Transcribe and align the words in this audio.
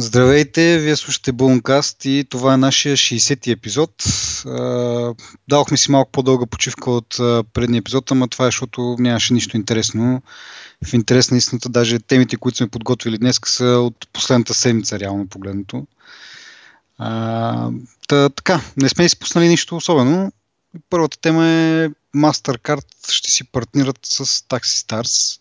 Здравейте, 0.00 0.78
вие 0.78 0.96
слушате 0.96 1.32
Бълнкаст 1.32 2.04
и 2.04 2.26
това 2.30 2.54
е 2.54 2.56
нашия 2.56 2.96
60-ти 2.96 3.50
епизод. 3.50 4.04
Дадохме 5.48 5.76
си 5.76 5.90
малко 5.90 6.10
по-дълга 6.10 6.46
почивка 6.46 6.90
от 6.90 7.14
предния 7.52 7.78
епизод, 7.78 8.10
ама 8.10 8.28
това 8.28 8.44
е, 8.44 8.48
защото 8.48 8.96
нямаше 8.98 9.34
нищо 9.34 9.56
интересно. 9.56 10.22
В 10.84 10.92
интерес 10.92 11.30
на 11.30 11.36
истината, 11.36 11.68
даже 11.68 11.98
темите, 11.98 12.36
които 12.36 12.56
сме 12.58 12.68
подготвили 12.68 13.18
днес, 13.18 13.40
са 13.46 13.64
от 13.64 14.08
последната 14.12 14.54
седмица, 14.54 14.98
реално 14.98 15.26
погледнато. 15.26 15.86
Та, 18.08 18.28
така, 18.28 18.60
не 18.76 18.88
сме 18.88 19.04
изпуснали 19.04 19.48
нищо 19.48 19.76
особено. 19.76 20.32
Първата 20.90 21.18
тема 21.20 21.46
е 21.48 21.88
MasterCard 22.16 23.12
ще 23.12 23.30
си 23.30 23.44
партнират 23.44 23.98
с 24.02 24.24
Taxi 24.24 24.86
Stars 24.86 25.40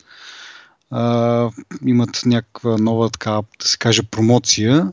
имат 1.85 2.21
някаква 2.25 2.77
нова, 2.77 3.09
така 3.09 3.31
да 3.31 3.67
се 3.67 3.77
каже, 3.77 4.03
промоция, 4.03 4.91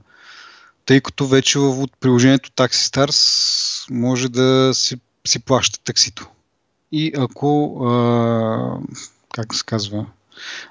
тъй 0.86 1.00
като 1.00 1.26
вече 1.26 1.58
в 1.58 1.86
приложението 2.00 2.50
Taxi 2.50 2.94
Stars 2.94 3.90
може 3.90 4.29
да 4.29 4.71
си, 4.74 4.96
си 5.26 5.38
плаща 5.38 5.80
таксито. 5.85 6.29
И 6.93 7.12
ако, 7.18 7.80
а, 7.85 8.79
как 9.35 9.54
се 9.54 9.64
казва, 9.66 10.07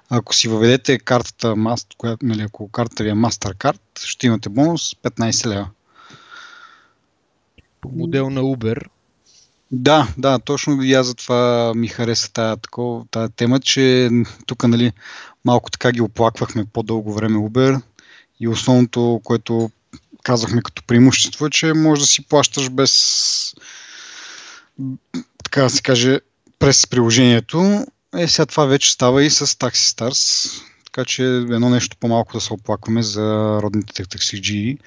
ако 0.09 0.35
си 0.35 0.47
въведете 0.47 0.99
картата, 0.99 1.55
която, 1.97 2.25
нали, 2.25 2.41
ако 2.41 2.67
картата 2.67 3.03
ви 3.03 3.09
е 3.09 3.13
MasterCard, 3.13 3.79
ще 3.99 4.27
имате 4.27 4.49
бонус 4.49 4.95
15 4.95 5.45
лева. 5.47 5.69
По 7.81 7.89
модел 7.89 8.29
на 8.29 8.41
Uber 8.41 8.85
да, 9.71 10.07
да, 10.17 10.39
точно 10.39 10.83
и 10.83 10.93
аз 10.93 11.07
затова 11.07 11.73
ми 11.75 11.87
хареса 11.87 12.33
тая, 12.33 12.57
такова, 12.57 13.05
тая 13.11 13.29
тема, 13.29 13.59
че 13.59 14.09
тук 14.45 14.67
нали, 14.67 14.91
малко 15.45 15.71
така 15.71 15.91
ги 15.91 16.01
оплаквахме 16.01 16.65
по-дълго 16.73 17.13
време 17.13 17.37
Uber 17.37 17.81
и 18.39 18.47
основното, 18.47 19.21
което 19.23 19.71
казахме 20.23 20.61
като 20.61 20.83
преимущество 20.87 21.45
е, 21.45 21.49
че 21.49 21.73
може 21.73 22.01
да 22.01 22.07
си 22.07 22.27
плащаш 22.27 22.69
без 22.69 23.55
така 25.43 25.63
да 25.63 25.69
се 25.69 25.81
каже 25.81 26.19
през 26.59 26.87
приложението. 26.87 27.85
Е, 28.17 28.27
сега 28.27 28.45
това 28.45 28.65
вече 28.65 28.91
става 28.91 29.23
и 29.23 29.29
с 29.29 29.47
Taxi 29.47 29.97
Stars, 29.97 30.51
така 30.85 31.05
че 31.05 31.23
едно 31.23 31.69
нещо 31.69 31.97
по-малко 31.99 32.33
да 32.33 32.41
се 32.41 32.53
оплакваме 32.53 33.03
за 33.03 33.59
родните 33.61 34.05
таксиджии 34.05 34.77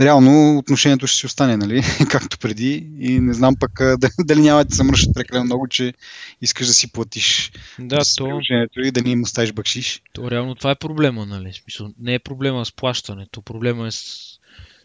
реално 0.00 0.58
отношението 0.58 1.06
ще 1.06 1.18
си 1.18 1.26
остане, 1.26 1.56
нали, 1.56 1.82
както 2.10 2.38
преди 2.38 2.90
и 3.00 3.20
не 3.20 3.34
знам 3.34 3.54
пък 3.60 3.80
дали 4.18 4.40
няма 4.40 4.64
да 4.64 4.74
се 4.74 4.84
мръщат 4.84 5.14
прекалено 5.14 5.44
много, 5.44 5.68
че 5.68 5.94
искаш 6.40 6.66
да 6.66 6.74
си 6.74 6.92
платиш 6.92 7.52
да, 7.78 8.04
с 8.04 8.14
то... 8.14 8.40
и 8.76 8.90
да 8.90 9.02
не 9.02 9.10
им 9.10 9.22
оставиш 9.22 9.52
бакшиш. 9.52 10.02
То 10.12 10.30
реално 10.30 10.54
това 10.54 10.70
е 10.70 10.74
проблема, 10.74 11.26
нали, 11.26 11.52
смисъл, 11.52 11.90
не 11.98 12.14
е 12.14 12.18
проблема 12.18 12.64
с 12.64 12.72
плащането, 12.72 13.42
проблема 13.42 13.86
е 13.86 13.90
с, 13.90 14.04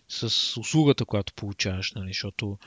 с 0.09 0.57
услугата, 0.57 1.05
която 1.05 1.33
получаваш, 1.33 1.93
нали, 1.95 2.07
защото 2.07 2.57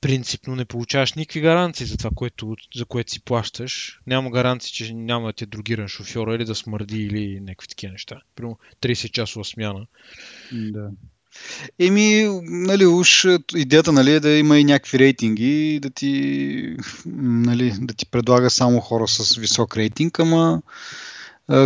принципно 0.00 0.56
не 0.56 0.64
получаваш 0.64 1.12
никакви 1.14 1.40
гаранции 1.40 1.86
за 1.86 1.96
това, 1.96 2.10
което, 2.14 2.56
за 2.74 2.84
което 2.84 3.12
си 3.12 3.20
плащаш. 3.20 4.00
Няма 4.06 4.30
гаранции, 4.30 4.72
че 4.72 4.94
няма 4.94 5.26
да 5.26 5.32
те 5.32 5.46
другиран 5.46 5.88
шофьора 5.88 6.34
или 6.34 6.44
да 6.44 6.54
смърди 6.54 7.02
или 7.02 7.40
някакви 7.40 7.68
такива 7.68 7.92
неща. 7.92 8.20
Примерно 8.34 8.58
30 8.82 9.10
часова 9.10 9.44
смяна. 9.44 9.86
Да. 10.52 10.90
Еми, 11.78 12.28
нали, 12.42 12.86
уж 12.86 13.26
идеята 13.56 13.92
нали, 13.92 14.12
е 14.12 14.20
да 14.20 14.30
има 14.30 14.58
и 14.58 14.64
някакви 14.64 14.98
рейтинги, 14.98 15.78
да 15.82 15.90
ти, 15.90 16.76
нали, 17.06 17.74
да 17.80 17.94
ти 17.94 18.06
предлага 18.06 18.50
само 18.50 18.80
хора 18.80 19.08
с 19.08 19.36
висок 19.36 19.76
рейтинг, 19.76 20.20
ама 20.20 20.62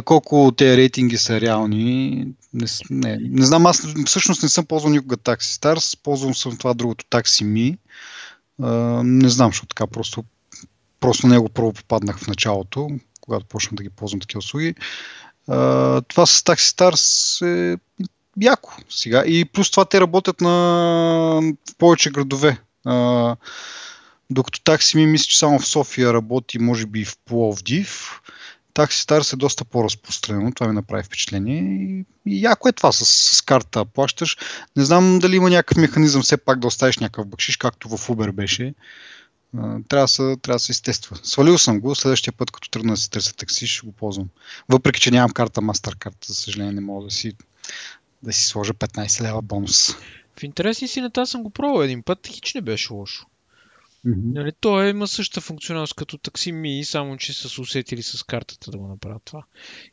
колко 0.05 0.52
тези 0.56 0.77
рейтинги 0.77 1.19
са 1.19 1.41
реални, 1.41 2.27
не, 2.52 2.66
не, 2.91 3.19
не 3.20 3.46
знам, 3.46 3.66
аз 3.66 3.83
всъщност 4.06 4.42
не 4.42 4.48
съм 4.48 4.66
ползвал 4.66 4.92
никога 4.92 5.16
Taxi 5.16 5.61
Stars, 5.61 5.98
ползвам 6.02 6.34
съм 6.34 6.56
това 6.56 6.74
другото 6.74 7.05
Taxi 7.11 7.44
Me, 7.44 7.78
не 9.02 9.28
знам, 9.28 9.48
защото 9.48 9.69
така 9.69 9.86
просто, 9.86 10.24
просто 11.00 11.27
него 11.27 11.48
първо 11.48 11.73
попаднах 11.73 12.18
в 12.18 12.27
началото, 12.27 12.89
когато 13.20 13.46
почнах 13.46 13.74
да 13.74 13.83
ги 13.83 13.90
ползвам 13.90 14.20
такива 14.20 14.39
услуги. 14.39 14.74
това 16.08 16.27
с 16.27 16.42
Taxi 16.42 16.77
Stars 16.77 17.46
е 17.46 17.78
яко 18.41 18.77
сега. 18.91 19.25
И 19.27 19.45
плюс 19.45 19.71
това 19.71 19.85
те 19.85 20.01
работят 20.01 20.41
на 20.41 20.51
в 21.71 21.77
повече 21.79 22.11
градове. 22.11 22.59
А, 22.85 23.37
докато 24.31 24.61
такси 24.61 24.97
ми 24.97 25.07
мисля, 25.07 25.25
че 25.25 25.39
само 25.39 25.59
в 25.59 25.67
София 25.67 26.13
работи, 26.13 26.59
може 26.59 26.87
би 26.87 27.05
в 27.05 27.17
Пловдив. 27.25 28.21
Такси 28.75 29.01
Старс 29.01 29.33
е 29.33 29.37
доста 29.37 29.65
по-разпространено, 29.65 30.53
това 30.53 30.69
ми 30.69 30.75
направи 30.75 31.03
впечатление. 31.03 31.59
И, 31.59 32.05
и 32.27 32.43
яко 32.43 32.69
е 32.69 32.73
това 32.73 32.93
с, 32.93 33.05
с 33.37 33.43
карта 33.43 33.85
плащаш. 33.85 34.37
Не 34.77 34.85
знам 34.85 35.19
дали 35.19 35.37
има 35.37 35.51
някакъв 35.51 35.77
механизъм 35.77 36.23
все 36.23 36.37
пак 36.37 36.59
да 36.59 36.67
оставиш 36.67 36.99
някакъв 36.99 37.27
бакшиш, 37.27 37.57
както 37.57 37.89
в 37.89 38.09
Uber 38.09 38.33
беше. 38.33 38.75
трябва 39.89 40.05
да, 40.05 40.09
се, 40.09 40.37
трябва 40.43 40.57
да 40.57 40.59
се 40.59 40.73
изтества. 40.73 41.17
Свалил 41.23 41.59
съм 41.59 41.81
го, 41.81 41.95
следващия 41.95 42.33
път, 42.33 42.51
като 42.51 42.70
тръгна 42.70 42.93
да 42.93 42.97
си 42.97 43.11
търся 43.11 43.35
такси, 43.35 43.67
ще 43.67 43.87
го 43.87 43.93
ползвам. 43.93 44.29
Въпреки, 44.69 45.01
че 45.01 45.11
нямам 45.11 45.31
карта 45.31 45.61
MasterCard, 45.61 46.27
за 46.27 46.35
съжаление 46.35 46.73
не 46.73 46.81
мога 46.81 47.05
да 47.05 47.11
си 47.11 47.33
да 48.23 48.33
си 48.33 48.45
сложа 48.45 48.74
15 48.74 49.23
лева 49.23 49.42
бонус. 49.42 49.95
В 50.39 50.42
интересни 50.42 50.89
си 50.89 51.01
на 51.01 51.11
тази 51.11 51.30
съм 51.30 51.42
го 51.42 51.51
пробвал 51.51 51.83
един 51.83 52.02
път, 52.02 52.27
хич 52.27 52.55
не 52.55 52.61
беше 52.61 52.92
лошо. 52.92 53.27
Mm-hmm. 54.06 54.33
Нали, 54.34 54.52
той 54.61 54.90
има 54.90 55.08
същата 55.08 55.40
функционалност 55.40 55.95
като 55.95 56.18
такси 56.18 56.52
ми, 56.52 56.84
само 56.84 57.17
че 57.17 57.33
са 57.33 57.62
усетили 57.62 58.02
с 58.02 58.23
картата 58.23 58.70
да 58.70 58.78
го 58.78 58.89
направят 58.89 59.23
това. 59.24 59.45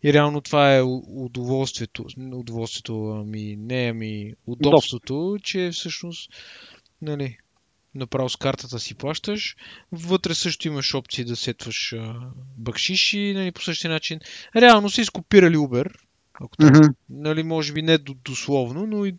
И 0.03 0.13
реално 0.13 0.41
това 0.41 0.75
е 0.75 0.81
удоволствието, 1.07 2.05
удоволствието 2.17 2.93
ми, 3.27 3.55
не 3.55 3.87
ами 3.89 4.33
удобството, 4.47 5.37
че 5.43 5.69
всъщност 5.73 6.31
нали, 7.01 7.37
направо 7.95 8.29
с 8.29 8.35
картата 8.35 8.79
си 8.79 8.95
плащаш. 8.95 9.55
Вътре 9.91 10.35
също 10.35 10.67
имаш 10.67 10.95
опции 10.95 11.25
да 11.25 11.35
сетваш 11.35 11.95
бакшиши, 12.57 13.33
нали, 13.35 13.51
по 13.51 13.61
същия 13.61 13.91
начин. 13.91 14.19
Реално 14.55 14.89
са 14.89 15.01
изкопирали 15.01 15.55
Uber, 15.55 15.93
ако 16.41 16.55
mm-hmm. 16.55 16.93
нали, 17.09 17.43
може 17.43 17.73
би 17.73 17.81
не 17.81 17.97
дословно, 17.97 18.87
но 18.87 19.05
и 19.05 19.15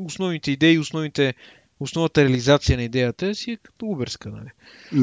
основните 0.00 0.50
идеи, 0.50 0.78
основните, 0.78 1.34
основната 1.80 2.24
реализация 2.24 2.76
на 2.76 2.82
идеята 2.82 3.34
си 3.34 3.50
е 3.50 3.56
като 3.56 3.86
уберска. 3.86 4.30
Нали? 4.30 4.50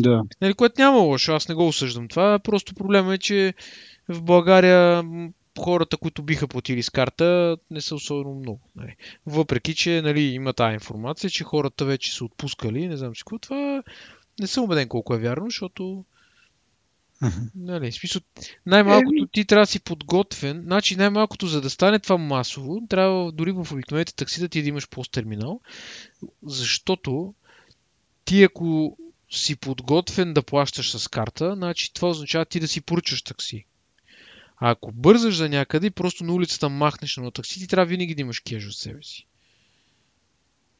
Да. 0.01 0.23
Нали, 0.41 0.53
което 0.53 0.81
няма 0.81 0.97
лошо, 0.97 1.31
аз 1.31 1.49
не 1.49 1.55
го 1.55 1.67
осъждам 1.67 2.07
това. 2.07 2.39
Просто 2.39 2.75
проблема 2.75 3.13
е, 3.13 3.17
че 3.17 3.53
в 4.09 4.21
България 4.21 5.03
хората, 5.59 5.97
които 5.97 6.23
биха 6.23 6.47
платили 6.47 6.83
с 6.83 6.89
карта, 6.89 7.57
не 7.71 7.81
са 7.81 7.95
особено 7.95 8.35
много. 8.35 8.59
Нали. 8.75 8.95
Въпреки, 9.25 9.75
че 9.75 10.01
нали, 10.01 10.21
има 10.21 10.53
тази 10.53 10.73
информация, 10.73 11.29
че 11.29 11.43
хората 11.43 11.85
вече 11.85 12.15
са 12.15 12.25
отпускали, 12.25 12.87
не 12.87 12.97
знам 12.97 13.15
си 13.15 13.19
какво, 13.19 13.39
това 13.39 13.83
не 14.39 14.47
съм 14.47 14.63
убеден 14.63 14.87
колко 14.87 15.13
е 15.13 15.19
вярно, 15.19 15.45
защото 15.45 16.05
Нали, 17.55 17.91
смисъл, 17.91 18.21
най-малкото 18.65 19.27
ти 19.33 19.45
трябва 19.45 19.63
да 19.63 19.71
си 19.71 19.79
подготвен. 19.79 20.61
Значи 20.61 20.95
най-малкото 20.95 21.47
за 21.47 21.61
да 21.61 21.69
стане 21.69 21.99
това 21.99 22.17
масово, 22.17 22.81
трябва 22.89 23.31
дори 23.31 23.51
в 23.51 23.67
обикновените 23.71 24.15
таксита 24.15 24.49
ти 24.49 24.61
да 24.61 24.69
имаш 24.69 24.89
пост-терминал, 24.89 25.61
защото 26.43 27.33
ти 28.25 28.43
ако 28.43 28.97
си 29.31 29.55
подготвен 29.55 30.33
да 30.33 30.43
плащаш 30.43 30.97
с 30.97 31.07
карта, 31.07 31.55
значи 31.55 31.93
това 31.93 32.09
означава 32.09 32.45
ти 32.45 32.59
да 32.59 32.67
си 32.67 32.81
поръчаш 32.81 33.21
такси. 33.21 33.65
А 34.57 34.71
ако 34.71 34.91
бързаш 34.91 35.35
за 35.35 35.49
някъде 35.49 35.87
и 35.87 35.91
просто 35.91 36.23
на 36.23 36.33
улицата 36.33 36.69
махнеш 36.69 37.17
на 37.17 37.31
такси, 37.31 37.59
ти 37.59 37.67
трябва 37.67 37.85
винаги 37.85 38.15
да 38.15 38.21
имаш 38.21 38.39
кеш 38.39 38.67
от 38.67 38.75
себе 38.75 39.03
си. 39.03 39.27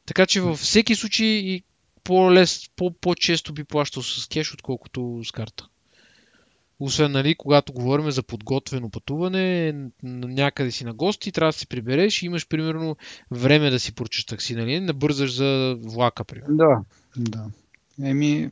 Така 0.06 0.26
че 0.26 0.40
във 0.40 0.58
всеки 0.58 0.94
случай 0.94 1.26
и 1.26 1.62
по-лес, 2.04 2.70
по-често 3.00 3.52
би 3.52 3.64
плащал 3.64 4.02
с 4.02 4.28
кеш, 4.28 4.54
отколкото 4.54 5.20
с 5.24 5.32
карта. 5.32 5.68
Освен, 6.80 7.12
нали, 7.12 7.34
когато 7.34 7.72
говорим 7.72 8.10
за 8.10 8.22
подготвено 8.22 8.90
пътуване, 8.90 9.74
някъде 10.02 10.70
си 10.70 10.84
на 10.84 10.94
гости, 10.94 11.32
трябва 11.32 11.48
да 11.48 11.58
се 11.58 11.66
прибереш 11.66 12.22
и 12.22 12.26
имаш, 12.26 12.48
примерно, 12.48 12.96
време 13.30 13.70
да 13.70 13.80
си 13.80 13.94
поръчаш 13.94 14.24
такси, 14.24 14.54
нали? 14.54 14.80
Не 14.80 14.92
бързаш 14.92 15.34
за 15.34 15.76
влака, 15.82 16.24
примерно. 16.24 16.56
Да, 16.56 16.80
да. 17.16 17.46
Еми, 18.02 18.50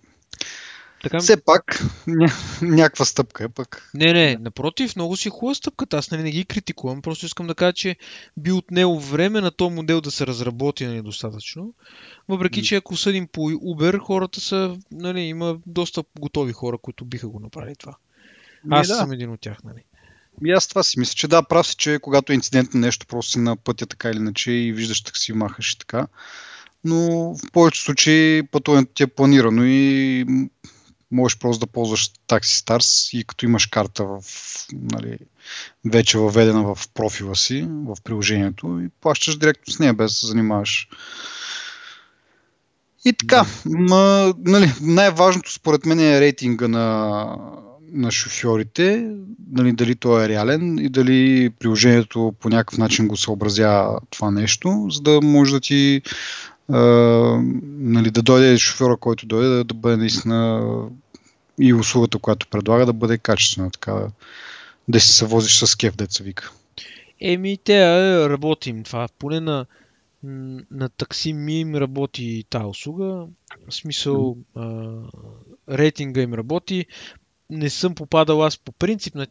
така... 1.02 1.19
Все 1.19 1.44
пак, 1.44 1.84
ня... 2.06 2.28
някаква 2.62 3.04
стъпка 3.04 3.44
е 3.44 3.48
пък. 3.48 3.90
Не, 3.94 4.12
не, 4.12 4.36
напротив, 4.40 4.96
много 4.96 5.16
си 5.16 5.31
хубава 5.31 5.54
стъпката. 5.54 5.96
Аз 5.96 6.10
нали, 6.10 6.22
не 6.22 6.31
ги 6.31 6.44
критикувам, 6.44 7.02
просто 7.02 7.26
искам 7.26 7.46
да 7.46 7.54
кажа, 7.54 7.72
че 7.72 7.96
би 8.36 8.52
отнело 8.52 9.00
време 9.00 9.40
на 9.40 9.50
този 9.50 9.74
модел 9.74 10.00
да 10.00 10.10
се 10.10 10.26
разработи 10.26 10.86
нали, 10.86 11.02
достатъчно. 11.02 11.74
Въпреки, 12.28 12.62
че 12.62 12.76
ако 12.76 12.96
съдим 12.96 13.28
по 13.32 13.40
Uber, 13.40 13.98
хората 13.98 14.40
са, 14.40 14.76
нали, 14.92 15.20
има 15.20 15.58
доста 15.66 16.04
готови 16.20 16.52
хора, 16.52 16.78
които 16.78 17.04
биха 17.04 17.28
го 17.28 17.40
направили 17.40 17.76
това. 17.76 17.94
Аз 18.70 18.88
да. 18.88 18.94
съм 18.94 19.12
един 19.12 19.31
от 19.31 19.41
тях, 19.41 19.59
нали? 19.65 19.85
И 20.44 20.53
аз 20.53 20.69
това 20.69 20.82
си 20.82 20.99
мисля, 20.99 21.15
че 21.15 21.29
да, 21.29 21.43
прав 21.43 21.67
си, 21.67 21.76
че 21.76 21.99
когато 22.03 22.32
е 22.32 22.35
инцидент 22.35 22.75
на 22.75 22.81
нещо, 22.81 23.06
просто 23.06 23.32
си 23.32 23.38
на 23.38 23.56
пътя 23.56 23.87
така 23.87 24.11
или 24.11 24.17
иначе 24.17 24.53
и 24.53 24.73
виждаш 24.73 25.00
такси, 25.00 25.32
махаш 25.32 25.73
и 25.73 25.79
така. 25.79 26.06
Но 26.85 26.99
в 27.35 27.53
повечето 27.53 27.85
случаи 27.85 28.43
пътуването 28.43 28.93
ти 28.93 29.03
е 29.03 29.06
планирано 29.06 29.65
и 29.65 30.26
можеш 31.11 31.38
просто 31.38 31.67
да 31.67 31.73
ползваш 31.73 32.11
Taxi 32.29 32.65
Stars 32.65 33.19
и 33.19 33.25
като 33.25 33.47
имаш 33.47 33.67
карта 33.67 34.05
в, 34.05 34.23
нали, 34.73 35.19
вече 35.85 36.19
въведена 36.19 36.75
в 36.75 36.88
профила 36.94 37.37
си, 37.37 37.69
в 37.70 37.97
приложението 38.05 38.81
и 38.85 38.88
плащаш 39.00 39.38
директно 39.38 39.73
с 39.73 39.79
нея, 39.79 39.94
без 39.94 40.11
да 40.12 40.17
се 40.17 40.26
занимаваш. 40.26 40.88
И 43.05 43.12
така, 43.12 43.44
ма, 43.65 44.35
нали, 44.38 44.73
най-важното 44.81 45.53
според 45.53 45.87
мен 45.87 46.00
е 46.00 46.20
рейтинга 46.20 46.69
на, 46.69 47.26
на 47.93 48.11
шофьорите, 48.11 49.11
нали, 49.52 49.73
дали 49.73 49.94
той 49.94 50.25
е 50.25 50.29
реален 50.29 50.79
и 50.79 50.88
дали 50.88 51.50
приложението 51.50 52.35
по 52.40 52.49
някакъв 52.49 52.79
начин 52.79 53.08
го 53.08 53.17
съобразява 53.17 54.00
това 54.11 54.31
нещо, 54.31 54.87
за 54.90 55.00
да 55.00 55.20
може 55.20 55.52
да 55.52 55.61
ти 55.61 56.02
а, 56.69 56.79
нали, 57.62 58.11
да 58.11 58.23
дойде 58.23 58.58
шофьора, 58.58 58.96
който 58.96 59.26
дойде, 59.26 59.49
да, 59.49 59.64
да 59.64 59.75
бъде 59.75 59.96
наистина 59.96 60.62
и 61.61 61.75
услугата, 61.75 62.19
която 62.19 62.49
предлага, 62.49 62.87
да 62.87 62.93
бъде 62.93 63.19
качествена, 63.19 63.70
така 63.70 64.06
да 64.88 65.00
си 65.00 65.12
се 65.12 65.26
возиш 65.26 65.58
с 65.58 65.76
кеф, 65.76 65.96
деца 65.96 66.25
вика. 66.25 66.52
Еми, 67.20 67.58
те 67.64 67.81
работим 68.29 68.82
това. 68.82 69.08
Поне 69.19 69.41
на, 69.41 69.67
на 70.70 70.88
такси 70.88 71.32
ми 71.32 71.61
им 71.61 71.75
работи 71.75 72.44
тази 72.50 72.64
услуга. 72.64 73.26
В 73.69 73.75
смисъл, 73.75 74.37
а, 74.55 74.91
рейтинга 75.70 76.20
им 76.20 76.34
работи 76.34 76.87
не 77.50 77.70
съм 77.70 77.94
попадал 77.94 78.44
аз 78.44 78.58
по 78.58 78.72
принцип 78.72 79.14
на 79.14 79.26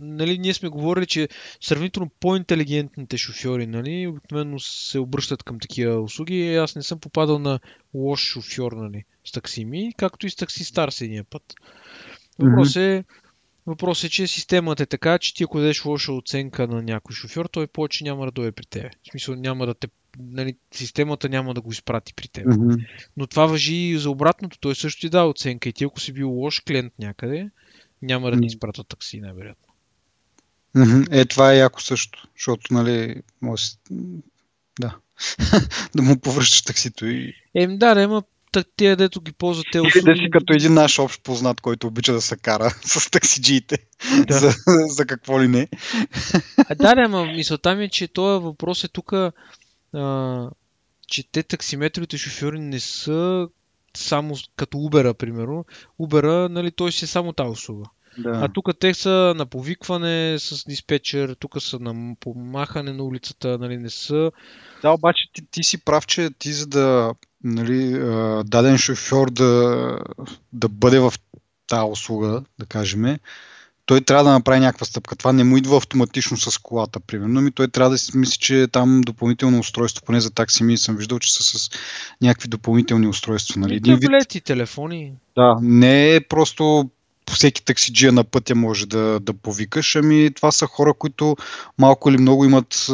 нали, 0.00 0.38
ние 0.38 0.54
сме 0.54 0.68
говорили, 0.68 1.06
че 1.06 1.28
сравнително 1.60 2.10
по-интелигентните 2.20 3.16
шофьори 3.16 3.66
нали, 3.66 4.06
обикновено 4.06 4.58
се 4.60 4.98
обръщат 4.98 5.42
към 5.42 5.58
такива 5.58 6.00
услуги. 6.00 6.54
Аз 6.54 6.76
не 6.76 6.82
съм 6.82 7.00
попадал 7.00 7.38
на 7.38 7.60
лош 7.94 8.20
шофьор 8.20 8.72
нали, 8.72 9.04
с 9.24 9.32
таксими, 9.32 9.92
както 9.96 10.26
и 10.26 10.30
с 10.30 10.36
такси 10.36 10.64
стар 10.64 10.90
едния 11.00 11.24
път. 11.24 11.54
Въпрос 12.38 12.76
е, 12.76 13.04
въпрос 13.66 14.04
е, 14.04 14.08
че 14.08 14.26
системата 14.26 14.82
е 14.82 14.86
така, 14.86 15.18
че 15.18 15.34
ти 15.34 15.44
ако 15.44 15.58
дадеш 15.58 15.84
лоша 15.84 16.12
оценка 16.12 16.68
на 16.68 16.82
някой 16.82 17.14
шофьор, 17.14 17.46
той 17.46 17.66
повече 17.66 18.04
няма 18.04 18.24
да 18.24 18.30
дойде 18.30 18.52
при 18.52 18.66
теб. 18.66 18.92
В 18.92 19.10
смисъл 19.10 19.34
няма 19.34 19.66
да 19.66 19.74
те 19.74 19.88
нали, 20.18 20.56
системата 20.72 21.28
няма 21.28 21.54
да 21.54 21.60
го 21.60 21.72
изпрати 21.72 22.14
при 22.14 22.28
теб. 22.28 22.46
Mm-hmm. 22.46 22.86
Но 23.16 23.26
това 23.26 23.46
въжи 23.46 23.74
и 23.74 23.98
за 23.98 24.10
обратното. 24.10 24.58
Той 24.58 24.74
също 24.74 25.00
ти 25.00 25.08
дава 25.08 25.28
оценка 25.28 25.68
и 25.68 25.72
ти 25.72 25.84
ако 25.84 26.00
си 26.00 26.12
бил 26.12 26.30
лош 26.30 26.60
клиент 26.60 26.92
някъде, 26.98 27.50
няма 28.02 28.30
да 28.30 28.40
ти 28.40 28.46
изпратят 28.46 28.88
такси, 28.88 29.20
най-вероятно. 29.20 29.74
Mm-hmm. 30.76 31.08
Е, 31.10 31.24
това 31.24 31.52
е 31.52 31.58
яко 31.58 31.82
също, 31.82 32.28
защото, 32.36 32.74
нали, 32.74 33.22
може 33.42 33.64
да, 34.80 34.96
да 35.94 36.02
му 36.02 36.20
повръщаш 36.20 36.62
таксито 36.62 37.06
и... 37.06 37.34
Ем, 37.54 37.78
да, 37.78 37.94
да, 37.94 38.02
има 38.02 38.22
тия, 38.62 38.96
дето 38.96 39.20
ги 39.20 39.32
ползват 39.32 39.66
те 39.72 39.80
услуги. 39.80 39.98
Или 39.98 40.04
да 40.04 40.16
си 40.16 40.30
като 40.30 40.52
един 40.52 40.74
наш 40.74 40.98
общ 40.98 41.22
познат, 41.22 41.60
който 41.60 41.86
обича 41.86 42.12
да 42.12 42.20
се 42.20 42.36
кара 42.36 42.70
с 42.82 43.10
таксиджиите. 43.10 43.78
Да. 44.26 44.38
за, 44.38 44.50
за 44.88 45.06
какво 45.06 45.42
ли 45.42 45.48
не. 45.48 45.68
А, 46.68 46.74
да, 46.74 46.94
да, 46.94 47.02
ама 47.02 47.24
мисълта 47.24 47.74
ми 47.74 47.84
е, 47.84 47.88
че 47.88 48.08
този 48.08 48.44
въпрос 48.44 48.84
е 48.84 48.88
тук 48.88 49.12
че 51.06 51.30
те 51.32 51.42
таксиметровите 51.42 52.18
шофьори 52.18 52.60
не 52.60 52.80
са 52.80 53.48
само 53.96 54.34
като 54.56 54.76
Uber, 54.76 55.14
примерно. 55.14 55.64
Uber, 56.00 56.48
нали, 56.48 56.70
той 56.70 56.92
си 56.92 57.04
е 57.04 57.08
само 57.08 57.32
тази 57.32 57.50
услуга. 57.50 57.84
Да. 58.18 58.30
А 58.44 58.48
тук 58.48 58.78
те 58.78 58.94
са 58.94 59.34
на 59.36 59.46
повикване 59.46 60.38
с 60.38 60.64
диспетчер, 60.64 61.36
тук 61.40 61.62
са 61.62 61.78
на 61.78 62.16
помахане 62.20 62.92
на 62.92 63.04
улицата, 63.04 63.58
нали, 63.58 63.76
не 63.76 63.90
са. 63.90 64.32
Да, 64.82 64.90
обаче 64.90 65.24
ти, 65.32 65.42
ти 65.50 65.64
си 65.64 65.84
прав, 65.84 66.06
че 66.06 66.30
ти 66.38 66.52
за 66.52 66.66
да 66.66 67.14
нали, 67.44 67.92
даден 68.44 68.78
шофьор 68.78 69.30
да, 69.30 69.98
да 70.52 70.68
бъде 70.68 70.98
в 70.98 71.14
тази 71.66 71.90
услуга, 71.90 72.42
да 72.58 72.66
кажем, 72.66 73.16
той 73.86 74.00
трябва 74.00 74.24
да 74.24 74.32
направи 74.32 74.60
някаква 74.60 74.86
стъпка. 74.86 75.16
Това 75.16 75.32
не 75.32 75.44
му 75.44 75.56
идва 75.56 75.76
автоматично 75.76 76.36
с 76.36 76.58
колата, 76.58 77.00
примерно. 77.00 77.40
Ми 77.40 77.52
той 77.52 77.68
трябва 77.68 77.90
да 77.90 77.98
си 77.98 78.18
мисли, 78.18 78.38
че 78.38 78.68
там 78.72 79.00
допълнително 79.00 79.58
устройство, 79.58 80.04
поне 80.06 80.20
за 80.20 80.30
такси 80.30 80.64
ми 80.64 80.78
съм 80.78 80.96
виждал, 80.96 81.18
че 81.18 81.34
са 81.34 81.58
с 81.58 81.70
някакви 82.22 82.48
допълнителни 82.48 83.06
устройства. 83.06 83.60
Нали? 83.60 83.74
Един 83.74 84.00
таблети, 84.00 84.38
вид... 84.38 84.44
телефони. 84.44 85.12
Да, 85.36 85.58
не 85.62 86.14
е 86.14 86.20
просто 86.20 86.90
всеки 87.30 87.64
таксиджия 87.64 88.12
на 88.12 88.24
пътя 88.24 88.54
може 88.54 88.86
да, 88.86 89.20
да 89.20 89.32
повикаш, 89.32 89.96
ами 89.96 90.30
това 90.34 90.52
са 90.52 90.66
хора, 90.66 90.94
които 90.94 91.36
малко 91.78 92.10
или 92.10 92.18
много 92.18 92.44
имат, 92.44 92.86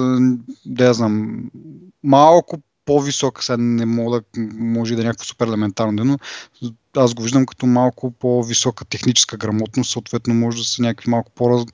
да 0.66 0.84
я 0.84 0.94
знам, 0.94 1.40
малко 2.02 2.58
по-висока, 2.90 3.42
сега 3.42 3.56
не 3.56 3.86
мога 3.86 4.20
да, 4.20 4.48
може 4.54 4.94
да 4.94 5.02
е 5.02 5.04
някакво 5.04 5.24
супер 5.24 5.46
елементарно, 5.46 6.04
но 6.04 6.18
аз 6.96 7.14
го 7.14 7.22
виждам 7.22 7.46
като 7.46 7.66
малко 7.66 8.10
по-висока 8.10 8.84
техническа 8.84 9.36
грамотност, 9.36 9.90
съответно 9.90 10.34
може 10.34 10.58
да 10.58 10.64
са 10.64 10.82
някакви 10.82 11.10
малко 11.10 11.32
по- 11.34 11.66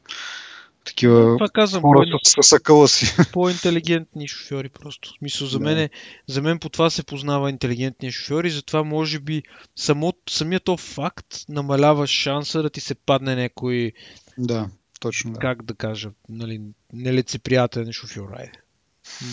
такива 0.84 1.36
Това 1.36 1.48
казвам, 1.48 1.82
хора 1.82 2.06
по- 2.34 2.42
с 2.42 2.52
акъла 2.52 2.88
си. 2.88 3.16
По-интелигентни 3.32 4.28
шофьори 4.28 4.68
просто. 4.68 5.14
Смисъл, 5.18 5.46
за, 5.46 5.58
да. 5.58 5.64
мен, 5.64 5.88
за 6.26 6.42
мен 6.42 6.58
по 6.58 6.68
това 6.68 6.90
се 6.90 7.02
познава 7.02 7.50
интелигентния 7.50 8.12
шофьор 8.12 8.44
и 8.44 8.50
затова 8.50 8.82
може 8.82 9.20
би 9.20 9.42
само, 9.76 10.12
самият 10.30 10.64
то 10.64 10.76
факт 10.76 11.26
намалява 11.48 12.06
шанса 12.06 12.62
да 12.62 12.70
ти 12.70 12.80
се 12.80 12.94
падне 12.94 13.36
някой 13.36 13.92
да, 14.38 14.68
точно 15.00 15.32
да. 15.32 15.38
как 15.38 15.62
да 15.62 15.74
кажа, 15.74 16.10
нали, 16.28 16.60
нелицеприятен 16.92 17.92
шофьор. 17.92 18.28
Айде 18.36 18.65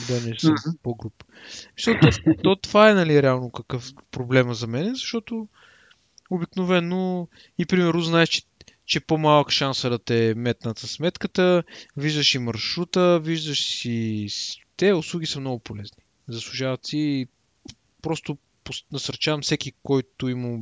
да 0.07 0.13
не 0.13 0.39
съм 0.39 0.55
mm-hmm. 0.55 0.77
по-груп. 0.83 1.23
Защото 1.77 2.07
то, 2.43 2.55
това 2.55 2.89
е 2.89 2.93
нали, 2.93 3.23
реално 3.23 3.51
какъв 3.51 3.93
проблема 4.11 4.53
за 4.53 4.67
мен, 4.67 4.95
защото 4.95 5.47
обикновено 6.29 7.27
и 7.57 7.65
примерно 7.65 8.01
знаеш, 8.01 8.29
че, 8.29 8.41
че 8.85 8.99
по-малък 8.99 9.51
шанс 9.51 9.83
е 9.83 9.89
да 9.89 9.99
те 9.99 10.33
метнат 10.37 10.79
с 10.79 10.87
сметката, 10.87 11.63
виждаш 11.97 12.35
и 12.35 12.39
маршрута, 12.39 13.19
виждаш 13.19 13.65
си... 13.65 14.27
Те 14.77 14.93
услуги 14.93 15.25
са 15.25 15.39
много 15.39 15.59
полезни. 15.59 16.03
Заслужават 16.27 16.85
си 16.85 16.97
и 16.97 17.27
просто 18.01 18.37
насърчавам 18.91 19.41
всеки, 19.41 19.73
който 19.83 20.29
има 20.29 20.59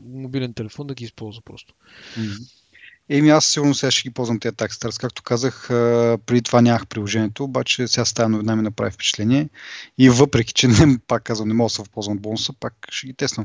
мобилен 0.00 0.54
телефон 0.54 0.86
да 0.86 0.94
ги 0.94 1.04
използва 1.04 1.42
просто. 1.42 1.74
Mm-hmm. 2.18 2.63
Еми 3.10 3.30
аз 3.30 3.44
сигурно 3.44 3.74
сега 3.74 3.90
ще 3.90 4.02
ги 4.02 4.14
ползвам 4.14 4.40
тези 4.40 4.56
такстърс. 4.56 4.98
Както 4.98 5.22
казах, 5.22 5.66
преди 6.26 6.42
това 6.42 6.60
нямах 6.60 6.86
приложението, 6.86 7.44
обаче 7.44 7.88
сега 7.88 8.04
стая 8.04 8.28
новина 8.28 8.56
ми 8.56 8.62
направи 8.62 8.90
впечатление. 8.90 9.48
И 9.98 10.10
въпреки, 10.10 10.52
че 10.52 10.68
не, 10.68 10.98
пак 11.08 11.22
казвам, 11.22 11.48
не 11.48 11.54
мога 11.54 11.66
да 11.66 11.74
се 11.74 11.82
възползвам 11.82 12.18
бонуса, 12.18 12.52
пак 12.60 12.74
ще 12.90 13.06
ги 13.06 13.14
тествам. 13.14 13.44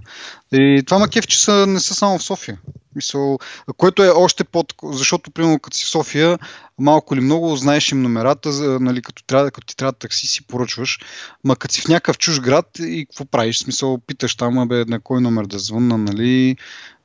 И 0.52 0.84
това 0.86 1.00
макев, 1.00 1.28
че 1.28 1.44
са, 1.44 1.68
не 1.68 1.80
са 1.80 1.96
само 1.96 2.18
в 2.18 2.24
София. 2.24 2.60
Мисъл, 2.96 3.40
което 3.78 4.04
е 4.04 4.10
още 4.10 4.44
под... 4.44 4.74
Защото, 4.84 5.32
примерно, 5.32 5.60
като 5.60 5.78
си 5.78 5.86
в 5.86 5.90
София, 5.90 6.40
малко 6.80 7.14
или 7.14 7.22
много 7.22 7.56
знаеш 7.56 7.92
им 7.92 8.02
номерата, 8.02 8.50
нали, 8.80 9.02
като, 9.02 9.24
трябва, 9.24 9.52
като 9.52 9.68
ти 9.68 9.76
трябва 9.76 9.94
такси 9.94 10.28
си 10.28 10.48
поръчваш. 10.48 11.00
Ма 11.44 11.56
като 11.56 11.74
си 11.74 11.82
в 11.82 11.88
някакъв 11.88 12.18
чуж 12.18 12.40
град 12.40 12.66
и 12.80 13.06
какво 13.10 13.26
правиш? 13.26 13.58
Смисъл, 13.58 13.98
питаш 14.08 14.36
там, 14.36 14.68
бе, 14.68 14.86
на 14.86 15.00
кой 15.00 15.22
номер 15.22 15.46
да 15.46 15.60
звънна, 15.60 15.98
нали, 15.98 16.58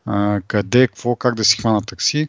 а, 0.06 0.40
къде, 0.46 0.88
какво, 0.88 1.16
как 1.16 1.34
да 1.34 1.44
си 1.44 1.56
хвана 1.56 1.82
такси. 1.82 2.28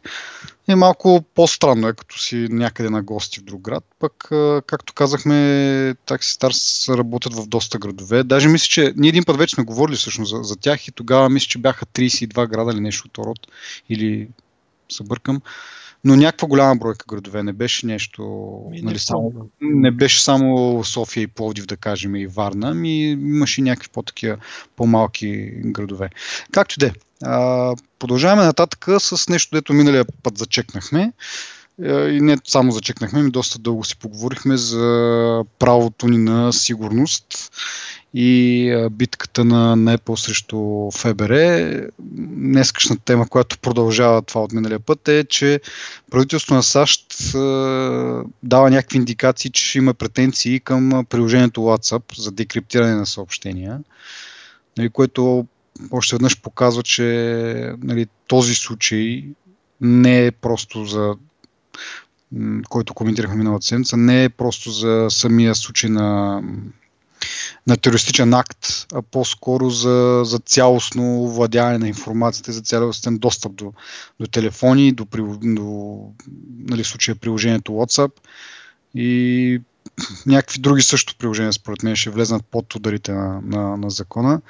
Е 0.68 0.74
малко 0.74 1.24
по-странно 1.34 1.88
е, 1.88 1.92
като 1.92 2.18
си 2.18 2.46
някъде 2.50 2.90
на 2.90 3.02
гости 3.02 3.40
в 3.40 3.44
друг 3.44 3.60
град. 3.60 3.84
Пък, 3.98 4.32
а, 4.32 4.62
както 4.66 4.94
казахме, 4.94 5.94
такси 6.06 6.32
Старс 6.32 6.88
работят 6.88 7.34
в 7.34 7.46
доста 7.46 7.78
градове. 7.78 8.24
Даже 8.24 8.48
мисля, 8.48 8.66
че 8.66 8.92
ние 8.96 9.08
един 9.08 9.24
път 9.24 9.36
вече 9.36 9.54
сме 9.54 9.64
говорили 9.64 9.96
всъщност 9.96 10.30
за, 10.30 10.42
за 10.42 10.56
тях 10.56 10.88
и 10.88 10.92
тогава 10.92 11.28
мисля, 11.28 11.48
че 11.48 11.58
бяха 11.58 11.86
32 11.86 12.48
града 12.48 12.72
или 12.72 12.80
нещо 12.80 13.08
от 13.08 13.18
род. 13.18 13.38
Или 13.88 14.28
се 14.88 15.04
бъркам 15.04 15.40
но 16.06 16.16
някаква 16.16 16.48
голяма 16.48 16.76
бройка 16.76 17.04
градове. 17.08 17.42
Не 17.42 17.52
беше 17.52 17.86
нещо. 17.86 18.22
Ми, 18.70 18.82
нали, 18.82 18.98
само, 18.98 19.32
не 19.60 19.90
беше 19.90 20.22
само 20.22 20.84
София 20.84 21.22
и 21.22 21.26
Пловдив, 21.26 21.66
да 21.66 21.76
кажем, 21.76 22.16
и 22.16 22.26
Варна, 22.26 22.74
ми 22.74 23.02
имаше 23.10 23.62
някакви 23.62 23.88
по-такива 23.92 24.36
по-малки 24.76 25.50
градове. 25.64 26.10
Както 26.52 26.78
де. 26.78 26.92
Продължаваме 27.98 28.44
нататък 28.44 28.86
с 28.98 29.28
нещо, 29.28 29.56
дето 29.56 29.72
миналия 29.72 30.04
път 30.22 30.38
зачекнахме. 30.38 31.12
И 31.84 32.18
не 32.22 32.36
само 32.44 32.72
зачекнахме, 32.72 33.22
ми 33.22 33.30
доста 33.30 33.58
дълго 33.58 33.84
си 33.84 33.96
поговорихме 33.96 34.56
за 34.56 35.44
правото 35.58 36.08
ни 36.08 36.18
на 36.18 36.52
сигурност 36.52 37.52
и 38.14 38.88
битката 38.90 39.44
на, 39.44 39.76
на 39.76 39.98
Apple 39.98 40.16
срещу 40.16 40.90
ФБР. 40.90 41.32
Днескашна 42.00 42.96
тема, 43.04 43.28
която 43.28 43.58
продължава 43.58 44.22
това 44.22 44.42
от 44.42 44.52
миналия 44.52 44.80
път 44.80 45.08
е, 45.08 45.24
че 45.24 45.60
правителството 46.10 46.54
на 46.54 46.62
САЩ 46.62 47.32
дава 48.42 48.70
някакви 48.70 48.98
индикации, 48.98 49.50
че 49.50 49.78
има 49.78 49.94
претенции 49.94 50.60
към 50.60 51.04
приложението 51.08 51.60
WhatsApp 51.60 52.18
за 52.18 52.32
декриптиране 52.32 52.94
на 52.94 53.06
съобщения, 53.06 53.78
нали, 54.78 54.90
което 54.90 55.46
още 55.90 56.16
веднъж 56.16 56.40
показва, 56.40 56.82
че 56.82 57.04
нали, 57.82 58.06
този 58.26 58.54
случай 58.54 59.24
не 59.80 60.26
е 60.26 60.30
просто 60.30 60.84
за 60.84 61.14
който 62.68 62.94
коментирахме 62.94 63.36
миналата 63.36 63.66
седмица, 63.66 63.96
не 63.96 64.24
е 64.24 64.28
просто 64.28 64.70
за 64.70 65.06
самия 65.10 65.54
случай 65.54 65.90
на 65.90 66.42
на 67.66 67.76
терористичен 67.76 68.34
акт, 68.34 68.86
а 68.94 69.02
по-скоро 69.02 69.70
за, 69.70 70.22
за 70.24 70.38
цялостно 70.38 71.28
владяване 71.28 71.78
на 71.78 71.88
информацията, 71.88 72.52
за 72.52 72.60
цялостен 72.60 73.18
достъп 73.18 73.54
до, 73.54 73.72
до 74.20 74.26
телефони, 74.26 74.92
до, 74.92 75.06
до 75.42 75.98
нали, 76.58 76.84
случая 76.84 77.14
приложението 77.14 77.72
WhatsApp. 77.72 78.12
И 78.94 79.60
някакви 80.26 80.60
други 80.60 80.82
също 80.82 81.16
приложения, 81.18 81.52
според 81.52 81.82
мен, 81.82 81.96
ще 81.96 82.10
влезнат 82.10 82.44
под 82.50 82.74
ударите 82.74 83.12
на, 83.12 83.40
на, 83.42 83.76
на 83.76 83.90
закона. 83.90 84.40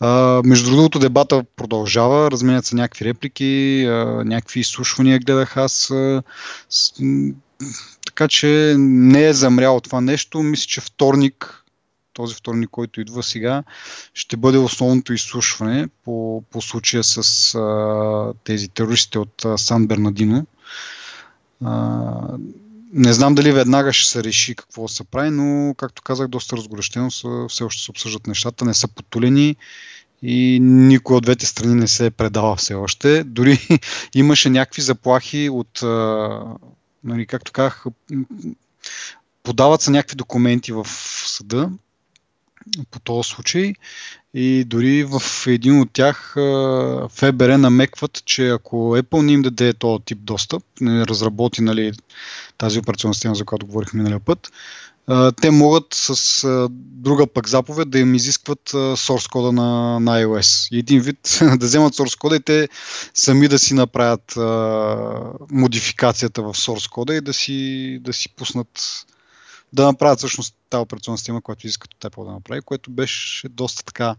А, 0.00 0.42
между 0.44 0.70
другото, 0.70 0.98
дебата 0.98 1.44
продължава, 1.56 2.30
разменят 2.30 2.64
се 2.64 2.76
някакви 2.76 3.04
реплики, 3.04 3.84
а, 3.88 4.24
някакви 4.24 4.60
изслушвания 4.60 5.18
гледах 5.18 5.56
аз. 5.56 5.90
А, 5.90 6.22
с, 6.68 6.92
така 8.06 8.28
че 8.28 8.74
не 8.78 9.26
е 9.26 9.32
замряло 9.32 9.80
това 9.80 10.00
нещо. 10.00 10.42
Мисля, 10.42 10.66
че 10.66 10.80
вторник, 10.80 11.64
този 12.12 12.34
вторник, 12.34 12.70
който 12.70 13.00
идва 13.00 13.22
сега, 13.22 13.62
ще 14.14 14.36
бъде 14.36 14.58
основното 14.58 15.12
изслушване 15.12 15.88
по, 16.04 16.42
по 16.50 16.62
случая 16.62 17.04
с 17.04 17.54
а, 17.54 18.32
тези 18.44 18.68
терористите 18.68 19.18
от 19.18 19.44
а, 19.44 19.58
Сан 19.58 19.86
Бернадино. 19.86 20.46
А, 21.64 22.10
не 22.94 23.12
знам 23.12 23.34
дали 23.34 23.52
веднага 23.52 23.92
ще 23.92 24.10
се 24.10 24.24
реши 24.24 24.54
какво 24.54 24.88
се 24.88 25.04
прави, 25.04 25.30
но, 25.30 25.74
както 25.74 26.02
казах, 26.02 26.28
доста 26.28 26.56
разгорещено 26.56 27.10
са, 27.10 27.46
все 27.48 27.64
още 27.64 27.82
се 27.82 27.90
обсъждат 27.90 28.26
нещата, 28.26 28.64
не 28.64 28.74
са 28.74 28.88
потулени 28.88 29.56
и 30.22 30.58
никой 30.62 31.16
от 31.16 31.22
двете 31.22 31.46
страни 31.46 31.74
не 31.74 31.88
се 31.88 32.06
е 32.06 32.10
предава 32.10 32.56
все 32.56 32.74
още. 32.74 33.24
Дори 33.24 33.68
имаше 34.14 34.50
някакви 34.50 34.82
заплахи 34.82 35.48
от, 35.52 35.82
нали, 37.04 37.26
както 37.26 37.52
казах, 37.52 37.84
подават 39.42 39.80
се 39.80 39.90
някакви 39.90 40.16
документи 40.16 40.72
в 40.72 40.86
съда 41.26 41.70
по 42.90 43.00
този 43.00 43.28
случай 43.28 43.72
и 44.34 44.64
дори 44.64 45.04
в 45.04 45.22
един 45.46 45.80
от 45.80 45.90
тях 45.92 46.32
ФБР 47.10 47.56
намекват, 47.58 48.22
че 48.24 48.48
ако 48.48 48.76
Apple 48.76 49.22
не 49.22 49.32
им 49.32 49.42
даде 49.42 49.72
този 49.72 50.04
тип 50.04 50.18
достъп, 50.20 50.62
не 50.80 51.06
разработи 51.06 51.62
нали, 51.62 51.92
тази 52.58 52.78
операционна 52.78 53.14
система, 53.14 53.34
за 53.34 53.44
която 53.44 53.66
говорихме 53.66 53.98
миналия 53.98 54.20
път, 54.20 54.52
те 55.40 55.50
могат 55.50 55.86
с 55.92 56.68
друга 56.78 57.26
пък 57.26 57.48
заповед 57.48 57.90
да 57.90 57.98
им 57.98 58.14
изискват 58.14 58.70
source 58.72 59.30
кода 59.30 59.52
на, 59.52 60.00
на 60.00 60.22
iOS. 60.22 60.78
Един 60.78 61.00
вид 61.00 61.38
да 61.58 61.66
вземат 61.66 61.94
source 61.94 62.18
кода 62.18 62.36
и 62.36 62.40
те 62.40 62.68
сами 63.14 63.48
да 63.48 63.58
си 63.58 63.74
направят 63.74 64.34
модификацията 65.50 66.42
в 66.42 66.54
source 66.54 66.90
кода 66.90 67.14
и 67.14 67.20
да 67.20 67.32
си, 67.32 67.98
да 68.00 68.12
си 68.12 68.28
пуснат 68.28 68.68
да 69.74 69.86
направят 69.86 70.18
всъщност 70.18 70.56
тази 70.70 70.82
операционна 70.82 71.18
система, 71.18 71.42
която 71.42 71.66
искат 71.66 71.94
от 71.94 72.00
Apple 72.00 72.24
да 72.24 72.32
направи, 72.32 72.60
което 72.60 72.90
беше 72.90 73.48
доста 73.48 73.84
така 73.84 74.16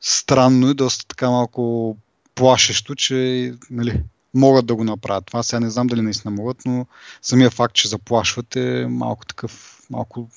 странно 0.00 0.70
и 0.70 0.74
доста 0.74 1.06
така 1.06 1.30
малко 1.30 1.96
плашещо, 2.34 2.94
че 2.94 3.52
нали, 3.70 4.02
могат 4.34 4.66
да 4.66 4.74
го 4.74 4.84
направят. 4.84 5.26
Това 5.26 5.42
сега 5.42 5.60
не 5.60 5.70
знам 5.70 5.86
дали 5.86 6.02
наистина 6.02 6.34
могат, 6.34 6.56
но 6.66 6.86
самия 7.22 7.50
факт, 7.50 7.74
че 7.74 7.88
заплашват 7.88 8.56
е 8.56 8.86
малко 8.86 9.26
такъв, 9.26 9.82
малко 9.90 10.30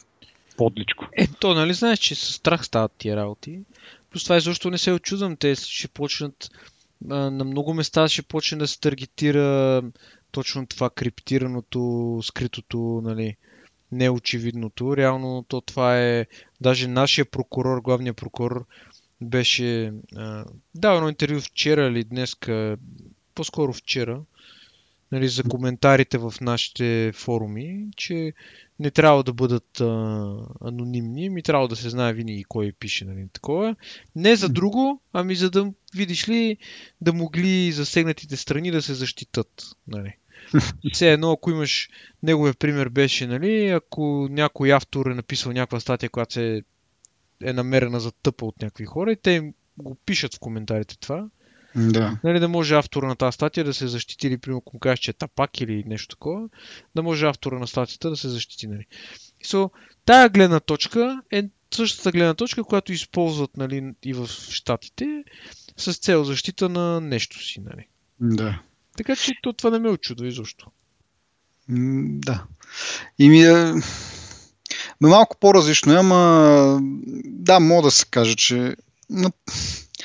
подличко. 0.58 1.08
Е, 1.14 1.28
то 1.28 1.54
нали 1.54 1.74
знаеш, 1.74 2.00
че 2.00 2.16
с 2.16 2.34
страх 2.34 2.66
стават 2.66 2.92
тия 2.98 3.16
работи. 3.16 3.60
Плюс 4.12 4.24
това 4.24 4.38
изобщо 4.38 4.70
не 4.70 4.78
се 4.78 4.92
очудвам. 4.92 5.38
Те 5.38 5.56
ще 5.56 5.88
почнат 5.88 6.50
на 7.06 7.44
много 7.44 7.74
места 7.74 8.08
ще 8.08 8.22
почне 8.22 8.58
да 8.58 8.68
се 8.68 8.80
таргетира 8.80 9.82
точно 10.32 10.68
това 10.68 10.90
криптираното, 10.90 12.20
скритото, 12.24 13.02
нали, 13.04 13.36
неочевидното. 13.92 14.98
Реално 14.98 15.46
то 15.48 15.62
това 15.62 16.00
е, 16.00 16.26
даже 16.62 16.88
нашия 16.88 17.26
прокурор, 17.26 17.82
главният 17.82 18.18
прокурор, 18.18 18.66
беше 19.22 19.94
а, 20.16 20.46
дал 20.76 20.96
едно 20.96 21.10
интервю 21.10 21.40
вчера 21.40 21.88
или 21.88 22.04
днес, 22.04 22.36
по-скоро 23.36 23.74
вчера, 23.74 24.22
нали, 25.12 25.28
за 25.28 25.44
коментарите 25.44 26.18
в 26.18 26.34
нашите 26.42 27.12
форуми, 27.16 27.88
че 27.96 28.34
не 28.80 28.92
трябва 28.92 29.24
да 29.24 29.34
бъдат 29.34 29.82
а, 29.82 29.86
анонимни, 30.62 31.30
ми 31.30 31.44
трябва 31.44 31.68
да 31.68 31.76
се 31.76 31.90
знае 31.90 32.14
винаги 32.14 32.44
кой 32.44 32.72
пише, 32.80 33.06
нали, 33.06 33.28
такова. 33.34 33.76
Не 34.16 34.36
за 34.36 34.50
друго, 34.50 35.02
ами 35.14 35.36
за 35.36 35.50
да, 35.50 35.72
видиш 35.96 36.30
ли, 36.30 36.58
да 37.02 37.14
могли 37.14 37.72
засегнатите 37.72 38.38
страни 38.38 38.72
да 38.72 38.82
се 38.82 38.94
защитат, 38.94 39.64
нали. 39.88 40.16
Все 40.94 41.14
едно, 41.14 41.32
ако 41.32 41.52
имаш, 41.52 41.90
неговия 42.24 42.54
пример 42.54 42.90
беше, 42.90 43.28
нали, 43.28 43.68
ако 43.68 44.28
някой 44.32 44.74
автор 44.74 45.06
е 45.06 45.16
написал 45.16 45.52
някаква 45.52 45.80
статия, 45.80 46.10
която 46.10 46.34
се 46.34 46.64
е 47.44 47.54
намерена 47.54 48.00
за 48.00 48.12
тъпа 48.12 48.46
от 48.46 48.62
някакви 48.62 48.86
хора 48.86 49.12
и 49.12 49.16
те 49.16 49.54
го 49.78 49.96
пишат 50.06 50.36
в 50.36 50.40
коментарите 50.40 51.00
това, 51.00 51.28
да. 51.76 52.18
Нали, 52.24 52.40
да 52.40 52.48
може 52.48 52.76
автора 52.76 53.08
на 53.08 53.16
тази 53.16 53.36
статия 53.36 53.64
да 53.64 53.74
се 53.74 53.88
защити 53.88 54.28
или, 54.28 54.38
примерно, 54.38 54.58
ако 54.58 54.80
кажеш, 54.80 55.00
че 55.00 55.12
е 55.12 55.14
тапак 55.14 55.62
или 55.62 55.84
нещо 55.88 56.16
такова, 56.16 56.50
да 56.96 57.04
може 57.04 57.26
автора 57.26 57.60
на 57.60 57.68
статията 57.68 58.10
да 58.10 58.18
се 58.18 58.30
защити. 58.30 58.68
Нали. 58.68 58.86
So, 59.46 59.70
тая 60.06 60.30
гледна 60.30 60.60
точка 60.60 61.22
е 61.32 61.50
същата 61.74 62.12
гледна 62.12 62.34
точка, 62.34 62.64
която 62.64 62.94
използват 62.94 63.58
нали, 63.58 63.94
и 64.04 64.14
в 64.14 64.28
Штатите 64.28 65.24
с 65.78 65.94
цел 65.94 66.24
защита 66.24 66.70
на 66.70 67.02
нещо 67.02 67.44
си. 67.44 67.62
Нали. 67.62 67.88
Да. 68.20 68.62
Така 69.04 69.16
че 69.16 69.32
то, 69.42 69.54
това 69.54 69.70
не 69.70 69.80
ме 69.80 69.90
очудва 69.90 70.28
изобщо. 70.28 70.68
Да. 71.70 72.44
И 73.20 73.30
ми 73.30 73.44
е... 73.44 73.74
малко 75.02 75.38
по-различно, 75.40 75.94
ама 75.94 76.80
да, 77.26 77.60
мога 77.60 77.82
да 77.82 77.92
се 77.92 78.06
каже, 78.06 78.36
че 78.36 78.76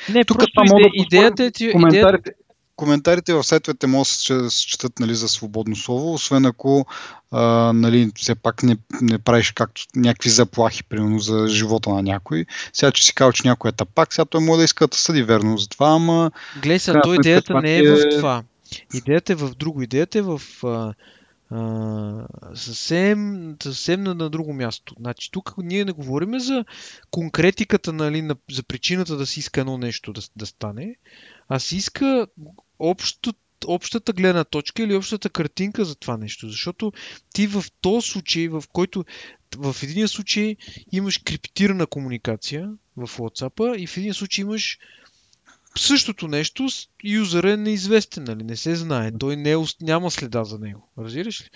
не, 0.09 0.25
Тук 0.25 0.39
просто 0.55 0.79
иде, 0.79 0.83
да 0.83 0.91
идеята 0.95 1.45
е, 1.45 1.51
че... 1.51 1.73
Коментарите, 1.73 2.33
коментарите 2.77 3.35
в 3.35 3.45
сайтовете 3.45 3.87
могат 3.87 4.09
да 4.29 4.51
се 4.51 4.67
четат 4.67 4.99
нали, 5.01 5.15
за 5.15 5.29
свободно 5.29 5.77
слово, 5.77 6.15
освен 6.15 6.47
ако 6.47 6.87
а, 7.31 7.73
нали, 7.73 8.11
все 8.17 8.35
пак 8.35 8.63
не, 8.63 8.77
не 9.01 9.19
правиш 9.19 9.51
както 9.51 9.83
някакви 9.97 10.31
заплахи, 10.31 10.85
примерно 10.85 11.19
за 11.19 11.49
живота 11.49 11.91
на 11.91 12.03
някой. 12.03 12.47
Сега, 12.73 12.93
че 12.93 13.05
си 13.05 13.15
казал, 13.15 13.33
че 13.33 13.49
някой 13.49 13.69
е 13.69 13.73
тапак, 13.73 14.15
сега 14.15 14.25
той 14.25 14.41
може 14.41 14.59
да 14.59 14.65
иска 14.65 14.87
да 14.87 14.97
съди 14.97 15.23
верно 15.23 15.59
за 15.59 15.69
това, 15.69 15.89
ама... 15.89 16.31
Гледай 16.63 17.01
то 17.03 17.15
идеята 17.15 17.61
не 17.61 17.79
е 17.79 17.83
в 17.83 18.09
това. 18.17 18.43
Идеята 18.95 19.33
е 19.33 19.37
в 19.37 19.55
друго. 19.55 19.83
Идеята 19.83 20.19
е 20.19 20.23
в 20.23 20.41
а, 20.65 20.95
а, 21.51 22.27
съвсем, 22.55 23.57
съвсем 23.63 24.03
на, 24.03 24.15
на 24.15 24.31
друго 24.31 24.53
място. 24.53 24.95
Значи, 24.99 25.31
тук 25.31 25.55
ние 25.59 25.85
не 25.85 25.93
говорим 25.93 26.41
за 26.41 26.65
конкретиката, 27.11 27.93
нали, 27.93 28.23
на, 28.23 28.37
за 28.51 28.63
причината 28.63 29.17
да 29.17 29.27
си 29.27 29.41
иска 29.41 29.61
едно 29.61 29.79
нещо 29.79 30.13
да, 30.13 30.21
да 30.37 30.47
стане, 30.47 30.97
а 31.49 31.59
си 31.59 31.77
иска 31.77 32.27
общото, 32.79 33.39
общата 33.67 34.13
гледна 34.13 34.45
точка 34.45 34.83
или 34.83 34.95
общата 34.95 35.31
картинка 35.31 35.85
за 35.85 35.95
това 35.95 36.17
нещо. 36.17 36.49
Защото 36.49 36.93
ти 37.35 37.47
в 37.47 37.65
този 37.81 38.09
случай, 38.09 38.49
в 38.49 38.65
който 38.73 39.05
в 39.57 39.77
един 39.83 40.09
случай 40.09 40.57
имаш 40.93 41.19
криптирана 41.19 41.87
комуникация 41.87 42.73
в 42.97 43.09
WhatsApp 43.09 43.77
и 43.77 43.87
в 43.87 43.97
един 43.97 44.15
случай 44.15 44.43
имаш 44.43 44.79
същото 45.79 46.29
нещо, 46.29 46.69
юзъра 47.05 47.53
е 47.53 47.57
неизвестен, 47.57 48.25
нали? 48.25 48.45
не 48.45 48.57
се 48.57 48.77
знае. 48.77 49.13
Той 49.19 49.37
не 49.37 49.53
е, 49.53 49.57
няма 49.81 50.11
следа 50.11 50.45
за 50.45 50.59
него. 50.59 50.89
Разбираш 50.99 51.41
ли? 51.41 51.51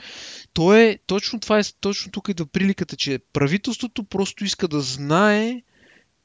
То 0.53 0.75
е, 0.75 0.99
точно 1.07 1.41
това 1.41 1.59
е, 1.59 1.63
точно 1.81 2.13
тук 2.13 2.29
идва 2.29 2.47
приликата, 2.47 2.97
че 2.97 3.19
правителството 3.33 4.05
просто 4.05 4.45
иска 4.45 4.69
да 4.69 4.81
знае 4.81 5.63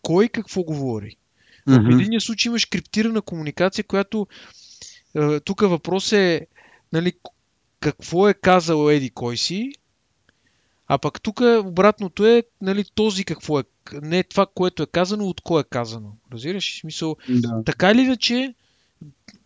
кой 0.02 0.30
какво 0.30 0.64
говори. 0.64 1.18
Mm-hmm. 1.68 1.98
В 1.98 2.02
един 2.02 2.22
случай 2.22 2.50
имаш 2.50 2.66
криптирана 2.66 3.22
комуникация, 3.22 3.84
която 3.84 4.28
е, 5.16 5.40
тук 5.40 5.62
въпрос 5.62 6.12
е 6.12 6.48
нали, 6.94 7.14
какво 7.80 8.30
е 8.30 8.34
казал 8.34 8.90
Еди 8.90 9.10
кой 9.10 9.38
си, 9.38 9.72
а 10.88 10.98
пък 10.98 11.22
тук 11.22 11.42
обратното 11.64 12.26
е 12.26 12.44
нали, 12.62 12.86
този 12.96 13.26
какво 13.26 13.60
е, 13.60 13.64
не 14.02 14.20
е 14.20 14.24
това, 14.24 14.46
което 14.56 14.84
е 14.84 14.88
казано, 14.88 15.26
от 15.26 15.42
кой 15.42 15.62
е 15.62 15.66
казано. 15.70 16.12
Разбираш? 16.32 16.80
Смисъл, 16.80 17.16
да. 17.30 17.64
така 17.66 17.92
или 17.92 18.02
иначе, 18.02 18.54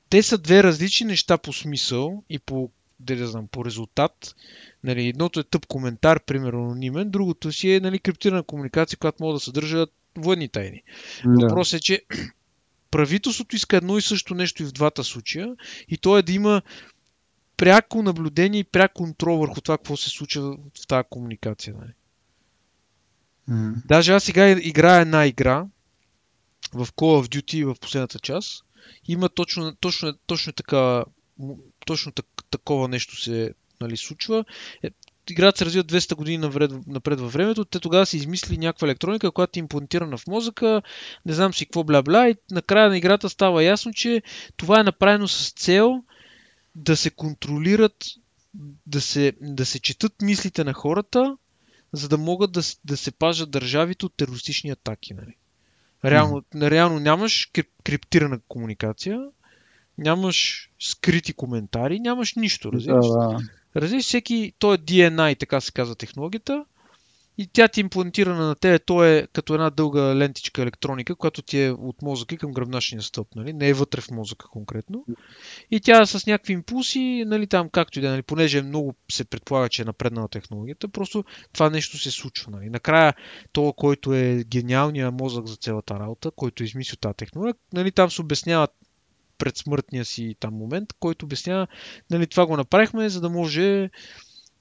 те 0.10 0.24
са 0.24 0.38
две 0.38 0.64
различни 0.64 1.08
неща 1.08 1.38
по 1.38 1.54
смисъл 1.54 2.24
и 2.30 2.40
по, 2.40 2.70
да 3.00 3.16
не 3.16 3.26
знам, 3.26 3.48
по 3.48 3.66
резултат. 3.66 4.36
Нали, 4.84 5.08
едното 5.08 5.40
е 5.40 5.44
тъп 5.44 5.66
коментар, 5.66 6.20
примерно 6.26 6.64
анонимен, 6.64 7.10
другото 7.10 7.52
си 7.52 7.72
е 7.72 7.80
нали, 7.80 8.00
криптирана 8.00 8.44
комуникация, 8.44 8.98
която 8.98 9.24
може 9.24 9.34
да 9.34 9.40
съдържа 9.40 9.88
военни 10.18 10.50
тайни. 10.50 10.84
Да. 11.26 11.48
Въпросът 11.48 11.80
е, 11.80 11.84
че 11.84 12.02
правителството 12.92 13.56
иска 13.56 13.78
едно 13.78 13.98
и 13.98 14.02
също 14.02 14.36
нещо 14.36 14.64
и 14.64 14.66
в 14.66 14.72
двата 14.72 15.04
случая 15.04 15.56
и 15.88 15.98
то 15.98 16.18
е 16.18 16.22
да 16.22 16.32
има 16.32 16.62
пряко 17.60 18.02
наблюдение 18.04 18.60
и 18.60 18.64
пряк 18.64 18.94
контрол 18.94 19.38
върху 19.38 19.62
това, 19.62 19.78
какво 19.78 19.98
се 19.98 20.10
случва 20.10 20.58
в 20.82 20.88
тази 20.88 21.08
комуникация. 21.10 21.76
Нали? 21.80 21.92
Mm. 23.50 23.74
Даже 23.86 24.14
аз 24.14 24.24
сега 24.24 24.50
играя 24.50 25.02
една 25.02 25.26
игра 25.26 25.66
в 26.74 26.88
Call 26.88 27.24
of 27.24 27.28
Duty 27.28 27.66
в 27.66 27.80
последната 27.80 28.20
част. 28.20 28.66
Има 29.08 29.30
точно, 29.30 29.76
точно, 29.76 30.14
точно, 30.26 30.54
така, 30.54 31.04
точно 31.86 32.12
так, 32.12 32.26
такова 32.52 32.88
нещо 32.88 33.22
се 33.22 33.54
нали, 33.82 33.98
случва. 33.98 34.46
Е, 34.84 34.90
играта 35.30 35.58
се 35.58 35.66
развива 35.66 35.84
200 35.84 36.16
години 36.16 36.38
напред, 36.38 36.72
напред 36.88 37.20
във 37.20 37.34
времето, 37.34 37.66
те 37.66 37.80
тогава 37.80 38.06
са 38.06 38.18
измислили 38.18 38.58
някаква 38.58 38.88
електроника, 38.88 39.32
която 39.32 39.60
е 39.60 39.62
имплантирана 39.62 40.18
в 40.18 40.28
мозъка, 40.28 40.82
не 41.26 41.34
знам 41.34 41.54
си 41.54 41.66
какво 41.66 41.84
бля-бля 41.84 42.30
и 42.30 42.36
накрая 42.52 42.90
на 42.90 42.98
играта 42.98 43.30
става 43.30 43.64
ясно, 43.64 43.94
че 43.94 44.22
това 44.58 44.80
е 44.80 44.84
направено 44.84 45.28
с 45.28 45.54
цел 45.54 46.04
да 46.80 46.98
се 46.98 47.10
контролират, 47.10 48.06
да 48.88 49.02
се, 49.02 49.34
да 49.42 49.66
се 49.66 49.80
четат 49.80 50.22
мислите 50.22 50.64
на 50.64 50.74
хората, 50.74 51.38
за 51.94 52.10
да 52.10 52.18
могат 52.18 52.52
да, 52.52 52.62
да 52.86 52.98
се 52.98 53.12
пажат 53.12 53.52
държавите 53.52 54.06
от 54.06 54.14
терористични 54.18 54.70
атаки. 54.70 55.14
Нали? 55.14 55.36
Реално, 56.06 56.42
mm-hmm. 56.42 56.72
реално 56.72 57.00
нямаш 57.00 57.52
криптирана 57.84 58.40
комуникация, 58.48 59.22
нямаш 59.98 60.70
скрити 60.80 61.34
коментари, 61.34 62.00
нямаш 62.00 62.36
нищо, 62.36 62.72
разбираш? 62.74 63.08
Да, 63.08 63.14
да. 63.14 63.40
Разбираш, 63.76 64.04
всеки, 64.04 64.54
то 64.60 64.74
е 64.74 64.78
DNA, 64.78 65.40
така 65.40 65.62
се 65.62 65.72
казва 65.72 65.96
технологията, 65.96 66.66
и 67.40 67.48
тя 67.48 67.68
ти 67.68 67.80
е 67.80 67.82
имплантирана 67.82 68.48
на 68.48 68.56
тебе, 68.56 68.80
то 68.80 69.04
е 69.04 69.28
като 69.34 69.54
една 69.54 69.70
дълга 69.70 70.16
лентичка 70.16 70.62
електроника, 70.62 71.16
която 71.16 71.42
ти 71.42 71.62
е 71.62 71.72
от 71.72 72.02
мозъка 72.02 72.38
към 72.38 72.52
гръбначния 72.52 73.02
стълб, 73.02 73.36
нали? 73.36 73.54
не 73.54 73.70
е 73.70 73.74
вътре 73.74 74.02
в 74.02 74.12
мозъка 74.12 74.48
конкретно. 74.48 75.06
И 75.72 75.80
тя 75.80 76.06
с 76.06 76.26
някакви 76.28 76.54
импулси, 76.54 77.24
нали, 77.28 77.48
там 77.48 77.70
както 77.70 78.00
и 78.00 78.02
да 78.02 78.08
е, 78.08 78.12
нали, 78.12 78.22
понеже 78.22 78.62
много 78.62 78.96
се 79.12 79.26
предполага, 79.26 79.70
че 79.70 79.82
е 79.82 79.86
напреднала 79.86 80.28
технологията, 80.28 80.88
просто 80.88 81.24
това 81.54 81.70
нещо 81.70 81.98
се 81.98 82.12
случва. 82.12 82.52
Нали. 82.52 82.70
Накрая, 82.70 83.14
то, 83.52 83.74
който 83.74 84.14
е 84.14 84.44
гениалният 84.48 85.14
мозък 85.14 85.48
за 85.48 85.56
цялата 85.56 86.00
работа, 86.00 86.32
който 86.32 86.64
е 86.64 86.66
измислил 86.66 86.98
тази 87.02 87.18
технология, 87.18 87.56
нали, 87.74 87.92
там 87.92 88.12
се 88.12 88.22
обясняват 88.22 88.72
пред 89.38 89.58
смъртния 89.58 90.06
си 90.06 90.36
там 90.40 90.54
момент, 90.54 90.94
който 91.00 91.26
обяснява, 91.26 91.68
нали, 92.10 92.28
това 92.28 92.46
го 92.46 92.58
направихме, 92.58 93.10
за 93.10 93.22
да 93.22 93.30
може 93.30 93.90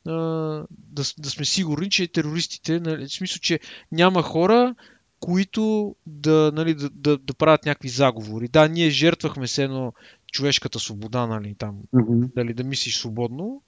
да, 0.08 1.04
да 1.18 1.30
сме 1.30 1.44
сигурни, 1.44 1.90
че 1.90 2.08
терористите, 2.08 2.80
нали, 2.80 3.06
в 3.06 3.12
смисъл, 3.12 3.38
че 3.40 3.60
няма 3.92 4.22
хора, 4.22 4.74
които 5.20 5.94
да, 6.06 6.52
нали, 6.54 6.74
да, 6.74 6.90
да, 6.90 7.18
да 7.18 7.34
правят 7.34 7.66
някакви 7.66 7.88
заговори. 7.88 8.48
Да, 8.48 8.68
ние 8.68 8.90
жертвахме 8.90 9.46
се 9.46 9.64
едно 9.64 9.92
човешката 10.32 10.78
свобода, 10.78 11.26
нали, 11.26 11.54
там, 11.54 11.78
mm-hmm. 11.94 12.34
дали 12.34 12.54
да 12.54 12.64
мислиш 12.64 12.98
свободно, 12.98 13.62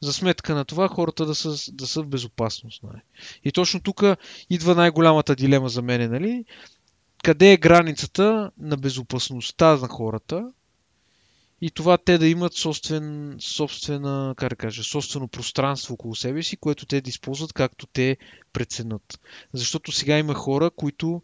за 0.00 0.12
сметка 0.12 0.54
на 0.54 0.64
това 0.64 0.88
хората 0.88 1.26
да 1.26 1.34
са, 1.34 1.72
да 1.72 1.86
са 1.86 2.02
в 2.02 2.06
безопасност. 2.06 2.82
Нали. 2.82 3.00
И 3.44 3.52
точно 3.52 3.80
тук 3.80 4.02
идва 4.50 4.74
най-голямата 4.74 5.36
дилема 5.36 5.68
за 5.68 5.82
мен, 5.82 6.10
нали? 6.10 6.44
къде 7.24 7.52
е 7.52 7.56
границата 7.56 8.50
на 8.58 8.76
безопасността 8.76 9.76
на 9.76 9.88
хората 9.88 10.50
и 11.60 11.70
това 11.70 11.98
те 11.98 12.18
да 12.18 12.28
имат 12.28 12.54
собствен, 12.54 13.36
собствена, 13.40 14.34
как 14.36 14.48
да 14.50 14.56
кажа, 14.56 14.84
собствено 14.84 15.28
пространство 15.28 15.94
около 15.94 16.14
себе 16.14 16.42
си, 16.42 16.56
което 16.56 16.86
те 16.86 17.00
да 17.00 17.10
използват 17.10 17.52
както 17.52 17.86
те 17.86 18.16
преценят. 18.52 19.20
Защото 19.52 19.92
сега 19.92 20.18
има 20.18 20.34
хора, 20.34 20.70
които 20.70 21.22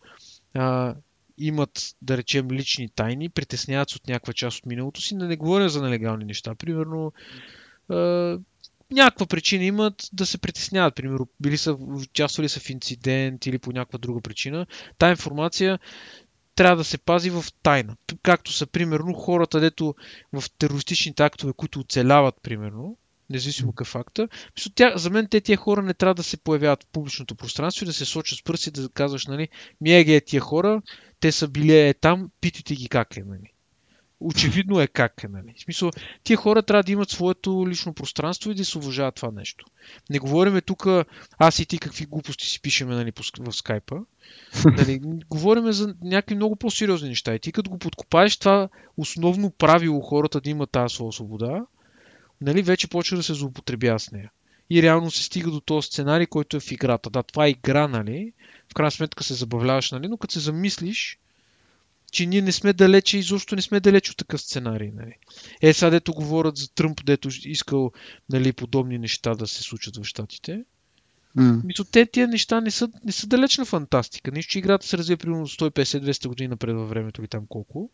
а, 0.55 0.95
имат, 1.39 1.95
да 2.03 2.17
речем, 2.17 2.51
лични 2.51 2.89
тайни, 2.89 3.29
притесняват 3.29 3.91
се 3.91 3.97
от 3.97 4.09
някаква 4.09 4.33
част 4.33 4.59
от 4.59 4.67
миналото 4.67 5.01
си, 5.01 5.19
да 5.19 5.27
не 5.27 5.37
говоря 5.37 5.69
за 5.69 5.83
нелегални 5.83 6.25
неща. 6.25 6.55
Примерно, 6.55 7.13
а, 7.89 8.39
някаква 8.91 9.27
причина 9.27 9.65
имат 9.65 10.09
да 10.13 10.27
се 10.27 10.39
притесняват. 10.39 10.95
Примерно, 10.95 11.29
били 11.41 11.57
са, 11.59 11.73
участвали 11.73 12.49
са 12.49 12.61
в 12.61 12.71
инцидент 12.71 13.47
или 13.47 13.59
по 13.59 13.73
някаква 13.73 13.99
друга 13.99 14.21
причина. 14.21 14.67
Та 14.99 15.11
информация 15.11 15.79
трябва 16.61 16.77
да 16.77 16.85
се 16.85 16.99
пази 16.99 17.31
в 17.31 17.45
тайна. 17.63 17.97
Както 18.23 18.53
са, 18.53 18.67
примерно, 18.67 19.13
хората, 19.13 19.61
дето 19.61 19.95
в 20.33 20.45
терористичните 20.59 21.23
актове, 21.23 21.53
които 21.53 21.81
оцеляват, 21.81 22.35
примерно, 22.43 22.97
независимо 23.31 23.73
какъв 23.73 23.89
факта. 23.89 24.29
Тя, 24.75 24.93
за 24.97 25.11
мен 25.11 25.29
те 25.31 25.41
тия 25.41 25.57
хора 25.57 25.83
не 25.83 25.95
трябва 25.95 26.15
да 26.15 26.23
се 26.23 26.37
появяват 26.37 26.85
в 26.85 26.87
публичното 26.87 27.35
пространство 27.35 27.85
и 27.85 27.87
да 27.87 27.93
се 27.93 28.05
сочат 28.05 28.39
с 28.39 28.43
пръсти 28.43 28.71
да 28.71 28.89
казваш, 28.89 29.27
нали, 29.27 29.49
ми 29.81 29.93
е 29.93 30.21
тия 30.21 30.41
хора, 30.41 30.83
те 31.21 31.33
са 31.33 31.49
били 31.49 31.79
е 31.79 31.95
там, 31.95 32.31
питайте 32.41 32.75
ги 32.75 32.89
как 32.89 33.17
е, 33.17 33.23
нали 33.27 33.50
очевидно 34.21 34.81
е 34.81 34.87
как 34.87 35.25
е. 35.25 35.29
Нали? 35.29 35.55
В 35.57 35.61
смисъл, 35.61 35.91
тия 36.25 36.37
хора 36.37 36.63
трябва 36.63 36.83
да 36.83 36.93
имат 36.93 37.11
своето 37.11 37.65
лично 37.69 37.95
пространство 37.95 38.51
и 38.51 38.55
да 38.55 38.65
се 38.65 38.79
уважават 38.79 39.15
това 39.15 39.31
нещо. 39.31 39.67
Не 40.11 40.19
говориме 40.19 40.61
тук, 40.61 40.87
аз 41.39 41.59
и 41.59 41.67
ти 41.67 41.79
какви 41.79 42.07
глупости 42.07 42.47
си 42.47 42.63
пишеме 42.63 42.95
нали, 42.95 43.13
в 43.39 43.53
скайпа. 43.53 43.97
Нали, 44.65 45.01
говориме 45.31 45.73
за 45.73 45.95
някакви 46.03 46.35
много 46.35 46.57
по-сериозни 46.57 47.09
неща. 47.09 47.35
И 47.35 47.39
ти 47.39 47.53
като 47.53 47.71
го 47.71 47.79
подкопаеш 47.79 48.37
това 48.37 48.69
основно 48.97 49.51
правило 49.51 50.01
хората 50.01 50.41
да 50.41 50.51
имат 50.51 50.71
тази 50.71 50.95
своя 50.95 51.13
свобода, 51.13 51.67
нали, 52.41 52.63
вече 52.63 52.89
почва 52.89 53.17
да 53.17 53.23
се 53.23 53.35
злоупотребява 53.35 54.01
с 54.01 54.11
нея. 54.11 54.31
И 54.71 54.83
реално 54.83 55.11
се 55.11 55.25
стига 55.25 55.51
до 55.51 55.61
този 55.61 55.87
сценарий, 55.87 56.27
който 56.27 56.57
е 56.57 56.61
в 56.61 56.73
играта. 56.73 57.11
Да, 57.11 57.23
това 57.23 57.47
е 57.47 57.51
игра, 57.51 57.89
нали? 57.89 58.33
В 58.71 58.75
крайна 58.75 58.91
сметка 58.91 59.25
се 59.25 59.35
забавляваш, 59.35 59.91
нали? 59.91 60.09
Но 60.09 60.17
като 60.17 60.33
се 60.33 60.41
замислиш, 60.41 61.19
че 62.11 62.27
ние 62.27 62.43
не 62.43 62.53
сме 62.53 62.73
далече, 62.73 63.19
изобщо 63.19 63.57
не 63.57 63.63
сме 63.63 63.81
далеч 63.81 64.11
от 64.11 64.17
такъв 64.17 64.41
сценарий. 64.41 64.91
Нали. 64.95 65.15
Е, 65.63 65.73
сега 65.73 65.91
дето 65.91 66.13
говорят 66.13 66.57
за 66.57 66.75
Тръмп, 66.75 67.05
дето 67.05 67.29
искал 67.45 67.93
нали, 68.31 68.53
подобни 68.53 68.99
неща 68.99 69.35
да 69.35 69.47
се 69.47 69.63
случат 69.63 69.97
в 69.97 70.05
Штатите. 70.05 70.65
Mm. 71.37 71.65
Мисля, 71.65 71.85
те 71.85 72.07
тия 72.07 72.29
неща 72.29 72.61
не 72.61 72.71
са, 72.71 72.89
не 73.05 73.13
са 73.13 73.27
далечна 73.27 73.65
фантастика. 73.65 74.31
Нищо, 74.31 74.51
че 74.51 74.59
играта 74.59 74.87
се 74.87 74.99
развива 74.99 75.19
примерно 75.19 75.49
150-200 75.49 76.29
години 76.29 76.49
напред 76.49 76.77
във 76.77 76.89
времето 76.89 77.21
или 77.21 77.29
там 77.29 77.47
колко. 77.49 77.91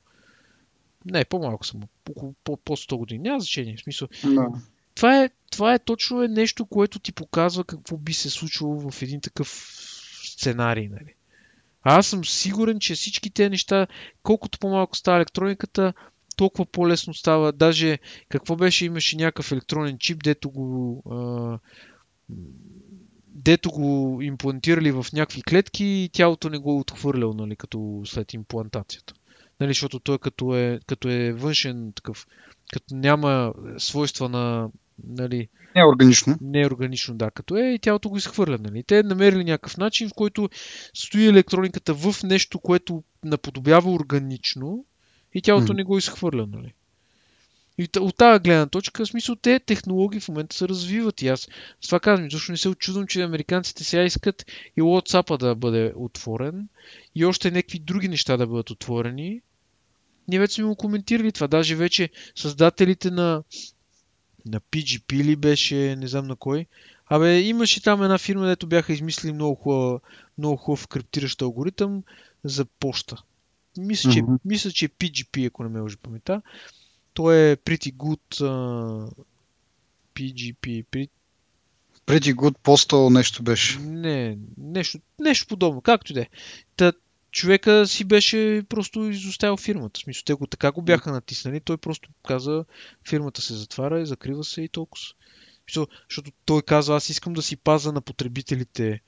Не, 1.04 1.24
по-малко 1.24 1.66
съм. 1.66 1.80
По, 2.04 2.34
по, 2.44 2.56
по 2.56 2.76
100 2.76 2.96
години. 2.96 3.22
Няма 3.22 3.40
значение. 3.40 3.76
В 3.76 3.80
смисъл. 3.80 4.08
No. 4.08 4.60
Това, 4.94 5.24
е, 5.24 5.30
това 5.50 5.74
е 5.74 5.78
точно 5.78 6.22
е 6.22 6.28
нещо, 6.28 6.66
което 6.66 6.98
ти 6.98 7.12
показва 7.12 7.64
какво 7.64 7.96
би 7.96 8.14
се 8.14 8.30
случило 8.30 8.90
в 8.90 9.02
един 9.02 9.20
такъв 9.20 9.48
сценарий. 10.24 10.88
Нали. 10.88 11.14
Аз 11.88 12.06
съм 12.06 12.24
сигурен, 12.24 12.80
че 12.80 12.94
всички 12.94 13.30
тези 13.30 13.50
неща, 13.50 13.86
колкото 14.22 14.58
по-малко 14.58 14.96
става 14.96 15.16
електрониката, 15.16 15.92
толкова 16.36 16.66
по-лесно 16.66 17.14
става. 17.14 17.52
Даже 17.52 17.98
какво 18.28 18.56
беше, 18.56 18.84
имаше 18.84 19.16
някакъв 19.16 19.52
електронен 19.52 19.98
чип, 19.98 20.22
дето 20.24 20.50
го, 20.50 21.02
а, 21.10 21.58
дето 23.28 23.70
го 23.70 24.18
имплантирали 24.22 24.90
в 24.92 25.06
някакви 25.12 25.42
клетки 25.42 25.84
и 25.84 26.10
тялото 26.12 26.50
не 26.50 26.58
го 26.58 26.72
е 26.72 26.80
отхвърлял, 26.80 27.32
нали, 27.32 27.56
като 27.56 28.02
след 28.04 28.32
имплантацията. 28.32 29.14
Нали, 29.60 29.70
защото 29.70 30.00
той 30.00 30.18
като 30.18 30.56
е, 30.56 30.80
като 30.86 31.08
е 31.08 31.32
външен 31.32 31.92
такъв, 31.92 32.26
като 32.72 32.94
няма 32.94 33.54
свойства 33.78 34.28
на 34.28 34.68
Нали, 35.04 35.48
не 35.76 35.82
е 35.82 35.84
органично. 35.84 36.38
Не 36.40 36.60
е 36.60 36.66
органично, 36.66 37.14
да, 37.14 37.30
като 37.30 37.56
е 37.56 37.62
и 37.62 37.78
тялото 37.78 38.08
го 38.08 38.16
изхвърля. 38.16 38.58
Нали. 38.60 38.82
Те 38.82 39.02
намерили 39.02 39.44
някакъв 39.44 39.76
начин, 39.76 40.08
в 40.08 40.14
който 40.14 40.48
стои 40.94 41.26
електрониката 41.26 41.94
в 41.94 42.22
нещо, 42.22 42.58
което 42.58 43.02
наподобява 43.24 43.92
органично 43.92 44.84
и 45.34 45.42
тялото 45.42 45.72
mm. 45.72 45.76
не 45.76 45.84
го 45.84 45.98
изхвърля. 45.98 46.46
Нали. 46.46 46.72
И 47.78 47.88
от 48.00 48.16
тази 48.16 48.42
гледна 48.42 48.66
точка, 48.66 49.04
в 49.04 49.08
смисъл, 49.08 49.36
те 49.36 49.60
технологии 49.60 50.20
в 50.20 50.28
момента 50.28 50.56
се 50.56 50.68
развиват. 50.68 51.22
И 51.22 51.28
аз 51.28 51.40
с 51.80 51.86
това 51.86 52.00
казвам, 52.00 52.30
защото 52.30 52.52
не 52.52 52.58
се 52.58 52.68
очудвам, 52.68 53.06
че 53.06 53.22
американците 53.22 53.84
сега 53.84 54.02
искат 54.02 54.46
и 54.76 54.82
WhatsApp 54.82 55.38
да 55.38 55.54
бъде 55.54 55.92
отворен 55.96 56.68
и 57.14 57.24
още 57.24 57.50
някакви 57.50 57.78
други 57.78 58.08
неща 58.08 58.36
да 58.36 58.46
бъдат 58.46 58.70
отворени. 58.70 59.40
Ние 60.28 60.38
вече 60.38 60.54
сме 60.54 60.64
го 60.64 60.76
коментирали 60.76 61.32
това. 61.32 61.46
Даже 61.46 61.76
вече 61.76 62.10
създателите 62.34 63.10
на 63.10 63.42
на 64.46 64.60
PGP 64.60 65.24
ли 65.24 65.36
беше, 65.36 65.96
не 65.96 66.06
знам 66.06 66.26
на 66.26 66.36
кой. 66.36 66.66
Абе, 67.06 67.40
имаше 67.40 67.82
там 67.82 68.02
една 68.02 68.18
фирма, 68.18 68.46
дето 68.46 68.66
бяха 68.66 68.92
измислили 68.92 69.32
много 69.32 69.54
хубав, 69.54 70.00
много 70.38 70.56
хубав 70.56 70.88
криптиращ 70.88 71.42
алгоритъм 71.42 72.02
за 72.44 72.64
почта. 72.64 73.22
Мисля, 73.78 74.10
че, 74.10 74.22
mm-hmm. 74.22 74.38
мисля, 74.44 74.70
че 74.70 74.84
е 74.84 74.88
PGP, 74.88 75.46
ако 75.46 75.62
не 75.62 75.68
ме 75.68 75.80
лъжи 75.80 75.96
памета. 75.96 76.42
Той 77.14 77.36
е 77.36 77.56
pretty 77.56 77.94
good 77.94 78.20
uh, 78.34 79.12
PGP. 80.14 80.84
Pretty... 80.84 81.08
Pretty 82.06 82.34
good 82.34 82.58
postal 82.58 83.10
нещо 83.10 83.42
беше. 83.42 83.78
Не, 83.78 84.38
нещо, 84.58 84.98
нещо 85.18 85.46
подобно, 85.48 85.80
както 85.80 86.12
и 86.12 86.14
да 86.14 86.20
е 86.20 86.28
човека 87.36 87.86
си 87.86 88.04
беше 88.04 88.62
просто 88.68 89.10
изоставил 89.10 89.56
фирмата. 89.56 89.98
В 89.98 90.02
смисъл, 90.02 90.22
те 90.26 90.34
го 90.34 90.46
така 90.46 90.72
го 90.72 90.82
бяха 90.82 91.12
натиснали, 91.12 91.60
той 91.60 91.76
просто 91.76 92.08
каза, 92.28 92.64
фирмата 93.08 93.42
се 93.42 93.54
затваря 93.54 94.00
и 94.00 94.06
закрива 94.06 94.44
се 94.44 94.62
и 94.62 94.68
толкова. 94.68 95.04
Смисъл, 95.70 95.86
защото 96.10 96.30
той 96.44 96.62
казва, 96.62 96.96
аз 96.96 97.08
искам 97.08 97.32
да 97.32 97.42
си 97.42 97.56
паза 97.56 97.92
на 97.92 98.00
потребителите. 98.00 99.00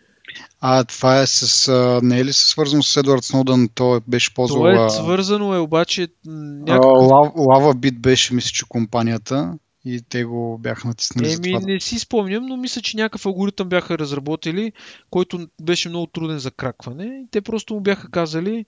А, 0.60 0.84
това 0.84 1.20
е 1.20 1.26
с... 1.26 1.68
А, 1.68 2.00
не 2.02 2.20
е 2.20 2.24
ли 2.24 2.32
се 2.32 2.48
свързано 2.48 2.82
с 2.82 2.96
Едвард 2.96 3.24
Сноудън? 3.24 3.68
Той 3.74 4.00
беше 4.08 4.34
ползвал... 4.34 4.62
Това 4.62 4.86
е 4.86 4.90
свързано 4.90 5.54
е, 5.54 5.58
обаче... 5.58 6.08
Някакъв... 6.26 7.32
Лава 7.36 7.74
Бит 7.74 8.00
беше, 8.00 8.34
мисля, 8.34 8.50
че 8.50 8.64
компанията 8.68 9.58
и 9.88 10.02
те 10.08 10.24
го 10.24 10.58
бяха 10.58 10.88
натиснали. 10.88 11.26
Еми, 11.26 11.34
за 11.34 11.42
това. 11.42 11.72
не 11.72 11.80
си 11.80 11.98
спомням, 11.98 12.46
но 12.46 12.56
мисля, 12.56 12.82
че 12.82 12.96
някакъв 12.96 13.26
алгоритъм 13.26 13.68
бяха 13.68 13.98
разработили, 13.98 14.72
който 15.10 15.48
беше 15.62 15.88
много 15.88 16.06
труден 16.06 16.38
за 16.38 16.50
кракване. 16.50 17.04
И 17.04 17.26
те 17.30 17.40
просто 17.40 17.74
му 17.74 17.80
бяха 17.80 18.10
казали 18.10 18.64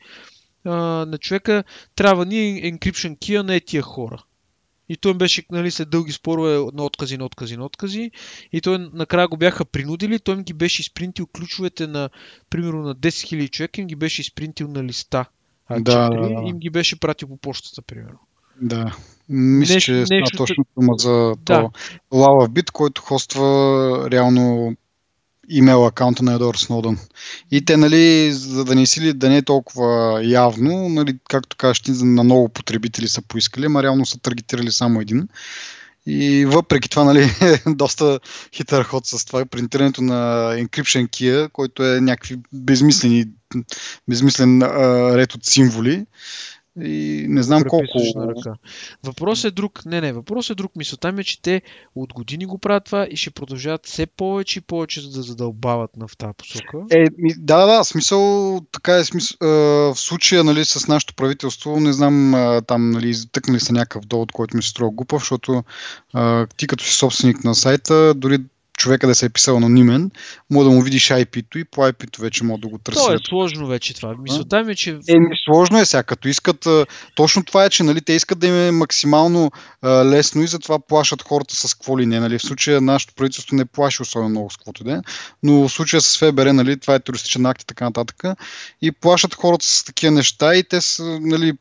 а, 0.64 0.70
на 1.06 1.18
човека, 1.18 1.64
трябва 1.94 2.26
ни 2.26 2.62
encryption 2.62 3.18
key, 3.18 3.40
а 3.40 3.42
не 3.42 3.60
тия 3.60 3.82
хора. 3.82 4.24
И 4.88 4.96
той 4.96 5.14
беше 5.14 5.42
нали, 5.50 5.70
след 5.70 5.90
дълги 5.90 6.12
спорове 6.12 6.70
на 6.74 6.84
откази, 6.84 7.18
на 7.18 7.24
откази, 7.24 7.56
на 7.56 7.64
откази. 7.64 8.10
И 8.52 8.60
той 8.60 8.78
накрая 8.92 9.28
го 9.28 9.36
бяха 9.36 9.64
принудили. 9.64 10.18
Той 10.18 10.34
им 10.34 10.42
ги 10.42 10.52
беше 10.52 10.82
изпринтил 10.82 11.26
ключовете 11.26 11.86
на, 11.86 12.10
примерно 12.50 12.82
на 12.82 12.96
10 12.96 13.08
000 13.08 13.50
човека, 13.50 13.80
им 13.80 13.86
ги 13.86 13.96
беше 13.96 14.20
изпринтил 14.22 14.68
на 14.68 14.84
листа. 14.84 15.24
А4 15.70 15.82
Да, 15.82 16.08
да, 16.10 16.28
да. 16.28 16.48
им 16.48 16.58
ги 16.58 16.70
беше 16.70 17.00
пратил 17.00 17.28
по 17.28 17.36
почтата, 17.36 17.82
примерно. 17.82 18.18
Да. 18.60 18.96
Мисля, 19.28 19.74
Нещо- 19.74 19.92
че 19.92 20.06
става 20.06 20.20
нещо 20.20 20.36
точно 20.36 20.64
дума 20.76 20.94
за 20.98 21.10
Да. 21.10 21.34
то 21.44 21.70
Lava 22.12 22.48
Bit, 22.48 22.70
който 22.70 23.02
хоства 23.02 24.08
реално 24.10 24.74
имейл 25.48 25.86
акаунта 25.86 26.22
на 26.22 26.34
Едуард 26.34 26.58
Сноудън. 26.58 26.98
И 27.50 27.64
те, 27.64 27.76
нали, 27.76 28.32
за 28.32 28.64
да 28.64 28.74
не 28.74 28.86
сили 28.86 29.12
да 29.12 29.28
не 29.28 29.36
е 29.36 29.42
толкова 29.42 30.20
явно, 30.24 30.88
нали, 30.88 31.18
както 31.28 31.56
кажеш 31.56 31.82
на 31.88 32.24
много 32.24 32.48
потребители 32.48 33.08
са 33.08 33.22
поискали, 33.22 33.66
ама 33.66 33.82
реално 33.82 34.06
са 34.06 34.18
таргетирали 34.18 34.72
само 34.72 35.00
един. 35.00 35.28
И 36.06 36.44
въпреки 36.46 36.90
това, 36.90 37.04
нали, 37.04 37.22
е 37.42 37.62
доста 37.66 38.20
хитър 38.54 38.84
ход 38.84 39.06
с 39.06 39.24
това 39.24 39.44
принтирането 39.46 40.02
на 40.02 40.52
encryption 40.56 41.08
key, 41.08 41.48
който 41.48 41.84
е 41.84 42.00
някакви 42.00 42.36
безмислени, 42.52 43.24
безмислен 44.08 44.62
а, 44.62 44.68
ред 45.16 45.34
от 45.34 45.44
символи. 45.44 46.06
И 46.76 47.26
не 47.28 47.42
знам 47.42 47.62
колко... 47.68 47.98
На 48.14 48.26
ръка. 48.26 48.54
Въпросът 49.04 49.44
е 49.44 49.54
друг. 49.54 49.86
Не, 49.86 50.00
не, 50.00 50.12
въпросът 50.12 50.50
е 50.50 50.54
друг. 50.54 50.76
Мисълта 50.76 51.12
ми 51.12 51.20
е, 51.20 51.24
че 51.24 51.42
те 51.42 51.62
от 51.94 52.12
години 52.12 52.46
го 52.46 52.58
правят 52.58 52.84
това 52.84 53.06
и 53.10 53.16
ще 53.16 53.30
продължават 53.30 53.86
все 53.86 54.06
повече 54.06 54.58
и 54.58 54.62
повече 54.62 55.00
за 55.00 55.10
да 55.10 55.22
задълбават 55.22 55.96
на 55.96 56.08
в 56.08 56.16
тази 56.16 56.32
посока. 56.38 56.78
Е, 56.90 57.04
да, 57.38 57.66
да, 57.66 57.84
смисъл, 57.84 58.60
така 58.72 58.96
е 58.96 59.04
смисъл. 59.04 59.36
Е, 59.42 59.46
в 59.92 59.94
случая, 59.96 60.44
нали, 60.44 60.64
с 60.64 60.88
нашето 60.88 61.14
правителство, 61.14 61.80
не 61.80 61.92
знам, 61.92 62.34
е, 62.34 62.62
там, 62.62 62.90
нали, 62.90 63.14
тъкнали 63.32 63.60
са 63.60 63.72
някакъв 63.72 64.04
довод, 64.04 64.32
който 64.32 64.56
ми 64.56 64.62
се 64.62 64.68
струва 64.68 64.90
глупав, 64.90 65.20
защото 65.22 65.62
е, 66.16 66.46
ти 66.56 66.66
като 66.66 66.84
си 66.84 66.94
собственик 66.94 67.44
на 67.44 67.54
сайта, 67.54 68.14
дори 68.14 68.38
човека 68.80 69.06
да 69.06 69.14
се 69.14 69.26
е 69.26 69.28
писал 69.28 69.56
анонимен, 69.56 70.10
може 70.50 70.68
да 70.68 70.74
му 70.74 70.82
видиш 70.82 71.08
IP-то 71.08 71.58
и 71.58 71.64
по 71.64 71.80
IP-то 71.80 72.22
вече 72.22 72.44
може 72.44 72.60
да 72.60 72.68
го 72.68 72.78
търси. 72.78 73.00
То 73.06 73.14
е 73.14 73.18
сложно 73.28 73.66
вече 73.66 73.94
това. 73.94 74.14
Мисълта 74.22 74.64
ми 74.64 74.72
е, 74.72 74.74
че 74.74 74.90
Еми, 74.90 75.26
сложно 75.44 75.78
е 75.78 75.84
сега, 75.84 76.02
като 76.02 76.28
искат, 76.28 76.66
точно 77.14 77.44
това 77.44 77.64
е, 77.64 77.70
че 77.70 77.82
нали, 77.82 78.00
те 78.00 78.12
искат 78.12 78.38
да 78.38 78.46
им 78.46 78.54
е 78.54 78.70
максимално 78.70 79.50
а, 79.82 80.04
лесно 80.04 80.42
и 80.42 80.46
затова 80.46 80.78
плашат 80.78 81.22
хората 81.22 81.56
с 81.56 81.74
какво 81.74 81.98
ли 81.98 82.06
не. 82.06 82.20
Нали. 82.20 82.38
В 82.38 82.42
случая 82.42 82.80
нашето 82.80 83.14
правителство 83.14 83.56
не 83.56 83.64
плаши 83.64 84.02
особено 84.02 84.30
много 84.30 84.50
с 84.50 84.56
каквото 84.56 84.82
и 84.82 84.84
да 84.84 84.92
е, 84.92 85.00
но 85.42 85.68
в 85.68 85.72
случая 85.72 86.00
с 86.00 86.18
ФБР, 86.18 86.46
нали, 86.46 86.80
това 86.80 86.94
е 86.94 87.00
терористичен 87.00 87.46
акт 87.46 87.62
и 87.62 87.66
така 87.66 87.84
нататък, 87.84 88.22
и 88.82 88.92
плашат 88.92 89.34
хората 89.34 89.66
с 89.66 89.84
такива 89.84 90.10
неща 90.10 90.54
и 90.54 90.64
те 90.64 90.80
са, 90.80 91.18
нали, 91.20 91.52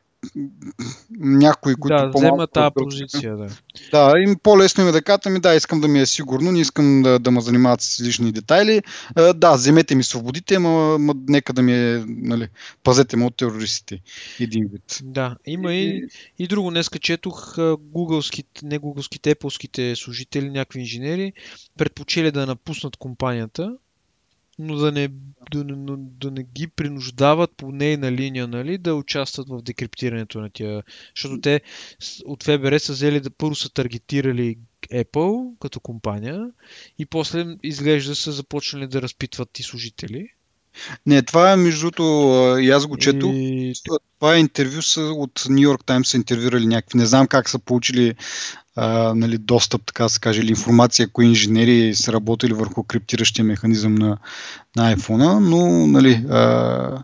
някои, 1.20 1.76
които 1.76 1.98
да, 1.98 2.12
взема 2.16 2.48
тази 2.48 2.72
позиция. 2.76 3.38
Да. 3.38 3.48
да, 3.92 4.20
им 4.20 4.36
по-лесно 4.44 4.84
им 4.84 4.90
е 4.90 4.92
да 4.92 5.02
кажат, 5.02 5.26
ами 5.26 5.40
да, 5.40 5.56
искам 5.56 5.82
да 5.82 5.88
ми 5.88 6.00
е 6.00 6.06
сигурно, 6.06 6.52
не 6.52 6.60
искам 6.60 7.02
да, 7.02 7.20
да 7.20 7.32
ме 7.32 7.42
занимават 7.42 7.82
с 7.82 8.02
лични 8.02 8.32
детайли. 8.32 8.82
А, 9.16 9.34
да, 9.34 9.56
вземете 9.56 9.96
ми 9.96 10.04
свободите, 10.04 10.56
ама, 10.56 10.96
ама 10.96 11.16
нека 11.28 11.54
да 11.54 11.62
ми 11.62 11.74
е, 11.74 12.04
нали, 12.08 12.48
пазете 12.84 13.18
ме 13.18 13.26
от 13.26 13.38
терористите. 13.38 14.00
Един 14.40 14.70
вид. 14.72 15.00
Да, 15.04 15.36
има 15.46 15.74
и, 15.74 16.08
и 16.40 16.48
друго. 16.48 16.70
Днеска 16.70 17.00
четох 17.00 17.58
гугълските, 17.80 18.66
не 18.66 18.78
гугълските, 18.78 19.30
еплските 19.30 19.96
служители, 19.96 20.50
някакви 20.50 20.80
инженери, 20.80 21.34
предпочели 21.78 22.32
да 22.32 22.46
напуснат 22.46 22.98
компанията, 22.98 23.76
но 24.60 24.76
да 24.76 24.92
не, 24.92 25.10
да, 25.52 25.64
не- 25.64 25.96
да 25.98 26.32
не 26.32 26.44
ги 26.44 26.68
принуждават 26.68 27.52
по 27.58 27.72
нейна 27.72 28.12
линия, 28.12 28.48
нали, 28.48 28.78
да 28.78 28.96
участват 28.96 29.50
в 29.50 29.62
декриптирането 29.62 30.42
на 30.42 30.50
тия. 30.50 30.84
Защото 31.16 31.42
те 31.42 31.62
от 32.26 32.44
ФБР 32.44 32.78
са 32.78 32.94
взели 32.94 33.20
да 33.20 33.30
първо 33.30 33.56
са 33.56 33.74
таргетирали 33.74 34.58
Apple 34.92 35.60
като 35.60 35.80
компания 35.80 36.52
и 36.98 37.06
после 37.06 37.46
изглежда 37.64 38.16
са 38.16 38.32
започнали 38.32 38.88
да 38.88 39.02
разпитват 39.02 39.60
и 39.60 39.64
служители. 39.64 40.30
Не, 41.06 41.22
това 41.22 41.52
е 41.52 41.56
между 41.56 41.80
другото, 41.80 42.58
и 42.62 42.70
аз 42.70 42.88
го 42.88 42.98
четох. 42.98 43.32
И... 43.34 43.74
Това 44.20 44.36
е 44.36 44.40
интервю 44.40 44.82
са 44.82 45.02
от 45.02 45.46
Нью 45.50 45.62
Йорк 45.62 45.86
Таймс 45.86 46.10
са 46.10 46.18
интервюрали 46.18 46.66
някакви. 46.66 46.98
Не 46.98 47.06
знам 47.06 47.28
как 47.28 47.50
са 47.50 47.60
получили 47.60 48.16
а, 48.76 49.14
нали, 49.16 49.38
достъп, 49.38 49.86
така 49.86 50.10
се 50.10 50.20
каже, 50.20 50.42
или 50.42 50.50
информация, 50.50 51.08
кои 51.08 51.26
инженери 51.26 51.96
са 51.96 52.14
работили 52.14 52.54
върху 52.54 52.84
криптиращия 52.84 53.46
механизъм 53.46 53.96
на, 53.96 54.18
на 54.76 54.96
iPhone, 54.96 55.40
но 55.40 55.88
нали, 55.88 56.26
а, 56.30 57.04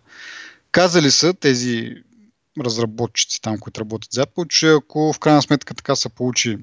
казали 0.71 1.12
са 1.12 1.34
тези 1.34 1.95
разработчици 2.60 3.41
там, 3.41 3.58
които 3.58 3.82
работят 3.82 4.12
за 4.12 4.25
Apple, 4.25 4.47
че 4.47 4.67
ако 4.67 5.13
в 5.13 5.19
крайна 5.19 5.41
сметка 5.41 5.73
така 5.73 5.95
се 5.95 6.10
получи 6.10 6.58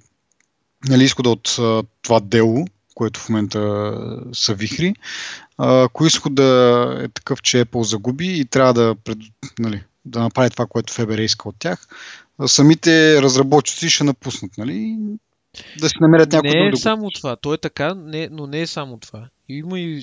нали, 0.89 1.05
изхода 1.05 1.31
от 1.31 1.57
а, 1.59 1.83
това 2.03 2.21
дело, 2.21 2.67
което 2.95 3.21
в 3.21 3.29
момента 3.29 3.91
са 4.33 4.55
вихри, 4.55 4.95
ако 5.65 6.07
изхода 6.07 6.45
е 7.05 7.09
такъв, 7.09 7.43
че 7.43 7.65
Apple 7.65 7.83
загуби 7.83 8.41
и 8.41 8.45
трябва 8.45 8.75
да, 8.75 8.95
пред, 9.05 9.19
нали, 9.59 9.83
да 10.05 10.21
направи 10.21 10.51
това, 10.51 10.67
което 10.67 10.93
ФБР 10.93 11.19
иска 11.19 11.49
от 11.49 11.57
тях, 11.59 11.89
самите 12.47 13.23
разработчици 13.23 13.91
ще 13.91 14.05
напуснат, 14.05 14.59
нали? 14.59 14.99
Да 15.79 15.89
си 15.89 15.95
намерят 16.01 16.33
някой 16.33 16.51
Не 16.51 16.67
е 16.67 16.71
да 16.71 16.77
само 16.77 17.11
това. 17.11 17.37
То 17.37 17.55
е 17.55 17.59
така, 17.59 17.95
не, 17.95 18.29
но 18.33 18.47
не 18.47 18.61
е 18.61 18.67
само 18.67 18.99
това. 18.99 19.29
Има 19.49 19.81
и, 19.81 20.03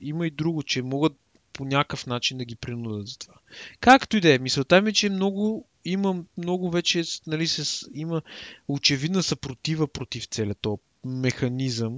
има 0.00 0.26
и 0.26 0.30
друго, 0.30 0.62
че 0.62 0.82
могат 0.82 1.12
по 1.52 1.64
някакъв 1.64 2.06
начин 2.06 2.38
да 2.38 2.44
ги 2.44 2.56
принудят 2.56 3.08
за 3.08 3.18
това. 3.18 3.34
Както 3.80 4.16
и 4.16 4.20
да 4.20 4.34
е. 4.34 4.38
Мисълта 4.38 4.82
ми 4.82 4.90
е, 4.90 4.92
че 4.92 5.10
много 5.10 5.66
има 5.84 6.16
много 6.38 6.70
вече, 6.70 7.02
нали, 7.26 7.46
с, 7.46 7.86
има 7.94 8.22
очевидна 8.68 9.22
съпротива 9.22 9.88
против 9.88 10.24
целият 10.24 10.58
този 10.60 10.80
механизъм, 11.04 11.94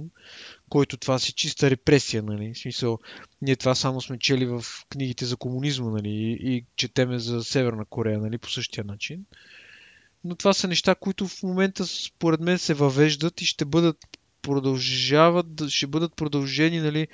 който 0.69 0.97
това 0.97 1.19
си 1.19 1.33
чиста 1.33 1.69
репресия, 1.69 2.23
нали? 2.23 2.53
В 2.53 2.57
смисъл, 2.57 2.99
ние 3.41 3.55
това 3.55 3.75
само 3.75 4.01
сме 4.01 4.19
чели 4.19 4.45
в 4.45 4.65
книгите 4.89 5.25
за 5.25 5.37
комунизма, 5.37 5.91
нали? 5.91 6.09
И, 6.09 6.55
и 6.55 6.65
четеме 6.75 7.19
за 7.19 7.43
Северна 7.43 7.85
Корея, 7.85 8.19
нали? 8.19 8.37
По 8.37 8.51
същия 8.51 8.83
начин. 8.83 9.25
Но 10.23 10.35
това 10.35 10.53
са 10.53 10.67
неща, 10.67 10.95
които 10.95 11.27
в 11.27 11.43
момента 11.43 11.85
според 11.87 12.39
мен 12.39 12.59
се 12.59 12.73
въвеждат 12.73 13.41
и 13.41 13.45
ще 13.45 13.65
бъдат 13.65 13.97
продължават, 14.41 15.69
ще 15.69 15.87
бъдат 15.87 16.15
продължени, 16.15 16.79
нали, 16.79 17.07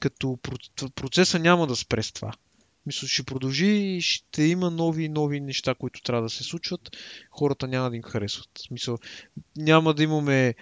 като 0.00 0.26
проц- 0.26 0.90
процеса 0.90 1.38
няма 1.38 1.66
да 1.66 1.76
спре 1.76 2.02
с 2.02 2.12
това. 2.12 2.32
Мисля, 2.86 3.08
ще 3.08 3.22
продължи 3.22 3.66
и 3.66 4.00
ще 4.00 4.42
има 4.42 4.70
нови 4.70 5.04
и 5.04 5.08
нови 5.08 5.40
неща, 5.40 5.74
които 5.74 6.02
трябва 6.02 6.22
да 6.22 6.30
се 6.30 6.44
случват. 6.44 6.96
Хората 7.30 7.68
няма 7.68 7.90
да 7.90 7.96
им 7.96 8.02
харесват. 8.02 8.48
В 8.58 8.62
Смисъл, 8.62 8.98
няма 9.56 9.94
да 9.94 10.02
имаме 10.02 10.54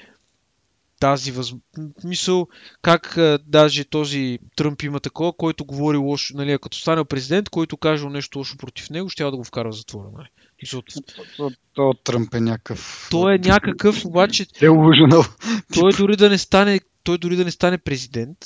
тази 1.00 1.32
въз... 1.32 1.52
м- 1.52 1.58
мисъл, 2.04 2.48
как 2.82 3.16
а, 3.18 3.38
даже 3.46 3.84
този 3.84 4.38
Тръмп 4.56 4.82
има 4.82 5.00
такова, 5.00 5.32
който 5.32 5.64
говори 5.64 5.96
лошо, 5.96 6.36
нали, 6.36 6.58
като 6.62 6.78
стане 6.78 7.04
президент, 7.04 7.48
който 7.48 7.76
каже 7.76 8.08
нещо 8.08 8.38
лошо 8.38 8.56
против 8.56 8.90
него, 8.90 9.08
ще 9.08 9.24
да 9.24 9.36
го 9.36 9.44
вкара 9.44 9.72
в 9.72 9.76
затвора. 9.76 10.08
Нали. 10.16 10.28
Мисъл, 10.62 10.82
То, 11.36 11.50
то 11.74 11.94
Тръмп 12.04 12.34
е 12.34 12.40
някакъв... 12.40 13.08
той 13.10 13.34
е 13.34 13.38
някакъв, 13.38 14.04
обаче 14.04 14.44
Delusional. 14.44 15.28
той 15.74 15.92
дори 15.92 16.16
да 16.16 16.30
не 16.30 16.38
стане, 16.38 16.80
той 17.02 17.18
дори 17.18 17.36
да 17.36 17.44
не 17.44 17.50
стане 17.50 17.78
президент, 17.78 18.38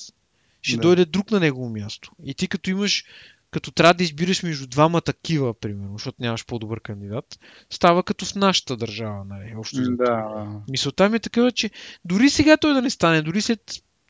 ще 0.62 0.76
Да. 0.76 0.82
дойде 0.82 1.04
друг 1.04 1.30
на 1.30 1.40
негово 1.40 1.68
място. 1.70 2.10
И 2.24 2.34
ти 2.34 2.48
като 2.48 2.70
имаш, 2.70 3.04
като 3.50 3.70
трябва 3.70 3.94
да 3.94 4.04
избираш 4.04 4.42
между 4.42 4.66
двама 4.66 5.00
такива, 5.00 5.54
примерно, 5.54 5.92
защото 5.92 6.16
нямаш 6.20 6.46
по-добър 6.46 6.80
кандидат, 6.80 7.38
става 7.70 8.02
като 8.02 8.24
в 8.24 8.34
нашата 8.34 8.76
държава, 8.76 9.24
нали, 9.24 9.54
общо 9.56 9.96
Да. 9.96 10.46
Мисълта 10.70 11.08
ми 11.08 11.16
е 11.16 11.20
такава, 11.20 11.52
че 11.52 11.70
дори 12.04 12.30
сега 12.30 12.56
той 12.56 12.74
да 12.74 12.82
не 12.82 12.90
стане, 12.90 13.22
дори 13.22 13.40
след 13.40 13.60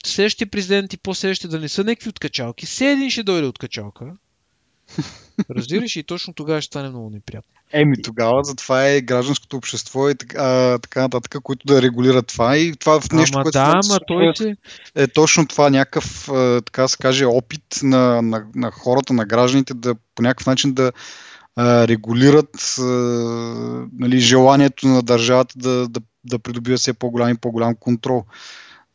следващия 0.07 0.51
президент 0.51 0.93
и 0.93 0.99
по-следващия 0.99 1.51
да 1.51 1.61
не 1.61 1.69
са 1.69 1.85
някакви 1.85 2.09
откачалки, 2.09 2.67
все 2.67 2.93
един 2.93 3.11
ще 3.11 3.23
дойде 3.23 3.47
от 3.47 3.59
качалка. 3.59 4.13
Разбираш 5.51 5.97
и 5.97 6.03
точно 6.03 6.35
тогава 6.35 6.61
ще 6.61 6.67
стане 6.67 6.89
много 6.89 7.11
неприятно. 7.11 7.51
Еми 7.73 8.03
тогава, 8.03 8.45
затова 8.45 8.89
е 8.89 9.01
гражданското 9.01 9.57
общество 9.57 10.09
и 10.09 10.15
така, 10.15 10.79
така 10.79 11.01
нататък, 11.01 11.43
които 11.43 11.67
да 11.67 11.83
регулират 11.83 12.27
това. 12.27 12.57
И 12.57 12.77
това 12.77 13.01
в 13.01 13.13
нещо, 13.13 13.39
ама 13.39 13.43
което 13.43 13.59
да, 13.59 13.81
ама 13.85 13.99
той 14.07 14.33
се... 14.37 14.57
е 14.95 15.07
точно 15.07 15.47
това 15.47 15.71
някакъв, 15.71 16.29
така 16.65 16.83
да 16.83 16.89
се 16.89 16.97
каже, 16.97 17.25
опит 17.25 17.65
на, 17.83 18.23
на, 18.23 18.47
на 18.55 18.71
хората, 18.71 19.13
на 19.13 19.25
гражданите 19.25 19.75
да 19.75 19.95
по 20.15 20.23
някакъв 20.23 20.47
начин 20.47 20.73
да 20.73 20.93
регулират 21.59 22.77
нали, 23.99 24.19
желанието 24.19 24.87
на 24.89 25.03
държавата 25.03 25.55
да, 25.59 25.89
да, 25.89 26.01
да 26.25 26.39
придобива 26.39 26.77
все 26.79 26.93
по-голям 26.93 27.31
и 27.31 27.37
по-голям 27.37 27.75
контрол. 27.75 28.25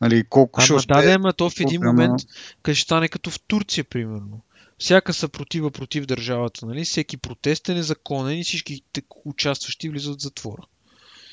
Нали, 0.01 0.23
колко 0.29 0.61
ще 0.61 0.73
Ама 0.73 0.77
успее, 0.77 1.01
да, 1.01 1.07
да, 1.07 1.13
ама 1.13 1.33
то 1.33 1.49
в 1.49 1.59
един 1.59 1.83
ама- 1.83 1.91
момент, 1.91 2.19
къде 2.63 2.75
ще 2.75 2.83
стане 2.83 3.07
като 3.07 3.29
в 3.29 3.39
Турция, 3.47 3.83
примерно. 3.83 4.41
Всяка 4.77 5.13
съпротива 5.13 5.71
против 5.71 6.05
държавата, 6.05 6.65
нали? 6.65 6.83
Всеки 6.83 7.17
протест 7.17 7.69
е 7.69 7.73
незаконен 7.73 8.39
и 8.39 8.43
всички 8.43 8.81
участващи 9.25 9.89
влизат 9.89 10.19
в 10.19 10.23
затвора. 10.23 10.63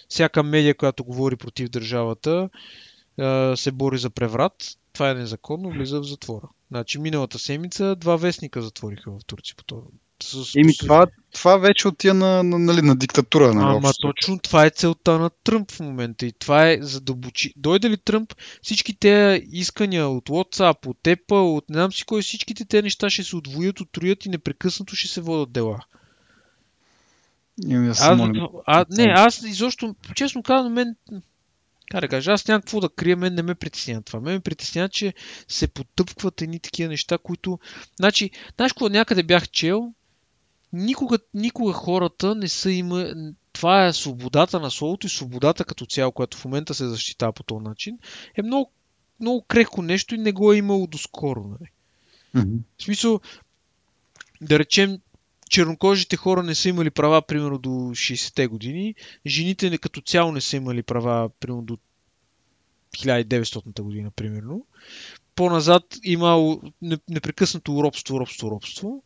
Всяка 0.08 0.42
медия, 0.42 0.74
която 0.76 1.04
говори 1.04 1.36
против 1.36 1.68
държавата, 1.68 2.50
се 3.56 3.72
бори 3.72 3.98
за 3.98 4.10
преврат. 4.10 4.78
Това 4.92 5.10
е 5.10 5.14
незаконно, 5.14 5.70
влиза 5.70 6.00
в 6.00 6.08
затвора. 6.08 6.48
Значи 6.70 6.98
миналата 6.98 7.38
седмица 7.38 7.96
два 7.96 8.16
вестника 8.16 8.62
затвориха 8.62 9.10
в 9.10 9.24
Турция 9.26 9.56
по 9.56 9.64
това, 9.64 9.82
С, 10.22 10.54
Еми, 10.56 10.76
това, 10.76 11.06
това 11.34 11.56
вече 11.56 11.88
отива 11.88 12.14
на, 12.14 12.42
на, 12.42 12.58
нали, 12.58 12.82
на 12.82 12.96
диктатура. 12.96 13.54
Нали, 13.54 13.76
Ама 13.76 13.92
точно 14.00 14.38
това 14.38 14.66
е 14.66 14.70
целта 14.70 15.18
на 15.18 15.30
Тръмп 15.30 15.70
в 15.70 15.80
момента. 15.80 16.26
И 16.26 16.32
това 16.32 16.70
е 16.70 16.78
задълбочи. 16.80 17.52
Дойде 17.56 17.90
ли 17.90 17.96
Тръмп, 17.96 18.34
всички 18.62 18.94
те 18.94 19.42
искания 19.52 20.08
от 20.08 20.28
WhatsApp, 20.28 20.86
от 20.86 20.98
Apple, 21.04 21.56
от 21.56 21.70
не 21.70 21.74
знам 21.74 21.92
си 21.92 22.04
кой, 22.04 22.22
всичките 22.22 22.64
те 22.64 22.82
неща 22.82 23.10
ще 23.10 23.24
се 23.24 23.36
отвоят, 23.36 23.80
отроят 23.80 24.26
и 24.26 24.28
непрекъснато 24.28 24.96
ще 24.96 25.08
се 25.08 25.20
водят 25.20 25.52
дела. 25.52 25.80
Еми, 27.70 27.88
аз 27.88 28.00
Аз, 28.00 28.18
моля. 28.18 28.48
а, 28.66 28.84
не, 28.90 29.04
аз 29.16 29.42
изобщо, 29.42 29.94
честно 30.14 30.42
казвам, 30.42 30.72
мен, 30.72 30.96
как 31.90 32.00
да 32.00 32.08
кажа, 32.08 32.32
аз 32.32 32.48
нямам 32.48 32.62
какво 32.62 32.80
да 32.80 32.88
крия, 32.88 33.16
мен 33.16 33.34
не 33.34 33.42
ме 33.42 33.54
притеснява 33.54 34.02
това. 34.02 34.20
Мен 34.20 34.34
ме 34.34 34.40
притеснява, 34.40 34.88
че 34.88 35.14
се 35.48 35.68
потъпкват 35.68 36.42
едни 36.42 36.60
такива 36.60 36.88
неща, 36.88 37.18
които... 37.18 37.58
Значи, 37.96 38.30
знаеш 38.56 38.72
какво 38.72 38.88
някъде 38.88 39.22
бях 39.22 39.48
чел? 39.48 39.92
Никога, 40.72 41.18
никога 41.34 41.72
хората 41.72 42.34
не 42.34 42.48
са 42.48 42.70
има... 42.70 43.14
Това 43.52 43.86
е 43.86 43.92
свободата 43.92 44.60
на 44.60 44.70
словото 44.70 45.06
и 45.06 45.10
свободата 45.10 45.64
като 45.64 45.86
цяло, 45.86 46.12
която 46.12 46.36
в 46.36 46.44
момента 46.44 46.74
се 46.74 46.88
защитава 46.88 47.32
по 47.32 47.42
този 47.42 47.64
начин, 47.64 47.98
е 48.36 48.42
много, 48.42 48.70
много 49.20 49.42
крехко 49.42 49.82
нещо 49.82 50.14
и 50.14 50.18
не 50.18 50.32
го 50.32 50.52
е 50.52 50.56
имало 50.56 50.86
доскоро. 50.86 51.44
Нали? 51.48 51.70
Мгм. 52.34 52.56
В 52.78 52.82
смисъл, 52.82 53.20
да 54.40 54.58
речем, 54.58 54.98
чернокожите 55.50 56.16
хора 56.16 56.42
не 56.42 56.54
са 56.54 56.68
имали 56.68 56.90
права, 56.90 57.22
примерно, 57.22 57.58
до 57.58 57.70
60-те 57.70 58.46
години. 58.46 58.94
Жените 59.26 59.78
като 59.78 60.00
цяло 60.00 60.32
не 60.32 60.40
са 60.40 60.56
имали 60.56 60.82
права, 60.82 61.30
примерно, 61.40 61.62
до 61.62 61.78
1900 62.96 63.82
година, 63.82 64.10
примерно. 64.10 64.66
По-назад 65.34 65.82
имало 66.02 66.62
не- 66.82 66.98
непрекъснато 67.08 67.82
робство, 67.82 68.20
робство, 68.20 68.50
робство. 68.50 69.02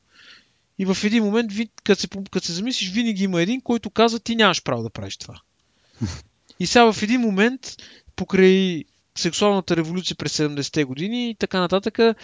И 0.78 0.84
в 0.84 0.96
един 1.04 1.24
момент, 1.24 1.52
като 1.84 2.00
се, 2.00 2.08
като 2.30 2.46
се 2.46 2.52
замислиш, 2.52 2.92
винаги 2.92 3.24
има 3.24 3.42
един, 3.42 3.60
който 3.60 3.90
казва, 3.90 4.20
ти 4.20 4.36
нямаш 4.36 4.62
право 4.62 4.82
да 4.82 4.90
правиш 4.90 5.16
това. 5.16 5.40
И 6.60 6.66
сега 6.66 6.92
в 6.92 7.02
един 7.02 7.20
момент, 7.20 7.76
покрай 8.16 8.84
сексуалната 9.18 9.76
революция 9.76 10.16
през 10.16 10.36
70-те 10.36 10.84
години 10.84 11.30
и 11.30 11.34
така 11.34 11.60
нататък, 11.60 11.98
е, 11.98 12.14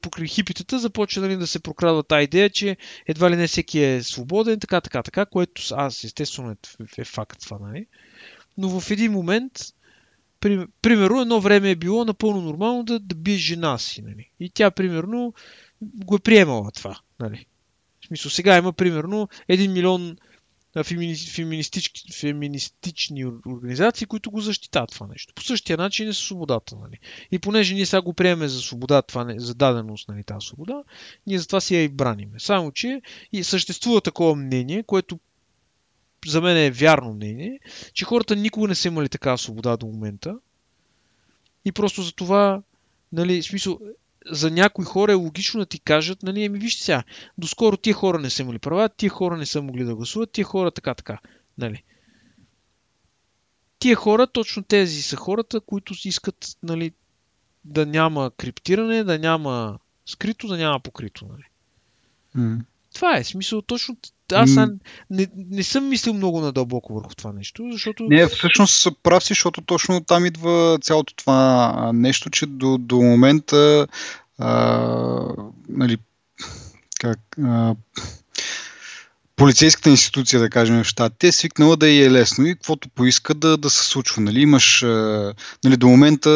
покрай 0.00 0.26
хипитата 0.26 0.78
започва 0.78 1.22
нали, 1.22 1.36
да 1.36 1.46
се 1.46 1.60
прокрадва 1.60 2.02
тази 2.02 2.24
идея, 2.24 2.50
че 2.50 2.76
едва 3.06 3.30
ли 3.30 3.36
не 3.36 3.46
всеки 3.46 3.80
е 3.80 4.02
свободен, 4.02 4.60
така, 4.60 4.80
така, 4.80 5.02
така, 5.02 5.26
което 5.26 5.62
аз 5.70 6.04
естествено 6.04 6.50
е, 6.50 6.56
е 6.98 7.04
факт 7.04 7.40
това, 7.40 7.58
нали? 7.58 7.86
Но 8.58 8.80
в 8.80 8.90
един 8.90 9.12
момент, 9.12 9.52
при, 10.40 10.66
примерно, 10.82 11.20
едно 11.20 11.40
време 11.40 11.70
е 11.70 11.76
било 11.76 12.04
напълно 12.04 12.42
нормално 12.42 12.84
да, 12.84 13.00
да 13.00 13.14
биеш 13.14 13.40
жена 13.40 13.78
си, 13.78 14.02
нали? 14.02 14.30
И 14.40 14.50
тя, 14.50 14.70
примерно, 14.70 15.34
го 15.82 16.16
е 16.16 16.18
приемала 16.18 16.70
това, 16.70 17.00
нали? 17.20 17.46
Смисъл, 18.08 18.30
сега 18.30 18.56
има, 18.56 18.72
примерно, 18.72 19.28
1 19.48 19.72
милион 19.72 20.16
фемини, 20.84 21.16
феминистични, 21.16 22.12
феминистични 22.12 23.26
ор- 23.26 23.40
организации, 23.46 24.06
които 24.06 24.30
го 24.30 24.40
защитават 24.40 24.90
това 24.90 25.06
нещо. 25.06 25.34
По 25.34 25.42
същия 25.42 25.76
начин 25.76 26.08
е 26.08 26.12
с 26.12 26.18
свободата. 26.18 26.76
Нали? 26.76 26.98
И 27.30 27.38
понеже 27.38 27.74
ние 27.74 27.86
сега 27.86 28.02
го 28.02 28.12
приемем 28.12 28.48
за 28.48 28.60
свобода, 28.60 29.02
това 29.02 29.24
не, 29.24 29.40
за 29.40 29.54
даденост, 29.54 30.08
нали, 30.08 30.24
тази 30.24 30.46
свобода, 30.46 30.82
ние 31.26 31.38
затова 31.38 31.60
си 31.60 31.76
я 31.76 31.82
и 31.82 31.88
браниме. 31.88 32.40
Само, 32.40 32.72
че 32.72 33.02
и 33.32 33.44
съществува 33.44 34.00
такова 34.00 34.34
мнение, 34.34 34.82
което 34.82 35.18
за 36.26 36.40
мен 36.40 36.56
е 36.56 36.70
вярно 36.70 37.14
мнение, 37.14 37.60
че 37.92 38.04
хората 38.04 38.36
никога 38.36 38.68
не 38.68 38.74
са 38.74 38.88
имали 38.88 39.08
такава 39.08 39.38
свобода 39.38 39.76
до 39.76 39.86
момента. 39.86 40.38
И 41.64 41.72
просто 41.72 42.02
за 42.02 42.12
това, 42.12 42.62
нали, 43.12 43.42
смисъл, 43.42 43.78
за 44.26 44.50
някои 44.50 44.84
хора 44.84 45.12
е 45.12 45.14
логично 45.14 45.60
да 45.60 45.66
ти 45.66 45.80
кажат, 45.80 46.22
нали, 46.22 46.44
еми 46.44 46.58
вижте 46.58 46.82
сега, 46.82 47.02
доскоро 47.38 47.76
тия 47.76 47.94
хора 47.94 48.18
не 48.18 48.30
са 48.30 48.42
имали 48.42 48.58
права, 48.58 48.88
тия 48.88 49.10
хора 49.10 49.36
не 49.36 49.46
са 49.46 49.62
могли 49.62 49.84
да 49.84 49.94
гласуват, 49.94 50.32
тия 50.32 50.44
хора 50.44 50.70
така, 50.70 50.94
така. 50.94 51.18
Нали. 51.58 51.82
Тия 53.78 53.96
хора, 53.96 54.26
точно 54.26 54.62
тези 54.62 55.02
са 55.02 55.16
хората, 55.16 55.60
които 55.60 55.94
искат 56.04 56.56
нали, 56.62 56.92
да 57.64 57.86
няма 57.86 58.30
криптиране, 58.36 59.04
да 59.04 59.18
няма 59.18 59.78
скрито, 60.06 60.48
да 60.48 60.56
няма 60.56 60.80
покрито. 60.80 61.26
Нали. 61.26 61.44
М. 62.34 62.58
Това 62.94 63.16
е 63.16 63.24
смисъл 63.24 63.62
точно. 63.62 63.96
Аз 64.32 64.50
М. 64.50 64.68
не, 65.10 65.26
не 65.36 65.62
съм 65.62 65.88
мислил 65.88 66.14
много 66.14 66.40
надълбоко 66.40 66.94
върху 66.94 67.14
това 67.14 67.32
нещо, 67.32 67.68
защото. 67.72 68.06
Не, 68.08 68.26
всъщност 68.26 68.88
прав 69.02 69.24
си, 69.24 69.28
защото 69.28 69.60
точно 69.60 70.00
там 70.00 70.26
идва 70.26 70.78
цялото 70.82 71.14
това 71.14 71.90
нещо, 71.94 72.30
че 72.30 72.46
до, 72.46 72.78
до 72.78 72.96
момента 72.96 73.86
а, 74.38 75.34
нали, 75.68 75.98
как, 77.00 77.18
а, 77.44 77.74
полицейската 79.36 79.90
институция, 79.90 80.40
да 80.40 80.50
кажем, 80.50 80.82
в 80.82 80.86
щатите 80.86 81.26
е 81.26 81.32
свикнала 81.32 81.76
да 81.76 81.88
й 81.88 82.04
е 82.04 82.10
лесно 82.10 82.46
и 82.46 82.54
каквото 82.54 82.88
поиска 82.88 83.34
да, 83.34 83.56
да 83.56 83.70
се 83.70 83.84
случва. 83.86 84.22
Нали, 84.22 84.40
имаш, 84.40 84.82
нали, 85.64 85.76
до 85.76 85.88
момента 85.88 86.30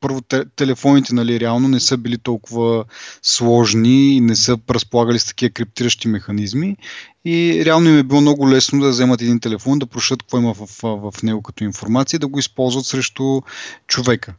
първо 0.00 0.20
те, 0.20 0.44
телефоните 0.56 1.14
нали, 1.14 1.40
реално 1.40 1.68
не 1.68 1.80
са 1.80 1.96
били 1.96 2.18
толкова 2.18 2.84
сложни 3.22 4.16
и 4.16 4.20
не 4.20 4.36
са 4.36 4.58
разполагали 4.70 5.18
с 5.18 5.26
такива 5.26 5.50
криптиращи 5.50 6.08
механизми 6.08 6.76
и 7.24 7.62
реално 7.64 7.88
им 7.88 7.98
е 7.98 8.02
било 8.02 8.20
много 8.20 8.50
лесно 8.50 8.80
да 8.80 8.88
вземат 8.88 9.22
един 9.22 9.40
телефон, 9.40 9.78
да 9.78 9.86
прошат 9.86 10.22
какво 10.22 10.38
има 10.38 10.54
в, 10.54 10.68
в, 10.82 11.22
него 11.22 11.42
като 11.42 11.64
информация 11.64 12.16
и 12.16 12.20
да 12.20 12.28
го 12.28 12.38
използват 12.38 12.86
срещу 12.86 13.40
човека. 13.86 14.34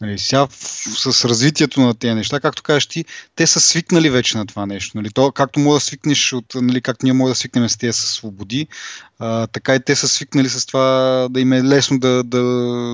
Нали, 0.00 0.18
сега 0.18 0.46
с 0.50 1.24
развитието 1.24 1.80
на 1.80 1.94
тези 1.94 2.14
неща, 2.14 2.40
както 2.40 2.62
кажеш 2.62 2.86
ти, 2.86 3.04
те 3.36 3.46
са 3.46 3.60
свикнали 3.60 4.10
вече 4.10 4.38
на 4.38 4.46
това 4.46 4.66
нещо. 4.66 4.96
Нали, 4.96 5.10
то, 5.10 5.32
както 5.32 5.60
може 5.60 5.76
да 5.76 5.80
свикнеш, 5.80 6.32
от, 6.32 6.54
нали, 6.54 6.80
както 6.80 7.06
ние 7.06 7.12
може 7.12 7.30
да 7.30 7.34
свикнем 7.34 7.68
с 7.68 7.76
тези 7.76 7.92
с 7.92 8.06
свободи, 8.06 8.66
а, 9.18 9.46
така 9.46 9.74
и 9.74 9.80
те 9.80 9.96
са 9.96 10.08
свикнали 10.08 10.48
с 10.48 10.66
това 10.66 11.28
да 11.30 11.40
им 11.40 11.52
е 11.52 11.62
лесно 11.62 11.98
да, 11.98 12.24
да, 12.24 12.42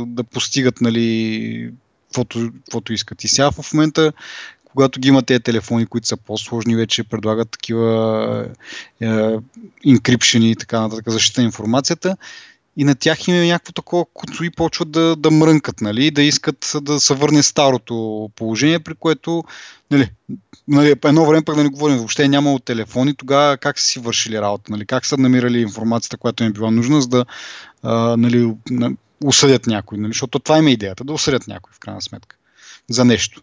да 0.06 0.24
постигат 0.24 0.80
нали, 0.80 1.72
каквото, 2.14 2.92
искат. 2.92 3.24
И 3.24 3.28
сега 3.28 3.50
в 3.50 3.72
момента, 3.72 4.12
когато 4.64 5.00
ги 5.00 5.08
имат 5.08 5.26
тези 5.26 5.40
телефони, 5.40 5.86
които 5.86 6.06
са 6.06 6.16
по-сложни, 6.16 6.76
вече 6.76 7.04
предлагат 7.04 7.50
такива 7.50 8.48
е, 9.00 9.36
инкрипшени 9.84 10.50
и 10.50 10.56
така 10.56 10.80
нататък, 10.80 11.10
защита 11.10 11.40
на 11.40 11.44
информацията, 11.44 12.16
и 12.76 12.84
на 12.84 12.94
тях 12.94 13.28
им 13.28 13.34
е 13.34 13.46
някакво 13.46 13.72
такова 13.72 14.04
куцо 14.14 14.44
и 14.44 14.50
почват 14.50 14.90
да, 14.90 15.16
да 15.16 15.30
мрънкат, 15.30 15.80
нали, 15.80 16.10
да 16.10 16.22
искат 16.22 16.72
да 16.82 17.00
се 17.00 17.14
върне 17.14 17.42
старото 17.42 18.30
положение, 18.36 18.78
при 18.78 18.94
което 18.94 19.44
нали, 19.90 20.10
нали, 20.68 20.94
едно 21.04 21.26
време 21.26 21.44
пък 21.44 21.56
да 21.56 21.62
не 21.62 21.68
говорим, 21.68 21.96
въобще 21.96 22.28
нямало 22.28 22.58
телефони, 22.58 23.14
тогава 23.14 23.56
как 23.56 23.78
са 23.78 23.86
си 23.86 24.00
вършили 24.00 24.40
работа, 24.40 24.72
нали, 24.72 24.86
как 24.86 25.06
са 25.06 25.16
намирали 25.16 25.60
информацията, 25.60 26.16
която 26.16 26.44
им 26.44 26.48
е 26.48 26.52
била 26.52 26.70
нужна, 26.70 27.00
за 27.00 27.08
да 27.08 27.24
а, 27.82 28.16
нали, 28.16 28.54
на, 28.70 28.92
осъдят 29.24 29.66
някой, 29.66 29.98
нали, 29.98 30.10
защото 30.10 30.38
това 30.38 30.58
им 30.58 30.66
е 30.66 30.72
идеята, 30.72 31.04
да 31.04 31.12
осъдят 31.12 31.46
някой 31.48 31.72
в 31.74 31.78
крайна 31.78 32.02
сметка 32.02 32.36
за 32.90 33.04
нещо. 33.04 33.42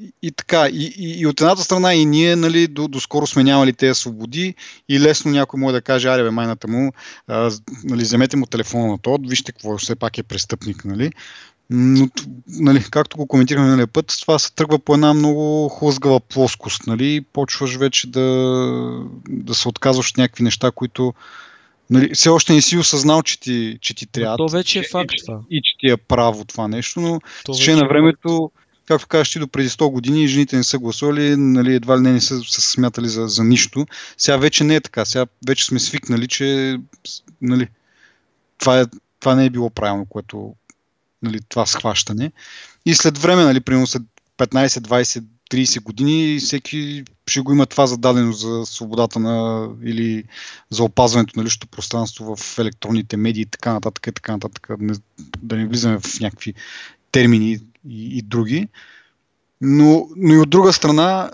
И, 0.00 0.12
и 0.22 0.32
така, 0.32 0.68
и, 0.68 0.94
и, 0.96 1.20
и 1.20 1.26
от 1.26 1.40
едната 1.40 1.62
страна 1.62 1.94
и 1.94 2.04
ние 2.04 2.36
нали, 2.36 2.66
до, 2.66 2.88
доскоро 2.88 3.26
сме 3.26 3.44
нямали 3.44 3.72
тези 3.72 4.00
свободи 4.00 4.54
и 4.88 5.00
лесно 5.00 5.30
някой 5.30 5.60
може 5.60 5.72
да 5.72 5.82
каже, 5.82 6.08
аре 6.08 6.22
бе, 6.22 6.30
майната 6.30 6.68
му, 6.68 6.92
а, 7.26 7.50
нали, 7.84 8.02
вземете 8.02 8.36
му 8.36 8.46
телефона 8.46 8.86
на 8.86 8.98
тод, 8.98 9.28
вижте 9.28 9.52
какво, 9.52 9.78
все 9.78 9.94
пак 9.94 10.18
е 10.18 10.22
престъпник, 10.22 10.84
нали. 10.84 11.12
Но, 11.70 12.08
нали, 12.46 12.84
както 12.90 13.16
го 13.16 13.26
коментирахме 13.26 13.64
миналия 13.64 13.86
път, 13.86 14.16
това 14.20 14.38
се 14.38 14.54
тръгва 14.54 14.78
по 14.78 14.94
една 14.94 15.14
много 15.14 15.68
хлъзгава 15.68 16.20
плоскост, 16.20 16.86
нали, 16.86 17.20
почваш 17.32 17.76
вече 17.76 18.10
да, 18.10 18.20
да 19.28 19.54
се 19.54 19.68
отказваш 19.68 20.10
от 20.10 20.16
някакви 20.16 20.44
неща, 20.44 20.70
които 20.70 21.14
нали, 21.90 22.14
все 22.14 22.28
още 22.28 22.52
не 22.52 22.62
си 22.62 22.78
осъзнал, 22.78 23.22
че 23.22 23.40
ти, 23.40 23.78
че 23.80 23.94
ти 23.94 24.06
трябва. 24.06 24.36
То 24.36 24.48
вече 24.48 24.78
е 24.78 24.82
че- 24.82 24.88
факт 24.88 25.12
и, 25.12 25.24
това. 25.24 25.40
И, 25.50 25.60
че 25.64 25.74
ти 25.78 25.90
е 25.90 25.96
право 25.96 26.44
това 26.44 26.68
нещо, 26.68 27.00
но 27.00 27.20
То 27.44 27.52
вече 27.52 27.76
на 27.76 27.88
времето, 27.88 28.50
както 28.86 29.06
кажеш 29.06 29.32
ти, 29.32 29.38
до 29.38 29.48
преди 29.48 29.68
100 29.68 29.90
години 29.90 30.28
жените 30.28 30.56
не 30.56 30.64
са 30.64 30.78
гласували, 30.78 31.36
нали, 31.36 31.74
едва 31.74 31.96
ли 31.96 32.00
не, 32.00 32.12
не 32.12 32.20
са 32.20 32.40
се 32.44 32.60
смятали 32.60 33.08
за, 33.08 33.26
за 33.28 33.44
нищо. 33.44 33.86
Сега 34.18 34.36
вече 34.36 34.64
не 34.64 34.74
е 34.74 34.80
така. 34.80 35.04
Сега 35.04 35.26
вече 35.46 35.64
сме 35.64 35.78
свикнали, 35.80 36.28
че 36.28 36.78
нали, 37.42 37.68
това, 38.58 38.80
е, 38.80 38.84
това 39.20 39.34
не 39.34 39.44
е 39.44 39.50
било 39.50 39.70
правилно, 39.70 40.06
което 40.06 40.54
нали, 41.22 41.40
това 41.48 41.66
схващане. 41.66 42.32
И 42.86 42.94
след 42.94 43.18
време, 43.18 43.44
нали, 43.44 43.60
примерно 43.60 43.86
след 43.86 44.02
15, 44.38 44.66
20, 44.66 45.24
30 45.50 45.82
години, 45.82 46.38
всеки 46.40 47.04
ще 47.26 47.40
го 47.40 47.52
има 47.52 47.66
това 47.66 47.86
зададено 47.86 48.32
за 48.32 48.66
свободата 48.66 49.18
на 49.18 49.68
или 49.84 50.24
за 50.70 50.84
опазването 50.84 51.38
на 51.38 51.44
личното 51.44 51.68
пространство 51.68 52.36
в 52.36 52.58
електронните 52.58 53.16
медии 53.16 53.42
и 53.42 53.46
така 53.46 53.72
нататък 53.72 54.06
и 54.06 54.12
така 54.12 54.32
нататък. 54.32 54.68
Не, 54.78 54.94
да 55.38 55.56
не 55.56 55.66
влизаме 55.66 55.98
в 56.00 56.20
някакви 56.20 56.54
термини 57.12 57.52
и, 57.88 58.18
и 58.18 58.22
други. 58.22 58.68
Но, 59.60 60.08
но 60.16 60.34
и 60.34 60.38
от 60.38 60.50
друга 60.50 60.72
страна 60.72 61.30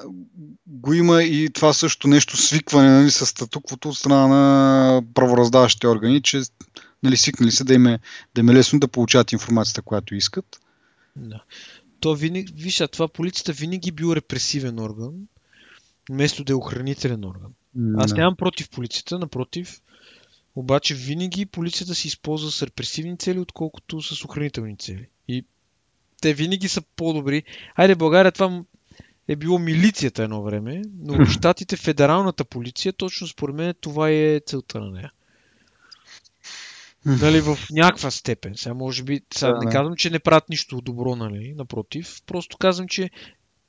го 0.67 0.93
има 0.93 1.23
и 1.23 1.51
това 1.53 1.73
също 1.73 2.09
нещо 2.09 2.37
свикване 2.37 2.91
нали, 2.91 3.11
с 3.11 3.27
статуквото 3.27 3.89
от 3.89 3.99
страна 3.99 4.27
на 4.27 5.03
правораздаващите 5.15 5.89
органи, 5.89 6.23
че 6.23 6.43
нали, 7.03 7.17
свикнали 7.17 7.51
се 7.51 7.65
да 7.65 7.75
им, 7.75 7.87
е, 7.87 7.99
да 8.35 8.41
им 8.41 8.51
е 8.51 8.55
лесно 8.55 8.81
да 8.81 8.89
получават 8.89 9.33
информацията, 9.33 9.83
която 9.83 10.15
искат. 10.15 10.61
Да. 11.17 11.43
То 12.01 12.15
винаги, 12.15 12.53
виж, 12.57 12.81
а 12.81 12.89
това 12.89 13.09
полицията 13.09 13.53
винаги 13.53 13.93
бил 13.93 14.13
репресивен 14.13 14.79
орган. 14.79 15.13
вместо 16.11 16.45
да 16.45 16.53
е 16.53 16.57
охранителен 16.57 17.25
орган. 17.25 17.53
Аз 17.97 18.13
нямам 18.13 18.37
против 18.37 18.71
полицията, 18.71 19.19
напротив. 19.19 19.81
Обаче 20.55 20.95
винаги 20.95 21.47
полицията 21.47 21.95
се 21.95 22.09
използва 22.09 22.51
с 22.51 22.63
репресивни 22.63 23.19
цели, 23.19 23.39
отколкото 23.39 24.03
с 24.03 24.25
охранителни 24.25 24.77
цели. 24.77 25.07
И 25.29 25.45
те 26.23 26.35
винаги 26.35 26.69
са 26.69 26.83
по-добри. 26.97 27.43
Айде, 27.77 27.95
България 27.95 28.33
това 28.33 28.63
е 29.29 29.37
било 29.37 29.59
милицията 29.59 30.23
едно 30.23 30.43
време, 30.43 30.83
но 30.99 31.15
в 31.25 31.31
Штатите 31.31 31.77
федералната 31.77 32.45
полиция, 32.45 32.93
точно 32.93 33.29
според 33.29 33.57
мен 33.57 33.75
това 33.81 34.11
е 34.11 34.41
целта 34.47 34.81
на 34.81 34.91
нея. 34.91 35.13
Нали, 37.07 37.41
в 37.41 37.59
някаква 37.71 38.11
степен. 38.11 38.55
Сега 38.57 38.75
може 38.75 39.03
би, 39.03 39.21
сега 39.35 39.53
да, 39.53 39.59
не 39.59 39.73
казвам, 39.73 39.97
че 39.97 40.11
не 40.11 40.19
правят 40.19 40.49
нищо 40.49 40.81
добро, 40.81 41.17
нали, 41.17 41.55
напротив. 41.57 42.23
Просто 42.27 42.57
казвам, 42.57 42.89
че 42.89 43.11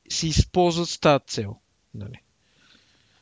се 0.10 0.28
използват 0.28 0.90
с 0.90 1.00
тази 1.00 1.24
цел. 1.28 1.56
Нали. 1.94 2.20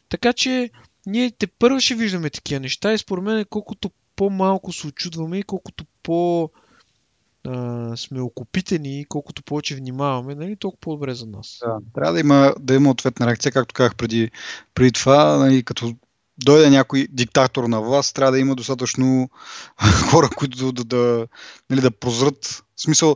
Така 0.10 0.34
че, 0.34 0.70
ние 1.06 1.32
те 1.32 1.48
първо 1.48 1.80
ще 1.80 1.96
виждаме 1.96 2.30
такива 2.30 2.60
неща 2.60 2.94
и 2.94 2.98
според 2.98 3.24
мен 3.24 3.46
колкото 3.50 3.92
по-малко 4.16 4.74
се 4.74 4.88
очудваме 4.88 5.38
и 5.38 5.44
колкото 5.44 5.86
по- 6.04 6.50
а, 7.44 7.98
сме 7.98 8.22
окупитени 8.22 9.00
и 9.00 9.06
колкото 9.06 9.44
повече 9.44 9.76
внимаваме, 9.76 10.36
нали, 10.36 10.56
толкова 10.56 10.80
по-добре 10.82 11.14
за 11.14 11.26
нас. 11.26 11.60
Да, 11.62 11.78
трябва 11.96 12.14
да 12.14 12.20
има, 12.20 12.56
да 12.60 12.76
има 12.76 12.90
ответна 12.90 13.28
реакция, 13.28 13.52
както 13.52 13.74
казах 13.74 13.96
преди, 13.96 14.32
преди 14.74 14.92
това, 14.92 15.38
нали, 15.38 15.64
като 15.64 15.96
дойде 16.46 16.70
някой 16.70 17.08
диктатор 17.12 17.64
на 17.64 17.82
власт, 17.82 18.16
трябва 18.16 18.32
да 18.32 18.40
има 18.40 18.56
достатъчно 18.56 19.30
хора, 20.10 20.30
които 20.36 20.72
да, 20.72 20.84
да, 20.84 21.28
нали, 21.70 21.82
да 21.82 21.92
прозрат. 21.92 22.64
В 22.76 22.82
смисъл, 22.82 23.16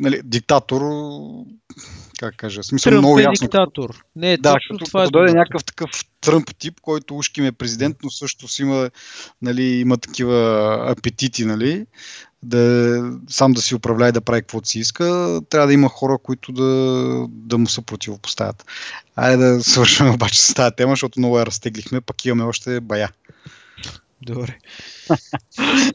нали, 0.00 0.20
диктатор, 0.24 0.82
как 2.18 2.36
кажа, 2.36 2.62
смисъл 2.62 2.90
Тръмп 2.90 2.98
много 2.98 3.18
е 3.18 3.22
ясно. 3.22 3.44
диктатор. 3.44 4.04
Не, 4.16 4.36
Да, 4.36 4.52
точно 4.52 4.74
защото 4.74 4.84
това 4.84 5.02
е. 5.02 5.04
като 5.04 5.12
дойде 5.12 5.32
думата. 5.32 5.40
някакъв 5.40 5.64
такъв 5.64 5.90
Тръмп 6.20 6.56
тип, 6.58 6.80
който 6.82 7.16
ушки 7.16 7.40
ме 7.40 7.52
президент, 7.52 7.96
но 8.04 8.10
също 8.10 8.48
си 8.48 8.62
има, 8.62 8.90
нали, 9.42 9.64
има 9.64 9.98
такива 9.98 10.76
апетити, 10.90 11.44
нали, 11.44 11.86
да, 12.42 13.12
сам 13.28 13.52
да 13.52 13.62
си 13.62 13.74
управлява 13.74 14.08
и 14.08 14.12
да 14.12 14.20
прави 14.20 14.40
каквото 14.40 14.68
си 14.68 14.78
иска, 14.78 15.40
трябва 15.50 15.66
да 15.66 15.72
има 15.72 15.88
хора, 15.88 16.18
които 16.22 16.52
да, 16.52 17.26
да 17.28 17.58
му 17.58 17.66
се 17.66 17.82
противопоставят. 17.82 18.64
Айде 19.16 19.36
да 19.36 19.62
свършим 19.64 20.10
обаче 20.10 20.42
с 20.42 20.54
тази 20.54 20.74
тема, 20.76 20.92
защото 20.92 21.20
много 21.20 21.38
я 21.38 21.46
разтеглихме, 21.46 22.00
пък 22.00 22.24
имаме 22.24 22.48
още 22.48 22.80
бая. 22.80 23.10
Добре. 24.22 24.58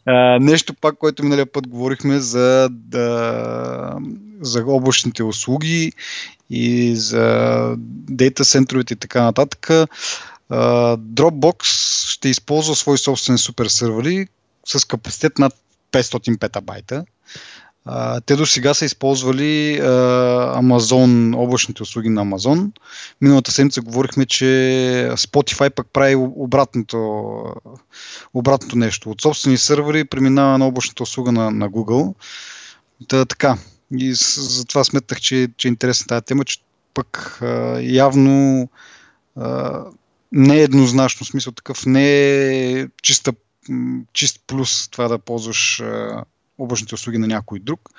А, 0.05 0.39
нещо 0.39 0.73
пак, 0.73 0.97
което 0.97 1.23
миналия 1.23 1.45
път 1.45 1.67
говорихме 1.67 2.19
за, 2.19 2.69
да, 2.71 3.97
за 4.41 4.63
облачните 4.67 5.23
услуги 5.23 5.91
и 6.49 6.95
за 6.95 7.75
дейта 8.09 8.45
центровете 8.45 8.93
и 8.93 8.97
така 8.97 9.23
нататък. 9.23 9.69
А, 9.69 9.87
Dropbox 10.97 11.63
ще 12.09 12.29
използва 12.29 12.75
свои 12.75 12.97
собствени 12.97 13.37
супер 13.37 13.65
сървъри 13.65 14.27
с 14.67 14.85
капацитет 14.85 15.39
над 15.39 15.53
500 15.93 16.39
петабайта. 16.39 17.05
Те 18.25 18.35
до 18.35 18.45
сега 18.45 18.73
са 18.73 18.85
използвали 18.85 19.79
Amazon, 19.81 21.37
облачните 21.37 21.83
услуги 21.83 22.09
на 22.09 22.25
Amazon. 22.25 22.71
Миналата 23.21 23.51
седмица 23.51 23.81
говорихме, 23.81 24.25
че 24.25 24.45
Spotify 25.13 25.69
пък 25.69 25.87
прави 25.93 26.15
обратното, 26.15 27.33
обратното 28.33 28.77
нещо. 28.77 29.09
От 29.09 29.21
собствени 29.21 29.57
сървъри 29.57 30.05
преминава 30.05 30.57
на 30.57 30.67
облачната 30.67 31.03
услуга 31.03 31.31
на, 31.31 31.51
на 31.51 31.69
Google. 31.69 32.13
Та, 33.07 33.25
така. 33.25 33.57
И 33.97 34.13
затова 34.13 34.83
сметнах, 34.83 35.19
че, 35.19 35.47
че 35.57 35.67
е 35.67 35.69
интересна 35.69 36.07
тази 36.07 36.25
тема, 36.25 36.45
че 36.45 36.57
пък 36.93 37.39
явно 37.81 38.69
не 40.31 40.57
е 40.57 40.63
еднозначно, 40.63 41.25
смисъл 41.25 41.53
такъв 41.53 41.85
не 41.85 42.05
е 42.09 42.87
чиста, 43.01 43.33
чист 44.13 44.43
плюс 44.47 44.89
това 44.89 45.07
да 45.07 45.19
ползваш 45.19 45.79
а, 45.79 46.23
облачните 46.57 46.95
услуги 46.95 47.17
на 47.17 47.27
някой 47.27 47.59
друг. 47.59 47.89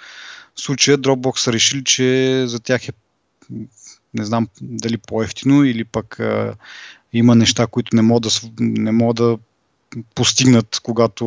В 0.55 0.61
случая 0.61 0.99
Dropbox 0.99 1.39
са 1.39 1.53
решили, 1.53 1.85
че 1.85 2.45
за 2.47 2.61
тях 2.61 2.89
е 2.89 2.93
не 4.15 4.25
знам 4.25 4.49
дали 4.63 4.97
по-ефтино 4.97 5.65
или 5.65 5.85
пък 5.85 6.21
а, 6.21 6.55
има 7.13 7.35
неща, 7.35 7.67
които 7.67 7.97
не 7.97 8.03
могат 8.03 8.23
да, 8.23 8.31
не 8.61 8.93
могат 8.93 9.17
да 9.17 9.39
постигнат, 10.15 10.81
когато 10.83 11.27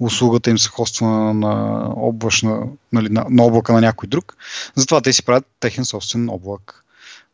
услугата 0.00 0.50
им 0.50 0.58
се 0.58 0.68
хоства 0.68 1.34
на, 1.34 1.84
облачна, 1.96 2.62
нали, 2.92 3.08
на, 3.08 3.26
на 3.30 3.42
облака 3.42 3.72
на 3.72 3.80
някой 3.80 4.08
друг. 4.08 4.36
Затова 4.74 5.00
те 5.00 5.12
си 5.12 5.24
правят 5.24 5.46
техен 5.60 5.84
собствен 5.84 6.28
облак. 6.28 6.84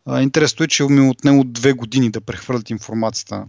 А, 0.06 0.22
интересно 0.22 0.64
е, 0.64 0.68
че 0.68 0.84
ми 0.84 1.10
отнело 1.10 1.44
две 1.44 1.72
години 1.72 2.10
да 2.10 2.20
прехвърлят 2.20 2.70
информацията 2.70 3.46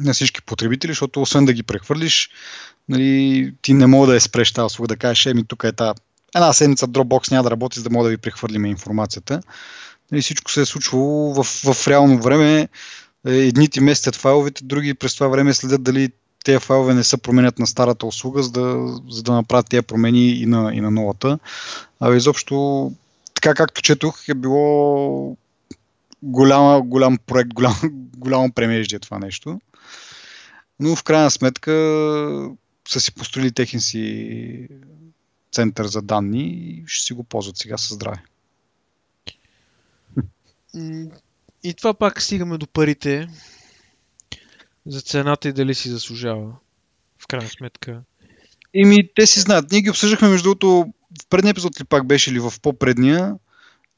на 0.00 0.12
всички 0.12 0.42
потребители, 0.42 0.90
защото 0.90 1.22
освен 1.22 1.44
да 1.44 1.52
ги 1.52 1.62
прехвърлиш, 1.62 2.30
нали, 2.88 3.54
ти 3.62 3.74
не 3.74 3.86
мога 3.86 4.06
да 4.06 4.14
я 4.14 4.20
спреш 4.20 4.52
тази 4.52 4.64
услуга, 4.66 4.88
да 4.88 4.96
кажеш, 4.96 5.26
еми 5.26 5.44
тук 5.44 5.64
е 5.64 5.72
та 5.72 5.94
една 6.34 6.52
седмица 6.52 6.88
Dropbox 6.88 7.30
няма 7.30 7.42
да 7.42 7.50
работи, 7.50 7.78
за 7.78 7.84
да 7.84 7.90
мога 7.90 8.04
да 8.04 8.10
ви 8.10 8.16
прехвърлим 8.16 8.66
информацията. 8.66 9.40
Нали, 10.12 10.22
всичко 10.22 10.50
се 10.50 10.60
е 10.60 10.66
случвало 10.66 11.34
в, 11.34 11.44
в 11.44 11.88
реално 11.88 12.22
време. 12.22 12.68
Е, 13.26 13.32
Едни 13.32 13.68
ти 13.68 13.80
местят 13.80 14.16
файловете, 14.16 14.64
други 14.64 14.94
през 14.94 15.14
това 15.14 15.28
време 15.28 15.54
следят 15.54 15.82
дали 15.82 16.10
тези 16.44 16.58
файлове 16.58 16.94
не 16.94 17.04
се 17.04 17.16
променят 17.16 17.58
на 17.58 17.66
старата 17.66 18.06
услуга, 18.06 18.42
за 18.42 18.50
да, 18.50 18.96
за 19.10 19.22
да 19.22 19.32
направят 19.32 19.68
тези 19.68 19.82
промени 19.82 20.28
и 20.30 20.46
на, 20.46 20.74
и 20.74 20.80
на 20.80 20.90
новата. 20.90 21.38
А 22.00 22.14
изобщо, 22.14 22.92
така 23.34 23.54
както 23.54 23.82
четох, 23.82 24.28
е 24.28 24.34
било 24.34 25.36
голяма, 26.22 26.82
голям 26.82 27.18
проект, 27.26 27.54
голям, 27.54 27.74
голямо 28.16 28.52
премеждие 28.52 28.98
това 28.98 29.18
нещо. 29.18 29.60
Но 30.80 30.96
в 30.96 31.02
крайна 31.02 31.30
сметка 31.30 31.70
са 32.88 33.00
си 33.00 33.14
построили 33.14 33.52
техен 33.52 33.80
си 33.80 34.68
център 35.52 35.86
за 35.86 36.02
данни 36.02 36.44
и 36.46 36.84
ще 36.86 37.04
си 37.04 37.12
го 37.12 37.24
ползват 37.24 37.56
сега 37.56 37.78
със 37.78 37.94
здраве. 37.94 38.22
И 41.64 41.74
това 41.74 41.94
пак 41.94 42.22
стигаме 42.22 42.58
до 42.58 42.66
парите. 42.66 43.28
За 44.86 45.00
цената 45.00 45.48
и 45.48 45.52
дали 45.52 45.74
си 45.74 45.88
заслужава. 45.88 46.56
В 47.18 47.26
крайна 47.26 47.48
сметка. 47.48 48.02
Еми, 48.74 49.10
те 49.14 49.26
си 49.26 49.40
знаят. 49.40 49.70
Ние 49.70 49.80
ги 49.80 49.90
обсъждахме, 49.90 50.28
между 50.28 50.44
другото, 50.44 50.92
в 51.22 51.26
предния 51.30 51.50
епизод 51.50 51.80
ли 51.80 51.84
пак 51.84 52.06
беше 52.06 52.30
или 52.30 52.40
в 52.40 52.52
по-предния, 52.62 53.34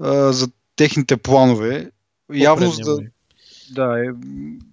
а, 0.01 0.33
за 0.33 0.49
техните 0.77 1.17
планове. 1.17 1.91
Явно 2.33 2.71
за 2.71 2.83
По-предния, 2.83 2.97
да, 2.97 3.03
май. 3.03 3.11
Да, 3.71 4.05
е, 4.05 4.09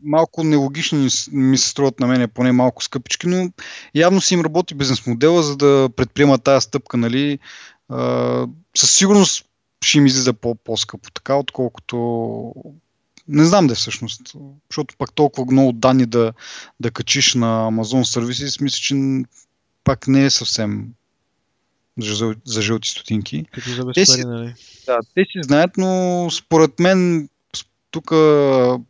малко 0.04 0.44
нелогично 0.44 1.08
ми 1.32 1.58
се 1.58 1.70
струват 1.70 2.00
на 2.00 2.08
мене, 2.08 2.28
поне 2.28 2.52
малко 2.52 2.84
скъпички, 2.84 3.28
но 3.28 3.52
явно 3.96 4.22
си 4.22 4.34
им 4.34 4.42
работи 4.42 4.76
бизнес 4.76 5.08
модела, 5.08 5.44
за 5.44 5.58
да 5.58 5.90
предприемат 5.96 6.44
тази 6.44 6.64
стъпка, 6.64 6.98
нали. 6.98 7.40
А, 7.90 8.48
със 8.78 8.96
сигурност 8.96 9.46
ще 9.84 9.98
им 9.98 10.06
излиза 10.06 10.34
по- 10.34 10.56
по-скъпо 10.56 11.12
така, 11.12 11.36
отколкото 11.36 11.98
не 13.28 13.46
знам 13.46 13.68
да 13.68 13.76
всъщност, 13.76 14.36
защото 14.70 14.96
пак 14.98 15.14
толкова 15.14 15.52
много 15.52 15.72
данни 15.72 16.06
да, 16.06 16.34
да 16.80 16.92
качиш 16.92 17.34
на 17.34 17.72
Amazon 17.72 18.20
Services, 18.20 18.62
мисля, 18.62 18.78
че 18.78 18.96
пак 19.84 20.08
не 20.08 20.26
е 20.26 20.30
съвсем 20.30 20.88
за, 22.00 22.36
за 22.46 22.62
жълти 22.62 22.90
стотинки. 22.90 23.46
Като 23.52 23.70
за 23.70 23.86
без 23.86 23.94
Те 23.94 24.06
си- 24.06 24.24
нали? 24.26 24.54
Да, 24.86 24.98
те 25.16 25.22
си 25.24 25.40
знаят, 25.44 25.78
но 25.78 26.28
според 26.32 26.80
мен 26.80 27.30
тук 27.92 28.10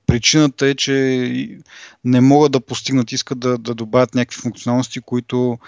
причината 0.06 0.68
е, 0.68 0.76
че 0.76 1.60
не 2.04 2.22
могат 2.22 2.52
да 2.52 2.60
постигнат, 2.60 3.12
искат 3.12 3.40
да, 3.40 3.58
да 3.58 3.76
добавят 3.76 4.16
някакви 4.16 4.42
функционалности, 4.42 5.02
които 5.02 5.60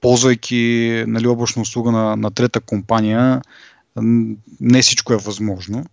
ползвайки 0.00 1.04
нали, 1.06 1.26
облачна 1.26 1.62
услуга 1.62 1.90
на, 1.90 2.16
на 2.16 2.30
трета 2.30 2.60
компания, 2.60 3.42
не 4.60 4.82
всичко 4.82 5.12
е 5.12 5.16
възможно. 5.16 5.84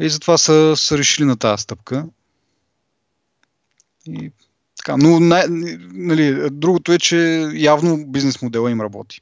И 0.00 0.10
затова 0.10 0.38
са, 0.38 0.74
са 0.76 0.98
решили 0.98 1.26
на 1.26 1.36
тази 1.36 1.62
стъпка. 1.62 2.06
И, 4.06 4.30
така, 4.76 4.96
но 4.96 5.20
най, 5.20 5.44
нали, 5.92 6.50
другото 6.50 6.92
е, 6.92 6.98
че 6.98 7.50
явно 7.54 8.06
бизнес 8.06 8.42
модела 8.42 8.70
им 8.70 8.80
работи. 8.80 9.20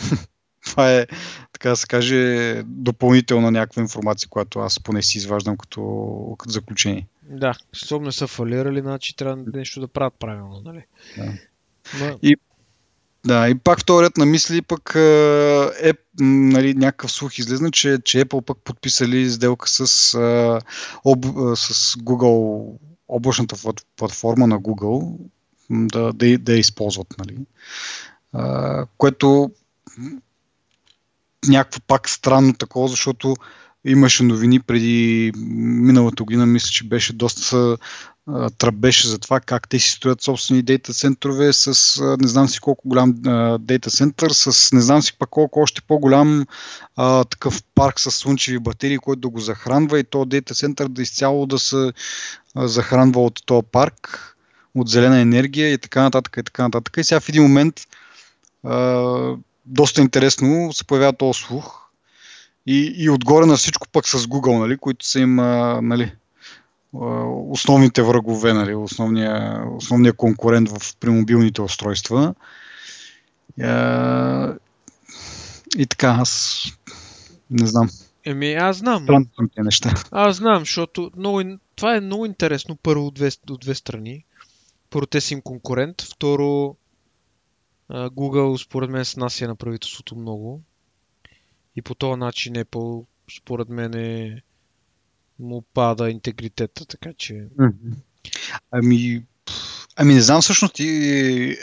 Това 0.64 0.94
е, 0.94 1.06
така 1.52 1.68
да 1.68 1.76
се 1.76 1.86
каже, 1.86 2.62
допълнителна 2.66 3.50
някаква 3.50 3.82
информация, 3.82 4.28
която 4.28 4.58
аз 4.58 4.80
поне 4.80 5.02
си 5.02 5.18
изваждам 5.18 5.56
като, 5.56 6.36
като 6.38 6.52
заключение. 6.52 7.06
Да, 7.22 7.54
щом 7.72 8.04
не 8.04 8.12
са 8.12 8.26
фалирали, 8.26 8.80
значи 8.80 9.16
трябва 9.16 9.44
нещо 9.54 9.80
да 9.80 9.88
правят 9.88 10.14
правилно, 10.18 10.62
нали? 10.64 10.84
Да. 11.16 11.32
Ма, 12.00 12.18
Да, 13.26 13.48
и 13.48 13.54
пак 13.54 13.80
в 13.80 13.84
този 13.84 14.04
ред 14.04 14.16
на 14.16 14.26
мисли, 14.26 14.62
пък 14.62 14.92
е 15.82 15.92
м, 16.20 16.48
нали, 16.52 16.74
някакъв 16.74 17.12
слух 17.12 17.38
излезна, 17.38 17.70
че, 17.70 17.98
че 18.04 18.24
Apple 18.24 18.40
пък 18.40 18.58
подписали 18.64 19.30
сделка 19.30 19.68
с, 19.68 20.14
а, 20.14 20.60
об, 21.04 21.24
а, 21.26 21.56
с 21.56 21.94
Google, 21.94 22.72
облачната 23.08 23.56
плат- 23.56 23.86
платформа 23.96 24.46
на 24.46 24.60
Google, 24.60 25.16
да, 25.70 26.12
да, 26.12 26.38
да 26.38 26.52
я 26.52 26.58
използват. 26.58 27.14
Нали. 27.18 27.38
А, 28.32 28.86
което 28.98 29.50
някакво 31.48 31.80
пак 31.86 32.08
странно 32.08 32.54
такова, 32.54 32.88
защото 32.88 33.36
имаше 33.84 34.22
новини 34.22 34.60
преди 34.60 35.32
миналата 35.36 36.24
година, 36.24 36.46
мисля, 36.46 36.68
че 36.68 36.84
беше 36.84 37.12
доста 37.12 37.76
тръбеше 38.58 39.08
за 39.08 39.18
това 39.18 39.40
как 39.40 39.68
те 39.68 39.78
си 39.78 39.90
строят 39.90 40.22
собствени 40.22 40.62
дейта 40.62 40.92
центрове 40.94 41.52
с 41.52 42.00
не 42.20 42.28
знам 42.28 42.48
си 42.48 42.60
колко 42.60 42.88
голям 42.88 43.14
дейта 43.60 43.90
център, 43.90 44.30
с 44.30 44.72
не 44.72 44.80
знам 44.80 45.02
си 45.02 45.18
пак 45.18 45.28
колко 45.28 45.60
още 45.60 45.82
по-голям 45.82 46.46
а, 46.96 47.24
такъв 47.24 47.62
парк 47.74 48.00
с 48.00 48.10
слънчеви 48.10 48.58
батерии, 48.58 48.98
който 48.98 49.20
да 49.20 49.28
го 49.28 49.40
захранва 49.40 49.98
и 49.98 50.04
то 50.04 50.24
дейта 50.24 50.54
център 50.54 50.88
да 50.88 51.02
изцяло 51.02 51.46
да 51.46 51.58
се 51.58 51.92
захранва 52.56 53.24
от 53.24 53.46
този 53.46 53.66
парк, 53.72 54.36
от 54.74 54.88
зелена 54.88 55.20
енергия 55.20 55.72
и 55.72 55.78
така 55.78 56.02
нататък 56.02 56.36
и 56.40 56.42
така 56.42 56.62
нататък. 56.62 56.96
И 56.96 57.04
сега 57.04 57.20
в 57.20 57.28
един 57.28 57.42
момент 57.42 57.80
а, 58.64 59.36
доста 59.66 60.00
интересно 60.00 60.72
се 60.72 60.84
появява 60.84 61.12
този 61.12 61.40
слух 61.40 61.80
и, 62.66 62.94
и 62.96 63.10
отгоре 63.10 63.46
на 63.46 63.56
всичко 63.56 63.88
пък 63.88 64.08
с 64.08 64.18
Google, 64.18 64.58
нали, 64.58 64.76
които 64.76 65.06
са 65.06 65.20
им 65.20 65.38
а, 65.38 65.80
нали, 65.82 66.12
основните 67.50 68.02
врагове, 68.02 68.52
нали, 68.52 68.74
основния, 68.74 69.64
основния 69.76 70.12
конкурент 70.12 70.68
в, 70.68 70.96
при 70.96 71.10
мобилните 71.10 71.62
устройства. 71.62 72.34
А, 73.62 74.54
и 75.78 75.86
така, 75.86 76.16
аз 76.20 76.64
не 77.50 77.66
знам. 77.66 77.88
Еми, 78.24 78.54
аз 78.54 78.76
знам. 78.76 79.02
Странно 79.02 79.26
съм 79.36 79.48
тези 79.56 79.64
неща. 79.64 79.94
Аз 80.10 80.36
знам, 80.36 80.58
защото 80.58 81.10
много, 81.16 81.42
това 81.76 81.96
е 81.96 82.00
много 82.00 82.26
интересно. 82.26 82.76
Първо 82.82 83.06
от 83.06 83.14
две, 83.14 83.30
от 83.50 83.60
две 83.60 83.74
страни. 83.74 84.24
Първо, 84.90 85.06
те 85.06 85.20
са 85.20 85.34
им 85.34 85.40
конкурент. 85.40 86.02
Второ, 86.02 86.76
Google 87.90 88.64
според 88.64 88.90
мен 88.90 89.04
снася 89.04 89.48
на 89.48 89.56
правителството 89.56 90.16
много. 90.16 90.62
И 91.76 91.82
по 91.82 91.94
този 91.94 92.18
начин 92.18 92.54
Apple 92.54 93.04
според 93.36 93.68
мен 93.68 93.94
е 93.94 94.42
му 95.38 95.62
пада 95.74 96.10
интегритета, 96.10 96.86
така 96.86 97.12
че... 97.18 97.46
Ами, 98.70 99.22
ами 99.96 100.14
не 100.14 100.20
знам 100.20 100.42
всъщност 100.42 100.78
и 100.78 101.56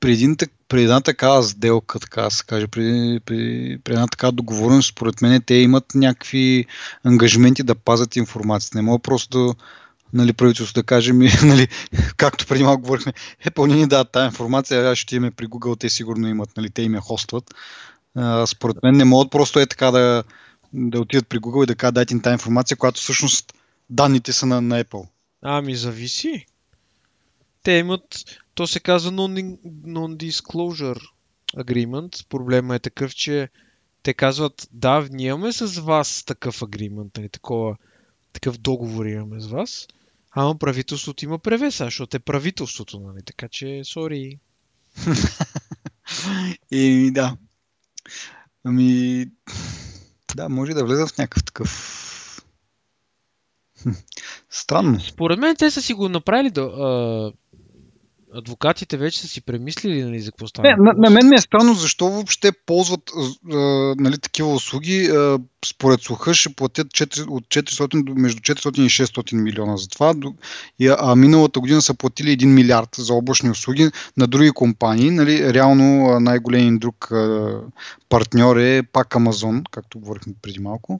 при, 0.00 0.12
един, 0.12 0.36
при 0.68 0.82
една 0.82 1.00
такава 1.00 1.42
сделка, 1.42 2.00
така 2.00 2.30
се 2.30 2.44
каже, 2.44 2.66
при, 2.66 3.20
при, 3.24 3.78
при 3.84 3.92
една 3.92 4.06
такава 4.06 4.32
договореност, 4.32 4.88
според 4.88 5.22
мен 5.22 5.42
те 5.42 5.54
имат 5.54 5.94
някакви 5.94 6.66
ангажименти 7.04 7.62
да 7.62 7.74
пазят 7.74 8.16
информацията. 8.16 8.78
Не 8.78 8.82
мога 8.82 8.98
просто 8.98 9.38
да, 9.38 9.54
нали, 10.14 10.32
правителството 10.32 10.80
да 10.80 10.86
каже 10.86 11.12
ми, 11.12 11.28
нали, 11.44 11.68
както 12.16 12.46
преди 12.46 12.64
малко 12.64 12.82
говорихме, 12.82 13.12
е, 13.44 13.50
пълни 13.50 13.74
ни 13.74 13.86
дадат 13.86 14.12
тази 14.12 14.26
информация, 14.26 14.90
аз 14.90 14.98
ще 14.98 15.16
имаме 15.16 15.30
при 15.30 15.46
Google, 15.46 15.80
те 15.80 15.88
сигурно 15.88 16.28
имат, 16.28 16.56
нали, 16.56 16.70
те 16.70 16.82
им 16.82 16.94
я 16.94 17.00
хостват. 17.00 17.54
А, 18.14 18.46
според 18.46 18.82
мен 18.82 18.96
не 18.96 19.04
могат 19.04 19.30
просто 19.30 19.60
е 19.60 19.66
така 19.66 19.90
да, 19.90 20.24
да 20.72 21.00
отидат 21.00 21.28
при 21.28 21.38
Google 21.38 21.62
и 21.62 21.66
да 21.66 21.74
кажат 21.74 21.94
дайте 21.94 22.14
им 22.14 22.20
тази 22.20 22.32
информация, 22.32 22.76
която 22.76 23.00
всъщност 23.00 23.54
данните 23.90 24.32
са 24.32 24.46
на, 24.46 24.60
на 24.60 24.84
Apple. 24.84 25.06
Ами 25.42 25.76
зависи. 25.76 26.46
Те 27.62 27.72
имат, 27.72 28.02
то 28.54 28.66
се 28.66 28.80
казва 28.80 29.10
non-disclosure 29.12 31.00
agreement. 31.56 32.26
Проблема 32.28 32.74
е 32.74 32.78
такъв, 32.78 33.14
че 33.14 33.48
те 34.02 34.14
казват, 34.14 34.68
да, 34.72 35.08
ние 35.10 35.28
имаме 35.28 35.52
с 35.52 35.80
вас 35.80 36.24
такъв 36.26 36.62
агримент, 36.62 37.16
нали, 37.16 37.28
такова, 37.28 37.76
такъв 38.32 38.58
договор 38.58 39.06
имаме 39.06 39.40
с 39.40 39.46
вас, 39.46 39.88
ама 40.34 40.58
правителството 40.58 41.24
има 41.24 41.38
превеса, 41.38 41.84
защото 41.84 42.16
е 42.16 42.20
правителството, 42.20 43.00
нали, 43.00 43.22
така 43.22 43.48
че, 43.48 43.82
сори. 43.84 44.38
И 46.70 47.10
да. 47.14 47.36
Ами, 48.64 49.26
да, 50.34 50.48
може 50.48 50.74
да 50.74 50.84
влеза 50.84 51.06
в 51.06 51.18
някакъв 51.18 51.44
такъв 51.44 52.04
Странно. 54.50 55.00
Според 55.00 55.38
мен 55.38 55.56
те 55.56 55.70
са 55.70 55.82
си 55.82 55.94
го 55.94 56.08
направили 56.08 56.50
да, 56.50 56.60
а, 56.60 57.32
адвокатите 58.34 58.96
вече 58.96 59.20
са 59.20 59.28
си 59.28 59.40
премислили 59.40 60.04
нали, 60.04 60.20
за 60.20 60.30
какво 60.30 60.46
става. 60.46 60.68
Не, 60.68 60.76
на, 60.78 60.92
на 60.96 61.10
мен 61.10 61.28
ми 61.28 61.36
е 61.36 61.40
странно 61.40 61.74
защо 61.74 62.08
въобще 62.08 62.52
ползват 62.66 63.10
а, 63.52 63.56
нали, 63.98 64.18
такива 64.18 64.52
услуги. 64.54 65.06
А, 65.06 65.38
според 65.66 66.00
слуха 66.00 66.34
ще 66.34 66.54
платят 66.54 66.86
4, 66.86 67.26
от 67.28 67.44
400 67.44 68.18
между 68.18 68.40
400 68.40 68.80
и 68.80 68.88
600 68.88 69.34
милиона 69.34 69.76
за 69.76 69.88
това. 69.88 70.14
А, 70.82 70.96
а 70.98 71.16
миналата 71.16 71.60
година 71.60 71.82
са 71.82 71.94
платили 71.94 72.38
1 72.38 72.44
милиард 72.44 72.88
за 72.98 73.14
облачни 73.14 73.50
услуги 73.50 73.90
на 74.16 74.26
други 74.26 74.50
компании. 74.50 75.10
Нали, 75.10 75.54
реално 75.54 76.20
най-големият 76.20 76.80
друг 76.80 77.12
партньор 78.08 78.56
е 78.56 78.82
пак 78.82 79.16
Амазон, 79.16 79.64
както 79.70 79.98
говорихме 79.98 80.32
преди 80.42 80.60
малко. 80.60 80.98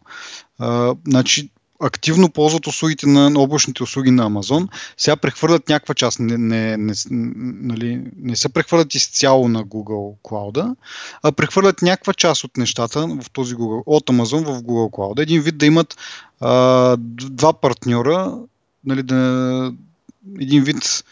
А, 0.58 0.94
значи, 1.08 1.50
активно 1.80 2.30
ползват 2.30 2.66
услугите 2.66 3.06
на, 3.06 3.40
облачните 3.40 3.82
услуги 3.82 4.10
на 4.10 4.24
Амазон, 4.24 4.68
сега 4.96 5.16
прехвърлят 5.16 5.68
някаква 5.68 5.94
част, 5.94 6.20
не, 6.20 6.38
не, 6.38 6.76
не, 6.76 6.94
нали, 7.10 8.02
не 8.16 8.36
се 8.36 8.48
прехвърлят 8.48 8.94
изцяло 8.94 9.48
на 9.48 9.64
Google 9.64 10.16
Cloud, 10.22 10.76
а 11.22 11.32
прехвърлят 11.32 11.82
някаква 11.82 12.12
част 12.12 12.44
от 12.44 12.56
нещата 12.56 13.06
в 13.22 13.30
този 13.30 13.54
Google, 13.54 13.82
от 13.86 14.06
Amazon 14.06 14.44
в 14.44 14.62
Google 14.62 14.90
Cloud. 14.90 15.22
Един 15.22 15.42
вид 15.42 15.58
да 15.58 15.66
имат 15.66 15.96
а, 16.40 16.96
два 16.98 17.52
партньора, 17.52 18.38
нали, 18.84 19.02
да, 19.02 19.72
един 20.40 20.64
вид 20.64 21.04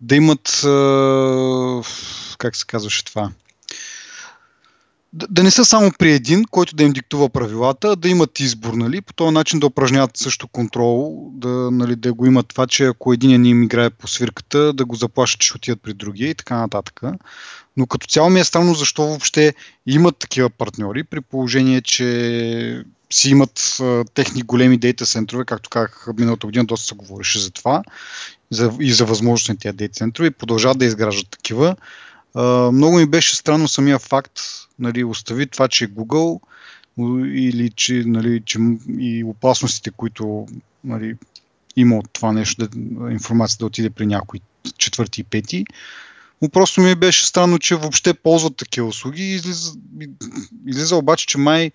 да 0.00 0.16
имат, 0.16 0.64
а, 0.64 1.82
как 2.38 2.56
се 2.56 2.66
казваше 2.66 3.04
това, 3.04 3.30
да, 5.14 5.42
не 5.42 5.50
са 5.50 5.64
само 5.64 5.92
при 5.98 6.12
един, 6.12 6.44
който 6.44 6.76
да 6.76 6.82
им 6.82 6.92
диктува 6.92 7.28
правилата, 7.28 7.96
да 7.96 8.08
имат 8.08 8.40
избор, 8.40 8.72
нали, 8.74 9.00
по 9.00 9.12
този 9.12 9.34
начин 9.34 9.60
да 9.60 9.66
упражняват 9.66 10.16
също 10.16 10.48
контрол, 10.48 11.28
да, 11.32 11.70
нали, 11.70 11.96
да 11.96 12.12
го 12.12 12.26
имат 12.26 12.48
това, 12.48 12.66
че 12.66 12.84
ако 12.84 13.12
един 13.12 13.40
не 13.40 13.48
им 13.48 13.62
играе 13.62 13.90
по 13.90 14.08
свирката, 14.08 14.72
да 14.72 14.84
го 14.84 14.94
заплашат, 14.94 15.40
че 15.40 15.48
ще 15.48 15.56
отидат 15.56 15.82
при 15.82 15.94
другия 15.94 16.30
и 16.30 16.34
така 16.34 16.56
нататък. 16.56 17.00
Но 17.76 17.86
като 17.86 18.06
цяло 18.06 18.30
ми 18.30 18.40
е 18.40 18.44
странно 18.44 18.74
защо 18.74 19.02
въобще 19.02 19.54
имат 19.86 20.16
такива 20.16 20.50
партньори, 20.50 21.04
при 21.04 21.20
положение, 21.20 21.82
че 21.82 22.84
си 23.12 23.30
имат 23.30 23.76
а, 23.80 24.04
техни 24.14 24.42
големи 24.42 24.78
дейта 24.78 25.06
центрове, 25.06 25.44
както 25.44 25.70
казах 25.70 26.06
миналата 26.18 26.46
година, 26.46 26.64
доста 26.64 26.86
се 26.86 26.94
говореше 26.94 27.40
за 27.40 27.50
това 27.50 27.82
за, 28.50 28.72
и 28.80 28.92
за 28.92 29.04
възможностите 29.04 29.58
тези 29.58 29.76
дейта 29.76 29.94
центрове 29.94 30.26
и 30.26 30.30
продължават 30.30 30.78
да 30.78 30.84
изграждат 30.84 31.30
такива. 31.30 31.76
Много 32.72 32.96
ми 32.96 33.06
беше 33.06 33.36
странно 33.36 33.68
самия 33.68 33.98
факт, 33.98 34.40
нали, 34.78 35.04
остави 35.04 35.46
това, 35.46 35.68
че 35.68 35.88
Google 35.88 36.40
или 37.34 37.70
че, 37.70 38.02
нали, 38.06 38.42
че 38.44 38.58
и 38.98 39.24
опасностите, 39.24 39.90
които 39.90 40.46
нали, 40.84 41.16
има 41.76 41.98
от 41.98 42.10
това 42.12 42.32
нещо, 42.32 42.68
да, 42.68 42.78
информация 43.12 43.58
да 43.58 43.66
отиде 43.66 43.90
при 43.90 44.06
някой 44.06 44.40
четвърти 44.78 45.20
и 45.20 45.24
пети. 45.24 45.64
Но 46.42 46.48
просто 46.48 46.80
ми 46.80 46.94
беше 46.94 47.26
странно, 47.26 47.58
че 47.58 47.76
въобще 47.76 48.14
ползват 48.14 48.56
такива 48.56 48.86
услуги 48.86 49.22
излиза, 49.22 49.72
излиза 50.66 50.96
обаче, 50.96 51.26
че 51.26 51.38
май 51.38 51.70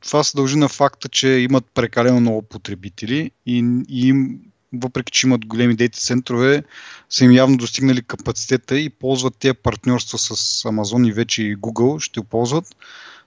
това 0.00 0.24
се 0.24 0.36
дължи 0.36 0.56
на 0.56 0.68
факта, 0.68 1.08
че 1.08 1.28
имат 1.28 1.64
прекалено 1.74 2.20
много 2.20 2.42
потребители 2.42 3.30
и, 3.46 3.82
и 3.88 4.08
им 4.08 4.40
въпреки 4.72 5.12
че 5.12 5.26
имат 5.26 5.46
големи 5.46 5.76
дейта 5.76 5.98
центрове, 5.98 6.62
са 7.10 7.24
им 7.24 7.32
явно 7.32 7.56
достигнали 7.56 8.02
капацитета 8.02 8.78
и 8.78 8.90
ползват 8.90 9.36
тези 9.38 9.54
партньорства 9.54 10.18
с 10.18 10.62
Amazon 10.62 11.08
и 11.08 11.12
вече 11.12 11.42
и 11.42 11.56
Google, 11.56 12.00
ще 12.00 12.22
ползват, 12.22 12.76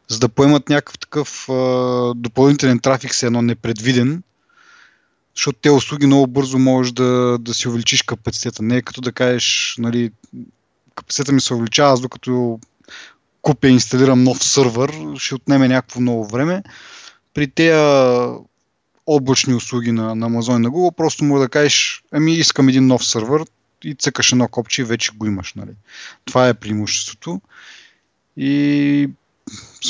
за 0.07 0.19
да 0.19 0.29
поемат 0.29 0.69
някакъв 0.69 0.99
такъв 0.99 1.49
а, 1.49 2.13
допълнителен 2.15 2.79
трафик, 2.79 3.13
се 3.13 3.25
едно 3.25 3.41
непредвиден, 3.41 4.23
защото 5.35 5.59
те 5.61 5.69
услуги 5.69 6.05
много 6.05 6.27
бързо 6.27 6.59
можеш 6.59 6.91
да, 6.91 7.37
да 7.39 7.53
си 7.53 7.67
увеличиш 7.67 8.01
капацитета. 8.01 8.63
Не 8.63 8.77
е 8.77 8.81
като 8.81 9.01
да 9.01 9.11
кажеш, 9.11 9.75
нали, 9.77 10.11
капацитета 10.95 11.31
ми 11.31 11.41
се 11.41 11.53
увеличава, 11.53 11.93
аз 11.93 12.01
докато 12.01 12.59
купя 13.41 13.67
и 13.67 13.71
инсталирам 13.71 14.23
нов 14.23 14.43
сървър, 14.43 14.93
ще 15.17 15.35
отнеме 15.35 15.67
някакво 15.67 16.01
много 16.01 16.27
време. 16.27 16.63
При 17.33 17.47
тези 17.47 17.73
облачни 19.15 19.53
услуги 19.53 19.91
на, 19.91 20.15
на 20.15 20.29
Amazon 20.29 20.55
и 20.55 20.61
на 20.61 20.69
Google, 20.69 20.95
просто 20.95 21.23
му 21.23 21.39
да 21.39 21.49
кажеш, 21.49 22.03
ами 22.11 22.33
искам 22.33 22.69
един 22.69 22.87
нов 22.87 23.05
сървър 23.05 23.43
и 23.83 23.95
цъкаш 23.95 24.31
едно 24.31 24.47
копче 24.47 24.81
и 24.81 24.85
вече 24.85 25.11
го 25.15 25.25
имаш. 25.25 25.53
Нали. 25.53 25.71
Това 26.25 26.49
е 26.49 26.53
преимуществото. 26.53 27.41
И 28.37 29.09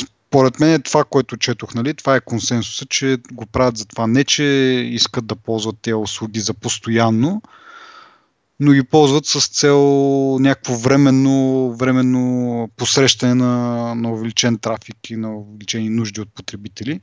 според 0.02 0.60
мен 0.60 0.72
е 0.72 0.78
това, 0.78 1.04
което 1.04 1.36
четох, 1.36 1.74
нали, 1.74 1.94
това 1.94 2.16
е 2.16 2.20
консенсуса, 2.20 2.86
че 2.86 3.18
го 3.32 3.46
правят 3.46 3.76
за 3.76 3.84
това. 3.84 4.06
Не, 4.06 4.24
че 4.24 4.44
искат 4.92 5.26
да 5.26 5.36
ползват 5.36 5.76
тези 5.82 5.94
услуги 5.94 6.40
за 6.40 6.54
постоянно, 6.54 7.42
но 8.60 8.72
ги 8.72 8.82
ползват 8.82 9.26
с 9.26 9.48
цел 9.48 9.78
някакво 10.40 10.74
временно, 10.74 11.70
временно 11.78 12.70
посрещане 12.76 13.34
на, 13.34 13.94
на 13.94 14.12
увеличен 14.12 14.58
трафик 14.58 15.10
и 15.10 15.16
на 15.16 15.36
увеличени 15.36 15.88
нужди 15.88 16.20
от 16.20 16.34
потребители. 16.34 17.00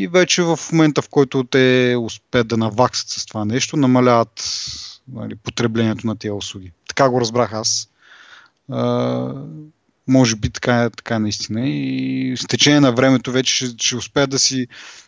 И 0.00 0.08
вече 0.08 0.42
в 0.42 0.58
момента, 0.72 1.02
в 1.02 1.08
който 1.08 1.44
те 1.44 1.96
успеят 2.00 2.48
да 2.48 2.56
наваксат 2.56 3.08
с 3.08 3.26
това 3.26 3.44
нещо, 3.44 3.76
намаляват 3.76 4.44
нали, 5.12 5.34
потреблението 5.36 6.06
на 6.06 6.16
тези 6.16 6.30
услуги. 6.30 6.72
Така 6.88 7.08
го 7.08 7.20
разбрах 7.20 7.52
аз. 7.52 7.90
А, 8.70 9.32
може 10.08 10.36
би 10.36 10.50
така, 10.50 10.82
е, 10.82 10.90
така 10.90 11.18
наистина. 11.18 11.68
И 11.68 12.34
с 12.36 12.46
течение 12.46 12.80
на 12.80 12.92
времето 12.92 13.32
вече 13.32 13.54
ще, 13.54 13.86
ще 13.86 13.96
успеят 13.96 14.30
да 14.30 14.38
си 14.38 14.66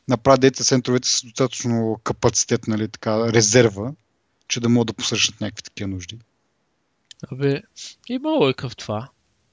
направят 0.09 0.41
дейта 0.41 0.65
центровете 0.65 1.09
с 1.09 1.23
достатъчно 1.25 2.01
капацитет, 2.05 2.69
нали, 2.69 2.89
така, 2.89 3.33
резерва, 3.33 3.93
че 4.49 4.61
да 4.61 4.69
могат 4.69 4.87
да 4.87 4.93
посрещнат 4.93 5.41
някакви 5.41 5.63
такива 5.63 5.89
нужди. 5.89 6.19
Абе, 7.33 7.63
има 8.09 8.31
лойка 8.31 8.69
в 8.69 8.77
това. 8.77 9.09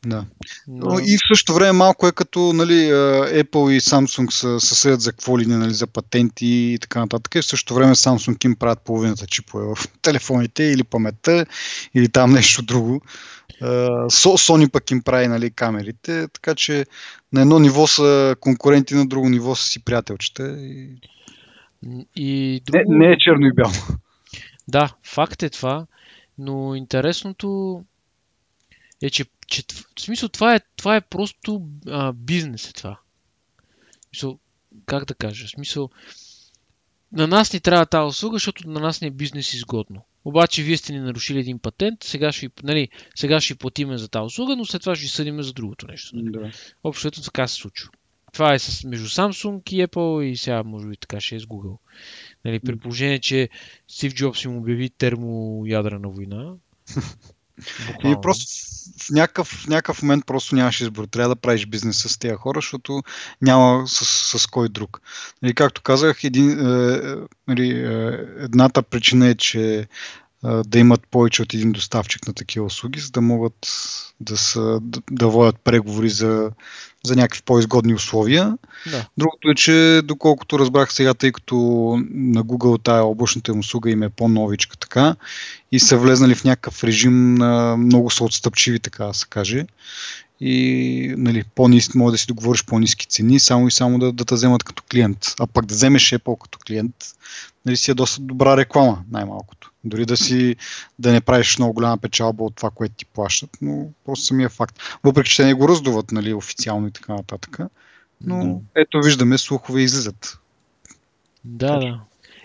Да. 0.07 0.25
Но... 0.67 0.99
И 0.99 1.17
в 1.17 1.27
същото 1.27 1.53
време 1.53 1.71
малко 1.71 2.07
е 2.07 2.11
като 2.11 2.53
нали, 2.53 2.91
Apple 3.43 3.71
и 3.71 3.81
Samsung 3.81 4.31
са, 4.31 4.59
съдят 4.59 5.01
за 5.01 5.11
какво 5.11 5.39
ли 5.39 5.45
не, 5.45 5.57
нали, 5.57 5.73
за 5.73 5.87
патенти 5.87 6.47
и 6.47 6.77
така 6.81 6.99
нататък. 6.99 7.35
И 7.35 7.41
в 7.41 7.45
същото 7.45 7.75
време 7.75 7.95
Samsung 7.95 8.45
им 8.45 8.55
правят 8.55 8.81
половината 8.85 9.27
чипове 9.27 9.75
в 9.75 9.87
телефоните 10.01 10.63
или 10.63 10.83
паметта, 10.83 11.45
или 11.95 12.09
там 12.09 12.31
нещо 12.31 12.61
друго. 12.61 13.01
Sony 13.61 14.71
пък 14.71 14.91
им 14.91 15.01
прави 15.01 15.27
нали, 15.27 15.51
камерите, 15.51 16.27
така 16.27 16.55
че 16.55 16.85
на 17.33 17.41
едно 17.41 17.59
ниво 17.59 17.87
са 17.87 18.35
конкуренти, 18.39 18.95
на 18.95 19.07
друго 19.07 19.29
ниво 19.29 19.55
са 19.55 19.63
си 19.65 19.83
приятелчета. 19.83 20.57
И... 20.59 20.89
И 22.15 22.61
друго... 22.65 22.91
не, 22.91 22.97
не 22.97 23.11
е 23.11 23.17
черно 23.17 23.47
и 23.47 23.53
бяло. 23.53 23.73
Да, 24.67 24.93
факт 25.03 25.43
е 25.43 25.49
това, 25.49 25.85
но 26.37 26.75
интересното 26.75 27.81
е, 29.01 29.09
че, 29.09 29.25
че 29.47 29.63
в 29.97 30.01
смисъл 30.01 30.29
това 30.29 30.55
е, 30.55 30.59
това 30.75 30.95
е 30.95 31.01
просто 31.01 31.67
а, 31.87 32.13
бизнес 32.13 32.69
е 32.69 32.73
това. 32.73 32.99
В 33.89 34.17
смисъл, 34.17 34.39
как 34.85 35.05
да 35.05 35.13
кажа, 35.13 35.47
в 35.47 35.49
смисъл, 35.49 35.89
на 37.11 37.27
нас 37.27 37.53
ни 37.53 37.59
трябва 37.59 37.85
тази 37.85 38.07
услуга, 38.07 38.35
защото 38.35 38.69
на 38.69 38.79
нас 38.79 39.01
не 39.01 39.07
е 39.07 39.11
бизнес 39.11 39.53
изгодно. 39.53 40.01
Обаче 40.25 40.63
вие 40.63 40.77
сте 40.77 40.93
ни 40.93 40.99
нарушили 40.99 41.39
един 41.39 41.59
патент, 41.59 42.03
сега 42.03 42.31
ще 42.31 42.49
нали, 42.63 42.89
сега 43.15 43.41
ще 43.41 43.55
платиме 43.55 43.97
за 43.97 44.07
тази 44.07 44.23
услуга, 44.23 44.55
но 44.55 44.65
след 44.65 44.81
това 44.81 44.95
ще 44.95 45.07
съдиме 45.07 45.43
за 45.43 45.53
другото 45.53 45.87
нещо. 45.87 46.15
Нали? 46.15 46.31
Да. 46.31 46.51
Общо 46.83 47.07
ето 47.07 47.21
така 47.21 47.47
се 47.47 47.55
случва. 47.55 47.89
Това 48.33 48.53
е 48.53 48.59
с, 48.59 48.83
между 48.83 49.07
Samsung 49.07 49.73
и 49.73 49.87
Apple 49.87 50.23
и 50.23 50.37
сега 50.37 50.63
може 50.63 50.87
би 50.87 50.97
така 50.97 51.19
ще 51.19 51.35
е 51.35 51.39
с 51.39 51.43
Google. 51.43 51.77
Нали, 52.45 52.59
при 52.59 52.75
положение, 52.75 53.19
че 53.19 53.49
Стив 53.87 54.13
Джобс 54.13 54.43
им 54.43 54.57
обяви 54.57 54.89
термоядрена 54.89 56.09
война, 56.09 56.53
Буквално. 57.87 58.17
И 58.17 58.21
просто 58.21 58.67
в 59.03 59.09
някакъв, 59.09 59.47
в 59.47 59.67
някакъв 59.67 60.01
момент 60.01 60.25
просто 60.25 60.55
нямаш 60.55 60.81
избор. 60.81 61.05
Трябва 61.05 61.35
да 61.35 61.41
правиш 61.41 61.65
бизнес 61.65 61.97
с 61.97 62.17
тези 62.17 62.33
хора, 62.33 62.57
защото 62.57 63.03
няма 63.41 63.87
с, 63.87 64.39
с 64.39 64.47
кой 64.47 64.69
друг. 64.69 65.01
И 65.03 65.39
нали, 65.41 65.53
както 65.55 65.81
казах, 65.81 66.23
един, 66.23 66.59
е, 66.59 66.97
е, 67.49 67.61
е, 67.61 68.17
едната 68.39 68.83
причина 68.83 69.27
е, 69.27 69.35
че 69.35 69.87
да 70.43 70.79
имат 70.79 71.07
повече 71.11 71.41
от 71.41 71.53
един 71.53 71.71
доставчик 71.71 72.27
на 72.27 72.33
такива 72.33 72.65
услуги, 72.65 72.99
за 72.99 73.11
да 73.11 73.21
могат 73.21 73.67
да, 74.19 74.37
са, 74.37 74.79
да, 74.81 75.01
да 75.11 75.27
водят 75.27 75.55
преговори 75.63 76.09
за, 76.09 76.51
за 77.05 77.15
някакви 77.15 77.41
по-изгодни 77.45 77.93
условия. 77.93 78.57
Да. 78.91 79.07
Другото 79.17 79.49
е, 79.49 79.55
че 79.55 80.01
доколкото 80.03 80.59
разбрах 80.59 80.93
сега, 80.93 81.13
тъй 81.13 81.31
като 81.31 81.55
на 82.11 82.43
Google 82.43 82.83
тая 82.83 83.03
облачната 83.03 83.51
им 83.51 83.59
услуга 83.59 83.91
им 83.91 84.03
е 84.03 84.09
по-новичка 84.09 84.77
така 84.77 85.15
и 85.71 85.79
са 85.79 85.97
влезнали 85.97 86.35
в 86.35 86.43
някакъв 86.43 86.83
режим 86.83 87.35
на 87.35 87.77
много 87.77 88.09
са 88.09 88.23
отстъпчиви, 88.23 88.79
така 88.79 89.05
да 89.05 89.13
се 89.13 89.25
каже 89.29 89.65
и 90.39 91.13
нали, 91.17 91.43
по-ниски, 91.55 91.97
може 91.97 92.11
да 92.11 92.17
си 92.17 92.27
договориш 92.27 92.65
по-низки 92.65 93.07
цени, 93.07 93.39
само 93.39 93.67
и 93.67 93.71
само 93.71 93.99
да, 93.99 94.11
да 94.11 94.25
те 94.25 94.35
вземат 94.35 94.63
като 94.63 94.83
клиент. 94.91 95.25
А 95.39 95.47
пък 95.47 95.65
да 95.65 95.75
вземеш 95.75 96.09
Apple 96.09 96.41
като 96.41 96.59
клиент, 96.67 96.95
нали, 97.65 97.77
си 97.77 97.91
е 97.91 97.93
доста 97.93 98.21
добра 98.21 98.57
реклама, 98.57 99.03
най-малкото. 99.11 99.71
Дори 99.89 100.05
да 100.05 100.17
си 100.17 100.55
да 100.99 101.11
не 101.11 101.21
правиш 101.21 101.57
много 101.57 101.73
голяма 101.73 101.97
печалба 101.97 102.43
от 102.43 102.55
това, 102.55 102.69
което 102.69 102.95
ти 102.95 103.05
плащат, 103.05 103.49
но 103.61 103.89
просто 104.05 104.25
самия 104.25 104.49
факт. 104.49 104.79
Въпреки, 105.03 105.31
че 105.31 105.45
не 105.45 105.53
го 105.53 105.67
раздуват 105.67 106.11
нали, 106.11 106.33
официално 106.33 106.87
и 106.87 106.91
така 106.91 107.13
нататък. 107.13 107.59
Но 108.21 108.45
да. 108.45 108.81
ето 108.81 109.01
виждаме, 109.03 109.37
слухове 109.37 109.81
излизат. 109.81 110.39
Да, 111.43 111.79
да. 111.79 111.99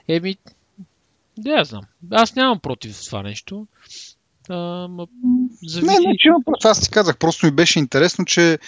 Еми, 0.08 0.36
да, 1.38 1.50
я 1.50 1.64
знам. 1.64 1.82
Аз 2.10 2.34
нямам 2.34 2.60
против 2.60 3.04
това 3.04 3.22
нещо. 3.22 3.66
А, 4.48 4.88
ма, 4.88 5.06
зависи... 5.62 5.86
Не, 5.86 6.08
не, 6.08 6.16
че 6.18 6.28
има 6.28 6.38
просто. 6.44 6.68
Аз 6.68 6.80
ти 6.80 6.90
казах, 6.90 7.18
просто 7.18 7.46
ми 7.46 7.52
беше 7.52 7.78
интересно, 7.78 8.24
че 8.24 8.58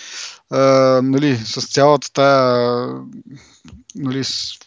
а, 0.50 0.60
нали, 1.02 1.36
с 1.36 1.72
цялата 1.72 2.12
тая 2.12 2.88
нали, 3.94 4.24
с, 4.24 4.58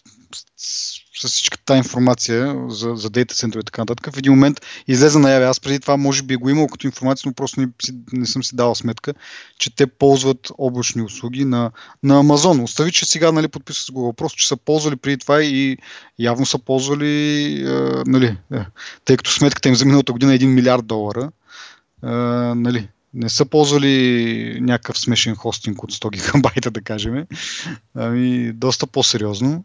с, 0.58 1.00
с 1.20 1.28
всичката 1.28 1.64
тази 1.66 1.78
информация 1.78 2.56
за, 2.68 2.96
за 2.96 3.10
дейта 3.10 3.36
центрове 3.36 3.62
и 3.62 3.66
така 3.66 3.82
нататък, 3.82 4.14
в 4.14 4.18
един 4.18 4.32
момент 4.32 4.62
излезе 4.88 5.20
наяве. 5.20 5.46
Аз 5.46 5.60
преди 5.60 5.80
това 5.80 5.98
може 5.98 6.24
би 6.24 6.36
го 6.36 6.50
имал 6.50 6.68
като 6.68 6.88
информация, 6.88 7.30
но 7.30 7.34
просто 7.34 7.60
не, 7.60 7.68
не 8.14 8.26
съм 8.26 8.44
си 8.44 8.56
дал 8.56 8.76
сметка, 8.76 9.14
че 9.58 9.76
те 9.76 9.88
ползват 9.88 10.52
облачни 10.58 11.02
услуги 11.02 11.46
на, 11.46 11.72
на 12.04 12.20
Амазон. 12.20 12.60
Остави, 12.60 12.92
че 12.92 13.06
сега 13.06 13.32
нали, 13.32 13.48
подписват 13.48 13.86
с 13.86 13.92
Google. 13.92 14.16
Просто, 14.16 14.38
че 14.38 14.48
са 14.48 14.58
ползвали 14.58 14.96
преди 14.96 15.18
това 15.18 15.44
и 15.44 15.78
явно 16.20 16.46
са 16.46 16.60
ползвали, 16.60 17.54
е, 17.62 18.04
нали, 18.06 18.38
е, 18.54 18.66
тъй 19.06 19.18
като 19.18 19.32
сметката 19.32 19.70
им 19.70 19.76
за 19.76 19.86
миналата 19.86 20.12
година 20.12 20.34
е 20.34 20.40
1 20.40 20.46
милиард 20.46 20.86
долара, 20.86 21.32
е, 22.04 22.08
нали, 22.56 22.90
не 23.14 23.30
са 23.30 23.46
ползвали 23.46 24.58
някакъв 24.62 25.00
смешен 25.00 25.36
хостинг 25.36 25.84
от 25.84 25.92
100 25.92 26.12
гигабайта, 26.12 26.72
да 26.72 26.82
кажем. 26.82 27.26
Ами, 27.96 28.52
доста 28.54 28.88
по-сериозно. 28.88 29.64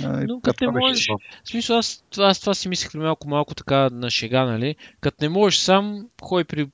Но 0.00 0.40
като 0.40 0.64
не 0.64 0.80
можеш, 0.80 1.06
в 1.44 1.48
смисъл 1.48 1.78
аз, 1.78 2.04
аз 2.18 2.40
това 2.40 2.54
си 2.54 2.68
мислех 2.68 2.92
при 2.92 2.98
малко-малко 2.98 3.54
така 3.54 3.88
на 3.92 4.10
шега, 4.10 4.44
нали? 4.44 4.76
Като 5.00 5.16
не 5.20 5.28
можеш 5.28 5.58
сам, 5.58 6.06
хой 6.22 6.44
при 6.44 6.66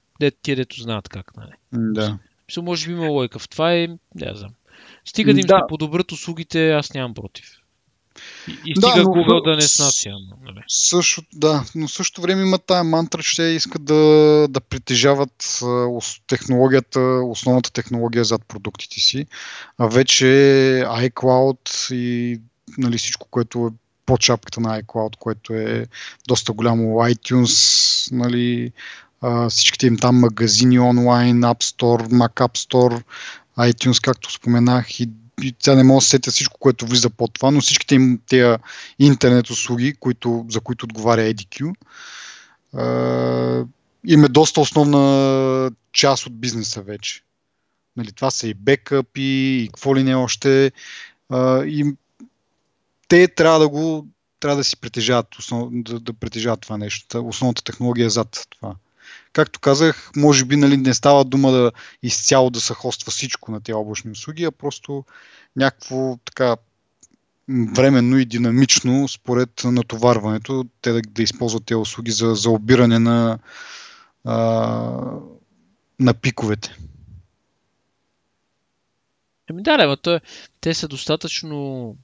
тия, 0.42 0.56
дето 0.56 0.80
знаят 0.80 1.08
как, 1.08 1.36
нали? 1.36 1.52
Да. 1.72 2.18
Мисъл, 2.48 2.62
може 2.62 2.86
би 2.86 2.92
има 2.92 3.08
лойка 3.08 3.38
в 3.38 3.48
това 3.48 3.74
и 3.74 3.88
не 4.14 4.32
знам. 4.34 4.50
Стига 5.04 5.34
да 5.34 5.40
им 5.40 5.46
да. 5.46 5.56
се 5.56 5.68
подобрят 5.68 6.12
услугите, 6.12 6.72
аз 6.72 6.94
нямам 6.94 7.14
против. 7.14 7.46
И, 8.48 8.52
и 8.66 8.76
стига 8.76 8.94
да, 8.94 9.02
но, 9.02 9.08
Google 9.08 9.44
да 9.44 9.56
не 9.56 9.62
снася. 9.62 10.10
Нали? 10.44 10.60
Също, 10.68 11.22
да, 11.32 11.64
но 11.74 11.88
в 11.88 11.92
същото 11.92 12.22
време 12.22 12.42
има 12.42 12.58
тая 12.58 12.84
мантра, 12.84 13.22
че 13.22 13.36
те 13.36 13.42
искат 13.42 13.84
да, 13.84 13.94
да 14.50 14.60
притежават 14.60 15.60
технологията, 16.26 17.00
основната 17.24 17.72
технология 17.72 18.24
зад 18.24 18.42
продуктите 18.48 19.00
си. 19.00 19.26
А 19.78 19.86
вече 19.86 20.24
iCloud 20.86 21.94
и 21.94 22.40
нали, 22.78 22.98
всичко, 22.98 23.28
което 23.30 23.66
е 23.66 23.76
под 24.06 24.22
шапката 24.22 24.60
на 24.60 24.82
iCloud, 24.82 25.16
което 25.18 25.52
е 25.52 25.86
доста 26.28 26.52
голямо 26.52 26.84
iTunes, 26.84 28.12
нали, 28.12 28.72
а, 29.20 29.50
всичките 29.50 29.86
им 29.86 29.98
там 29.98 30.16
магазини 30.16 30.78
онлайн, 30.78 31.40
App 31.40 31.62
Store, 31.62 32.08
Mac 32.08 32.34
App 32.34 32.58
Store, 32.68 33.02
iTunes, 33.58 34.04
както 34.04 34.32
споменах, 34.32 35.00
и, 35.00 35.10
тя 35.58 35.74
не 35.74 35.82
мога 35.84 35.96
да 35.98 36.06
сетя 36.06 36.30
всичко, 36.30 36.58
което 36.58 36.86
влиза 36.86 37.10
под 37.10 37.32
това, 37.32 37.50
но 37.50 37.60
всичките 37.60 37.94
им 37.94 38.20
тези 38.28 38.56
интернет 38.98 39.50
услуги, 39.50 39.94
които, 40.00 40.46
за 40.48 40.60
които 40.60 40.84
отговаря 40.84 41.20
EDQ, 41.20 41.74
им 44.06 44.24
е 44.24 44.28
доста 44.28 44.60
основна 44.60 45.70
част 45.92 46.26
от 46.26 46.40
бизнеса 46.40 46.82
вече. 46.82 47.22
Нали, 47.96 48.12
това 48.12 48.30
са 48.30 48.48
и 48.48 48.54
бекъпи, 48.54 49.22
и 49.62 49.68
какво 49.72 49.96
ли 49.96 50.02
не 50.02 50.14
още. 50.14 50.72
А, 51.28 51.64
и 51.64 51.94
те 53.08 53.28
трябва 53.28 53.58
да 53.58 53.68
го 53.68 54.06
трябва 54.40 54.56
да 54.56 54.64
си 54.64 54.80
притежават, 54.80 55.34
основ, 55.38 55.68
да, 55.72 56.00
да 56.00 56.12
притежават 56.12 56.60
това 56.60 56.76
нещо, 56.76 57.28
основната 57.28 57.64
технология 57.64 58.10
зад 58.10 58.46
това. 58.50 58.74
Както 59.32 59.60
казах, 59.60 60.10
може 60.16 60.44
би 60.44 60.56
нали, 60.56 60.76
не 60.76 60.94
става 60.94 61.24
дума 61.24 61.52
да 61.52 61.72
изцяло 62.02 62.50
да 62.50 62.60
се 62.60 62.74
хоства 62.74 63.10
всичко 63.10 63.50
на 63.50 63.60
тези 63.60 63.74
облачни 63.74 64.10
услуги, 64.10 64.44
а 64.44 64.52
просто 64.52 65.04
някакво 65.56 66.16
така 66.24 66.56
временно 67.48 68.18
и 68.18 68.24
динамично, 68.24 69.08
според 69.08 69.50
натоварването, 69.64 70.64
те 70.80 70.92
да, 70.92 71.02
да 71.02 71.22
използват 71.22 71.64
тези 71.64 71.76
услуги 71.76 72.10
за, 72.10 72.34
за 72.34 72.50
обиране 72.50 72.98
на, 72.98 73.38
а, 74.24 74.36
на 76.00 76.14
пиковете. 76.14 76.76
Еми 79.50 79.62
да, 79.62 79.96
да, 79.96 80.20
те 80.60 80.74
са 80.74 80.88
достатъчно 80.88 81.96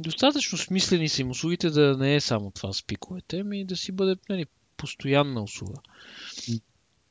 Достатъчно 0.00 0.58
смислени 0.58 1.08
са 1.08 1.22
им 1.22 1.30
услугите 1.30 1.70
да 1.70 1.96
не 1.96 2.14
е 2.14 2.20
само 2.20 2.50
това 2.50 2.72
с 2.72 2.82
пиковете, 2.82 3.38
ами 3.38 3.64
да 3.64 3.76
си 3.76 3.92
бъде 3.92 4.16
нали, 4.28 4.46
постоянна 4.76 5.42
услуга. 5.42 5.80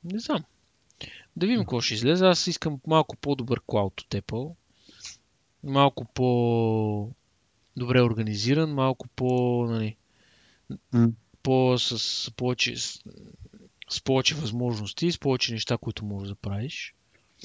Не 0.04 0.20
знам. 0.20 0.44
Да 1.36 1.48
видим 1.48 1.60
какво 1.60 1.82
ще 1.82 1.94
излезе. 1.94 2.26
Аз 2.26 2.48
искам 2.48 2.80
малко 2.88 3.16
по-добър 3.16 3.62
клауд 3.68 4.02
от 4.02 4.08
Apple. 4.08 4.56
Малко 5.64 6.06
по 6.06 7.12
добре 7.78 8.02
организиран, 8.02 8.74
малко 8.74 9.08
по, 9.08 9.66
нали, 9.70 9.96
mm. 10.94 11.12
по 11.44 11.78
с, 11.78 12.00
с 12.00 12.32
повече 12.32 12.76
с, 12.76 13.04
с 13.90 14.02
повече 14.02 14.36
възможности, 14.36 15.12
с 15.12 15.20
повече 15.20 15.54
неща, 15.54 15.78
които 15.78 16.06
можеш 16.06 16.30
да 16.30 16.36
правиш. 16.36 16.96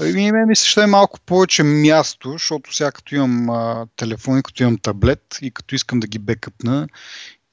Ами, 0.01 0.33
ми 0.33 0.45
ми 0.47 0.57
се 0.57 0.69
ще 0.69 0.83
е 0.83 0.87
малко 0.87 1.21
повече 1.21 1.63
място, 1.63 2.33
защото 2.33 2.75
сега 2.75 2.93
като 2.93 3.15
имам 3.15 3.51
а, 3.51 3.87
телефон 3.97 4.39
и 4.39 4.43
като 4.43 4.63
имам 4.63 4.79
таблет 4.79 5.39
и 5.43 5.51
като 5.51 5.75
искам 5.75 6.01
да 6.01 6.07
ги 6.07 6.19
бекъпна 6.19 6.89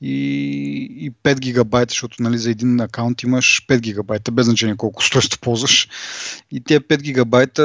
и, 0.01 0.17
и 0.99 1.11
5 1.11 1.39
гигабайта, 1.39 1.91
защото 1.91 2.23
нали, 2.23 2.37
за 2.37 2.51
един 2.51 2.79
акаунт 2.79 3.23
имаш 3.23 3.65
5 3.67 3.79
гигабайта, 3.79 4.31
без 4.31 4.45
значение 4.45 4.77
колко 4.77 4.99
устройство 4.99 5.39
ползваш. 5.39 5.87
И 6.51 6.63
тези 6.63 6.79
5 6.79 7.01
гигабайта 7.01 7.63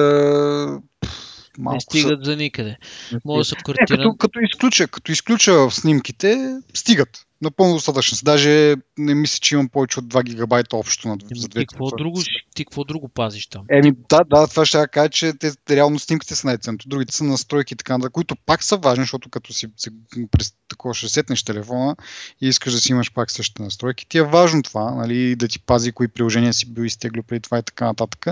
малко 1.59 1.75
не 1.75 1.81
стигат 1.81 2.25
са... 2.25 2.31
за 2.31 2.37
никъде. 2.37 2.77
Може 3.25 3.39
да 3.39 3.45
са 3.45 3.57
картина... 3.57 3.85
Е, 3.91 3.97
като, 3.97 4.17
като, 4.17 4.39
изключа, 4.41 4.89
като 4.89 5.13
изключа 5.13 5.71
снимките, 5.71 6.61
стигат 6.75 7.27
напълно 7.43 7.75
достатъчно. 7.75 8.19
Даже 8.23 8.75
не 8.99 9.15
мисля, 9.15 9.39
че 9.41 9.55
имам 9.55 9.69
повече 9.69 9.99
от 9.99 10.07
2 10.07 10.23
гигабайта 10.23 10.77
общо 10.77 11.09
на, 11.09 11.17
за 11.35 11.49
двете. 11.49 11.61
Ти 11.61 11.67
какво, 11.67 11.91
друго, 11.91 12.21
ти 12.55 12.65
какво 12.65 12.85
друго 12.85 13.09
пазиш 13.09 13.47
там? 13.47 13.65
Еми, 13.71 13.93
да, 14.09 14.21
да, 14.25 14.47
това 14.47 14.67
ще 14.67 14.87
кажа, 14.87 15.09
че 15.09 15.33
те, 15.33 15.53
реално 15.71 15.99
снимките 15.99 16.35
са 16.35 16.47
най-ценното. 16.47 16.89
Другите 16.89 17.17
са 17.17 17.25
настройки 17.25 17.75
и 17.75 17.77
така, 17.77 17.99
които 18.13 18.37
пак 18.47 18.63
са 18.63 18.77
важни, 18.77 19.03
защото 19.03 19.31
като 19.31 19.53
си, 19.53 19.67
си 19.77 19.91
през 20.31 20.55
такова 20.69 20.95
ще 20.95 21.09
сетнеш 21.09 21.43
телефона 21.43 21.97
и 22.41 22.49
искаш 22.49 22.73
да 22.73 22.81
си 22.81 22.93
имаш 22.93 23.13
пак 23.13 23.31
същите 23.31 23.63
настройки, 23.63 24.07
ти 24.09 24.19
е 24.19 24.23
важно 24.23 24.63
това, 24.63 24.91
нали, 24.91 25.37
да 25.37 25.49
ти 25.49 25.59
пази 25.59 25.93
кои 25.93 26.09
приложения 26.09 26.53
си 26.53 26.73
бил 26.73 26.83
изтеглил 26.83 27.23
преди 27.23 27.41
това 27.41 27.59
и 27.59 27.63
така 27.63 27.85
нататък. 27.85 28.27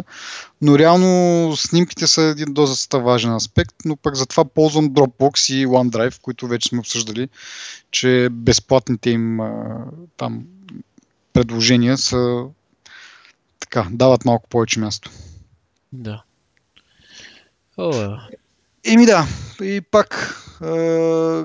Но 0.62 0.78
реално 0.78 1.56
снимките 1.56 2.06
са 2.06 2.22
един 2.22 2.54
доста 2.54 2.98
важен 3.00 3.34
аспект, 3.34 3.74
но 3.84 3.96
пък 3.96 4.14
затова 4.16 4.44
ползвам 4.44 4.90
Dropbox 4.90 5.54
и 5.54 5.66
OneDrive, 5.66 6.20
които 6.20 6.48
вече 6.48 6.68
сме 6.68 6.78
обсъждали, 6.78 7.28
че 7.90 8.28
безплатните 8.32 9.03
им 9.10 9.38
там 10.16 10.44
предложения 11.32 11.98
са 11.98 12.44
така, 13.60 13.88
дават 13.90 14.24
малко 14.24 14.48
повече 14.48 14.80
място. 14.80 15.10
Да. 15.92 16.22
О, 17.76 18.16
Еми 18.86 19.06
да, 19.06 19.26
и 19.62 19.80
пак, 19.80 20.36
е, 20.62 20.66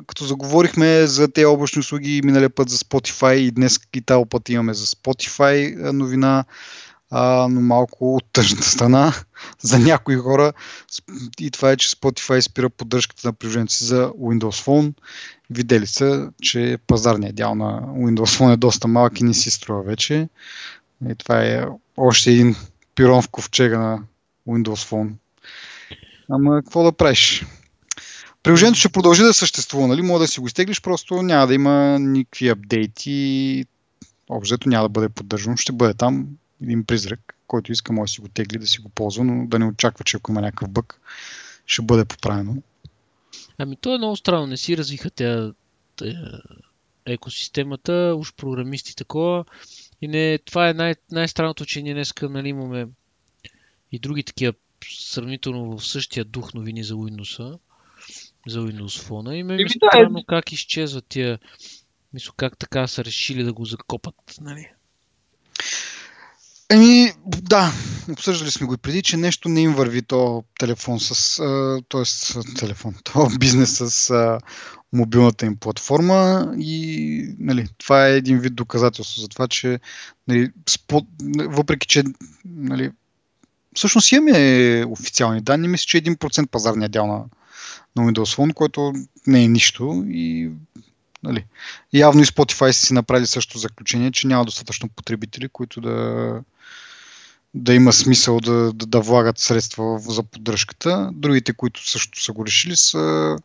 като 0.07 0.25
заговорихме 0.25 1.07
за 1.07 1.31
тези 1.31 1.45
облачни 1.45 1.79
услуги 1.79 2.21
миналия 2.23 2.49
път 2.49 2.69
за 2.69 2.77
Spotify 2.77 3.33
и 3.33 3.51
днес 3.51 3.79
и 3.93 4.01
тази 4.01 4.25
път 4.29 4.49
имаме 4.49 4.73
за 4.73 4.85
Spotify 4.85 5.91
новина, 5.91 6.45
а, 7.11 7.47
но 7.47 7.61
малко 7.61 8.15
от 8.15 8.23
тъжната 8.33 8.63
страна 8.63 9.13
за 9.61 9.79
някои 9.79 10.15
хора. 10.15 10.53
И 11.39 11.51
това 11.51 11.71
е, 11.71 11.77
че 11.77 11.89
Spotify 11.89 12.39
спира 12.39 12.69
поддръжката 12.69 13.27
на 13.27 13.33
приложението 13.33 13.73
си 13.73 13.83
за 13.83 14.09
Windows 14.09 14.65
Phone. 14.65 14.93
Видели 15.49 15.87
са, 15.87 16.31
че 16.41 16.77
пазарният 16.87 17.35
дял 17.35 17.55
на 17.55 17.81
Windows 17.81 18.39
Phone 18.39 18.53
е 18.53 18.57
доста 18.57 18.87
малък 18.87 19.19
и 19.19 19.23
не 19.23 19.33
си 19.33 19.51
струва 19.51 19.83
вече. 19.83 20.29
И 21.09 21.15
това 21.15 21.41
е 21.41 21.65
още 21.97 22.31
един 22.31 22.55
пирон 22.95 23.21
в 23.21 23.29
ковчега 23.29 23.79
на 23.79 23.99
Windows 24.47 24.89
Phone. 24.89 25.11
Ама 26.29 26.61
какво 26.63 26.83
да 26.83 26.91
правиш? 26.91 27.45
Приложението 28.43 28.79
ще 28.79 28.89
продължи 28.89 29.23
да 29.23 29.33
съществува, 29.33 29.87
нали? 29.87 30.01
Може 30.01 30.21
да 30.21 30.27
си 30.27 30.39
го 30.39 30.47
изтеглиш, 30.47 30.81
просто 30.81 31.21
няма 31.21 31.47
да 31.47 31.53
има 31.53 31.99
никакви 31.99 32.49
апдейти. 32.49 33.65
Общо 34.29 34.69
няма 34.69 34.83
да 34.83 34.89
бъде 34.89 35.09
поддържано. 35.09 35.57
Ще 35.57 35.71
бъде 35.71 35.93
там 35.93 36.27
един 36.61 36.85
призрак, 36.85 37.35
който 37.47 37.71
иска 37.71 37.93
може 37.93 38.09
да 38.09 38.13
си 38.13 38.21
го 38.21 38.27
тегли, 38.27 38.57
да 38.57 38.67
си 38.67 38.79
го 38.79 38.89
ползва, 38.89 39.23
но 39.23 39.47
да 39.47 39.59
не 39.59 39.65
очаква, 39.65 40.03
че 40.03 40.17
ако 40.17 40.31
има 40.31 40.41
някакъв 40.41 40.69
бък, 40.69 41.01
ще 41.65 41.81
бъде 41.81 42.05
поправено. 42.05 42.55
Ами 43.57 43.75
то 43.75 43.95
е 43.95 43.97
много 43.97 44.15
странно. 44.15 44.47
Не 44.47 44.57
си 44.57 44.77
развиха 44.77 45.09
тя, 45.09 45.53
екосистемата, 47.05 48.15
уж 48.17 48.33
програмисти 48.33 48.95
такова. 48.95 49.45
И 50.01 50.07
не, 50.07 50.37
това 50.37 50.69
е 50.69 50.73
най- 50.73 50.95
най-странното, 51.11 51.65
че 51.65 51.81
ние 51.81 51.93
днес 51.93 52.13
нали, 52.21 52.49
имаме 52.49 52.87
и 53.91 53.99
други 53.99 54.23
такива 54.23 54.53
сравнително 54.91 55.77
в 55.77 55.87
същия 55.87 56.25
дух 56.25 56.53
новини 56.53 56.83
за 56.83 56.93
Windows, 56.93 57.59
за 58.47 58.59
Windows 58.59 59.07
Phone. 59.07 59.33
И 59.33 59.43
ме 59.43 59.55
ми 59.55 59.69
странно 59.69 60.23
как 60.23 60.51
изчезват 60.51 61.05
тия, 61.09 61.39
мисля, 62.13 62.33
как 62.37 62.57
така 62.57 62.87
са 62.87 63.05
решили 63.05 63.43
да 63.43 63.53
го 63.53 63.65
закопат, 63.65 64.15
нали? 64.41 64.69
Еми, 66.71 67.11
да, 67.25 67.71
обсъждали 68.11 68.51
сме 68.51 68.67
го 68.67 68.73
и 68.73 68.77
преди, 68.77 69.01
че 69.01 69.17
нещо 69.17 69.49
не 69.49 69.61
им 69.61 69.73
върви 69.73 70.01
то 70.01 70.43
телефон 70.59 70.99
с, 70.99 71.37
т.е. 71.89 72.03
телефон, 72.59 72.95
то 73.03 73.29
бизнес 73.39 73.77
с 73.77 74.09
а, 74.09 74.39
мобилната 74.93 75.45
им 75.45 75.57
платформа 75.57 76.51
и 76.57 77.35
нали, 77.39 77.67
това 77.77 78.07
е 78.07 78.15
един 78.15 78.39
вид 78.39 78.55
доказателство 78.55 79.21
за 79.21 79.27
това, 79.27 79.47
че 79.47 79.79
нали, 80.27 80.51
спо, 80.69 81.05
въпреки, 81.37 81.87
че 81.87 82.03
нали, 82.45 82.91
всъщност 83.75 84.11
имаме 84.11 84.85
официални 84.87 85.41
данни, 85.41 85.67
мисля, 85.67 85.85
че 85.87 86.03
1% 86.03 86.47
пазарния 86.47 86.89
дял 86.89 87.07
на, 87.07 87.23
на 87.95 88.11
Windows 88.11 88.37
Phone, 88.37 88.53
което 88.53 88.93
не 89.27 89.43
е 89.43 89.47
нищо 89.47 90.03
и 90.07 90.51
нали, 91.23 91.45
явно 91.93 92.21
и 92.21 92.25
Spotify 92.25 92.71
си 92.71 92.93
направили 92.93 93.27
също 93.27 93.57
заключение, 93.57 94.11
че 94.11 94.27
няма 94.27 94.45
достатъчно 94.45 94.89
потребители, 94.89 95.49
които 95.49 95.81
да, 95.81 96.41
да 97.53 97.73
има 97.73 97.93
смисъл 97.93 98.39
да, 98.39 98.73
да, 98.73 98.85
да 98.85 98.99
влагат 98.99 99.39
средства 99.39 99.99
за 99.99 100.23
поддръжката. 100.23 101.09
Другите, 101.13 101.53
които 101.53 101.89
също 101.89 102.23
са 102.23 102.33
го 102.33 102.45
решили, 102.45 102.75
са 102.75 103.35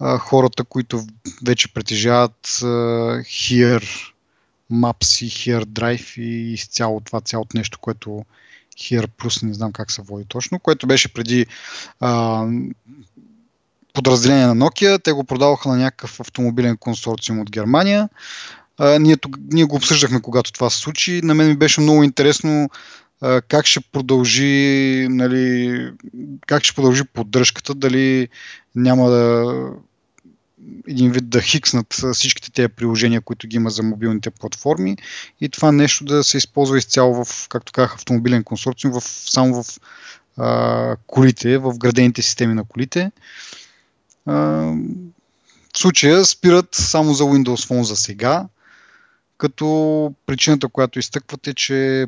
а, 0.00 0.18
хората, 0.18 0.64
които 0.64 1.04
вече 1.46 1.72
притежават 1.72 2.58
а, 2.62 2.66
Here 3.22 4.12
Maps 4.72 5.24
и 5.24 5.30
Here 5.30 5.64
Drive 5.64 6.20
и 6.20 6.52
изцяло 6.52 7.00
това 7.00 7.20
цялото 7.20 7.56
нещо, 7.56 7.78
което 7.78 8.24
Here 8.76 9.06
Plus, 9.06 9.42
не 9.42 9.54
знам 9.54 9.72
как 9.72 9.90
се 9.90 10.02
води 10.02 10.24
точно, 10.28 10.58
което 10.58 10.86
беше 10.86 11.12
преди 11.12 11.46
а, 12.00 12.44
подразделение 13.92 14.46
на 14.46 14.56
Nokia. 14.56 15.02
Те 15.02 15.12
го 15.12 15.24
продаваха 15.24 15.68
на 15.68 15.76
някакъв 15.76 16.20
автомобилен 16.20 16.76
консорциум 16.76 17.40
от 17.40 17.50
Германия. 17.50 18.08
А, 18.78 18.98
ние, 18.98 19.16
ние 19.50 19.64
го 19.64 19.76
обсъждахме, 19.76 20.22
когато 20.22 20.52
това 20.52 20.70
се 20.70 20.78
случи. 20.78 21.20
На 21.24 21.34
мен 21.34 21.48
ми 21.48 21.56
беше 21.56 21.80
много 21.80 22.02
интересно 22.02 22.70
как 23.48 23.66
ще 23.66 23.80
продължи, 23.80 25.06
нали, 25.10 25.92
как 26.46 26.64
ще 26.64 26.74
продължи 26.74 27.04
поддръжката, 27.04 27.74
дали 27.74 28.28
няма 28.74 29.10
да 29.10 29.44
един 30.88 31.12
вид 31.12 31.28
да 31.28 31.42
хикснат 31.42 31.96
всичките 32.12 32.52
тези 32.52 32.68
приложения, 32.68 33.20
които 33.20 33.48
ги 33.48 33.56
има 33.56 33.70
за 33.70 33.82
мобилните 33.82 34.30
платформи 34.30 34.96
и 35.40 35.48
това 35.48 35.72
нещо 35.72 36.04
да 36.04 36.24
се 36.24 36.36
използва 36.36 36.78
изцяло 36.78 37.24
в, 37.24 37.48
както 37.48 37.72
казах, 37.72 37.94
автомобилен 37.94 38.44
консорциум, 38.44 38.92
в, 38.92 39.02
само 39.04 39.62
в 39.62 39.80
а, 40.36 40.96
колите, 41.06 41.58
в 41.58 41.78
градените 41.78 42.22
системи 42.22 42.54
на 42.54 42.64
колите. 42.64 43.12
А, 44.26 44.34
в 45.74 45.78
случая 45.78 46.24
спират 46.24 46.68
само 46.72 47.14
за 47.14 47.24
Windows 47.24 47.68
Phone 47.68 47.82
за 47.82 47.96
сега, 47.96 48.46
като 49.38 50.14
причината, 50.26 50.68
която 50.68 50.98
изтъквате, 50.98 51.50
е, 51.50 51.54
че 51.54 52.06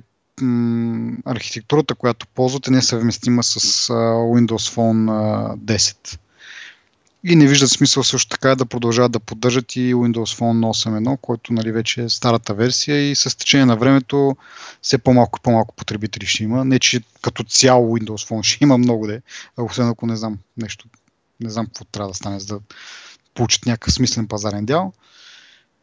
архитектурата, 1.25 1.95
която 1.95 2.27
ползвате, 2.27 2.71
не 2.71 2.79
е 2.79 2.83
съвместима 2.83 3.43
с 3.43 3.89
Windows 3.89 4.75
Phone 4.75 5.09
10. 5.57 6.19
И 7.27 7.37
не 7.37 7.47
виждат 7.47 7.71
смисъл 7.71 8.03
също 8.03 8.29
така 8.29 8.55
да 8.55 8.67
продължават 8.67 9.13
да 9.13 9.21
поддържат 9.21 9.77
и 9.77 9.95
Windows 9.95 10.39
Phone 10.39 10.89
8.1, 10.89 11.19
който 11.21 11.53
нали, 11.53 11.73
вече 11.73 12.03
е 12.03 12.09
старата 12.09 12.55
версия 12.55 13.11
и 13.11 13.15
с 13.15 13.39
течение 13.39 13.67
на 13.67 13.77
времето 13.77 14.37
все 14.83 14.99
по-малко 14.99 15.39
и 15.39 15.43
по-малко 15.43 15.75
потребители 15.75 16.27
ще 16.27 16.45
има. 16.45 16.65
Не, 16.65 16.79
че 16.79 17.01
като 17.23 17.45
цяло 17.45 17.99
Windows 17.99 18.29
Phone 18.29 18.43
ще 18.43 18.65
има 18.65 18.79
много 18.79 19.07
де, 19.07 19.23
освен 19.57 19.89
ако 19.89 20.07
не 20.07 20.17
знам 20.17 20.39
нещо, 20.57 20.87
не 21.41 21.51
знам 21.51 21.67
какво 21.67 21.85
трябва 21.85 22.11
да 22.11 22.15
стане, 22.15 22.41
за 22.41 22.47
да 22.47 22.61
получат 23.35 23.67
някакъв 23.67 23.95
смислен 23.95 24.29
пазарен 24.29 24.67
дял. 24.67 24.93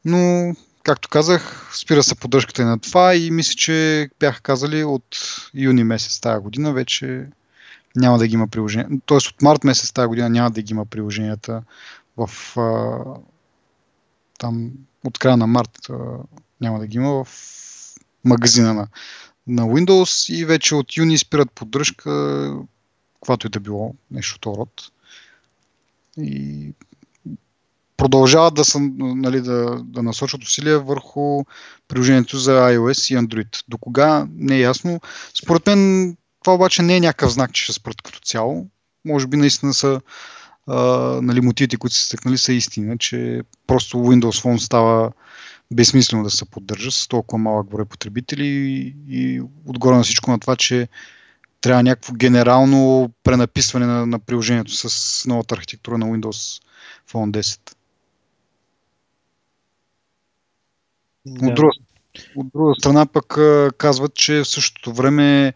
Но 0.06 0.54
както 0.84 1.10
казах, 1.10 1.72
спира 1.74 2.04
се 2.04 2.16
поддръжката 2.16 2.62
и 2.62 2.66
на 2.66 2.80
това 2.80 3.16
и 3.16 3.32
мисля, 3.32 3.54
че 3.54 4.10
бяха 4.20 4.42
казали 4.42 4.84
от 4.84 5.18
юни 5.54 5.84
месец 5.84 6.20
тази 6.20 6.42
година 6.42 6.74
вече 6.74 7.28
няма 7.96 8.18
да 8.18 8.28
ги 8.28 8.34
има 8.34 8.48
приложения. 8.48 8.90
Тоест 9.06 9.28
от 9.28 9.42
март 9.42 9.64
месец 9.64 9.94
тази 9.94 10.08
година 10.08 10.30
няма 10.30 10.52
да 10.52 10.62
ги 10.62 10.74
има 10.74 10.86
приложенията 10.86 11.64
в 12.18 12.30
а, 12.58 13.00
там 14.38 14.72
от 15.04 15.20
края 15.20 15.38
на 15.38 15.48
март 15.48 15.90
а, 15.90 15.96
няма 16.62 16.80
да 16.80 16.88
ги 16.88 16.98
има 16.98 17.24
в 17.24 17.28
магазина 18.26 18.74
на, 18.74 18.88
на 19.48 19.64
Windows 19.64 20.34
и 20.34 20.46
вече 20.46 20.76
от 20.76 20.98
юни 20.98 21.18
спират 21.18 21.52
поддръжка, 21.52 22.54
каквато 23.14 23.48
и 23.48 23.50
да 23.50 23.60
било, 23.60 23.96
нещо 24.12 24.50
от 24.50 24.58
род. 24.58 24.92
И 26.18 26.74
продължават 28.02 28.54
да, 28.54 28.66
са, 28.66 28.80
нали, 29.00 29.42
да, 29.42 29.82
да 29.84 30.04
насочат 30.04 30.44
усилия 30.44 30.80
върху 30.80 31.44
приложението 31.88 32.38
за 32.38 32.52
iOS 32.52 33.14
и 33.14 33.18
Android. 33.18 33.64
До 33.68 33.78
кога 33.78 34.28
не 34.36 34.56
е 34.56 34.60
ясно. 34.60 35.02
Според 35.44 35.68
мен 35.68 36.18
това 36.44 36.54
обаче 36.54 36.82
не 36.82 36.96
е 36.96 37.00
някакъв 37.00 37.32
знак, 37.32 37.54
че 37.54 37.64
ще 37.64 37.74
спрат 37.74 38.02
като 38.02 38.20
цяло. 38.20 38.68
Може 39.06 39.28
би 39.28 39.38
наистина 39.38 39.74
са 39.74 40.02
а, 40.68 40.78
нали, 41.22 41.42
мотивите, 41.42 41.78
които 41.78 41.96
се 41.96 42.06
стъкнали, 42.06 42.38
са 42.38 42.54
истина, 42.54 42.98
че 42.98 43.42
просто 43.68 43.98
Windows 43.98 44.44
Phone 44.44 44.58
става 44.58 45.12
безсмислено 45.72 46.24
да 46.24 46.30
се 46.30 46.46
поддържа 46.46 46.92
с 46.92 47.08
толкова 47.08 47.38
малък 47.38 47.70
брой 47.70 47.86
потребители 47.86 48.46
и, 48.46 48.96
и 49.10 49.42
отгоре 49.66 49.96
на 49.96 50.04
всичко 50.04 50.32
на 50.32 50.40
това, 50.40 50.56
че 50.56 50.88
трябва 51.62 51.84
някакво 51.84 52.14
генерално 52.14 53.12
пренаписване 53.24 53.86
на, 53.86 54.06
на 54.06 54.20
приложението 54.20 54.72
с 54.90 55.26
новата 55.28 55.56
архитектура 55.56 55.98
на 55.98 56.06
Windows 56.06 56.62
Phone 57.12 57.32
10. 57.32 57.60
Да. 61.26 61.48
От, 61.48 61.56
друга, 61.56 61.72
от 62.36 62.48
друга 62.56 62.74
страна 62.80 63.06
пък 63.06 63.38
казват, 63.78 64.14
че 64.14 64.34
в 64.44 64.48
същото 64.48 64.94
време 64.94 65.54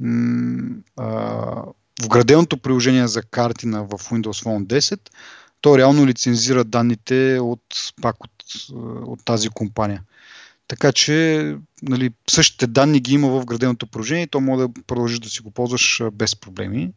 м- 0.00 0.76
а, 0.96 1.62
вграденото 2.02 2.56
приложение 2.58 3.08
за 3.08 3.22
карти 3.22 3.66
на, 3.66 3.84
в 3.84 3.90
Windows 3.90 4.44
Phone 4.44 4.64
10, 4.64 5.00
то 5.60 5.78
реално 5.78 6.06
лицензира 6.06 6.64
данните 6.64 7.38
от, 7.42 7.62
пак 8.02 8.24
от, 8.24 8.32
от 9.06 9.24
тази 9.24 9.48
компания. 9.48 10.02
Така 10.68 10.92
че 10.92 11.56
нали, 11.82 12.10
същите 12.30 12.66
данни 12.66 13.00
ги 13.00 13.14
има 13.14 13.28
в 13.28 13.44
граденото 13.44 13.86
приложение 13.86 14.22
и 14.22 14.26
то 14.26 14.40
може 14.40 14.66
да 14.66 14.82
продължиш 14.86 15.18
да 15.18 15.28
си 15.28 15.40
го 15.40 15.50
ползваш 15.50 16.02
без 16.12 16.36
проблеми. 16.36 16.90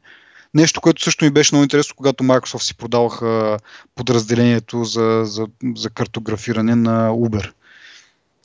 Нещо, 0.53 0.81
което 0.81 1.03
също 1.03 1.25
ми 1.25 1.31
беше 1.31 1.55
много 1.55 1.63
интересно, 1.63 1.95
когато 1.95 2.23
Microsoft 2.23 2.63
си 2.63 2.77
продаваха 2.77 3.57
подразделението 3.95 4.83
за, 4.83 5.21
за, 5.25 5.47
за 5.75 5.89
картографиране 5.89 6.75
на 6.75 7.09
Uber. 7.09 7.51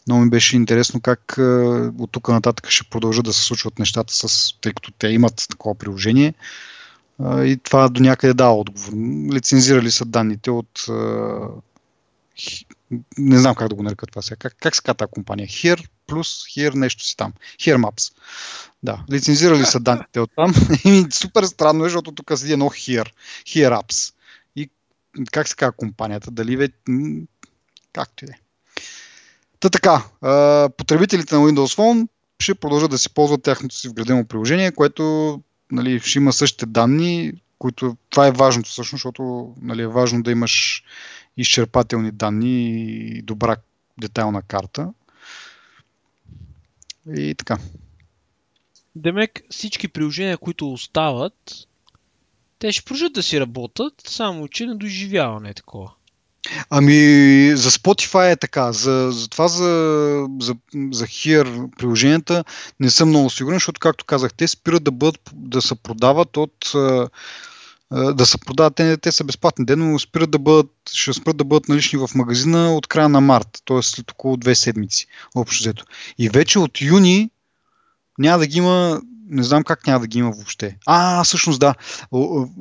Много 0.07 0.25
ми 0.25 0.31
беше 0.31 0.57
интересно 0.57 1.01
как 1.01 1.35
от 1.99 2.13
тук 2.13 2.29
нататък 2.29 2.71
ще 2.71 2.91
продължат 2.91 3.25
да 3.25 3.33
се 3.33 3.43
случват 3.43 3.79
нещата, 3.79 4.15
с, 4.15 4.55
тъй 4.61 4.73
като 4.73 4.91
те 4.91 5.09
имат 5.09 5.47
такова 5.51 5.75
приложение. 5.75 6.35
И 7.25 7.61
това 7.63 7.89
до 7.89 8.03
някъде 8.03 8.35
дава 8.35 8.55
отговор. 8.55 8.93
Лицензирали 9.33 9.91
са 9.91 10.05
данните 10.05 10.51
от 10.51 10.87
не 13.19 13.39
знам 13.39 13.55
как 13.55 13.69
да 13.69 13.75
го 13.75 13.83
нарека 13.83 14.07
това 14.07 14.23
сега. 14.23 14.37
Как, 14.37 14.57
как 14.61 14.77
се 14.77 14.83
казва 14.83 14.95
тази 14.95 15.11
компания? 15.11 15.49
Here 15.49 15.89
плюс 16.07 16.29
Here 16.29 16.75
нещо 16.75 17.05
си 17.05 17.17
там. 17.17 17.33
Here 17.59 17.77
Maps. 17.77 18.13
Да, 18.83 19.05
лицензирали 19.11 19.65
са 19.65 19.81
данните 19.81 20.21
от 20.21 20.31
там. 20.37 20.55
И 20.85 21.07
супер 21.13 21.45
странно 21.45 21.85
е, 21.85 21.89
защото 21.89 22.13
тук 22.13 22.33
седи 22.37 22.53
едно 22.53 22.67
Here. 22.67 23.11
Here 23.47 23.83
Apps. 23.83 24.15
И 24.57 24.71
как 25.33 25.49
се 25.49 25.57
казва 25.57 25.73
компанията? 25.73 26.31
Дали 26.31 26.57
ве... 26.57 26.69
Както 27.93 28.25
и 28.25 28.29
е. 28.29 28.39
Та 29.61 29.71
така, 29.71 30.05
потребителите 30.77 31.35
на 31.35 31.41
Windows 31.41 31.77
Phone 31.77 32.09
ще 32.41 32.55
продължат 32.55 32.91
да 32.91 32.99
си 32.99 33.15
ползват 33.15 33.43
тяхното 33.43 33.75
си 33.75 33.89
вградено 33.89 34.25
приложение, 34.25 34.73
което 34.73 35.43
нали, 35.73 36.01
ще 36.01 36.19
има 36.19 36.33
същите 36.33 36.67
данни, 36.67 37.33
които 37.59 37.97
това 38.11 38.27
е 38.27 38.33
важното 38.33 38.71
всъщност, 38.71 39.03
защото 39.03 39.55
нали, 39.61 39.83
е 39.83 39.87
важно 39.87 40.23
да 40.23 40.31
имаш 40.31 40.85
изчерпателни 41.37 42.11
данни 42.11 42.81
и 43.19 43.23
добра 43.23 43.57
детайлна 44.01 44.43
карта. 44.43 44.93
И 47.17 47.35
така. 47.35 47.59
Демек, 48.97 49.43
всички 49.51 49.89
приложения, 49.89 50.39
които 50.39 50.73
остават, 50.73 51.53
те 52.59 52.73
ще 52.73 52.85
продължат 52.85 53.13
да 53.13 53.23
си 53.23 53.41
работят, 53.41 53.95
само 54.07 54.49
че 54.49 54.67
на 54.67 54.77
доживяване 54.77 55.51
е 55.51 55.55
такова. 55.55 55.93
Ами, 56.71 56.97
за 57.57 57.71
Spotify 57.71 58.33
е 58.33 58.37
така. 58.37 58.73
За, 58.73 59.11
за 59.13 59.29
това 59.29 59.49
за, 59.49 60.27
за, 60.41 60.55
за 60.93 61.07
Here 61.07 61.77
приложенията 61.77 62.45
не 62.81 62.91
съм 62.91 63.09
много 63.09 63.31
сигурен, 63.31 63.57
защото, 63.57 63.81
както 63.81 64.05
казах, 64.05 64.35
те 64.35 64.49
спират 64.49 64.85
да, 64.85 64.91
бъдат, 64.91 65.31
да 65.35 65.63
се 65.63 65.75
продават 65.75 66.37
от 66.37 66.73
да 67.91 68.27
се 68.27 68.39
продават, 68.39 68.75
те, 68.75 68.97
те 68.97 69.13
са 69.13 69.25
безплатни 69.25 69.65
ден, 69.65 69.93
но 69.93 69.99
спират 69.99 70.31
да 70.31 70.39
бъдат, 70.39 70.71
ще 70.93 71.13
спрат 71.13 71.37
да 71.37 71.45
бъдат 71.45 71.69
налични 71.69 71.99
в 71.99 72.11
магазина 72.15 72.75
от 72.75 72.87
края 72.87 73.09
на 73.09 73.21
март, 73.21 73.63
т.е. 73.65 73.83
след 73.83 74.11
около 74.11 74.37
две 74.37 74.55
седмици, 74.55 75.07
общо 75.35 75.63
взето. 75.63 75.85
И 76.19 76.29
вече 76.29 76.59
от 76.59 76.81
юни 76.81 77.31
няма 78.19 78.39
да 78.39 78.47
ги 78.47 78.59
има 78.59 79.01
не 79.31 79.43
знам 79.43 79.65
как 79.65 79.87
няма 79.87 80.01
да 80.01 80.07
ги 80.07 80.19
има 80.19 80.31
въобще. 80.31 80.77
А, 80.87 81.25
всъщност 81.25 81.61
да. 81.61 81.75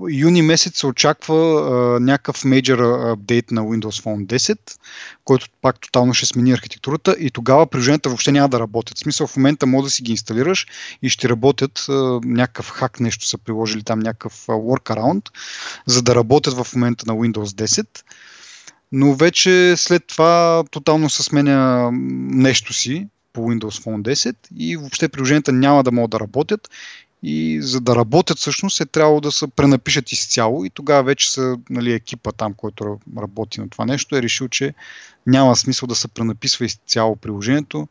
Юни 0.09 0.41
месец 0.41 0.79
се 0.79 0.87
очаква 0.87 1.35
а, 1.35 1.99
някакъв 1.99 2.45
мейджор 2.45 2.79
апдейт 2.79 3.51
на 3.51 3.61
Windows 3.61 4.03
Phone 4.03 4.25
10, 4.25 4.57
който 5.25 5.47
пак 5.61 5.79
тотално 5.79 6.13
ще 6.13 6.25
смени 6.25 6.51
архитектурата 6.51 7.15
и 7.19 7.31
тогава 7.31 7.67
приложенията 7.67 8.09
въобще 8.09 8.31
няма 8.31 8.49
да 8.49 8.59
работят. 8.59 8.97
В 8.97 9.01
смисъл 9.01 9.27
в 9.27 9.37
момента 9.37 9.65
може 9.65 9.83
да 9.83 9.89
си 9.89 10.03
ги 10.03 10.11
инсталираш 10.11 10.67
и 11.01 11.09
ще 11.09 11.29
работят 11.29 11.85
а, 11.89 11.93
някакъв 12.23 12.69
хак, 12.69 12.99
нещо 12.99 13.27
са 13.27 13.37
приложили 13.37 13.83
там, 13.83 13.99
някакъв 13.99 14.45
workaround, 14.47 15.29
за 15.85 16.01
да 16.01 16.15
работят 16.15 16.53
в 16.53 16.75
момента 16.75 17.05
на 17.07 17.13
Windows 17.13 17.65
10 17.65 17.87
но 18.91 19.13
вече 19.13 19.73
след 19.77 20.07
това 20.07 20.63
тотално 20.71 21.09
се 21.09 21.23
сменя 21.23 21.89
нещо 22.29 22.73
си 22.73 23.07
по 23.35 23.41
Windows 23.41 23.83
Phone 23.83 24.01
10 24.13 24.35
и 24.57 24.77
въобще 24.77 25.09
приложенията 25.09 25.51
няма 25.51 25.83
да 25.83 25.91
могат 25.91 26.11
да 26.11 26.19
работят 26.19 26.69
и 27.23 27.61
за 27.61 27.81
да 27.81 27.95
работят 27.95 28.37
всъщност 28.37 28.81
е 28.81 28.85
трябвало 28.85 29.21
да 29.21 29.31
се 29.31 29.47
пренапишат 29.47 30.11
изцяло 30.11 30.65
и 30.65 30.69
тогава 30.69 31.03
вече 31.03 31.31
са, 31.31 31.57
нали, 31.69 31.93
екипа 31.93 32.31
там, 32.31 32.53
който 32.53 32.99
работи 33.17 33.61
на 33.61 33.69
това 33.69 33.85
нещо 33.85 34.15
е 34.15 34.21
решил, 34.21 34.47
че 34.47 34.73
няма 35.27 35.55
смисъл 35.55 35.87
да 35.87 35.95
се 35.95 36.07
пренаписва 36.07 36.65
изцяло 36.65 37.15
приложението 37.15 37.87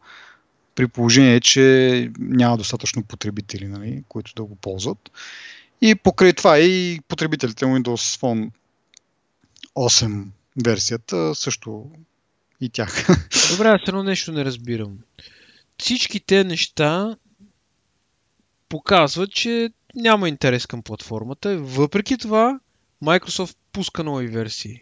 при 0.74 0.88
положение, 0.88 1.40
че 1.40 2.10
няма 2.18 2.56
достатъчно 2.56 3.02
потребители, 3.02 3.66
нали, 3.66 4.02
които 4.08 4.32
да 4.34 4.44
го 4.44 4.54
ползват. 4.56 5.10
И 5.80 5.94
покрай 5.94 6.32
това 6.32 6.58
и 6.58 7.00
потребителите 7.08 7.64
Windows 7.64 8.20
Phone 8.20 8.50
8 9.76 10.24
версията 10.64 11.34
също 11.34 11.90
и 12.60 12.68
тях. 12.68 13.06
Добре, 13.50 13.68
аз 13.68 13.80
едно 13.88 14.02
нещо 14.02 14.32
не 14.32 14.44
разбирам. 14.44 14.98
Всички 15.78 16.20
те 16.20 16.44
неща 16.44 17.16
показват, 18.68 19.30
че 19.30 19.70
няма 19.94 20.28
интерес 20.28 20.66
към 20.66 20.82
платформата. 20.82 21.58
Въпреки 21.58 22.18
това, 22.18 22.60
Microsoft 23.04 23.56
пуска 23.72 24.04
нови 24.04 24.26
версии. 24.26 24.80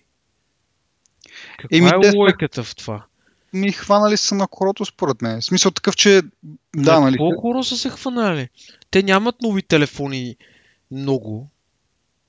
Каква 1.59 1.77
Еми, 1.77 1.91
е 2.05 2.17
логиката 2.17 2.65
в 2.65 2.77
това? 2.77 3.05
Ми 3.53 3.73
хванали 3.73 4.17
са 4.17 4.35
на 4.35 4.47
корото, 4.47 4.85
според 4.85 5.23
мен. 5.23 5.41
В 5.41 5.45
смисъл 5.45 5.71
такъв, 5.71 5.97
че... 5.97 6.23
Да, 6.77 7.01
нали? 7.01 7.17
Колко 7.17 7.41
коро 7.41 7.65
са 7.65 7.77
се 7.77 7.91
хванали? 7.91 8.49
Те 8.91 9.03
нямат 9.03 9.43
нови 9.43 9.63
телефони 9.63 10.37
много. 10.91 11.49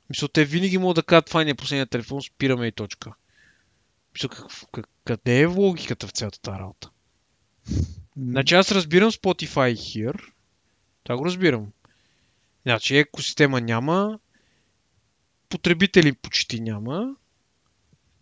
Мисля, 0.09 0.27
те 0.27 0.45
винаги 0.45 0.77
могат 0.77 0.95
да 0.95 1.03
кажат, 1.03 1.25
това 1.25 1.43
не 1.43 1.49
е 1.49 1.55
последният 1.55 1.89
телефон, 1.89 2.21
спираме 2.21 2.67
и 2.67 2.71
точка. 2.71 3.13
Къде 5.05 5.41
е 5.41 5.45
логиката 5.45 6.07
в 6.07 6.11
цялата 6.11 6.41
тази 6.41 6.59
работа? 6.59 6.89
Значи 8.17 8.55
аз 8.55 8.71
разбирам 8.71 9.11
Spotify 9.11 9.73
here. 9.73 10.21
Това 11.03 11.17
го 11.17 11.25
разбирам. 11.25 11.71
Значи 12.65 12.97
екосистема 12.97 13.61
няма, 13.61 14.19
потребители 15.49 16.13
почти 16.13 16.59
няма. 16.59 17.15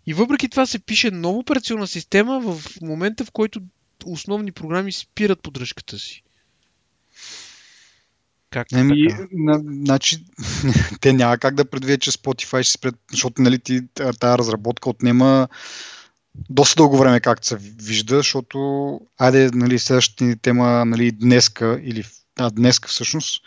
И 0.06 0.14
въпреки 0.14 0.50
това 0.50 0.66
се 0.66 0.80
пише 0.80 1.12
нова 1.12 1.40
операционна 1.40 1.88
система 1.88 2.40
в 2.40 2.82
момента, 2.82 3.26
в 3.26 3.32
който 3.32 3.62
основни 4.06 4.52
програми 4.52 4.92
спират 4.92 5.42
поддръжката 5.42 6.00
си. 6.00 6.24
Как 8.52 8.68
така? 8.70 8.84
На, 9.32 9.62
значи, 9.84 10.26
те 11.02 11.14
няма 11.14 11.38
как 11.38 11.56
да 11.56 11.66
предвидят, 11.66 12.02
че 12.02 12.12
Spotify 12.12 12.64
ще 12.64 12.72
спред, 12.72 12.96
защото 13.12 13.42
нали, 13.42 13.60
ти, 13.60 13.82
тази 13.94 14.38
разработка 14.38 14.90
отнема 14.90 15.48
доста 16.50 16.76
дълго 16.76 16.98
време, 16.98 17.20
както 17.20 17.48
се 17.48 17.58
вижда, 17.60 18.18
защото 18.18 19.00
айде, 19.18 19.50
нали, 19.54 19.80
следващата 19.80 20.24
ни 20.24 20.38
тема, 20.38 20.86
нали, 20.86 21.12
днеска, 21.12 21.80
или 21.84 22.04
а, 22.40 22.50
днеска 22.50 22.90
всъщност, 22.90 23.44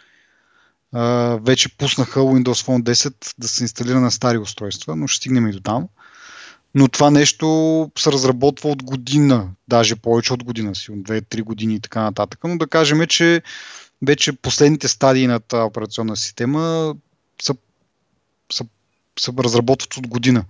а, 0.92 1.38
вече 1.42 1.76
пуснаха 1.76 2.20
Windows 2.20 2.66
Phone 2.66 2.82
10 2.82 3.34
да 3.38 3.48
се 3.48 3.64
инсталира 3.64 4.00
на 4.00 4.11
стари 4.11 4.38
устройства, 4.38 4.96
но 4.96 5.07
ще 5.07 5.16
стигнем 5.16 5.48
и 5.48 5.52
до 5.52 5.61
там. 5.61 5.88
Но 6.74 6.88
това 6.88 7.11
нещо 7.11 7.90
се 7.98 8.12
разработва 8.12 8.70
от 8.70 8.82
година, 8.82 9.50
даже 9.68 9.96
повече 9.96 10.32
от 10.32 10.44
година 10.44 10.74
си, 10.74 10.92
от 10.92 10.98
2-3 10.98 11.42
години 11.42 11.74
и 11.74 11.80
така 11.80 12.02
нататък. 12.02 12.40
Но 12.44 12.59
да 12.59 12.66
кажем, 12.66 13.07
че 13.07 13.42
вече 14.05 14.32
последните 14.32 14.88
стадии 14.88 15.26
на 15.26 15.40
тази 15.40 15.62
операционна 15.62 16.16
система 16.16 16.94
са, 17.42 17.55
са, 18.52 18.64
са 19.18 19.32
разработват 19.38 19.96
от 19.96 20.07
година. 20.07 20.44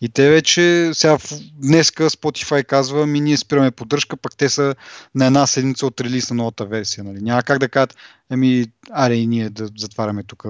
И 0.00 0.08
те 0.08 0.30
вече, 0.30 0.90
сега 0.94 1.18
днеска 1.52 2.10
Spotify 2.10 2.64
казва, 2.64 3.06
ми 3.06 3.20
ние 3.20 3.36
спираме 3.36 3.70
поддръжка, 3.70 4.16
пък 4.16 4.36
те 4.36 4.48
са 4.48 4.74
на 5.14 5.26
една 5.26 5.46
седмица 5.46 5.86
от 5.86 6.00
релиз 6.00 6.30
на 6.30 6.36
новата 6.36 6.64
версия. 6.66 7.04
Нали? 7.04 7.20
Няма 7.20 7.42
как 7.42 7.58
да 7.58 7.68
кажат, 7.68 7.96
ами, 8.30 8.66
аре 8.90 9.14
и 9.14 9.26
ние 9.26 9.50
да 9.50 9.68
затваряме 9.78 10.22
тук, 10.22 10.44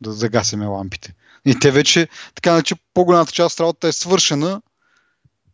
да 0.00 0.12
загасяме 0.12 0.66
лампите. 0.66 1.14
И 1.44 1.58
те 1.60 1.70
вече, 1.70 2.08
така 2.34 2.62
че 2.62 2.74
по-голямата 2.94 3.32
част 3.32 3.54
от 3.54 3.60
работата 3.60 3.88
е 3.88 3.92
свършена, 3.92 4.62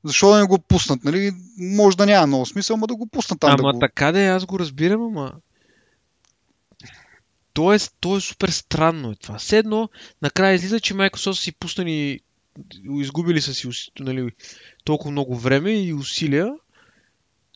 защо 0.04 0.30
да 0.30 0.38
не 0.38 0.46
го 0.46 0.58
пуснат, 0.58 1.04
нали? 1.04 1.32
Може 1.58 1.96
да 1.96 2.06
няма 2.06 2.26
много 2.26 2.46
смисъл, 2.46 2.76
но 2.76 2.86
да 2.86 2.96
го 2.96 3.06
пуснат 3.06 3.40
там. 3.40 3.50
Ама 3.50 3.68
да 3.68 3.72
го... 3.72 3.78
така 3.78 4.12
да 4.12 4.20
е, 4.20 4.28
аз 4.28 4.44
го 4.44 4.58
разбирам, 4.58 5.02
ама 5.02 5.32
то 7.54 7.72
е, 7.72 7.78
то 8.00 8.16
е 8.16 8.20
супер 8.20 8.48
странно 8.48 9.10
е 9.10 9.14
това. 9.14 9.38
Седно, 9.38 9.90
накрая 10.22 10.54
излиза, 10.54 10.80
че 10.80 10.94
Microsoft 10.94 11.40
си 11.40 11.52
пуснали 11.52 12.20
изгубили 13.00 13.40
са 13.40 13.54
си 13.54 13.68
нали, 14.00 14.30
толкова 14.84 15.10
много 15.10 15.36
време 15.36 15.72
и 15.72 15.94
усилия, 15.94 16.54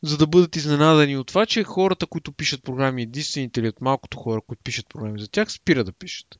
за 0.02 0.16
да 0.16 0.26
бъдат 0.26 0.56
изненадани 0.56 1.16
от 1.16 1.26
това, 1.26 1.46
че 1.46 1.64
хората, 1.64 2.06
които 2.06 2.32
пишат 2.32 2.62
програми, 2.62 3.02
единствените 3.02 3.60
или 3.60 3.68
от 3.68 3.80
малкото 3.80 4.18
хора, 4.18 4.40
които 4.40 4.62
пишат 4.62 4.88
програми 4.88 5.20
за 5.20 5.28
тях, 5.28 5.52
спират 5.52 5.86
да 5.86 5.92
пишат. 5.92 6.38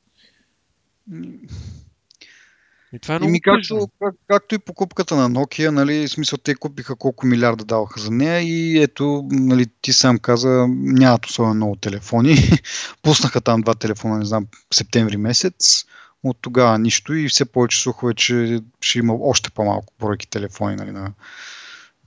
И 2.93 2.99
това 2.99 3.15
е 3.15 3.19
много 3.19 3.29
Ими 3.29 3.41
както, 3.41 3.87
как, 4.01 4.15
както 4.27 4.55
и 4.55 4.59
покупката 4.59 5.15
на 5.15 5.29
Nokia, 5.29 5.69
нали, 5.69 6.07
в 6.07 6.11
смисъл 6.11 6.37
те 6.37 6.55
купиха 6.55 6.95
колко 6.95 7.25
милиарда 7.25 7.65
даваха 7.65 7.99
за 7.99 8.11
нея 8.11 8.39
и 8.41 8.83
ето, 8.83 9.27
нали, 9.31 9.65
ти 9.81 9.93
сам 9.93 10.19
каза, 10.19 10.67
нямат 10.69 11.25
особено 11.25 11.53
много 11.53 11.75
телефони. 11.75 12.35
Пуснаха 13.01 13.41
там 13.41 13.61
два 13.61 13.73
телефона, 13.73 14.17
не 14.17 14.25
знам, 14.25 14.47
септември 14.73 15.17
месец. 15.17 15.85
От 16.23 16.37
тогава 16.41 16.79
нищо 16.79 17.13
и 17.13 17.29
все 17.29 17.45
повече 17.45 17.81
слухове, 17.81 18.13
че 18.13 18.59
ще 18.81 18.99
има 18.99 19.13
още 19.13 19.49
по-малко 19.49 19.93
бройки 19.99 20.27
телефони 20.27 20.75
нали, 20.75 20.91
на, 20.91 21.13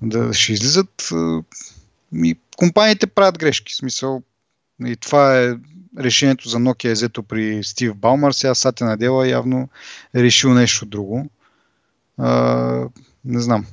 да 0.03 0.35
ще 0.35 0.53
излизат. 0.53 1.09
И 2.15 2.37
компаниите 2.57 3.07
правят 3.07 3.39
грешки. 3.39 3.73
В 3.73 3.77
смисъл, 3.77 4.23
и 4.87 4.97
това 4.97 5.39
е 5.39 5.55
решението 5.99 6.49
за 6.49 6.59
Nokia 6.59 6.89
е 6.89 6.93
взето 6.93 7.23
при 7.23 7.65
Стив 7.65 7.97
Балмар. 7.97 8.33
Сега 8.33 8.55
Сатя 8.55 8.85
Надела 8.85 9.29
явно 9.29 9.69
е 10.15 10.23
решил 10.23 10.55
нещо 10.55 10.87
друго. 10.87 11.31
А, 12.19 12.35
не 13.25 13.41
знам. 13.41 13.67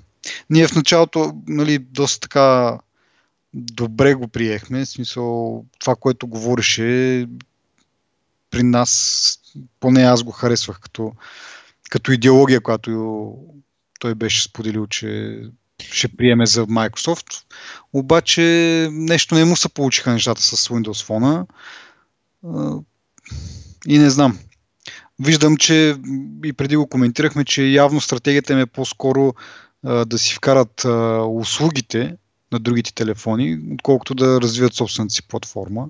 Ние 0.50 0.68
в 0.68 0.76
началото 0.76 1.34
нали, 1.48 1.80
доста 1.80 2.20
така 2.20 2.78
добре 3.54 4.14
го 4.14 4.28
приехме. 4.28 4.86
В 4.86 4.90
смисъл, 4.90 5.66
това, 5.80 5.96
което 5.96 6.28
говореше 6.28 7.28
при 8.50 8.64
нас, 8.64 9.40
поне 9.80 10.04
аз 10.04 10.24
го 10.24 10.32
харесвах 10.32 10.80
като, 10.80 11.14
като 11.90 12.12
идеология, 12.12 12.62
която 12.62 13.34
той 14.00 14.16
беше 14.16 14.44
споделил, 14.44 14.88
че 14.88 15.42
ще 15.82 16.08
приеме 16.08 16.46
за 16.46 16.66
Microsoft. 16.66 17.44
Обаче 17.94 18.42
нещо 18.92 19.36
не 19.36 19.46
му 19.46 19.56
се 19.56 19.70
получиха 19.70 20.12
нещата 20.12 20.42
с 20.42 20.70
Windows 20.70 21.08
Phone. 21.08 21.46
И 23.88 24.00
не 24.00 24.10
знам. 24.10 24.40
Виждам, 25.20 25.58
че 25.58 25.98
и 26.46 26.54
преди 26.54 26.76
го 26.76 26.88
коментирахме, 26.88 27.46
че 27.46 27.64
явно 27.64 28.02
стратегията 28.02 28.54
им 28.54 28.60
е 28.60 28.66
по-скоро 28.66 29.34
да 29.84 30.18
си 30.18 30.36
вкарат 30.36 30.86
услугите 31.30 32.18
на 32.52 32.60
другите 32.60 32.94
телефони, 32.94 33.60
отколкото 33.74 34.16
да 34.16 34.42
развият 34.42 34.74
собствената 34.74 35.14
си 35.14 35.28
платформа. 35.28 35.90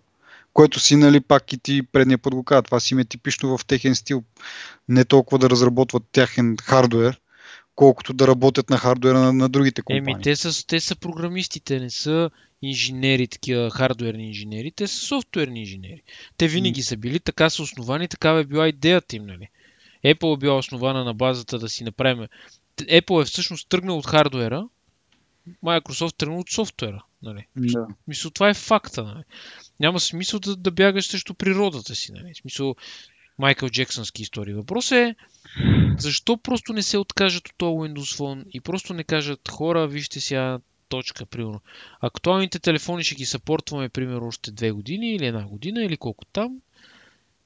Което 0.54 0.80
си, 0.80 0.96
нали, 0.96 1.20
пак 1.20 1.54
и 1.54 1.58
ти 1.58 1.82
предния 1.92 2.18
път 2.18 2.36
го 2.36 2.44
каза, 2.44 2.62
това 2.62 2.80
си 2.80 2.94
им 2.94 3.00
е 3.00 3.06
типично 3.06 3.58
в 3.58 3.66
техен 3.66 3.96
стил. 3.96 4.24
Не 4.90 5.06
толкова 5.06 5.40
да 5.40 5.50
разработват 5.50 6.04
тяхен 6.12 6.58
хардвер, 6.62 7.20
колкото 7.76 8.14
да 8.14 8.28
работят 8.28 8.70
на 8.70 8.78
хардуера 8.78 9.20
на, 9.20 9.34
на 9.34 9.50
другите 9.50 9.82
компании. 9.82 10.14
Еми, 10.14 10.24
те 10.24 10.36
са, 10.36 10.68
те 10.68 10.80
са 10.80 10.96
програмистите, 10.96 11.80
не 11.80 11.90
са 11.90 12.30
инженери, 12.62 13.28
такива 13.28 13.72
хардуерни 13.72 14.28
инженери, 14.28 14.72
те 14.72 14.88
са 14.88 14.96
софтуерни 14.96 15.60
инженери. 15.60 16.02
Те 16.38 16.48
винаги 16.48 16.82
са 16.82 16.98
били, 16.98 17.20
така 17.20 17.50
са 17.50 17.64
основани, 17.64 18.08
такава 18.08 18.40
е 18.40 18.44
била 18.44 18.68
идеята 18.68 19.16
им, 19.16 19.26
нали? 19.26 19.48
Apple 20.06 20.36
е 20.36 20.40
била 20.40 20.58
основана 20.58 21.04
на 21.04 21.14
базата 21.14 21.60
да 21.60 21.70
си 21.70 21.84
направим. 21.84 22.28
Apple 22.78 23.22
е 23.22 23.26
всъщност 23.26 23.70
тръгнал 23.70 23.98
от 23.98 24.06
хардуера, 24.06 24.68
Microsoft 25.64 26.18
тръгнал 26.18 26.40
от 26.40 26.50
софтуера. 26.50 27.04
Нали? 27.24 27.48
Да. 27.56 27.88
Мисъл, 28.08 28.32
това 28.32 28.50
е 28.50 28.54
факта. 28.54 29.04
Нали? 29.04 29.24
Няма 29.80 30.00
смисъл 30.00 30.40
да, 30.40 30.56
да 30.56 30.72
бягаш 30.72 31.08
срещу 31.08 31.34
природата 31.34 31.96
си. 31.96 32.12
Нали? 32.12 32.36
Смисъл, 32.36 32.76
Майкъл 33.38 33.70
Джексънски 33.70 34.22
истории. 34.22 34.54
Въпрос 34.54 34.92
е 34.92 35.16
защо 35.98 36.38
просто 36.38 36.74
не 36.74 36.84
се 36.84 36.98
откажат 36.98 37.48
от 37.48 37.56
този 37.58 37.72
Windows 37.72 38.18
Phone 38.18 38.44
и 38.52 38.62
просто 38.62 38.94
не 38.94 39.04
кажат 39.04 39.50
хора, 39.50 39.88
вижте 39.88 40.20
сега 40.20 40.60
точка, 40.90 41.26
примерно. 41.26 41.62
Актуалните 42.02 42.60
телефони 42.60 43.04
ще 43.04 43.16
ги 43.16 43.26
съпортваме, 43.26 43.90
примерно, 43.90 44.28
още 44.28 44.52
две 44.52 44.72
години 44.72 45.16
или 45.16 45.26
една 45.26 45.44
година 45.44 45.84
или 45.84 45.98
колко 45.98 46.26
там 46.26 46.58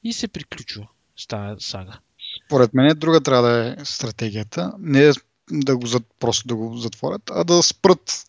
и 0.03 0.13
се 0.13 0.27
приключва 0.27 0.87
с 1.17 1.27
тази 1.27 1.55
сага. 1.59 1.99
Според 2.45 2.73
мен 2.73 2.99
друга 2.99 3.21
трябва 3.21 3.49
да 3.49 3.67
е 3.67 3.85
стратегията. 3.85 4.73
Не 4.79 5.07
е 5.07 5.11
да 5.51 5.77
го 5.77 5.85
просто 6.19 6.47
да 6.47 6.55
го 6.55 6.77
затворят, 6.77 7.21
а 7.31 7.43
да 7.43 7.63
спрат 7.63 8.23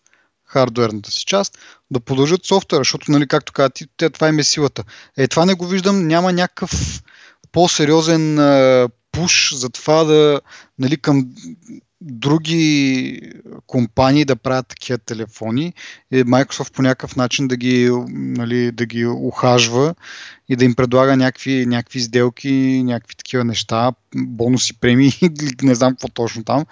хардуерната 0.45 1.11
си 1.11 1.25
част, 1.25 1.57
да 1.91 1.99
продължат 1.99 2.45
софтуера, 2.45 2.79
защото, 2.79 3.11
нали, 3.11 3.27
както 3.27 3.53
каза 3.53 3.69
ти, 3.69 3.87
това 4.13 4.27
им 4.27 4.39
е 4.39 4.43
силата. 4.43 4.83
Е, 5.17 5.27
това 5.27 5.45
не 5.45 5.53
го 5.53 5.67
виждам, 5.67 6.07
няма 6.07 6.33
някакъв 6.33 7.03
по-сериозен 7.51 8.37
пуш 9.11 9.55
за 9.55 9.69
това 9.69 10.03
да, 10.03 10.41
нали, 10.79 10.97
към 10.97 11.25
други 12.01 13.19
компании 13.67 14.25
да 14.25 14.35
правят 14.35 14.67
такива 14.67 14.97
телефони 14.97 15.73
и 16.11 16.23
Microsoft 16.23 16.73
по 16.73 16.81
някакъв 16.81 17.15
начин 17.15 17.47
да 17.47 17.57
ги, 17.57 17.89
нали, 18.09 18.71
да 18.71 18.85
ги 18.85 19.05
ухажва 19.05 19.95
и 20.49 20.55
да 20.55 20.65
им 20.65 20.75
предлага 20.75 21.17
някакви, 21.17 21.65
някакви 21.65 21.99
сделки, 21.99 22.83
някакви 22.85 23.15
такива 23.15 23.43
неща, 23.43 23.91
бонуси, 24.15 24.79
премии, 24.79 25.11
не 25.63 25.75
знам 25.75 25.93
какво 25.93 26.07
точно 26.07 26.43
там. 26.43 26.65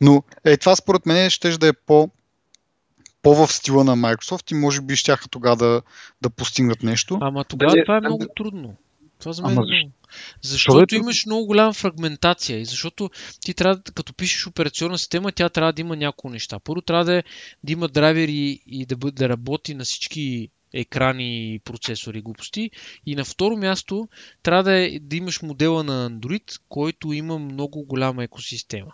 Но 0.00 0.22
е, 0.44 0.56
това 0.56 0.76
според 0.76 1.06
мен 1.06 1.30
ще 1.30 1.58
да 1.58 1.68
е 1.68 1.72
по, 1.72 2.10
по 3.22 3.34
в 3.34 3.52
стила 3.52 3.84
на 3.84 3.96
Microsoft 3.96 4.52
и 4.52 4.54
може 4.54 4.80
би 4.80 4.96
ще 4.96 5.16
тогава 5.30 5.56
да, 5.56 5.82
да 6.22 6.30
постигнат 6.30 6.82
нещо. 6.82 7.18
Ама 7.20 7.44
тогава 7.44 7.82
това 7.84 7.96
е 7.96 8.00
много 8.00 8.26
трудно. 8.36 8.76
Това 9.20 9.32
за 9.32 9.42
мен 9.42 9.52
Ама, 9.52 9.62
е 9.62 9.78
много. 9.78 9.92
Защото 10.42 10.94
имаш 10.94 11.26
много 11.26 11.46
голяма 11.46 11.72
фрагментация 11.72 12.60
и 12.60 12.64
защото 12.64 13.10
ти 13.40 13.54
трябва, 13.54 13.82
като 13.82 14.14
пишеш 14.14 14.46
операционна 14.46 14.98
система, 14.98 15.32
тя 15.32 15.48
трябва 15.48 15.72
да 15.72 15.80
има 15.80 15.96
няколко 15.96 16.30
неща. 16.30 16.58
Първо 16.58 16.82
трябва 16.82 17.04
да, 17.04 17.14
е, 17.14 17.22
да 17.64 17.72
има 17.72 17.88
драйвери 17.88 18.60
и 18.66 18.86
да, 18.86 18.96
да 18.96 19.28
работи 19.28 19.74
на 19.74 19.84
всички 19.84 20.48
екрани, 20.72 21.60
процесори, 21.64 22.22
глупости. 22.22 22.70
И 23.06 23.16
на 23.16 23.24
второ 23.24 23.56
място 23.56 24.08
трябва 24.42 24.62
да, 24.62 24.72
е, 24.72 24.98
да 25.00 25.16
имаш 25.16 25.42
модела 25.42 25.84
на 25.84 26.10
Android, 26.10 26.60
който 26.68 27.12
има 27.12 27.38
много 27.38 27.84
голяма 27.84 28.24
екосистема. 28.24 28.92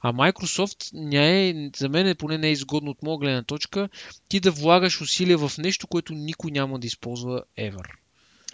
А 0.00 0.12
Microsoft 0.12 0.90
не 0.94 1.48
е, 1.48 1.70
за 1.76 1.88
мен 1.88 2.06
е, 2.06 2.14
поне 2.14 2.38
не 2.38 2.48
е 2.48 2.52
изгодно 2.52 2.90
от 2.90 3.02
моя 3.02 3.18
гледна 3.18 3.42
точка 3.42 3.88
ти 4.28 4.40
да 4.40 4.50
влагаш 4.50 5.00
усилия 5.00 5.38
в 5.38 5.58
нещо, 5.58 5.86
което 5.86 6.12
никой 6.12 6.50
няма 6.50 6.78
да 6.78 6.86
използва 6.86 7.42
ever. 7.58 7.86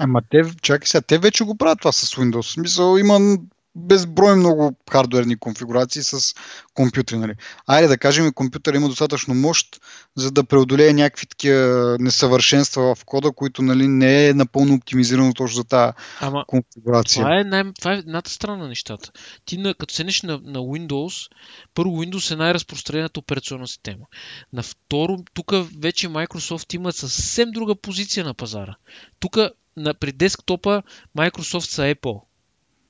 Ама 0.04 0.22
те, 0.30 0.42
чакай 0.62 0.86
сега, 0.86 1.02
те 1.02 1.18
вече 1.18 1.44
го 1.44 1.56
правят 1.56 1.78
това 1.78 1.92
с 1.92 2.14
Windows. 2.14 2.42
В 2.42 2.52
смисъл 2.52 2.98
има 2.98 3.38
безброй 3.74 4.36
много 4.36 4.76
хардуерни 4.90 5.36
конфигурации 5.36 6.02
с 6.02 6.34
компютри. 6.74 7.18
Нали. 7.18 7.34
Айде 7.66 7.88
да 7.88 7.98
кажем, 7.98 8.32
компютър 8.32 8.74
има 8.74 8.88
достатъчно 8.88 9.34
мощ, 9.34 9.80
за 10.16 10.30
да 10.30 10.44
преодолее 10.44 10.92
някакви 10.92 11.26
такива 11.26 11.96
несъвършенства 12.00 12.94
в 12.94 13.04
кода, 13.04 13.32
които 13.32 13.62
нали, 13.62 13.88
не 13.88 14.28
е 14.28 14.34
напълно 14.34 14.74
оптимизирано 14.74 15.34
точно 15.34 15.56
за 15.56 15.64
тази 15.64 15.92
Ама, 16.20 16.44
конфигурация. 16.46 17.22
Това 17.22 17.40
е, 17.40 17.44
най- 17.44 17.72
това 17.80 17.92
е 17.92 17.98
едната 17.98 18.30
страна 18.30 18.56
на 18.56 18.68
нещата. 18.68 19.10
Ти 19.44 19.56
на, 19.56 19.74
като 19.74 19.94
седнеш 19.94 20.22
на, 20.22 20.32
на 20.32 20.58
Windows, 20.58 21.30
първо 21.74 22.02
Windows 22.02 22.32
е 22.32 22.36
най-разпространената 22.36 23.20
операционна 23.20 23.68
система. 23.68 24.04
На 24.52 24.62
второ, 24.62 25.18
тук 25.34 25.52
вече 25.80 26.08
Microsoft 26.08 26.74
има 26.74 26.92
съвсем 26.92 27.50
друга 27.50 27.74
позиция 27.74 28.24
на 28.24 28.34
пазара. 28.34 28.76
Тук 29.20 29.36
на, 29.76 29.94
при 29.94 30.12
десктопа 30.12 30.82
Microsoft 31.16 31.70
са 31.70 31.82
Apple. 31.82 32.20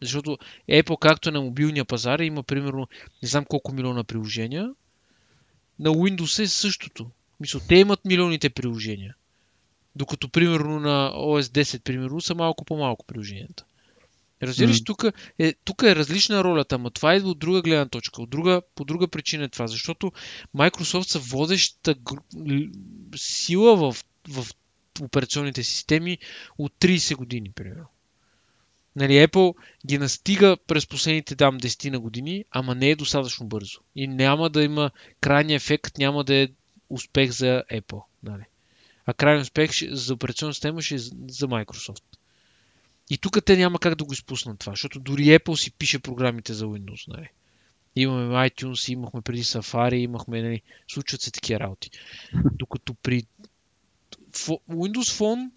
Защото 0.03 0.39
Apple, 0.71 0.99
както 0.99 1.29
е 1.29 1.33
на 1.33 1.41
мобилния 1.41 1.85
пазар, 1.85 2.19
има 2.19 2.43
примерно 2.43 2.89
не 3.23 3.29
знам 3.29 3.45
колко 3.45 3.73
милиона 3.73 4.05
приложения. 4.05 4.71
На 5.79 5.91
Windows 5.91 6.43
е 6.43 6.47
същото. 6.47 7.11
Мисля, 7.41 7.61
те 7.69 7.75
имат 7.75 8.05
милионите 8.05 8.51
приложения. 8.51 9.15
Докато, 9.97 10.29
примерно, 10.29 10.81
на 10.81 11.13
OS 11.15 11.43
10, 11.43 11.83
примерно, 11.83 12.21
са 12.21 12.35
малко 12.35 12.65
по-малко 12.65 13.05
приложенията. 13.07 13.65
Разбираш, 14.43 14.81
mm. 14.81 14.87
тук 14.87 15.05
е, 15.39 15.55
тук 15.65 15.83
е 15.83 15.97
различна 15.97 16.45
ролята, 16.45 16.79
но 16.79 16.91
това 16.91 17.15
е 17.15 17.19
от 17.19 17.39
друга 17.39 17.63
гледна 17.63 17.89
точка. 17.89 18.23
От 18.23 18.31
друга, 18.31 18.63
по 18.75 18.85
друга 18.85 19.09
причина 19.09 19.45
е 19.45 19.49
това, 19.49 19.67
защото 19.67 20.13
Microsoft 20.57 21.09
са 21.09 21.19
водеща 21.19 21.95
сила 23.17 23.77
в, 23.77 24.05
в 24.29 24.47
операционните 25.03 25.63
системи 25.63 26.19
от 26.59 26.73
30 26.81 27.17
години, 27.17 27.51
примерно. 27.55 27.87
Нали, 28.97 29.13
Apple 29.13 29.55
ги 29.87 29.99
настига 29.99 30.57
през 30.67 30.87
последните 30.87 31.35
дам 31.35 31.61
10 31.61 31.91
на 31.91 32.01
години, 32.01 32.45
ама 32.51 32.75
не 32.75 32.91
е 32.91 32.97
достатъчно 32.97 33.47
бързо. 33.47 33.81
И 33.97 34.07
няма 34.07 34.51
да 34.51 34.63
има 34.63 34.91
крайния 35.21 35.57
ефект, 35.57 35.99
няма 35.99 36.25
да 36.25 36.35
е 36.35 36.49
успех 36.91 37.31
за 37.31 37.63
Apple. 37.73 38.03
Нали. 38.23 38.43
А 39.07 39.15
крайният 39.15 39.45
успех 39.45 39.71
за 39.91 40.15
операционна 40.15 40.55
система 40.55 40.83
ще 40.83 40.95
е 40.95 40.99
за 40.99 41.49
Microsoft. 41.49 42.03
И 43.11 43.19
тук 43.19 43.45
те 43.45 43.57
няма 43.57 43.79
как 43.79 43.95
да 43.95 44.05
го 44.05 44.13
изпуснат 44.13 44.59
това, 44.59 44.73
защото 44.73 45.01
дори 45.01 45.23
Apple 45.23 45.55
си 45.55 45.73
пише 45.73 45.99
програмите 45.99 46.55
за 46.55 46.65
Windows. 46.65 47.09
Нали. 47.09 47.29
Имаме 47.97 48.49
iTunes, 48.49 48.93
имахме 48.93 49.21
преди 49.21 49.45
Safari, 49.45 49.95
имахме, 49.95 50.43
нали, 50.43 50.63
случват 50.89 51.21
се 51.21 51.31
такива 51.31 51.61
работи. 51.61 51.91
Докато 52.53 52.95
при 52.95 53.23
Windows 54.71 55.19
Phone 55.19 55.51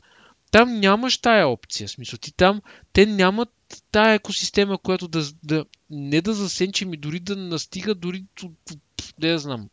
там 0.51 0.79
нямаш 0.79 1.17
тая 1.17 1.47
опция. 1.47 1.89
Смисъл, 1.89 2.19
ти 2.19 2.33
там, 2.33 2.61
те 2.93 3.05
нямат 3.05 3.49
тая 3.91 4.13
екосистема, 4.13 4.77
която 4.77 5.07
да, 5.07 5.23
да 5.43 5.65
не 5.89 6.21
да 6.21 6.33
засенчи 6.33 6.85
ми, 6.85 6.97
дори 6.97 7.19
да 7.19 7.35
настига, 7.35 7.95
дори 7.95 8.23
да 9.19 9.27
я 9.27 9.39
знам. 9.39 9.69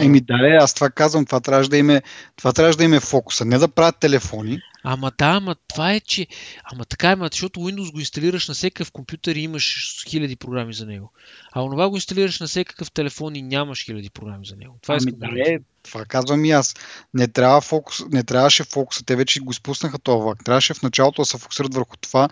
Еми 0.00 0.20
да, 0.20 0.34
аз 0.60 0.74
това 0.74 0.90
казвам, 0.90 1.26
това 1.26 1.40
трябваше 1.40 1.70
да 1.70 1.76
име, 1.76 2.02
това 2.36 2.52
трябваше 2.52 2.78
да 2.78 2.84
име 2.84 3.00
фокуса. 3.00 3.44
Не 3.44 3.58
да 3.58 3.68
правят 3.68 3.98
телефони, 3.98 4.60
Ама 4.82 5.12
да, 5.18 5.26
ама 5.26 5.56
това 5.68 5.92
е, 5.92 6.00
че... 6.00 6.26
Ама 6.64 6.84
така 6.84 7.10
е, 7.10 7.12
ама, 7.12 7.28
защото 7.32 7.60
Windows 7.60 7.92
го 7.92 7.98
инсталираш 7.98 8.48
на 8.48 8.54
всекакъв 8.54 8.92
компютър 8.92 9.36
и 9.36 9.40
имаш 9.40 9.94
хиляди 10.08 10.36
програми 10.36 10.74
за 10.74 10.86
него. 10.86 11.12
А 11.52 11.62
онова 11.62 11.88
го 11.88 11.96
инсталираш 11.96 12.40
на 12.40 12.46
всекакъв 12.46 12.90
телефон 12.90 13.36
и 13.36 13.42
нямаш 13.42 13.84
хиляди 13.84 14.10
програми 14.10 14.46
за 14.46 14.56
него. 14.56 14.78
Това 14.82 14.98
ами, 15.02 15.12
да, 15.12 15.52
е, 15.52 15.58
това 15.82 16.04
казвам 16.04 16.44
и 16.44 16.50
аз. 16.50 16.74
Не, 17.14 17.28
трябва 17.28 17.60
фокус, 17.60 18.02
не 18.12 18.22
трябваше 18.22 18.64
фокуса. 18.64 19.04
Те 19.04 19.16
вече 19.16 19.40
го 19.40 19.50
изпуснаха 19.50 19.98
това 19.98 20.16
влак. 20.16 20.44
Трябваше 20.44 20.74
в 20.74 20.82
началото 20.82 21.22
да 21.22 21.26
се 21.26 21.38
фокусират 21.38 21.74
върху 21.74 21.96
това 21.96 22.28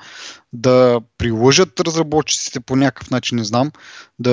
да 0.53 1.01
прилъжат 1.19 1.81
разработчиците 1.81 2.61
по 2.61 2.77
някакъв 2.77 3.11
начин, 3.11 3.37
не 3.37 3.45
знам, 3.45 3.73
да, 4.19 4.33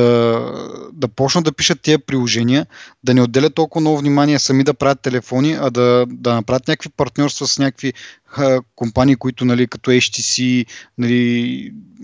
да 0.93 1.07
почнат 1.07 1.43
да 1.43 1.51
пишат 1.51 1.82
тия 1.82 1.99
приложения, 1.99 2.66
да 3.03 3.13
не 3.13 3.22
отделят 3.22 3.55
толкова 3.55 3.82
много 3.82 3.97
внимание 3.97 4.39
сами 4.39 4.63
да 4.63 4.74
правят 4.74 5.01
телефони, 5.01 5.57
а 5.61 5.70
да, 5.70 6.05
да 6.09 6.34
направят 6.34 6.68
някакви 6.68 6.89
партньорства 6.89 7.47
с 7.47 7.59
някакви 7.59 7.93
компании, 8.76 9.15
които 9.15 9.45
нали, 9.45 9.67
като 9.67 9.91
HTC 9.91 10.65
нали, 10.97 11.15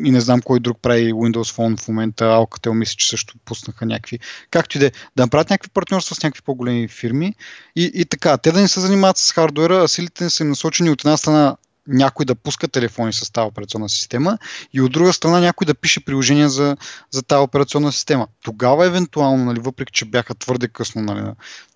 и 0.03 0.11
не 0.11 0.21
знам 0.21 0.41
кой 0.41 0.59
друг 0.59 0.77
прави 0.81 1.13
Windows 1.13 1.55
Phone 1.55 1.79
в 1.79 1.87
момента, 1.87 2.23
Alcatel 2.23 2.71
мисля, 2.71 2.95
че 2.97 3.07
също 3.07 3.35
пуснаха 3.45 3.85
някакви, 3.85 4.19
както 4.51 4.77
и 4.77 4.79
да 4.79 4.85
е, 4.85 4.91
да 5.15 5.23
направят 5.23 5.49
някакви 5.49 5.69
партньорства 5.69 6.15
с 6.15 6.23
някакви 6.23 6.41
по-големи 6.41 6.87
фирми 6.87 7.35
и, 7.75 7.91
и 7.93 8.05
така, 8.05 8.37
те 8.37 8.51
да 8.51 8.61
не 8.61 8.67
се 8.67 8.79
занимават 8.79 9.17
с 9.17 9.31
хардуера, 9.31 9.83
а 9.83 9.87
силите 9.87 10.29
са 10.29 10.45
насочени 10.45 10.89
от 10.89 11.01
една 11.01 11.17
страна 11.17 11.55
някой 11.87 12.25
да 12.25 12.35
пуска 12.35 12.67
телефони 12.67 13.13
с 13.13 13.31
тази 13.31 13.45
операционна 13.45 13.89
система 13.89 14.37
и 14.73 14.81
от 14.81 14.91
друга 14.91 15.13
страна 15.13 15.39
някой 15.39 15.65
да 15.65 15.73
пише 15.73 16.05
приложения 16.05 16.49
за, 16.49 16.77
за 17.11 17.23
тази 17.23 17.41
операционна 17.43 17.91
система. 17.91 18.27
Тогава, 18.43 18.85
евентуално, 18.85 19.45
нали, 19.45 19.59
въпреки 19.59 19.91
че 19.93 20.05
бяха 20.05 20.35
твърде 20.35 20.67
късно 20.67 21.01
нали, 21.01 21.31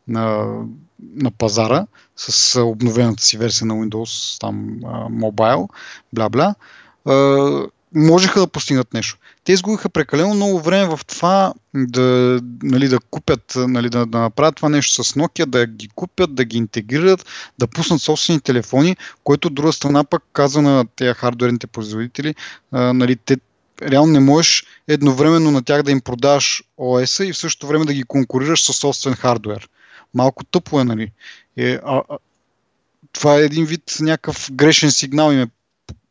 на, 0.07 0.45
на, 1.15 1.31
пазара 1.31 1.87
с 2.15 2.61
обновената 2.61 3.23
си 3.23 3.37
версия 3.37 3.67
на 3.67 3.73
Windows, 3.73 4.39
там, 4.39 4.79
мобайл, 5.09 5.69
бла-бла, 6.15 6.55
можеха 7.95 8.39
да 8.39 8.47
постигнат 8.47 8.93
нещо. 8.93 9.17
Те 9.43 9.51
изгубиха 9.51 9.89
прекалено 9.89 10.33
много 10.33 10.59
време 10.59 10.95
в 10.95 10.99
това 11.07 11.53
да, 11.73 12.39
нали, 12.63 12.87
да 12.87 12.99
купят, 12.99 13.53
нали, 13.55 13.89
да, 13.89 14.05
да 14.05 14.19
направят 14.19 14.55
това 14.55 14.69
нещо 14.69 15.03
с 15.03 15.13
Nokia, 15.13 15.45
да 15.45 15.65
ги 15.65 15.89
купят, 15.95 16.35
да 16.35 16.45
ги 16.45 16.57
интегрират, 16.57 17.25
да 17.59 17.67
пуснат 17.67 18.01
собствени 18.01 18.41
телефони, 18.41 18.97
което 19.23 19.47
от 19.47 19.53
друга 19.53 19.73
страна 19.73 20.03
пък 20.03 20.23
казва 20.33 20.61
на 20.61 20.85
тези 20.95 21.13
хардуерните 21.13 21.67
производители, 21.67 22.35
а, 22.71 22.93
нали, 22.93 23.15
те 23.15 23.37
реално 23.81 24.13
не 24.13 24.19
можеш 24.19 24.63
едновременно 24.87 25.51
на 25.51 25.63
тях 25.63 25.83
да 25.83 25.91
им 25.91 26.01
продаваш 26.01 26.63
ОС 26.77 27.19
и 27.19 27.33
в 27.33 27.37
същото 27.37 27.67
време 27.67 27.85
да 27.85 27.93
ги 27.93 28.03
конкурираш 28.03 28.63
с 28.63 28.73
собствен 28.73 29.13
хардуер. 29.13 29.69
Малко 30.15 30.43
тъпо 30.43 30.79
е, 30.79 30.83
нали? 30.83 31.11
Е, 31.57 31.73
а, 31.73 32.01
а, 32.09 32.17
това 33.11 33.35
е 33.35 33.43
един 33.43 33.65
вид 33.65 33.95
някакъв 33.99 34.49
грешен 34.51 34.91
сигнал 34.91 35.31
им 35.31 35.41
е 35.41 35.47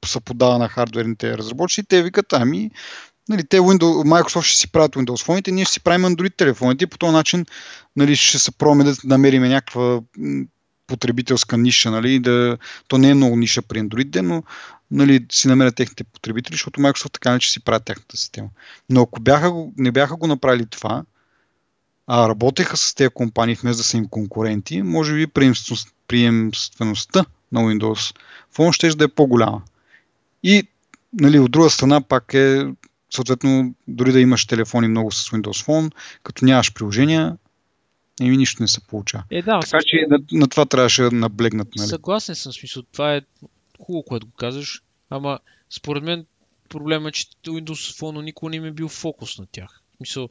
се 0.07 0.21
подава 0.21 0.59
на 0.59 0.69
хардверните 0.69 1.39
разработчици. 1.39 1.89
Те 1.89 2.03
викат, 2.03 2.33
ами, 2.33 2.71
нали, 3.29 3.45
те 3.45 3.61
Windows, 3.61 4.23
Microsoft 4.23 4.43
ще 4.43 4.59
си 4.59 4.73
правят 4.73 4.97
Windows 4.97 5.25
фоните, 5.25 5.53
ние 5.53 5.65
ще 5.65 5.73
си 5.73 5.81
правим 5.81 6.07
Android 6.07 6.37
телефоните 6.37 6.85
и 6.85 6.87
по 6.87 6.99
този 6.99 7.13
начин 7.13 7.47
нали, 7.97 8.17
ще 8.17 8.39
се 8.39 8.53
пробваме 8.53 8.85
да 8.85 8.95
намерим 9.05 9.43
някаква 9.43 10.01
потребителска 10.87 11.59
ниша, 11.59 11.91
нали, 11.91 12.19
да, 12.19 12.59
то 12.89 12.99
не 12.99 13.11
е 13.11 13.15
много 13.15 13.37
ниша 13.37 13.63
при 13.63 13.79
Android, 13.79 14.21
но 14.21 14.43
нали, 14.91 15.27
си 15.33 15.49
намерят 15.49 15.77
техните 15.77 16.05
потребители, 16.05 16.55
защото 16.55 16.81
Microsoft 16.81 17.13
така 17.13 17.33
не 17.33 17.39
че 17.39 17.53
си 17.53 17.61
правят 17.61 17.85
тяхната 17.85 18.17
система. 18.17 18.49
Но 18.91 19.03
ако 19.03 19.21
бяха, 19.21 19.53
не 19.77 19.93
бяха 19.93 20.17
го 20.17 20.27
направили 20.27 20.67
това, 20.67 21.05
а 22.07 22.29
работеха 22.29 22.77
с 22.77 22.95
тези 22.95 23.09
компании 23.09 23.55
вместо 23.55 23.81
да 23.81 23.85
са 23.85 23.97
им 23.97 24.09
конкуренти, 24.09 24.83
може 24.83 25.15
би 25.15 25.27
приемствеността 26.07 27.25
на 27.53 27.61
Windows 27.61 28.17
Phone 28.55 28.73
ще 28.73 28.89
да 28.89 29.05
е 29.05 29.09
по-голяма. 29.09 29.63
И 30.43 30.69
нали, 31.21 31.39
от 31.39 31.51
друга 31.51 31.71
страна 31.71 32.01
пак 32.01 32.35
е 32.35 32.67
съответно, 33.11 33.75
дори 33.89 34.13
да 34.13 34.21
имаш 34.21 34.47
телефони 34.47 34.89
много 34.89 35.13
с 35.13 35.31
Windows 35.31 35.67
Phone, 35.67 35.93
като 36.23 36.45
нямаш 36.45 36.73
приложения, 36.73 37.37
еми 38.21 38.37
нищо 38.37 38.63
не 38.63 38.69
се 38.69 38.81
получава. 38.81 39.25
Е, 39.31 39.43
да, 39.43 39.61
така 39.61 39.79
че 39.87 40.07
на, 40.09 40.19
на 40.33 40.49
това 40.49 40.67
трябваше 40.67 41.03
да 41.03 41.11
наблегнат. 41.11 41.69
Нали? 41.77 41.89
Съгласен 41.89 42.35
съм, 42.35 42.53
смисъл. 42.53 42.83
Това 42.83 43.15
е 43.15 43.21
хубаво, 43.81 44.03
което 44.03 44.27
го 44.27 44.33
казваш, 44.33 44.83
ама 45.11 45.39
според 45.71 46.03
мен 46.03 46.27
проблема 46.69 47.09
е, 47.09 47.13
че 47.13 47.27
Windows 47.47 48.01
Phone 48.01 48.25
никога 48.25 48.51
не 48.51 48.57
им 48.57 48.65
е 48.65 48.71
бил 48.71 48.89
фокус 48.89 49.39
на 49.39 49.47
тях. 49.53 49.81
Мисъл, 50.01 50.29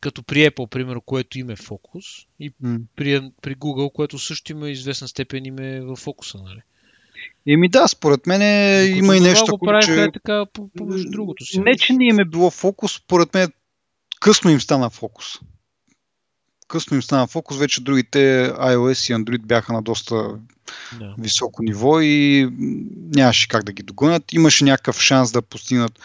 като 0.00 0.22
при 0.22 0.50
Apple, 0.50 0.68
примерно, 0.68 1.00
което 1.00 1.38
има 1.38 1.52
е 1.52 1.56
фокус, 1.56 2.04
и 2.40 2.52
mm. 2.64 2.80
при, 2.96 3.30
при 3.42 3.56
Google, 3.56 3.92
което 3.92 4.18
също 4.18 4.52
има 4.52 4.70
известна 4.70 5.08
степен 5.08 5.44
им 5.44 5.58
е 5.58 5.80
в 5.80 5.96
фокуса, 5.96 6.38
нали? 6.38 6.62
Еми 7.46 7.68
да, 7.68 7.88
според 7.88 8.26
мен 8.26 8.42
е, 8.42 8.84
има 8.84 9.16
и 9.16 9.20
нещо, 9.20 9.58
което... 9.58 9.86
Че... 9.86 10.02
Е 10.02 10.12
така 10.12 10.46
по, 10.52 10.68
по 10.68 10.86
другото 10.86 11.44
си. 11.44 11.60
Не, 11.60 11.76
че 11.76 11.92
не 11.92 12.04
им 12.04 12.18
е 12.18 12.24
било 12.24 12.50
фокус, 12.50 12.94
според 12.94 13.34
мен 13.34 13.48
късно 14.20 14.50
им 14.50 14.60
стана 14.60 14.90
фокус. 14.90 15.26
Късно 16.68 16.94
им 16.94 17.02
стана 17.02 17.26
фокус, 17.26 17.58
вече 17.58 17.80
другите 17.80 18.52
iOS 18.58 19.12
и 19.12 19.16
Android 19.16 19.46
бяха 19.46 19.72
на 19.72 19.82
доста 19.82 20.14
да. 20.98 21.14
високо 21.18 21.62
ниво 21.62 22.00
и 22.00 22.48
нямаше 23.14 23.48
как 23.48 23.64
да 23.64 23.72
ги 23.72 23.82
догонят. 23.82 24.32
Имаше 24.32 24.64
някакъв 24.64 25.00
шанс 25.00 25.32
да 25.32 25.42
постигнат 25.42 26.00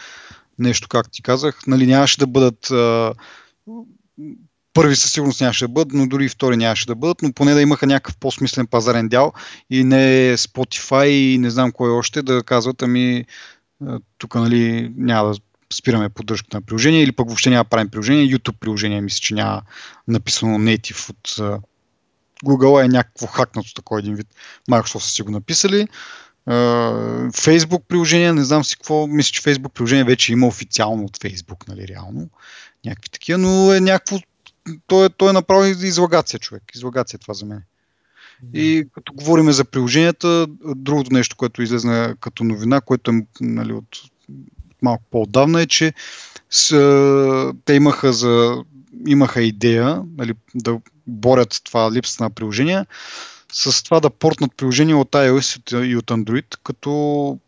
нещо, 0.58 0.88
както 0.88 1.10
ти 1.10 1.22
казах. 1.22 1.66
Нали, 1.66 1.86
нямаше 1.86 2.18
да 2.18 2.26
бъдат 2.26 2.72
първи 4.74 4.96
със 4.96 5.12
сигурност 5.12 5.40
нямаше 5.40 5.64
да 5.64 5.68
бъдат, 5.68 5.92
но 5.92 6.06
дори 6.06 6.28
втори 6.28 6.56
нямаше 6.56 6.86
да 6.86 6.94
бъдат, 6.94 7.22
но 7.22 7.32
поне 7.32 7.54
да 7.54 7.62
имаха 7.62 7.86
някакъв 7.86 8.16
по-смислен 8.16 8.66
пазарен 8.66 9.08
дял 9.08 9.32
и 9.70 9.84
не 9.84 10.34
Spotify 10.36 11.06
и 11.06 11.38
не 11.38 11.50
знам 11.50 11.72
кой 11.72 11.90
още 11.90 12.22
да 12.22 12.42
казват, 12.42 12.82
ами 12.82 13.24
тук 14.18 14.34
нали, 14.34 14.92
няма 14.96 15.28
да 15.28 15.34
спираме 15.72 16.08
поддръжката 16.08 16.56
на 16.56 16.62
приложение 16.62 17.02
или 17.02 17.12
пък 17.12 17.26
въобще 17.26 17.50
няма 17.50 17.64
да 17.64 17.68
правим 17.68 17.88
приложение. 17.88 18.28
YouTube 18.28 18.58
приложение 18.58 19.00
мисля, 19.00 19.18
че 19.20 19.34
няма 19.34 19.62
написано 20.08 20.58
native 20.58 21.10
от 21.10 21.28
Google 22.44 22.84
е 22.84 22.88
някакво 22.88 23.26
хакнато 23.26 23.74
такова 23.74 24.00
един 24.00 24.14
вид. 24.14 24.26
Microsoft 24.70 24.98
са 24.98 25.10
си 25.10 25.22
го 25.22 25.30
написали. 25.30 25.86
Facebook 27.30 27.82
приложение, 27.88 28.32
не 28.32 28.44
знам 28.44 28.64
си 28.64 28.76
какво, 28.76 29.06
мисля, 29.06 29.30
че 29.30 29.42
Facebook 29.42 29.68
приложение 29.68 30.04
вече 30.04 30.32
има 30.32 30.46
официално 30.46 31.04
от 31.04 31.18
Facebook, 31.18 31.68
нали, 31.68 31.88
реално. 31.88 32.28
Някакви 32.86 33.10
такива, 33.10 33.38
но 33.38 33.72
е 33.72 33.80
някакво 33.80 34.18
той, 34.86 35.06
е, 35.06 35.08
той 35.08 35.30
е 35.30 35.32
направо 35.32 35.64
излагация, 35.64 36.40
човек. 36.40 36.62
Излагация 36.74 37.18
е 37.18 37.20
това 37.20 37.34
за 37.34 37.46
мен. 37.46 37.62
И 38.54 38.86
като 38.94 39.12
говорим 39.12 39.52
за 39.52 39.64
приложенията, 39.64 40.46
другото 40.76 41.12
нещо, 41.12 41.36
което 41.36 41.62
излезна 41.62 42.16
като 42.20 42.44
новина, 42.44 42.80
което 42.80 43.10
е 43.10 43.26
нали, 43.40 43.72
от 43.72 44.02
малко 44.82 45.04
по-отдавна 45.10 45.62
е, 45.62 45.66
че 45.66 45.92
с, 46.50 47.54
те 47.64 47.74
имаха, 47.74 48.12
за, 48.12 48.64
имаха 49.06 49.42
идея 49.42 50.02
нали, 50.16 50.34
да 50.54 50.80
борят 51.06 51.60
това 51.64 51.92
липсата 51.92 52.24
на 52.24 52.30
приложения 52.30 52.86
с 53.52 53.82
това 53.82 54.00
да 54.00 54.10
портнат 54.10 54.56
приложения 54.56 54.96
от 54.96 55.10
iOS 55.10 55.84
и 55.86 55.96
от 55.96 56.04
Android, 56.04 56.56
като 56.62 57.38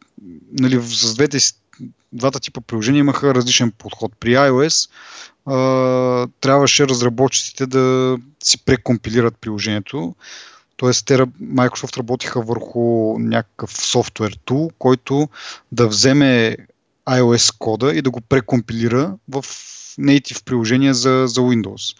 нали, 0.52 0.80
с 0.82 1.14
двете, 1.14 1.38
двата 2.12 2.40
типа 2.40 2.60
приложения 2.60 3.00
имаха 3.00 3.34
различен 3.34 3.70
подход. 3.70 4.12
При 4.20 4.30
iOS 4.30 4.90
а, 5.46 6.28
трябваше 6.40 6.88
разработчиците 6.88 7.66
да 7.66 8.16
си 8.44 8.64
прекомпилират 8.64 9.38
приложението. 9.40 10.14
Тоест, 10.76 11.08
Microsoft 11.42 11.96
работиха 11.96 12.40
върху 12.40 13.16
някакъв 13.18 13.72
софтуер 13.72 14.38
тул, 14.44 14.70
който 14.78 15.28
да 15.72 15.88
вземе 15.88 16.56
iOS 17.08 17.54
кода 17.58 17.94
и 17.94 18.02
да 18.02 18.10
го 18.10 18.20
прекомпилира 18.20 19.16
в 19.28 19.42
native 19.98 20.44
приложение 20.44 20.94
за, 20.94 21.24
за 21.26 21.40
Windows. 21.40 21.96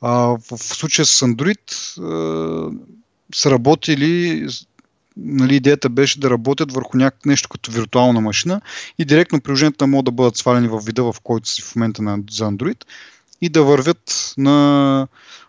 А, 0.00 0.10
в, 0.10 0.38
в 0.50 0.62
случая 0.62 1.06
с 1.06 1.26
Android 1.26 1.98
а, 2.00 2.70
са 3.34 3.50
работили 3.50 4.46
нали, 5.16 5.56
идеята 5.56 5.88
беше 5.88 6.20
да 6.20 6.30
работят 6.30 6.72
върху 6.72 6.96
някакво 6.96 7.28
нещо 7.28 7.48
като 7.48 7.70
виртуална 7.70 8.20
машина 8.20 8.60
и 8.98 9.04
директно 9.04 9.40
приложенията 9.40 9.86
могат 9.86 10.04
да 10.04 10.10
бъдат 10.10 10.36
свалени 10.36 10.68
в 10.68 10.80
вида, 10.86 11.02
в 11.02 11.14
който 11.22 11.48
си 11.48 11.62
в 11.62 11.76
момента 11.76 12.02
на, 12.02 12.18
за 12.30 12.44
Android 12.44 12.84
и 13.40 13.48
да 13.48 13.62
вървят 13.62 14.34
на, 14.38 15.08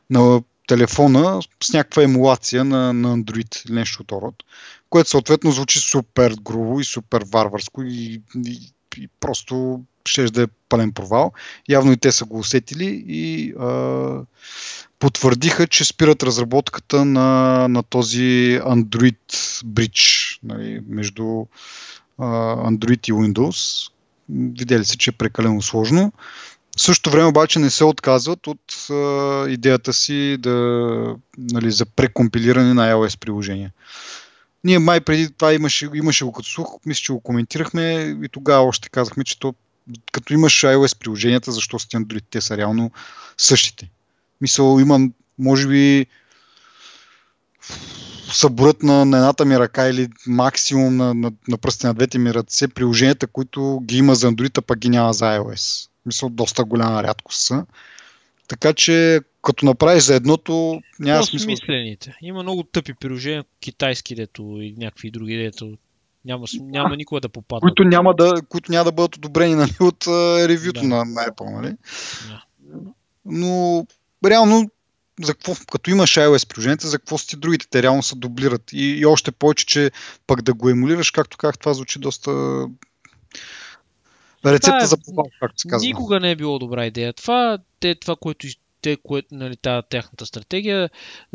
на 0.10 0.42
телефона 0.68 1.42
с 1.64 1.74
някаква 1.74 2.04
емулация 2.04 2.64
на, 2.64 2.94
на 2.94 3.18
Android 3.18 3.66
или 3.66 3.74
нещо 3.74 4.04
от 4.04 4.12
род, 4.12 4.36
което 4.90 5.10
съответно 5.10 5.52
звучи 5.52 5.80
супер 5.80 6.36
грубо 6.42 6.80
и 6.80 6.84
супер 6.84 7.24
варварско 7.32 7.84
и, 7.84 8.22
и, 8.46 8.74
и 8.98 9.08
просто 9.20 9.82
ще 10.08 10.26
да 10.26 10.42
е 10.42 10.48
пълен 10.70 10.92
провал. 10.92 11.32
Явно 11.70 11.92
и 11.92 11.98
те 11.98 12.12
са 12.12 12.26
го 12.26 12.40
усетили 12.40 13.04
и 13.08 13.54
а, 13.60 14.22
потвърдиха, 15.00 15.68
че 15.68 15.86
спират 15.86 16.24
разработката 16.24 17.06
на, 17.06 17.68
на 17.68 17.84
този 17.84 18.60
Android 18.64 19.34
Bridge 19.66 20.40
нали, 20.44 20.82
между 20.88 21.46
а, 22.18 22.26
Android 22.72 23.10
и 23.10 23.14
Windows. 23.14 23.92
Видели 24.30 24.86
се, 24.86 24.98
че 24.98 25.10
е 25.10 25.14
прекалено 25.14 25.62
сложно. 25.62 26.12
В 26.78 26.82
същото 26.82 27.10
време 27.10 27.28
обаче 27.28 27.60
не 27.60 27.70
се 27.70 27.84
отказват 27.84 28.48
от 28.48 28.90
а, 28.90 29.46
идеята 29.50 29.94
си 29.94 30.38
да, 30.40 30.56
нали, 31.38 31.72
за 31.72 31.86
прекомпилиране 31.86 32.74
на 32.74 32.94
iOS 32.94 33.20
приложения. 33.20 33.72
ние 34.64 34.80
май 34.80 35.02
преди 35.02 35.32
това 35.32 35.54
имаше, 35.54 35.90
имаше 35.94 36.26
го 36.26 36.32
като 36.32 36.50
слух, 36.50 36.80
мисля, 36.86 37.02
че 37.02 37.14
го 37.14 37.20
коментирахме 37.20 38.18
и 38.24 38.30
тогава 38.30 38.68
още 38.68 38.90
казахме, 38.90 39.24
че 39.24 39.40
то, 39.40 39.54
като 40.12 40.34
имаш 40.34 40.62
iOS 40.62 41.00
приложенията, 41.00 41.52
защо 41.52 41.80
сте 41.80 41.98
Android, 41.98 42.24
те 42.30 42.42
са 42.42 42.58
реално 42.58 42.92
същите. 43.38 43.90
Мисъл, 44.42 44.80
имам, 44.80 45.14
може 45.40 45.68
би, 45.68 46.06
съборът 48.32 48.84
на, 48.84 49.06
на 49.06 49.18
едната 49.18 49.46
ми 49.46 49.60
ръка 49.60 49.90
или 49.90 50.08
максимум 50.28 50.98
на, 50.98 51.14
на, 51.14 51.32
на 51.48 51.58
пръсти 51.58 51.86
на 51.86 51.94
двете 51.94 52.18
ми 52.18 52.34
ръце 52.34 52.68
приложенията, 52.68 53.28
които 53.28 53.80
ги 53.84 53.98
има 53.98 54.16
за 54.16 54.32
Android, 54.32 54.58
а 54.58 54.62
пък 54.62 54.80
ги 54.80 54.90
няма 54.90 55.14
за 55.14 55.26
iOS. 55.26 55.90
Мисля, 56.06 56.30
доста 56.30 56.64
голяма 56.64 57.04
рядкост 57.04 57.42
са. 57.42 57.66
Така 58.48 58.74
че, 58.74 59.20
като 59.42 59.66
направиш 59.66 60.04
за 60.04 60.16
едното, 60.16 60.82
няма 61.00 61.24
смисъл. 61.24 61.46
смислените. 61.46 62.16
Има 62.22 62.44
много 62.44 62.64
тъпи 62.64 62.94
приложения, 62.94 63.46
китайски 63.60 64.16
дето 64.16 64.42
и 64.62 64.76
някакви 64.78 65.12
други 65.12 65.38
дето 65.38 65.78
няма, 66.28 66.46
няма 66.62 66.96
никога 66.96 67.22
да 67.22 67.30
попаднат. 67.30 67.62
Които 67.62 67.84
няма 67.84 68.14
да, 68.14 68.42
които 68.50 68.72
няма 68.72 68.86
да 68.86 68.92
бъдат 68.92 69.16
одобрени 69.16 69.56
нали, 69.64 69.76
от 69.80 70.06
uh, 70.06 70.48
ревюто 70.48 70.82
да. 70.82 70.88
на, 70.88 71.06
на 71.06 71.22
Apple. 71.22 71.56
Нали? 71.56 71.76
Да. 72.30 72.44
Но 73.26 73.86
реално 74.26 74.70
за 75.24 75.34
какво, 75.34 75.54
като 75.72 75.90
имаш 75.90 76.16
iOS 76.16 76.50
приложенията, 76.50 76.88
за 76.88 77.00
какво 77.00 77.18
си 77.18 77.38
другите? 77.38 77.68
Те 77.70 77.84
реално 77.84 78.04
се 78.04 78.16
дублират. 78.16 78.74
И, 78.74 78.98
и 79.00 79.06
още 79.06 79.32
повече, 79.32 79.66
че 79.66 79.92
пък 80.28 80.42
да 80.42 80.54
го 80.54 80.70
емулираш, 80.70 81.12
както 81.12 81.38
как 81.38 81.60
това 81.60 81.74
звучи 81.74 82.00
доста 82.00 82.32
Рецепта 84.46 84.84
е, 84.84 84.88
за 84.88 84.98
провал, 84.98 85.26
както 85.40 85.62
се 85.62 85.68
казва. 85.68 85.88
Никога 85.88 86.20
не 86.20 86.32
е 86.32 86.36
било 86.36 86.60
добра 86.60 86.86
идея. 86.86 87.14
Това, 87.14 87.58
те, 87.80 87.96
това 87.96 88.16
което 88.16 88.48
те, 88.88 88.98
кое, 89.04 89.24
нали, 89.32 89.58
тази 89.58 89.88
тяхната 89.90 90.26
стратегия, 90.26 90.90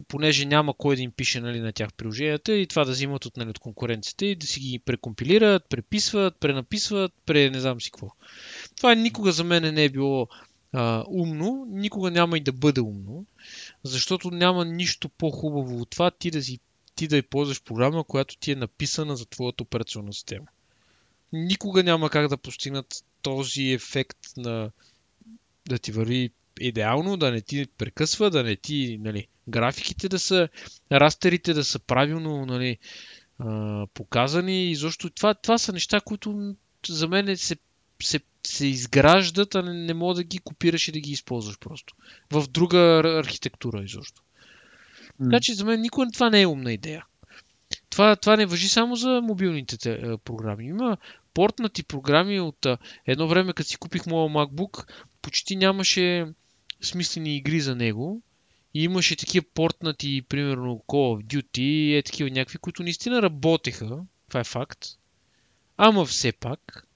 понеже 0.09 0.47
няма 0.47 0.75
кой 0.75 0.97
да 0.97 1.03
им 1.03 1.11
пише 1.11 1.41
нали, 1.41 1.61
на 1.61 1.73
тях 1.73 1.93
приложенията 1.93 2.55
и 2.55 2.67
това 2.67 2.85
да 2.85 2.91
взимат 2.91 3.25
от, 3.25 3.37
нали, 3.37 3.51
от 3.51 3.59
конкуренцията 3.59 4.27
и 4.27 4.37
да 4.37 4.47
си 4.47 4.61
ги 4.61 4.79
прекомпилират, 4.79 5.69
преписват, 5.69 6.37
пренаписват, 6.41 7.13
пре 7.27 7.51
не 7.51 7.61
знам 7.61 7.81
си 7.81 7.91
какво. 7.91 8.09
Това 8.77 8.95
никога 8.95 9.33
за 9.33 9.45
мен 9.45 9.75
не 9.75 9.85
е 9.85 9.89
било 9.89 10.29
а, 10.73 11.05
умно, 11.09 11.67
никога 11.69 12.11
няма 12.11 12.37
и 12.37 12.41
да 12.41 12.53
бъде 12.53 12.81
умно, 12.81 13.27
защото 13.83 14.31
няма 14.31 14.65
нищо 14.65 15.09
по-хубаво 15.09 15.81
от 15.81 15.91
това 15.91 16.11
ти 16.11 16.31
да, 16.31 16.43
си, 16.43 16.59
ти 16.95 17.09
да 17.09 17.23
ползваш 17.23 17.63
програма, 17.63 18.05
която 18.05 18.37
ти 18.37 18.53
е 18.53 18.57
написана 18.57 19.17
за 19.17 19.27
твоята 19.27 19.63
операционна 19.63 20.13
система 20.13 20.47
никога 21.33 21.83
няма 21.83 22.11
как 22.11 22.29
да 22.29 22.37
постигнат 22.37 23.05
този 23.23 23.63
ефект 23.63 24.19
на 24.37 24.71
да 25.69 25.79
ти 25.79 25.93
върви 25.93 26.31
идеално, 26.61 27.17
да 27.17 27.31
не 27.31 27.41
ти 27.41 27.67
прекъсва, 27.79 28.31
да 28.31 28.43
не 28.43 28.57
ти, 28.57 28.99
нали, 29.01 29.27
графиките 29.49 30.09
да 30.09 30.19
са, 30.19 30.49
растерите 30.93 31.55
да 31.55 31.65
са 31.65 31.79
правилно, 31.79 32.47
нали, 32.47 32.79
а, 33.39 33.87
показани 33.95 34.71
и 34.71 34.75
защо 34.75 35.11
това, 35.11 35.35
това 35.35 35.59
са 35.59 35.73
неща, 35.73 36.01
които 36.01 36.55
за 36.89 37.09
мен 37.09 37.37
се, 37.37 37.57
се, 38.03 38.21
се 38.47 38.67
изграждат, 38.67 39.55
а 39.55 39.63
не, 39.63 39.75
не 39.75 39.95
мога 39.95 40.15
да 40.15 40.25
ги 40.25 40.39
копираш 40.39 40.89
и 40.89 40.93
да 40.93 41.01
ги 41.01 41.11
използваш 41.11 41.59
просто. 41.59 41.95
В 42.31 42.49
друга 42.49 43.03
архитектура 43.05 43.83
изобщо. 43.83 44.23
Така 45.25 45.41
че 45.41 45.55
за 45.55 45.65
мен 45.65 45.81
никога 45.81 46.07
това 46.13 46.31
не 46.31 46.43
е 46.43 46.47
умна 46.47 46.73
идея. 46.73 47.05
Това, 47.91 48.17
това 48.17 48.37
не 48.37 48.47
въжи 48.47 48.69
само 48.69 48.97
за 48.97 49.21
мобилните 49.23 49.79
те, 49.79 50.17
програми. 50.25 50.65
Има 50.65 50.97
портнати 51.35 51.83
програми 51.83 52.41
от 52.41 52.67
едно 53.07 53.29
време, 53.29 53.53
като 53.53 53.69
си 53.69 53.77
купих 53.77 54.07
моя 54.07 54.31
MacBook, 54.31 54.89
почти 55.23 55.57
нямаше 55.57 56.27
смислени 56.83 57.37
игри 57.37 57.61
за 57.61 57.75
него. 57.75 58.23
И 58.75 58.85
имаше 58.85 59.17
такива 59.17 59.47
портнати, 59.55 60.23
примерно 60.29 60.83
Call 60.89 61.23
of 61.23 61.25
Duty, 61.25 61.99
е 61.99 62.03
такива 62.03 62.31
някакви, 62.31 62.59
които 62.59 62.83
наистина 62.83 63.23
работеха. 63.23 63.99
Това 64.29 64.41
е 64.41 64.45
факт. 64.45 64.87
Ама 65.77 66.05
все 66.05 66.33
пак, 66.33 66.87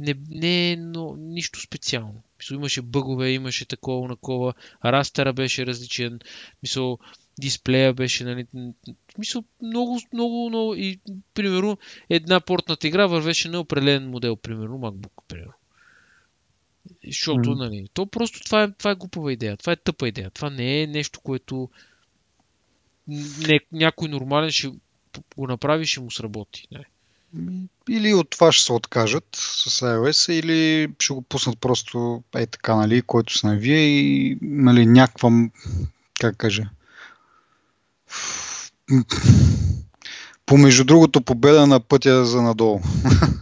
не, 0.00 0.14
не 0.30 0.72
е 0.72 0.76
но, 0.76 1.16
нищо 1.16 1.60
специално. 1.60 2.22
Мисъл, 2.38 2.54
имаше 2.54 2.82
бъгове, 2.82 3.30
имаше 3.30 3.64
такова, 3.64 4.08
накова, 4.08 4.54
растера 4.84 5.32
беше 5.32 5.66
различен. 5.66 6.20
Мисъл, 6.62 6.98
дисплея 7.40 7.94
беше, 7.94 8.24
нали, 8.24 8.46
мисъл, 9.18 9.44
много, 9.62 10.00
много, 10.12 10.48
много 10.48 10.74
и, 10.74 11.00
примерно, 11.34 11.78
една 12.08 12.40
портната 12.40 12.88
игра 12.88 13.06
вървеше 13.06 13.48
на 13.48 13.60
определен 13.60 14.10
модел, 14.10 14.36
примерно, 14.36 14.78
MacBook, 14.78 15.12
примерно. 15.28 15.52
Защото, 17.06 17.50
mm. 17.50 17.58
нали, 17.58 17.88
то 17.94 18.06
просто 18.06 18.40
това 18.40 18.62
е, 18.62 18.72
това 18.72 18.90
е 18.90 18.94
глупава 18.94 19.32
идея, 19.32 19.56
това 19.56 19.72
е 19.72 19.76
тъпа 19.76 20.08
идея, 20.08 20.30
това 20.30 20.50
не 20.50 20.82
е 20.82 20.86
нещо, 20.86 21.20
което 21.20 21.68
не, 23.08 23.60
някой 23.72 24.08
нормален 24.08 24.50
ще 24.50 24.68
го 25.36 25.46
направи, 25.46 25.86
ще 25.86 26.00
му 26.00 26.10
сработи. 26.10 26.66
Не. 26.72 26.84
Или 27.88 28.14
от 28.14 28.30
това 28.30 28.52
ще 28.52 28.64
се 28.64 28.72
откажат 28.72 29.28
с 29.32 29.80
iOS, 29.80 30.32
или 30.32 30.88
ще 30.98 31.14
го 31.14 31.22
пуснат 31.22 31.60
просто 31.60 32.22
е 32.36 32.46
така, 32.46 32.76
нали, 32.76 33.02
който 33.02 33.38
се 33.38 33.46
навие 33.46 33.80
и 33.80 34.38
нали, 34.42 34.86
някаква, 34.86 35.30
как 36.20 36.36
кажа, 36.36 36.70
Помежду 40.50 40.84
другото 40.84 41.20
победа 41.20 41.66
на 41.66 41.80
пътя 41.80 42.24
за 42.24 42.42
надолу. 42.42 42.80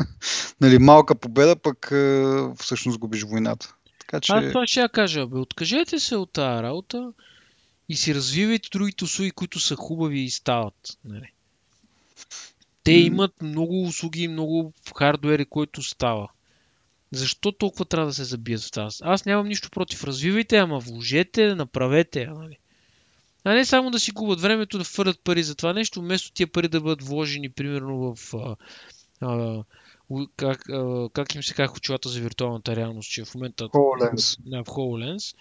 нали, 0.61 0.79
малка 0.79 1.15
победа, 1.15 1.57
пък 1.57 1.89
е, 1.93 2.25
всъщност 2.59 2.99
губиш 2.99 3.23
войната. 3.23 3.75
Така, 3.99 4.21
че... 4.21 4.33
А 4.33 4.49
това 4.49 4.67
ще 4.67 4.81
я 4.81 4.89
кажа. 4.89 5.27
Бе, 5.27 5.39
откажете 5.39 5.99
се 5.99 6.17
от 6.17 6.33
тази 6.33 6.63
работа 6.63 7.13
и 7.89 7.97
си 7.97 8.15
развивайте 8.15 8.69
другите 8.73 9.05
услуги, 9.05 9.31
които 9.31 9.61
са 9.61 9.77
хубави 9.77 10.21
и 10.21 10.31
стават. 10.31 10.99
Нали. 11.05 11.33
Те 12.85 12.93
имат 12.93 13.43
много 13.43 13.83
услуги, 13.83 14.29
много 14.29 14.73
хардуери, 14.97 15.45
който 15.45 15.83
става. 15.83 16.29
Защо 17.13 17.53
толкова 17.53 17.85
трябва 17.85 18.07
да 18.07 18.15
се 18.15 18.25
забият 18.25 18.63
в 18.63 18.71
тази? 18.71 18.97
Аз 19.03 19.25
нямам 19.25 19.49
нищо 19.49 19.71
против. 19.71 20.05
Развивайте, 20.05 20.57
ама 20.57 20.79
вложете, 20.79 21.55
направете. 21.55 22.27
Нали. 22.27 22.59
А 23.45 23.55
не 23.55 23.65
само 23.65 23.91
да 23.91 24.01
си 24.01 24.11
губят 24.11 24.41
времето 24.41 24.79
да 24.79 24.85
фърлят 24.85 25.21
пари 25.25 25.43
за 25.43 25.55
това 25.55 25.73
нещо, 25.73 26.01
вместо 26.01 26.33
тия 26.33 26.47
пари 26.47 26.69
да 26.69 26.81
бъдат 26.81 27.03
вложени 27.03 27.49
примерно 27.51 28.15
в 28.15 28.35
а, 28.35 28.57
а, 29.21 29.65
как, 30.37 30.69
а, 30.69 31.09
как 31.13 31.35
им 31.35 31.43
се 31.43 31.55
казва 31.55 31.77
очилата 31.77 32.09
за 32.09 32.21
виртуалната 32.21 32.77
реалност, 32.77 33.11
че 33.11 33.25
в 33.25 33.35
момента 33.35 33.65
HoloLens. 33.65 34.39
Да, 34.41 34.65
в 34.65 34.67
HoloLens. 34.67 35.37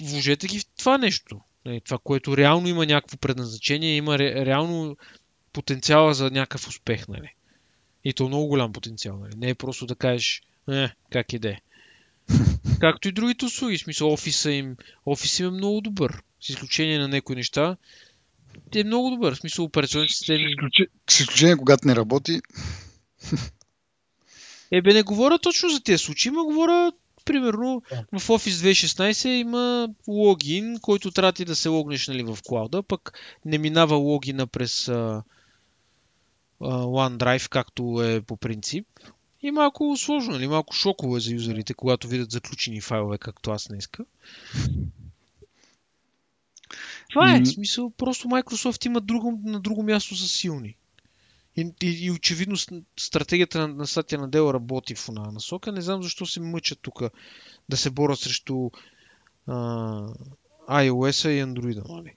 Вложете 0.00 0.46
ги 0.46 0.58
в 0.58 0.66
това 0.78 0.98
нещо. 0.98 1.40
Това, 1.84 1.98
което 2.04 2.36
реално 2.36 2.68
има 2.68 2.86
някакво 2.86 3.16
предназначение, 3.16 3.96
има 3.96 4.18
ре, 4.18 4.46
реално 4.46 4.96
потенциала 5.52 6.14
за 6.14 6.30
някакъв 6.30 6.68
успех. 6.68 7.08
Нали. 7.08 7.34
И 8.04 8.12
то 8.12 8.28
много 8.28 8.46
голям 8.46 8.72
потенциал. 8.72 9.18
Нали. 9.18 9.32
Не 9.36 9.48
е 9.48 9.54
просто 9.54 9.86
да 9.86 9.94
кажеш, 9.94 10.42
е, 10.70 10.90
как 11.10 11.32
иде. 11.32 11.60
Както 12.80 13.08
и 13.08 13.12
другите 13.12 13.44
услуги. 13.44 13.78
В 13.78 13.80
смисъл, 13.80 14.12
офиса 14.12 14.52
им, 14.52 14.76
офис 15.06 15.38
им 15.38 15.46
е 15.46 15.50
много 15.50 15.80
добър 15.80 16.22
с 16.40 16.48
изключение 16.48 16.98
на 16.98 17.08
някои 17.08 17.36
неща, 17.36 17.76
е 18.74 18.84
много 18.84 19.10
добър. 19.10 19.34
В 19.34 19.38
смисъл 19.38 19.64
операционните 19.64 20.14
системи. 20.14 20.54
С 21.10 21.20
изключение, 21.20 21.56
когато 21.56 21.88
не 21.88 21.96
работи. 21.96 22.40
Е, 24.72 24.82
бе, 24.82 24.94
не 24.94 25.02
говоря 25.02 25.38
точно 25.38 25.68
за 25.68 25.82
тези 25.82 25.98
случаи, 25.98 26.32
но 26.32 26.44
говоря, 26.44 26.92
примерно, 27.24 27.82
в 28.12 28.28
Office 28.28 28.72
2016 28.72 29.28
има 29.28 29.88
логин, 30.08 30.78
който 30.82 31.10
трябва 31.10 31.32
ти 31.32 31.44
да 31.44 31.56
се 31.56 31.68
логнеш 31.68 32.08
нали, 32.08 32.22
в 32.22 32.38
клауда, 32.46 32.82
пък 32.82 33.18
не 33.44 33.58
минава 33.58 33.96
логина 33.96 34.46
през 34.46 34.86
uh, 34.86 35.22
uh, 36.60 36.84
OneDrive, 36.84 37.48
както 37.48 38.02
е 38.02 38.20
по 38.20 38.36
принцип. 38.36 38.86
И 39.42 39.50
малко 39.50 39.96
сложно, 39.96 40.32
нали? 40.32 40.48
малко 40.48 40.74
шоково 40.74 41.16
е 41.16 41.20
за 41.20 41.32
юзерите, 41.32 41.74
когато 41.74 42.08
видят 42.08 42.30
заключени 42.30 42.80
файлове, 42.80 43.18
както 43.18 43.50
аз 43.50 43.68
не 43.68 43.78
иска. 43.78 44.04
Това 47.10 47.36
е. 47.36 47.40
В 47.40 47.48
смисъл, 47.48 47.90
просто 47.90 48.28
Microsoft 48.28 48.86
има 48.86 49.00
друго, 49.00 49.40
на 49.44 49.60
друго 49.60 49.82
място 49.82 50.16
са 50.16 50.28
силни. 50.28 50.76
И, 51.56 51.72
и, 51.82 52.04
и 52.04 52.10
очевидно 52.10 52.56
стратегията 52.98 53.58
на, 53.58 53.68
на 53.68 53.86
Сатя 53.86 54.18
Надел 54.18 54.50
работи 54.54 54.94
в 54.94 55.08
една 55.08 55.32
насока. 55.32 55.72
Не 55.72 55.80
знам 55.80 56.02
защо 56.02 56.26
се 56.26 56.40
мъчат 56.40 56.78
тук 56.82 57.02
да 57.68 57.76
се 57.76 57.90
борят 57.90 58.18
срещу 58.18 58.70
а, 59.46 59.54
iOS 60.68 61.28
и 61.28 61.44
Android. 61.44 61.88
Нали? 61.88 62.14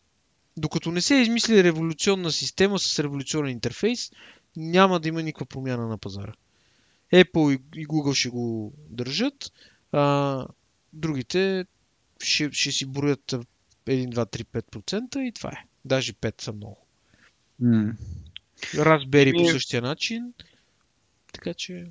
Докато 0.58 0.92
не 0.92 1.02
се 1.02 1.16
измисли 1.16 1.64
революционна 1.64 2.32
система 2.32 2.80
с 2.80 3.00
революционен 3.00 3.52
интерфейс, 3.52 4.12
няма 4.56 5.00
да 5.00 5.08
има 5.08 5.24
никаква 5.24 5.46
промяна 5.46 5.88
на 5.88 5.98
пазара. 5.98 6.34
Apple 7.14 7.62
и 7.76 7.88
Google 7.88 8.14
ще 8.14 8.30
го 8.30 8.74
държат, 8.90 9.52
а 9.92 10.46
другите 10.94 11.66
ще, 12.22 12.52
ще 12.52 12.72
си 12.72 12.86
броят 12.86 13.32
1, 13.32 13.46
2, 13.88 14.10
3, 14.14 14.44
5% 14.44 15.20
и 15.20 15.32
това 15.32 15.50
е. 15.50 15.66
Даже 15.86 16.14
5 16.14 16.42
са 16.42 16.54
много. 16.54 16.78
Mm. 17.62 17.94
Raspberry 18.74 19.44
по 19.44 19.52
същия 19.52 19.82
начин. 19.82 20.34
Така 21.34 21.54
че... 21.54 21.86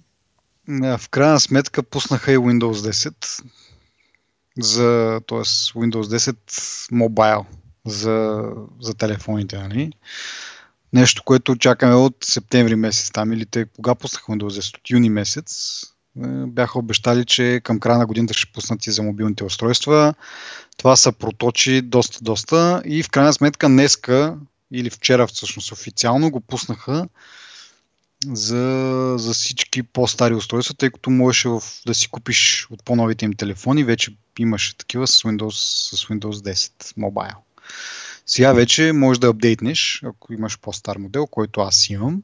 В 0.68 1.00
крайна 1.10 1.40
сметка 1.40 1.82
пуснаха 1.82 2.32
и 2.32 2.38
Windows 2.38 2.90
10 2.90 3.44
за, 4.58 5.20
т.е. 5.28 5.38
Windows 5.38 6.02
10 6.02 6.36
Mobile 6.92 7.46
за, 7.84 8.42
за 8.80 8.94
телефоните, 8.94 9.58
нали? 9.58 9.92
Нещо, 10.92 11.22
което 11.24 11.56
чакаме 11.56 11.94
от 11.94 12.16
септември 12.24 12.74
месец 12.74 13.10
там 13.10 13.32
или 13.32 13.46
те 13.46 13.64
кога 13.76 13.94
пуснаха 13.94 14.32
Windows 14.32 14.60
10? 14.60 14.78
От 14.78 14.90
юни 14.90 15.10
месец. 15.10 15.82
Е, 16.24 16.26
бяха 16.46 16.78
обещали, 16.78 17.24
че 17.24 17.60
към 17.64 17.80
края 17.80 17.98
на 17.98 18.06
годината 18.06 18.34
ще 18.34 18.52
пуснат 18.52 18.86
и 18.86 18.90
за 18.90 19.02
мобилните 19.02 19.44
устройства. 19.44 20.14
Това 20.76 20.96
са 20.96 21.12
проточи 21.12 21.82
доста, 21.82 22.18
доста 22.22 22.82
и 22.84 23.02
в 23.02 23.10
крайна 23.10 23.32
сметка 23.32 23.68
днеска 23.68 24.36
или 24.72 24.90
вчера 24.90 25.26
всъщност 25.26 25.72
официално 25.72 26.30
го 26.30 26.40
пуснаха 26.40 27.08
за, 28.26 29.14
за 29.18 29.32
всички 29.32 29.82
по-стари 29.82 30.34
устройства, 30.34 30.74
тъй 30.74 30.90
като 30.90 31.10
можеше 31.10 31.48
в, 31.48 31.62
да 31.86 31.94
си 31.94 32.08
купиш 32.08 32.66
от 32.70 32.84
по-новите 32.84 33.24
им 33.24 33.32
телефони, 33.32 33.84
вече 33.84 34.16
имаше 34.38 34.76
такива 34.76 35.06
с 35.06 35.22
Windows, 35.22 35.50
с 35.96 36.06
Windows 36.06 36.52
10 36.52 36.72
Mobile. 36.98 37.34
Сега 38.26 38.52
вече 38.52 38.92
можеш 38.92 39.18
да 39.18 39.28
апдейтнеш, 39.28 40.02
ако 40.04 40.32
имаш 40.32 40.58
по-стар 40.58 40.96
модел, 40.96 41.26
който 41.26 41.60
аз 41.60 41.90
имам. 41.90 42.22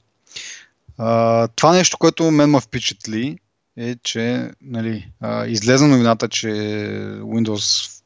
А, 0.99 1.49
това 1.49 1.73
нещо, 1.73 1.99
което 1.99 2.31
мен 2.31 2.51
ме 2.51 2.61
впечатли, 2.61 3.39
е, 3.77 3.97
че 4.03 4.51
нали, 4.63 5.11
а, 5.21 5.47
излезе 5.47 5.87
новината, 5.87 6.29
че 6.29 6.47
Windows 7.23 7.99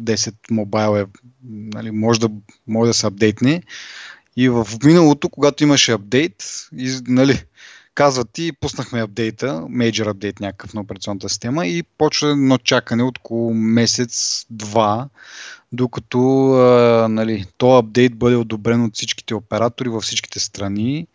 10 0.00 0.34
Mobile 0.50 1.02
е, 1.02 1.06
нали, 1.50 1.90
може, 1.90 2.20
да, 2.20 2.30
може 2.66 2.88
да 2.88 2.94
се 2.94 3.06
апдейтне. 3.06 3.62
И 4.36 4.48
в 4.48 4.66
миналото, 4.84 5.28
когато 5.28 5.62
имаше 5.62 5.92
апдейт, 5.92 6.44
из, 6.76 7.02
нали, 7.06 7.44
казват 7.94 8.28
ти, 8.32 8.52
пуснахме 8.60 9.02
апдейта, 9.02 9.46
major 9.70 10.10
апдейт 10.10 10.40
някакъв 10.40 10.74
на 10.74 10.80
операционната 10.80 11.28
система 11.28 11.66
и 11.66 11.82
почва 11.82 12.30
едно 12.30 12.58
чакане 12.58 13.02
от 13.02 13.18
около 13.18 13.54
месец-два, 13.54 15.08
докато 15.72 16.52
а, 16.52 17.08
нали, 17.08 17.46
то 17.58 17.78
апдейт 17.78 18.16
бъде 18.16 18.36
одобрен 18.36 18.84
от 18.84 18.94
всичките 18.94 19.34
оператори 19.34 19.88
във 19.88 20.02
всичките 20.02 20.40
страни. 20.40 21.06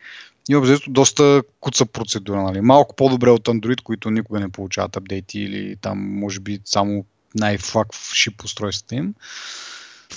И 0.49 0.55
обзето 0.55 0.91
доста 0.91 1.43
куца 1.59 1.85
процедура. 1.85 2.41
Нали. 2.41 2.61
Малко 2.61 2.95
по-добре 2.95 3.29
от 3.29 3.47
Android, 3.47 3.81
които 3.81 4.11
никога 4.11 4.39
не 4.39 4.49
получават 4.49 4.97
апдейти 4.97 5.39
или 5.39 5.75
там 5.81 6.19
може 6.19 6.39
би 6.39 6.59
само 6.65 7.05
най-флагшип 7.35 8.43
устройствата 8.43 8.95
им. 8.95 9.13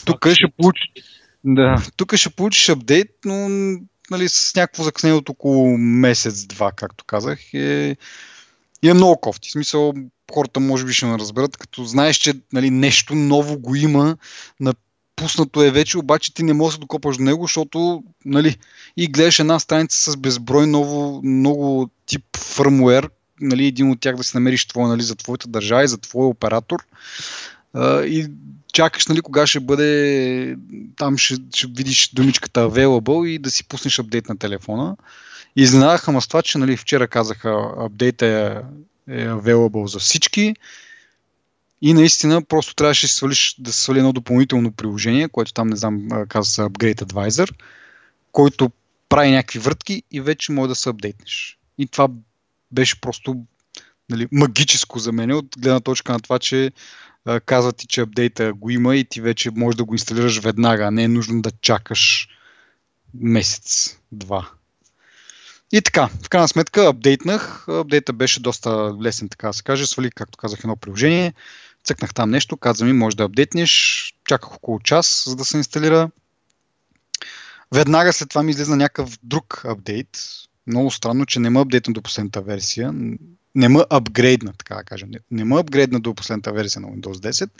Тук 0.04 0.28
ще 0.28 0.46
получиш 0.56 0.90
да, 1.44 1.82
тук 1.96 2.16
ще 2.16 2.30
получиш 2.30 2.68
апдейт, 2.68 3.10
но 3.24 3.48
нали, 4.10 4.28
с 4.28 4.52
някакво 4.56 4.82
закъснение 4.82 5.18
от 5.18 5.28
около 5.28 5.78
месец-два, 5.78 6.72
както 6.72 7.04
казах. 7.04 7.54
Е, 7.54 7.96
е 8.82 8.94
много 8.94 9.20
кофти. 9.20 9.48
В 9.48 9.52
смисъл, 9.52 9.92
хората 10.32 10.60
може 10.60 10.84
би 10.84 10.92
ще 10.92 11.06
ме 11.06 11.18
разберат, 11.18 11.56
като 11.56 11.84
знаеш, 11.84 12.16
че 12.16 12.34
нали, 12.52 12.70
нещо 12.70 13.14
ново 13.14 13.58
го 13.58 13.74
има, 13.74 14.16
напуснато 14.60 15.62
е 15.62 15.70
вече, 15.70 15.98
обаче 15.98 16.34
ти 16.34 16.42
не 16.42 16.52
можеш 16.52 16.78
да 16.78 16.80
докопаш 16.80 17.16
до 17.16 17.22
него, 17.22 17.44
защото 17.44 18.02
нали, 18.24 18.56
и 18.96 19.06
гледаш 19.06 19.38
една 19.38 19.58
страница 19.58 20.12
с 20.12 20.16
безброй 20.16 20.66
ново, 20.66 21.20
много 21.24 21.90
тип 22.06 22.36
фърмуер, 22.36 23.10
нали, 23.40 23.66
един 23.66 23.90
от 23.90 24.00
тях 24.00 24.16
да 24.16 24.24
си 24.24 24.36
намериш 24.36 24.66
твоя, 24.66 24.88
нали, 24.88 25.02
за 25.02 25.16
твоята 25.16 25.48
държава 25.48 25.84
и 25.84 25.88
за 25.88 25.98
твой 25.98 26.26
оператор. 26.26 26.84
И 28.06 28.30
чакаш, 28.72 29.06
нали, 29.06 29.20
кога 29.20 29.46
ще 29.46 29.60
бъде, 29.60 30.56
там 30.96 31.18
ще, 31.18 31.34
ще 31.54 31.66
видиш 31.66 32.10
думичката 32.14 32.60
available 32.60 33.26
и 33.26 33.38
да 33.38 33.50
си 33.50 33.64
пуснеш 33.64 33.98
апдейт 33.98 34.28
на 34.28 34.38
телефона. 34.38 34.96
И 35.56 35.62
изненадаха 35.62 36.12
ме 36.12 36.20
с 36.20 36.28
това, 36.28 36.42
че 36.42 36.58
нали, 36.58 36.76
вчера 36.76 37.08
казаха 37.08 37.74
апдейта 37.78 38.26
е, 38.26 38.62
е 39.14 39.28
available 39.28 39.86
за 39.86 39.98
всички. 39.98 40.54
И 41.82 41.94
наистина 41.94 42.42
просто 42.42 42.74
трябваше 42.74 43.06
да 43.06 43.12
свалиш, 43.12 43.56
да 43.58 43.72
свали 43.72 43.98
едно 43.98 44.12
допълнително 44.12 44.72
приложение, 44.72 45.28
което 45.28 45.52
там 45.52 45.68
не 45.68 45.76
знам, 45.76 46.08
казва 46.28 46.50
се 46.50 46.62
Upgrade 46.62 47.02
Advisor, 47.02 47.54
който 48.32 48.70
прави 49.08 49.30
някакви 49.30 49.58
въртки 49.58 50.02
и 50.10 50.20
вече 50.20 50.52
може 50.52 50.68
да 50.68 50.74
се 50.74 50.88
апдейтнеш. 50.88 51.58
И 51.78 51.86
това 51.86 52.08
беше 52.72 53.00
просто 53.00 53.44
нали, 54.10 54.28
магическо 54.32 54.98
за 54.98 55.12
мен 55.12 55.32
от 55.32 55.46
гледна 55.58 55.80
точка 55.80 56.12
на 56.12 56.20
това, 56.20 56.38
че 56.38 56.70
казва 57.46 57.72
ти, 57.72 57.86
че 57.86 58.00
апдейта 58.00 58.54
го 58.54 58.70
има 58.70 58.96
и 58.96 59.04
ти 59.04 59.20
вече 59.20 59.50
можеш 59.50 59.76
да 59.76 59.84
го 59.84 59.94
инсталираш 59.94 60.38
веднага, 60.38 60.84
а 60.84 60.90
не 60.90 61.02
е 61.02 61.08
нужно 61.08 61.42
да 61.42 61.50
чакаш 61.50 62.28
месец-два. 63.14 64.50
И 65.72 65.82
така, 65.82 66.08
в 66.22 66.28
крайна 66.28 66.48
сметка 66.48 66.88
апдейтнах. 66.88 67.68
Апдейта 67.68 68.12
беше 68.12 68.40
доста 68.40 68.96
лесен, 69.02 69.28
така 69.28 69.46
да 69.46 69.52
се 69.52 69.62
каже. 69.62 69.86
Свалих, 69.86 70.12
както 70.14 70.38
казах, 70.38 70.60
едно 70.60 70.76
приложение. 70.76 71.34
Цъкнах 71.84 72.14
там 72.14 72.30
нещо, 72.30 72.56
каза 72.56 72.84
ми, 72.84 72.92
може 72.92 73.16
да 73.16 73.24
апдейтнеш. 73.24 74.14
Чаках 74.24 74.54
около 74.54 74.80
час, 74.80 75.24
за 75.26 75.36
да 75.36 75.44
се 75.44 75.56
инсталира. 75.56 76.10
Веднага 77.74 78.12
след 78.12 78.28
това 78.28 78.42
ми 78.42 78.50
излиза 78.50 78.76
някакъв 78.76 79.18
друг 79.22 79.62
апдейт. 79.64 80.08
Много 80.66 80.90
странно, 80.90 81.26
че 81.26 81.40
не 81.40 81.50
ме 81.50 81.60
апдейтна 81.60 81.92
до 81.92 82.02
последната 82.02 82.42
версия 82.42 82.94
не 83.54 83.68
ме 83.68 83.80
апгрейдна, 83.90 84.52
така 84.58 84.74
да 84.74 84.84
кажем. 84.84 85.10
Не, 85.10 85.18
не 85.30 85.44
ме 85.44 85.58
апгрейдна 85.58 86.00
до 86.00 86.14
последната 86.14 86.52
версия 86.52 86.82
на 86.82 86.88
Windows 86.88 87.30
10, 87.30 87.50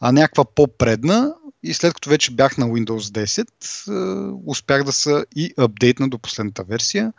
а 0.00 0.12
някаква 0.12 0.44
по-предна 0.44 1.34
и 1.62 1.74
след 1.74 1.94
като 1.94 2.10
вече 2.10 2.30
бях 2.30 2.58
на 2.58 2.66
Windows 2.66 2.98
10, 2.98 3.46
е, 3.88 4.40
успях 4.46 4.84
да 4.84 4.92
се 4.92 5.24
и 5.36 5.54
апдейтна 5.56 6.08
до 6.08 6.18
последната 6.18 6.64
версия. 6.64 7.12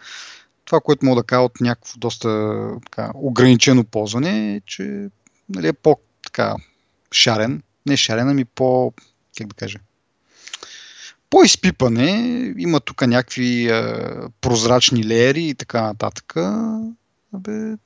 Това, 0.66 0.80
което 0.80 1.06
мога 1.06 1.22
да 1.22 1.26
кажа 1.26 1.42
от 1.42 1.62
някакво 1.62 2.00
доста 2.00 2.58
така, 2.86 3.12
ограничено 3.16 3.84
ползване 3.84 4.56
е, 4.56 4.62
че 4.66 5.10
нали, 5.50 5.68
е 5.68 5.74
по-така 5.74 6.56
шарен, 7.12 7.64
не 7.86 7.98
шарен, 7.98 8.30
ами 8.30 8.46
по, 8.46 8.94
как 9.38 9.48
да 9.48 9.56
кажа, 9.56 9.80
по-изпипане, 11.30 12.10
има 12.58 12.80
тук 12.80 13.08
някакви 13.08 13.70
е, 13.70 13.84
прозрачни 14.42 15.06
леери 15.06 15.44
и 15.44 15.56
така 15.56 15.82
нататък. 15.82 16.34
Абе, 17.34 17.78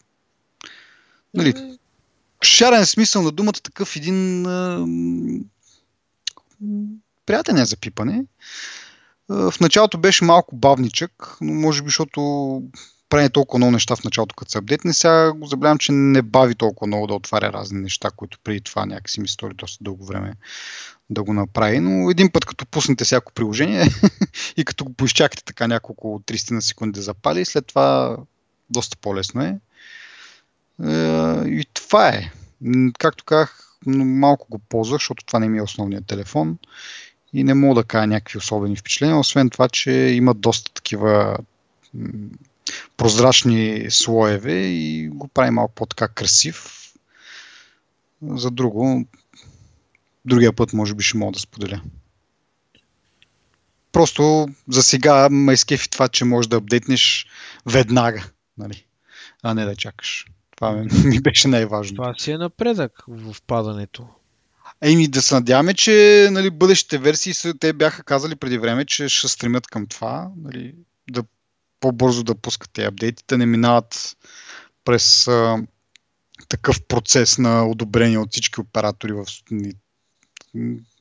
нали, 1.33 1.77
шарен 2.43 2.85
смисъл 2.85 3.21
на 3.21 3.31
думата 3.31 3.61
такъв 3.63 3.95
един 3.95 4.45
а, 4.45 4.87
приятен 7.25 7.57
е 7.57 7.65
за 7.65 7.77
пипане. 7.77 8.25
А, 9.29 9.51
в 9.51 9.59
началото 9.59 9.97
беше 9.97 10.25
малко 10.25 10.55
бавничък, 10.55 11.37
но 11.41 11.53
може 11.53 11.81
би, 11.81 11.87
защото 11.87 12.21
прави 13.09 13.29
толкова 13.29 13.57
много 13.57 13.71
неща 13.71 13.95
в 13.95 14.03
началото, 14.03 14.35
като 14.35 14.51
се 14.51 14.57
апдейтне. 14.57 14.93
Сега 14.93 15.33
го 15.33 15.47
забравям, 15.47 15.77
че 15.77 15.91
не 15.91 16.21
бави 16.21 16.55
толкова 16.55 16.87
много 16.87 17.07
да 17.07 17.13
отваря 17.13 17.53
разни 17.53 17.81
неща, 17.81 18.09
които 18.15 18.39
преди 18.43 18.61
това 18.61 18.85
някакси 18.85 19.21
ми 19.21 19.27
стори 19.27 19.53
доста 19.53 19.83
дълго 19.83 20.05
време 20.05 20.33
да 21.09 21.23
го 21.23 21.33
направи. 21.33 21.79
Но 21.79 22.09
един 22.09 22.31
път, 22.31 22.45
като 22.45 22.65
пуснете 22.65 23.03
всяко 23.03 23.33
приложение 23.33 23.85
и 24.57 24.65
като 24.65 24.85
го 24.85 24.93
поизчакате 24.93 25.43
така 25.43 25.67
няколко 25.67 26.21
30 26.27 26.51
на 26.51 26.61
секунди 26.61 26.99
да 26.99 27.01
запали, 27.03 27.45
след 27.45 27.67
това 27.67 28.17
доста 28.71 28.97
по-лесно 28.97 29.41
е. 29.41 29.47
е. 29.47 29.59
И 31.47 31.65
това 31.73 32.09
е. 32.09 32.31
Както 32.99 33.23
казах, 33.23 33.71
малко 33.85 34.47
го 34.49 34.59
ползвах, 34.59 34.99
защото 34.99 35.25
това 35.25 35.39
не 35.39 35.49
ми 35.49 35.57
е 35.57 35.61
основният 35.61 36.07
телефон 36.07 36.57
и 37.33 37.43
не 37.43 37.53
мога 37.53 37.81
да 37.81 37.87
кажа 37.87 38.07
някакви 38.07 38.37
особени 38.37 38.75
впечатления, 38.75 39.19
освен 39.19 39.49
това, 39.49 39.69
че 39.69 39.91
има 39.91 40.33
доста 40.33 40.73
такива 40.73 41.37
прозрачни 42.97 43.85
слоеве 43.89 44.53
и 44.53 45.07
го 45.07 45.27
прави 45.27 45.51
малко 45.51 45.73
по-така 45.73 46.07
красив. 46.07 46.67
За 48.21 48.51
друго, 48.51 49.05
другия 50.25 50.53
път 50.53 50.73
може 50.73 50.95
би 50.95 51.03
ще 51.03 51.17
мога 51.17 51.31
да 51.31 51.39
споделя. 51.39 51.81
Просто 53.91 54.47
за 54.67 54.83
сега 54.83 55.29
ме 55.29 55.53
изкефи 55.53 55.89
това, 55.89 56.07
че 56.07 56.25
можеш 56.25 56.47
да 56.47 56.57
апдейтнеш 56.57 57.27
веднага 57.65 58.29
нали? 58.57 58.85
а 59.43 59.53
не 59.53 59.65
да 59.65 59.75
чакаш. 59.75 60.25
Това 60.55 60.71
ми 60.71 61.19
беше 61.21 61.47
най-важно. 61.47 61.95
Това 61.95 62.15
си 62.17 62.31
е 62.31 62.37
напредък 62.37 63.03
в 63.07 63.35
падането. 63.47 64.07
Еми 64.81 65.07
да 65.07 65.21
се 65.21 65.35
надяваме, 65.35 65.73
че 65.73 66.27
нали, 66.31 66.49
бъдещите 66.49 66.97
версии 66.97 67.53
те 67.59 67.73
бяха 67.73 68.03
казали 68.03 68.35
преди 68.35 68.57
време, 68.57 68.85
че 68.85 69.09
ще 69.09 69.27
стремят 69.27 69.67
към 69.67 69.87
това, 69.87 70.31
нали, 70.37 70.75
да 71.11 71.23
по-бързо 71.79 72.23
да 72.23 72.35
пускат 72.35 72.71
тези 72.73 72.85
апдейти, 72.85 73.23
да 73.27 73.37
не 73.37 73.45
минават 73.45 74.17
през 74.85 75.27
а, 75.27 75.57
такъв 76.49 76.83
процес 76.87 77.37
на 77.37 77.67
одобрение 77.67 78.17
от 78.17 78.31
всички 78.31 78.61
оператори 78.61 79.13
в... 79.13 79.25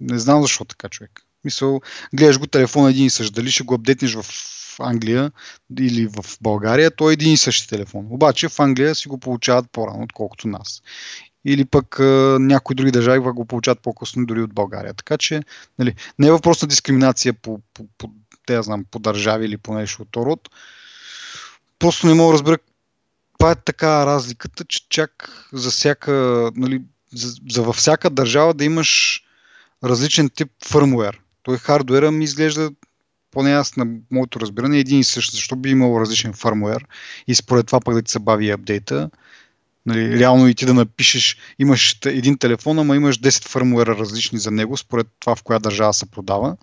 Не 0.01 0.19
знам 0.19 0.43
защо 0.43 0.65
така, 0.65 0.89
човек. 0.89 1.23
Мисъл, 1.45 1.81
гледаш 2.15 2.39
го 2.39 2.47
телефон 2.47 2.91
един 2.91 3.07
и 3.07 3.11
същ, 3.11 3.35
дали 3.35 3.51
ще 3.51 3.63
го 3.63 3.75
апдейтнеш 3.75 4.15
в 4.15 4.27
Англия 4.83 5.33
или 5.81 6.07
в 6.07 6.39
България, 6.41 6.91
то 6.91 7.11
е 7.11 7.13
един 7.13 7.33
и 7.33 7.37
същи 7.37 7.69
телефон. 7.69 8.07
Обаче 8.11 8.49
в 8.49 8.61
Англия 8.61 8.95
си 8.95 9.09
го 9.09 9.19
получават 9.19 9.67
по-рано, 9.73 10.03
отколкото 10.03 10.49
нас. 10.49 10.83
Или 11.45 11.65
пък 11.65 12.01
а, 12.01 12.37
някои 12.41 12.77
други 12.77 12.91
държави 12.91 13.19
го 13.19 13.45
получават 13.45 13.81
по-късно 13.81 14.27
дори 14.27 14.43
от 14.43 14.55
България. 14.55 14.95
Така 14.95 15.19
че 15.19 15.43
нали, 15.79 15.95
не 16.19 16.27
е 16.27 16.33
въпрос 16.33 16.63
на 16.63 16.69
дискриминация 16.69 17.33
по, 17.33 17.61
по, 17.75 17.87
по, 17.99 18.11
те, 18.47 18.63
знам, 18.63 18.85
по 18.91 18.99
държави 18.99 19.47
или 19.47 19.57
по 19.57 19.75
нещо 19.75 20.03
от 20.03 20.17
род. 20.17 20.49
Просто 21.79 22.07
не 22.07 22.15
мога 22.15 22.33
да 22.33 22.35
разбера 22.35 22.59
това 23.39 23.51
е 23.51 23.55
така 23.55 24.07
разликата, 24.07 24.65
че 24.65 24.89
чак 24.89 25.31
за 25.53 25.71
всяка, 25.71 26.13
нали, 26.57 26.83
за, 27.13 27.35
за 27.51 27.63
във 27.63 27.77
всяка 27.77 28.11
държава 28.11 28.55
да 28.55 28.65
имаш 28.65 29.23
различен 29.85 30.31
тип 30.31 30.49
фърмуер. 30.65 31.21
Той 31.43 31.59
хардуера 31.59 32.11
ми 32.11 32.25
изглежда 32.25 32.71
поне 33.31 33.53
аз 33.53 33.77
на 33.77 33.87
моето 34.11 34.41
разбиране, 34.41 34.77
е 34.77 34.81
един 34.81 34.99
и 34.99 35.05
същ, 35.05 35.33
защо 35.33 35.57
би 35.57 35.71
имал 35.71 36.01
различен 36.01 36.33
фърмуер 36.33 36.87
и 37.27 37.35
според 37.35 37.67
това 37.67 37.81
пък 37.81 37.95
да 37.95 38.03
ти 38.03 38.11
се 38.11 38.19
бави 38.19 38.51
апдейта. 38.51 39.11
Нали, 39.87 40.19
реално 40.19 40.49
и 40.49 40.55
ти 40.55 40.67
да 40.67 40.75
напишеш, 40.75 41.37
имаш 41.59 41.99
един 42.07 42.39
телефон, 42.39 42.79
ама 42.79 42.97
имаш 42.97 43.21
10 43.21 43.49
фърмуера 43.49 43.97
различни 43.97 44.39
за 44.39 44.51
него, 44.51 44.77
според 44.77 45.07
това 45.21 45.37
в 45.37 45.43
коя 45.43 45.59
държава 45.59 45.95
се 45.95 46.11
продава. 46.11 46.57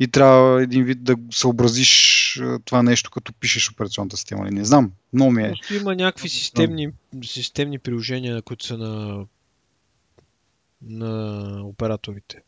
И 0.00 0.08
трябва 0.08 0.62
един 0.62 0.84
вид 0.84 1.04
да 1.04 1.16
съобразиш 1.30 2.42
това 2.64 2.82
нещо, 2.82 3.10
като 3.10 3.32
пишеш 3.32 3.70
операционната 3.70 4.16
система. 4.16 4.50
Не 4.50 4.64
знам, 4.64 4.92
но 5.12 5.30
ми 5.30 5.42
е. 5.42 5.48
Просто 5.48 5.74
има 5.74 5.94
някакви 5.94 6.28
системни, 6.28 6.88
системни 7.24 7.78
приложения, 7.78 8.42
които 8.42 8.66
са 8.66 8.78
на, 8.78 9.24
на 10.82 11.64
операторите. 11.64 12.42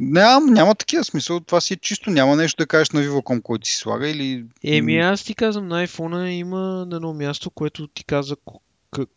Ням, 0.00 0.46
няма 0.46 0.74
такива 0.74 1.04
смисъл. 1.04 1.40
Това 1.40 1.60
си 1.60 1.74
е 1.74 1.76
чисто. 1.76 2.10
Няма 2.10 2.36
нещо 2.36 2.62
да 2.62 2.66
кажеш 2.66 2.90
на 2.90 3.00
Vivo.com, 3.00 3.42
който 3.42 3.68
си 3.68 3.76
слага 3.76 4.08
или... 4.08 4.44
Еми 4.64 4.98
аз 4.98 5.24
ти 5.24 5.34
казвам, 5.34 5.68
на 5.68 5.86
iPhone 5.86 6.26
има 6.26 6.86
на 6.86 6.96
едно 6.96 7.14
място, 7.14 7.50
което 7.50 7.86
ти 7.86 8.04
каза, 8.04 8.36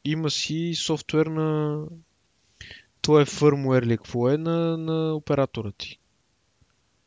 има 0.06 0.30
си 0.30 0.74
софтуер 0.76 1.26
на... 1.26 1.80
Това 3.02 3.22
е 3.22 3.26
firmware 3.26 3.86
ли 3.86 3.98
какво 3.98 4.30
е 4.30 4.38
на, 4.38 4.78
на 4.78 5.14
оператора 5.14 5.72
ти. 5.78 6.00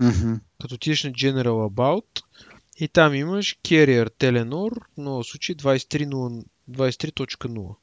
Mm-hmm. 0.02 0.40
Като 0.62 0.74
отидеш 0.74 1.04
на 1.04 1.10
General 1.10 1.70
About 1.70 2.22
и 2.78 2.88
там 2.88 3.14
имаш 3.14 3.58
Carrier 3.64 4.10
Telenor, 4.10 4.80
но 4.96 5.22
в 5.22 5.26
случай 5.26 5.54
23.0. 5.54 6.44
23.0. 6.70 7.74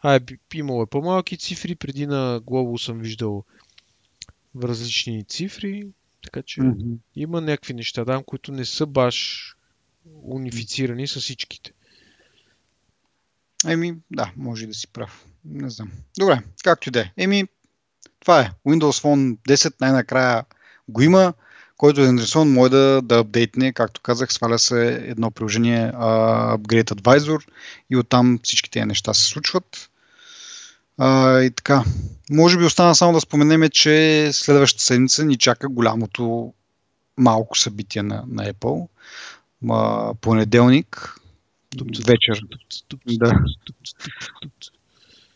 А, 0.00 0.14
е, 0.14 0.20
имало 0.54 0.82
е 0.82 0.86
по-малки 0.86 1.36
цифри, 1.36 1.74
преди 1.74 2.06
на 2.06 2.40
Global 2.40 2.84
съм 2.84 2.98
виждал 2.98 3.44
различни 4.62 5.24
цифри, 5.24 5.86
така 6.22 6.42
че 6.42 6.60
mm-hmm. 6.60 6.96
има 7.16 7.40
някакви 7.40 7.74
неща 7.74 8.04
там, 8.04 8.22
които 8.24 8.52
не 8.52 8.64
са 8.64 8.86
баш 8.86 9.56
унифицирани 10.22 11.08
с 11.08 11.20
всичките. 11.20 11.72
Еми, 13.66 13.96
да, 14.10 14.32
може 14.36 14.66
да 14.66 14.74
си 14.74 14.88
прав. 14.88 15.26
Не 15.44 15.70
знам. 15.70 15.92
Добре, 16.18 16.42
както 16.64 16.88
и 16.88 16.92
да 16.92 17.00
е. 17.00 17.12
Еми, 17.16 17.44
това 18.20 18.40
е. 18.40 18.50
Windows 18.66 19.02
Phone 19.02 19.38
10 19.48 19.74
най-накрая 19.80 20.44
го 20.88 21.02
който 21.78 22.00
е 22.00 22.04
заинтересован, 22.04 22.52
може 22.52 22.70
да, 22.70 23.02
да 23.02 23.18
апдейтне, 23.18 23.72
както 23.72 24.00
казах, 24.00 24.32
сваля 24.32 24.58
се 24.58 25.04
едно 25.06 25.30
приложение 25.30 25.92
uh, 25.92 26.56
Upgrade 26.56 26.94
Advisor 26.94 27.48
и 27.90 27.96
оттам 27.96 28.38
всички 28.42 28.70
тези 28.70 28.84
неща 28.84 29.14
се 29.14 29.24
случват. 29.24 29.90
Uh, 31.00 31.40
и 31.40 31.50
така, 31.50 31.84
може 32.30 32.58
би 32.58 32.64
остана 32.64 32.94
само 32.94 33.12
да 33.12 33.20
споменем, 33.20 33.68
че 33.70 34.28
следващата 34.32 34.84
седмица 34.84 35.24
ни 35.24 35.38
чака 35.38 35.68
голямото 35.68 36.52
малко 37.16 37.58
събитие 37.58 38.02
на, 38.02 38.24
на 38.28 38.52
Apple. 38.52 38.88
Uh, 39.64 40.14
понеделник, 40.14 41.16
вечер. 42.06 42.40
Да. 43.06 43.32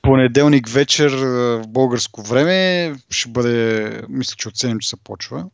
Понеделник 0.03 0.69
вечер 0.69 1.11
в 1.11 1.65
българско 1.69 2.23
време 2.23 2.95
ще 3.11 3.29
бъде, 3.29 4.03
мисля, 4.09 4.35
че 4.37 4.49
от 4.49 4.55
7 4.55 4.79
часа 4.79 4.97
почва 4.97 5.47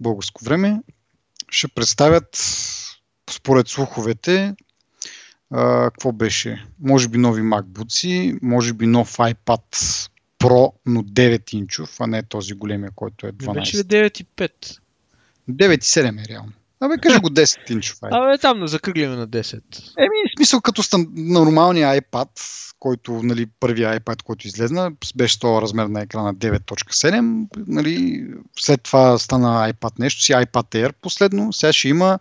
българско 0.00 0.44
време. 0.44 0.82
Ще 1.50 1.68
представят 1.68 2.28
според 3.30 3.68
слуховете 3.68 4.54
а, 5.50 5.90
какво 5.90 6.12
беше? 6.12 6.66
Може 6.80 7.08
би 7.08 7.18
нови 7.18 7.42
MacBooks, 7.42 8.38
може 8.42 8.72
би 8.72 8.86
нов 8.86 9.16
iPad 9.16 10.08
Pro, 10.38 10.72
но 10.86 11.02
9 11.02 11.54
инчов, 11.54 12.00
а 12.00 12.06
не 12.06 12.22
този 12.22 12.54
големия, 12.54 12.90
който 12.94 13.26
е 13.26 13.32
12. 13.32 13.54
Беше 13.54 13.76
9,5. 13.76 14.78
9,7 15.50 16.24
е 16.24 16.28
реално. 16.28 16.52
Абе, 16.80 16.98
кажи 16.98 17.18
го 17.18 17.28
10 17.30 17.70
инчов. 17.70 17.98
Абе, 18.02 18.38
там 18.38 18.58
на 18.58 18.68
закръгляме 18.68 19.16
на 19.16 19.28
10. 19.28 19.54
Еми, 19.98 20.08
в 20.28 20.36
смисъл 20.36 20.60
като 20.60 20.82
стан... 20.82 21.06
нормалния 21.16 22.00
iPad, 22.00 22.28
който, 22.78 23.12
нали, 23.22 23.46
първия 23.60 24.00
iPad, 24.00 24.22
който 24.22 24.46
излезна, 24.46 24.92
беше 25.16 25.40
този 25.40 25.62
размер 25.62 25.86
на 25.86 26.00
екрана 26.00 26.34
9.7, 26.34 27.46
нали, 27.66 28.26
след 28.58 28.82
това 28.82 29.18
стана 29.18 29.72
iPad 29.72 29.98
нещо 29.98 30.22
си, 30.22 30.32
iPad 30.32 30.74
Air 30.74 30.92
последно, 30.92 31.52
сега 31.52 31.72
ще 31.72 31.88
има 31.88 32.18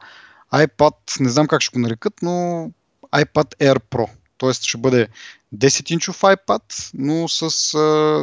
iPad, 0.54 0.94
не 1.20 1.30
знам 1.30 1.48
как 1.48 1.62
ще 1.62 1.74
го 1.74 1.80
нарекат, 1.80 2.14
но 2.22 2.70
iPad 3.16 3.56
Air 3.56 3.80
Pro. 3.90 4.10
Тоест 4.38 4.64
ще 4.64 4.78
бъде 4.78 5.08
10-инчов 5.56 6.36
iPad, 6.36 6.92
но 6.94 7.28
с 7.28 7.74
а, 7.74 7.80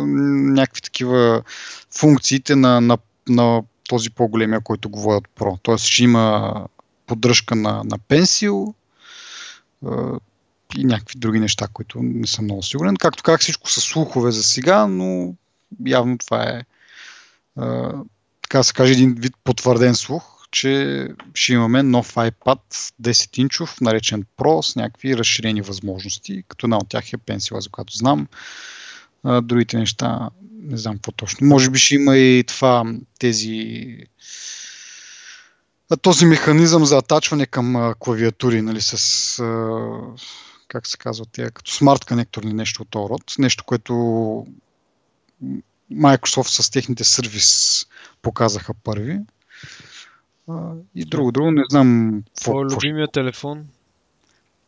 някакви 0.07 0.81
такива 0.81 1.43
функциите 1.99 2.57
на, 2.57 2.81
на, 2.81 2.99
на 3.29 3.63
този 3.89 4.11
по-големия, 4.11 4.61
който 4.61 4.89
го 4.89 5.01
водят 5.01 5.29
Pro. 5.37 5.59
Тоест 5.63 5.85
ще 5.85 6.05
има 6.05 6.55
поддръжка 7.07 7.55
на, 7.55 7.83
на 7.85 7.99
пенсил 7.99 8.75
а, 9.87 10.19
и 10.77 10.85
някакви 10.85 11.19
други 11.19 11.41
неща, 11.41 11.69
които 11.73 11.99
не 12.03 12.27
съм 12.27 12.45
много 12.45 12.63
сигурен. 12.63 12.97
Както 12.97 13.23
как 13.23 13.41
всичко 13.41 13.71
са 13.71 13.81
слухове 13.81 14.31
за 14.31 14.43
сега, 14.43 14.87
но 14.87 15.35
явно 15.87 16.19
това 16.19 16.43
е 16.43 16.63
а, 17.57 17.93
така 18.43 18.59
да 18.59 18.65
се 18.65 18.73
каже 18.73 18.93
един 18.93 19.15
вид 19.15 19.35
потвърден 19.45 19.95
слух, 19.95 20.34
че 20.55 21.09
ще 21.35 21.53
имаме 21.53 21.83
нов 21.83 22.15
iPad 22.15 22.61
10-инчов, 23.03 23.81
наречен 23.81 24.25
Pro, 24.39 24.61
с 24.61 24.77
някакви 24.77 25.17
разширени 25.17 25.63
възможности, 25.63 26.45
като 26.49 26.67
една 26.67 26.77
от 26.77 26.89
тях 26.89 27.13
е 27.13 27.17
пенсила, 27.17 27.61
за 27.61 27.71
която 27.71 27.97
знам. 27.97 28.29
А, 29.25 29.41
другите 29.41 29.79
неща 29.79 30.31
не 30.61 30.77
знам 30.77 30.95
какво 30.95 31.13
точно. 31.13 31.47
Може 31.47 31.71
би 31.71 31.79
ще 31.79 31.95
има 31.95 32.17
и 32.17 32.45
това, 32.47 32.85
тези 33.19 33.97
този 36.03 36.27
механизъм 36.27 36.85
за 36.85 36.99
атачване 36.99 37.47
към 37.47 37.95
клавиатури, 37.99 38.63
нали, 38.63 38.81
с 38.81 39.43
как 40.69 40.87
се 40.87 40.97
казва 40.97 41.27
тя, 41.33 41.51
като 41.51 41.73
смарт 41.73 42.05
конектор 42.05 42.43
нещо 42.43 42.83
от 42.83 42.89
този 42.91 43.09
род. 43.09 43.35
Нещо, 43.39 43.65
което 43.65 43.93
Microsoft 45.93 46.63
с 46.63 46.71
техните 46.71 47.05
сервис 47.05 47.87
показаха 48.23 48.75
първи. 48.85 49.19
И 50.95 51.05
друго, 51.05 51.33
друго, 51.33 51.51
не 51.51 51.63
знам. 51.71 52.23
Твой 52.35 52.65
любимия 52.65 53.09
телефон? 53.09 53.65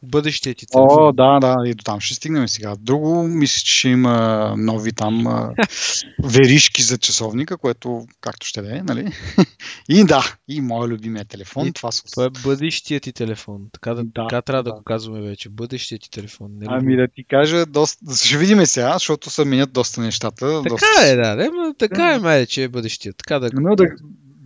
бъдещия 0.02 0.54
ти 0.54 0.66
телефон. 0.66 1.08
О, 1.08 1.12
да, 1.12 1.40
да, 1.40 1.56
и 1.66 1.74
до 1.74 1.84
там 1.84 2.00
ще 2.00 2.14
стигнем 2.14 2.48
сега. 2.48 2.76
Друго, 2.80 3.22
мисля, 3.22 3.60
че 3.64 3.78
ще 3.78 3.88
има 3.88 4.54
нови 4.58 4.92
там 4.92 5.26
а, 5.26 5.54
веришки 6.24 6.82
за 6.82 6.98
часовника, 6.98 7.56
което 7.56 8.06
както 8.20 8.46
ще 8.46 8.62
да 8.62 8.76
е, 8.76 8.82
нали? 8.82 9.12
и 9.88 10.04
да, 10.04 10.36
и 10.48 10.60
моят 10.60 10.90
любимия 10.90 11.24
телефон. 11.24 11.66
И, 11.66 11.72
това, 11.72 11.92
са... 11.92 12.02
това 12.04 12.24
е 12.24 12.30
бъдещия 12.44 13.00
ти 13.00 13.12
телефон. 13.12 13.60
Така, 13.72 13.94
да, 13.94 14.04
да, 14.04 14.10
така 14.12 14.42
трябва 14.42 14.62
да, 14.62 14.70
да 14.70 14.76
го 14.76 14.82
казваме 14.82 15.20
вече. 15.20 15.48
Бъдещия 15.48 15.98
ти 15.98 16.10
телефон. 16.10 16.50
Не 16.58 16.66
ами 16.68 16.96
да 16.96 17.08
ти 17.08 17.24
кажа, 17.24 17.66
доста... 17.66 18.16
ще 18.16 18.38
видим 18.38 18.66
сега, 18.66 18.92
защото 18.92 19.30
се 19.30 19.44
менят 19.44 19.72
доста 19.72 20.00
нещата. 20.00 20.62
Така 20.62 20.68
доста... 20.68 20.86
е, 21.02 21.16
да, 21.16 21.36
да, 21.36 21.74
така 21.78 22.14
е, 22.14 22.18
май, 22.18 22.46
че 22.46 22.62
е 22.62 22.68
бъдещия. 22.68 23.12
Така 23.12 23.38
да... 23.38 23.50
Но 23.54 23.76
да, 23.76 23.84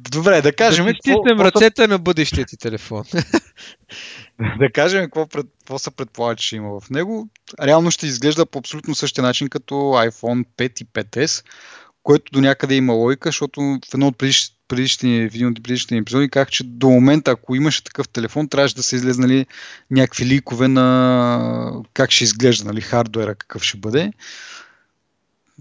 Добре, 0.09 0.43
да 0.43 0.52
кажем. 0.52 0.86
Да 0.86 0.94
стиснем 0.94 1.40
ръцете 1.40 1.86
на 1.86 1.98
бъдещия 1.98 2.47
ти 2.47 2.56
телефон. 2.56 3.05
да 4.59 4.72
кажем 4.72 5.05
какво, 5.05 5.27
пред, 5.27 5.47
какво 5.59 5.78
се 5.78 5.90
предполага, 5.90 6.36
че 6.36 6.56
има 6.56 6.81
в 6.81 6.90
него. 6.90 7.28
Реално 7.62 7.90
ще 7.90 8.06
изглежда 8.06 8.47
по 8.47 8.59
абсолютно 8.59 8.94
същия 8.94 9.24
начин 9.24 9.48
като 9.48 9.74
iPhone 9.74 10.44
5 10.56 10.82
и 10.82 10.86
5S, 10.86 11.44
което 12.02 12.32
до 12.32 12.40
някъде 12.40 12.74
има 12.74 12.93
логика, 12.93 13.28
защото 13.28 13.60
в 13.60 13.94
едно 13.94 14.06
от 14.06 14.18
предишните 14.18 14.60
предишни, 14.70 15.31
в 15.31 15.35
един 15.35 15.48
от 15.48 15.62
предишните 15.62 15.97
епизоди 15.97 16.31
казах, 16.31 16.48
че 16.48 16.64
до 16.64 16.89
момента, 16.89 17.31
ако 17.31 17.55
имаше 17.55 17.85
такъв 17.85 18.09
телефон, 18.09 18.48
трябваше 18.48 18.74
да 18.74 18.82
са 18.82 18.97
излезнали 18.97 19.47
някакви 19.90 20.27
ликове 20.27 20.68
на 20.68 21.82
как 21.94 22.10
ще 22.10 22.24
изглежда, 22.24 22.64
нали, 22.64 22.81
хардуера, 22.81 23.35
какъв 23.35 23.62
ще 23.62 23.78
бъде. 23.78 24.12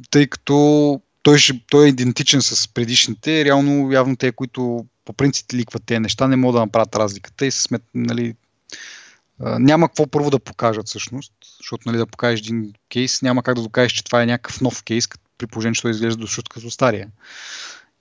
Тъй 0.09 0.27
като 0.27 1.01
той, 1.30 1.38
ще, 1.38 1.61
той 1.69 1.85
е 1.85 1.89
идентичен 1.89 2.41
с 2.41 2.68
предишните. 2.68 3.45
Реално, 3.45 3.91
явно 3.91 4.15
те, 4.15 4.31
които 4.31 4.85
по 5.06 5.14
принцип 5.14 5.53
ликват 5.53 5.84
тези 5.85 5.99
неща, 5.99 6.27
не 6.27 6.35
могат 6.35 6.56
да 6.56 6.60
направят 6.60 6.95
разликата 6.95 7.45
и 7.45 7.51
се 7.51 7.61
смет, 7.61 7.81
нали, 7.95 8.35
няма 9.39 9.88
какво 9.88 10.07
първо 10.07 10.30
да 10.30 10.39
покажат 10.39 10.88
всъщност, 10.88 11.34
защото 11.57 11.89
нали, 11.89 11.97
да 11.97 12.06
покажеш 12.06 12.39
един 12.39 12.73
кейс, 12.89 13.22
няма 13.22 13.43
как 13.43 13.56
да 13.56 13.61
докажеш, 13.61 13.91
че 13.91 14.03
това 14.03 14.23
е 14.23 14.26
някакъв 14.26 14.61
нов 14.61 14.84
кейс, 14.84 15.07
при 15.38 15.47
положение, 15.47 15.73
че 15.73 15.81
той 15.81 15.91
изглежда 15.91 16.18
до 16.18 16.27
като 16.49 16.72
стария. 16.72 17.07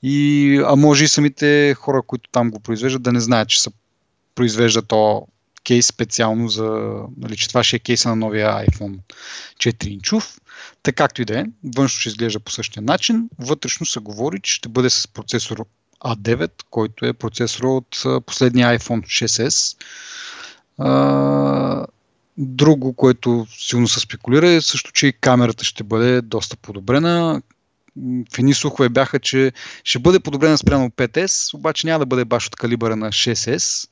И, 0.03 0.63
а 0.67 0.77
може 0.77 1.05
и 1.05 1.09
самите 1.09 1.75
хора, 1.75 2.03
които 2.07 2.31
там 2.31 2.51
го 2.51 2.61
произвеждат, 2.61 3.03
да 3.03 3.13
не 3.13 3.21
знаят, 3.21 3.49
че 3.49 3.63
са 3.63 3.71
произвежда 4.35 4.83
то 4.83 5.27
кейс 5.69 5.86
специално 5.86 6.49
за, 6.49 6.93
нали, 7.16 7.36
че 7.36 7.49
това 7.49 7.65
ще 7.65 7.77
е 7.77 7.78
кейса 7.78 8.09
на 8.09 8.16
новия 8.16 8.66
iPhone 8.66 8.99
4 9.57 9.86
инчов. 9.86 10.40
Така 10.82 11.05
както 11.05 11.23
и 11.23 11.24
да 11.24 11.40
е, 11.40 11.45
външно 11.77 12.01
ще 12.01 12.09
изглежда 12.09 12.40
по 12.40 12.51
същия 12.51 12.82
начин. 12.82 13.28
Вътрешно 13.39 13.86
се 13.86 14.01
говори, 14.01 14.40
че 14.43 14.55
ще 14.55 14.69
бъде 14.69 14.90
с 14.90 15.09
процесор 15.09 15.65
A9, 16.05 16.51
който 16.70 17.07
е 17.07 17.12
процесор 17.12 17.65
от 17.65 18.03
последния 18.27 18.78
iPhone 18.78 19.03
6s. 19.28 19.77
Друго, 22.39 22.93
което 22.93 23.47
силно 23.51 23.89
се 23.89 24.01
спекулира 24.01 24.49
е 24.49 24.61
също, 24.61 24.93
че 24.93 25.07
и 25.07 25.12
камерата 25.12 25.65
ще 25.65 25.85
бъде 25.85 26.20
доста 26.20 26.57
подобрена. 26.57 27.43
в 28.35 28.39
едни 28.39 28.55
слухове 28.55 28.89
бяха, 28.89 29.20
че 29.20 29.53
ще 29.85 29.99
бъде 29.99 30.20
подобрена 30.20 30.59
спрямо 30.59 30.90
5S, 30.90 31.55
обаче 31.55 31.86
няма 31.86 31.99
да 31.99 32.07
бъде 32.07 32.24
баш 32.24 32.47
от 32.47 32.57
калибъра 32.57 32.97
на 32.97 33.09
6S. 33.09 33.89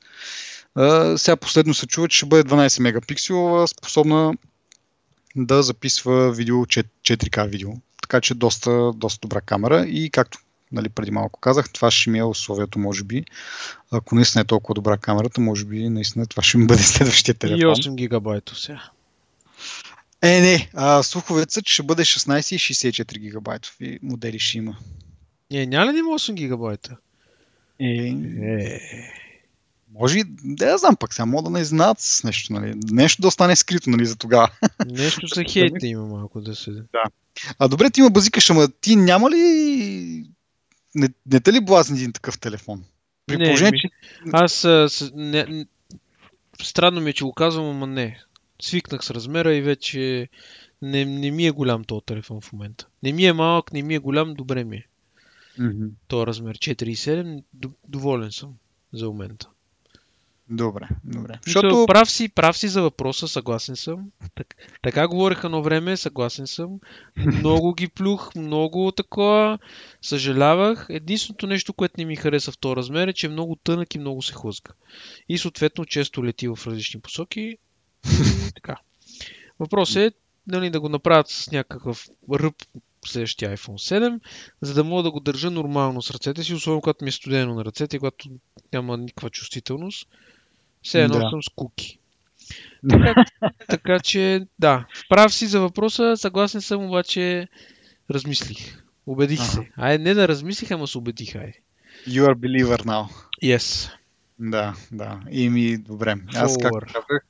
А, 0.77 1.17
сега 1.17 1.35
последно 1.35 1.73
се 1.73 1.87
чува, 1.87 2.07
че 2.07 2.17
ще 2.17 2.25
бъде 2.25 2.49
12 2.49 2.79
мегапикселова, 2.79 3.67
способна 3.67 4.33
да 5.35 5.63
записва 5.63 6.31
видео 6.31 6.55
4К 6.55 7.49
видео. 7.49 7.69
Така 8.01 8.21
че 8.21 8.33
доста, 8.33 8.91
доста 8.95 9.19
добра 9.21 9.41
камера 9.41 9.85
и 9.87 10.09
както 10.09 10.39
нали, 10.71 10.89
преди 10.89 11.11
малко 11.11 11.39
казах, 11.39 11.69
това 11.69 11.91
ще 11.91 12.09
ми 12.09 12.19
е 12.19 12.23
условието, 12.23 12.79
може 12.79 13.03
би. 13.03 13.23
Ако 13.91 14.15
наистина 14.15 14.41
е 14.41 14.45
толкова 14.45 14.73
добра 14.75 14.97
камерата, 14.97 15.41
може 15.41 15.65
би 15.65 15.89
наистина 15.89 16.25
това 16.25 16.43
ще 16.43 16.57
ми 16.57 16.67
бъде 16.67 16.83
следващия 16.83 17.35
телефон. 17.35 17.59
И 17.59 17.63
8 17.63 17.95
гигабайта 17.95 18.55
сега. 18.55 18.83
Е, 20.21 20.41
не, 20.41 20.69
а, 20.73 21.03
слуховете 21.03 21.53
са, 21.53 21.61
че 21.61 21.73
ще 21.73 21.83
бъде 21.83 22.03
16 22.03 22.55
и 22.55 22.59
64 22.59 23.19
гигабайтови 23.19 23.99
модели 24.03 24.39
ще 24.39 24.57
има. 24.57 24.77
Е, 25.51 25.65
няма 25.65 25.87
ли 25.87 25.91
да 25.91 25.99
има 25.99 26.09
8 26.09 26.33
гигабайта? 26.33 26.97
Е, 27.79 27.85
Е, 28.41 28.79
може 29.93 30.19
и, 30.19 30.23
да 30.43 30.69
я 30.69 30.77
знам 30.77 30.95
пък, 30.95 31.13
сега 31.13 31.25
мога 31.25 31.43
да 31.43 31.49
не 31.49 31.65
знаят 31.65 31.97
с 31.99 32.23
нещо, 32.23 32.53
нали. 32.53 32.73
Нещо 32.91 33.21
да 33.21 33.27
остане 33.27 33.55
скрито, 33.55 33.89
нали, 33.89 34.05
за 34.05 34.15
тогава. 34.15 34.49
нещо 34.85 35.27
за 35.27 35.43
хейта 35.43 35.87
има 35.87 36.05
малко 36.05 36.41
да 36.41 36.55
се... 36.55 36.71
А 37.59 37.67
добре, 37.67 37.89
ти 37.89 37.99
има 37.99 38.09
базикаш, 38.09 38.49
ама 38.49 38.67
ти 38.71 38.95
няма 38.95 39.31
ли... 39.31 40.25
Не, 40.95 41.09
не 41.25 41.39
те 41.39 41.53
ли 41.53 41.65
блазни 41.65 41.97
един 41.97 42.13
такъв 42.13 42.39
телефон? 42.39 42.83
При 43.25 43.37
Не, 43.37 43.45
положение, 43.45 43.71
ми- 43.71 43.79
че... 43.79 43.89
Аз 44.33 44.65
а, 44.65 44.89
с, 44.89 45.11
не, 45.15 45.65
странно 46.61 47.01
ми 47.01 47.09
е, 47.09 47.13
че 47.13 47.23
го 47.23 47.33
казвам, 47.33 47.65
ама 47.65 47.87
не. 47.87 48.23
Свикнах 48.61 49.05
с 49.05 49.11
размера 49.11 49.55
и 49.55 49.61
вече 49.61 50.29
не, 50.81 51.05
не 51.05 51.31
ми 51.31 51.45
е 51.45 51.51
голям 51.51 51.83
този 51.83 52.05
телефон 52.05 52.41
в 52.41 52.53
момента. 52.53 52.87
Не 53.03 53.11
ми 53.11 53.25
е 53.25 53.33
малък, 53.33 53.73
не 53.73 53.81
ми 53.81 53.95
е 53.95 53.99
голям, 53.99 54.33
добре 54.33 54.63
ми 54.63 54.75
е. 54.77 54.87
Мгм. 55.59 55.85
Този 56.07 56.25
размер 56.27 56.57
4,7, 56.57 57.43
д- 57.53 57.69
доволен 57.87 58.31
съм 58.31 58.53
за 58.93 59.05
момента. 59.05 59.47
Добре, 60.49 60.87
добре. 61.03 61.33
Защото... 61.45 61.69
Защото... 61.69 61.85
Прав 61.87 62.11
си, 62.11 62.29
прав 62.29 62.57
си 62.57 62.67
за 62.67 62.81
въпроса, 62.81 63.27
съгласен 63.27 63.75
съм. 63.75 64.11
Так, 64.35 64.55
така 64.81 65.07
говореха 65.07 65.47
едно 65.47 65.63
време, 65.63 65.97
съгласен 65.97 66.47
съм. 66.47 66.79
Много 67.17 67.73
ги 67.73 67.87
плюх, 67.87 68.35
много 68.35 68.91
такова. 68.91 69.59
Съжалявах. 70.01 70.87
Единственото 70.89 71.47
нещо, 71.47 71.73
което 71.73 71.95
не 71.97 72.05
ми 72.05 72.15
хареса 72.15 72.51
в 72.51 72.57
този 72.57 72.75
размер 72.75 73.07
е, 73.07 73.13
че 73.13 73.27
е 73.27 73.29
много 73.29 73.55
тънък 73.55 73.95
и 73.95 73.99
много 73.99 74.21
се 74.21 74.33
хлъзга. 74.33 74.71
И 75.29 75.37
съответно 75.37 75.85
често 75.85 76.25
лети 76.25 76.47
в 76.47 76.59
различни 76.67 76.99
посоки. 76.99 77.41
И 77.41 77.57
така. 78.55 78.75
Въпросът 79.59 79.97
е 79.97 80.11
нали, 80.47 80.69
да 80.69 80.79
го 80.79 80.89
направят 80.89 81.29
с 81.29 81.51
някакъв 81.51 82.07
ръб 82.33 82.55
следващия 83.05 83.57
iPhone 83.57 83.99
7, 83.99 84.19
за 84.61 84.73
да 84.73 84.83
мога 84.83 85.03
да 85.03 85.11
го 85.11 85.19
държа 85.19 85.51
нормално 85.51 86.01
с 86.01 86.11
ръцете 86.11 86.43
си, 86.43 86.53
особено 86.53 86.81
когато 86.81 87.05
ми 87.05 87.09
е 87.09 87.11
студено 87.11 87.55
на 87.55 87.65
ръцете, 87.65 87.99
когато 87.99 88.29
няма 88.73 88.97
никаква 88.97 89.29
чувствителност. 89.29 90.07
Все 90.87 91.03
едно 91.03 91.19
Да. 91.19 91.29
съм 91.29 91.43
с 91.43 91.49
куки. 91.55 91.99
Така, 92.89 93.25
така 93.67 93.99
че, 93.99 94.45
да, 94.59 94.85
прав 95.09 95.33
си 95.33 95.47
за 95.47 95.59
въпроса, 95.61 96.17
съгласен 96.17 96.61
съм, 96.61 96.85
обаче 96.85 97.47
размислих. 98.11 98.83
Убедих 99.07 99.39
Ага. 99.39 99.49
се. 99.49 99.69
Ай, 99.77 99.97
не 99.97 100.13
да 100.13 100.27
размислих, 100.27 100.71
ама 100.71 100.87
се 100.87 100.97
убедих, 100.97 101.35
ай. 101.35 101.53
You 102.07 102.25
are 102.25 102.35
believer 102.35 102.85
now. 102.85 103.07
Yes. 103.43 103.91
Да, 104.39 104.75
да. 104.91 105.19
И 105.31 105.49
ми, 105.49 105.77
добре. 105.77 106.15
Аз, 106.35 106.57
както 106.61 106.79
Follower. 106.79 106.85
казах, 106.93 107.25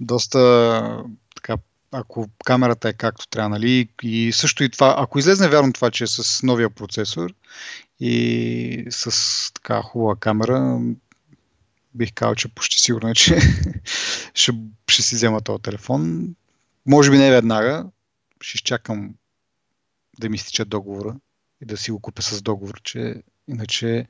доста 0.00 1.02
така, 1.34 1.56
ако 1.92 2.28
камерата 2.44 2.88
е 2.88 2.92
както 2.92 3.28
трябва, 3.28 3.48
нали, 3.48 3.88
и 4.02 4.32
също 4.32 4.64
и 4.64 4.70
това, 4.70 4.94
ако 4.98 5.18
излезне 5.18 5.48
вярно 5.48 5.72
това, 5.72 5.90
че 5.90 6.04
е 6.04 6.06
с 6.06 6.42
новия 6.42 6.70
процесор 6.70 7.34
и 8.00 8.86
с 8.90 9.52
така 9.54 9.82
хубава 9.82 10.16
камера, 10.16 10.80
бих 11.96 12.12
казал, 12.14 12.34
че 12.34 12.48
почти 12.48 12.80
сигурно 12.80 13.08
е, 13.08 13.14
че 13.14 13.38
ще, 14.34 14.52
ще 14.88 15.02
си 15.02 15.14
взема 15.14 15.40
този 15.40 15.62
телефон. 15.62 16.28
Може 16.86 17.10
би 17.10 17.18
не 17.18 17.30
веднага, 17.30 17.86
ще 18.40 18.56
изчакам 18.56 19.14
да 20.18 20.28
ми 20.28 20.38
стича 20.38 20.64
договора 20.64 21.16
и 21.62 21.66
да 21.66 21.76
си 21.76 21.90
го 21.90 22.00
купя 22.00 22.22
с 22.22 22.42
договор, 22.42 22.80
че 22.84 23.22
иначе 23.48 24.06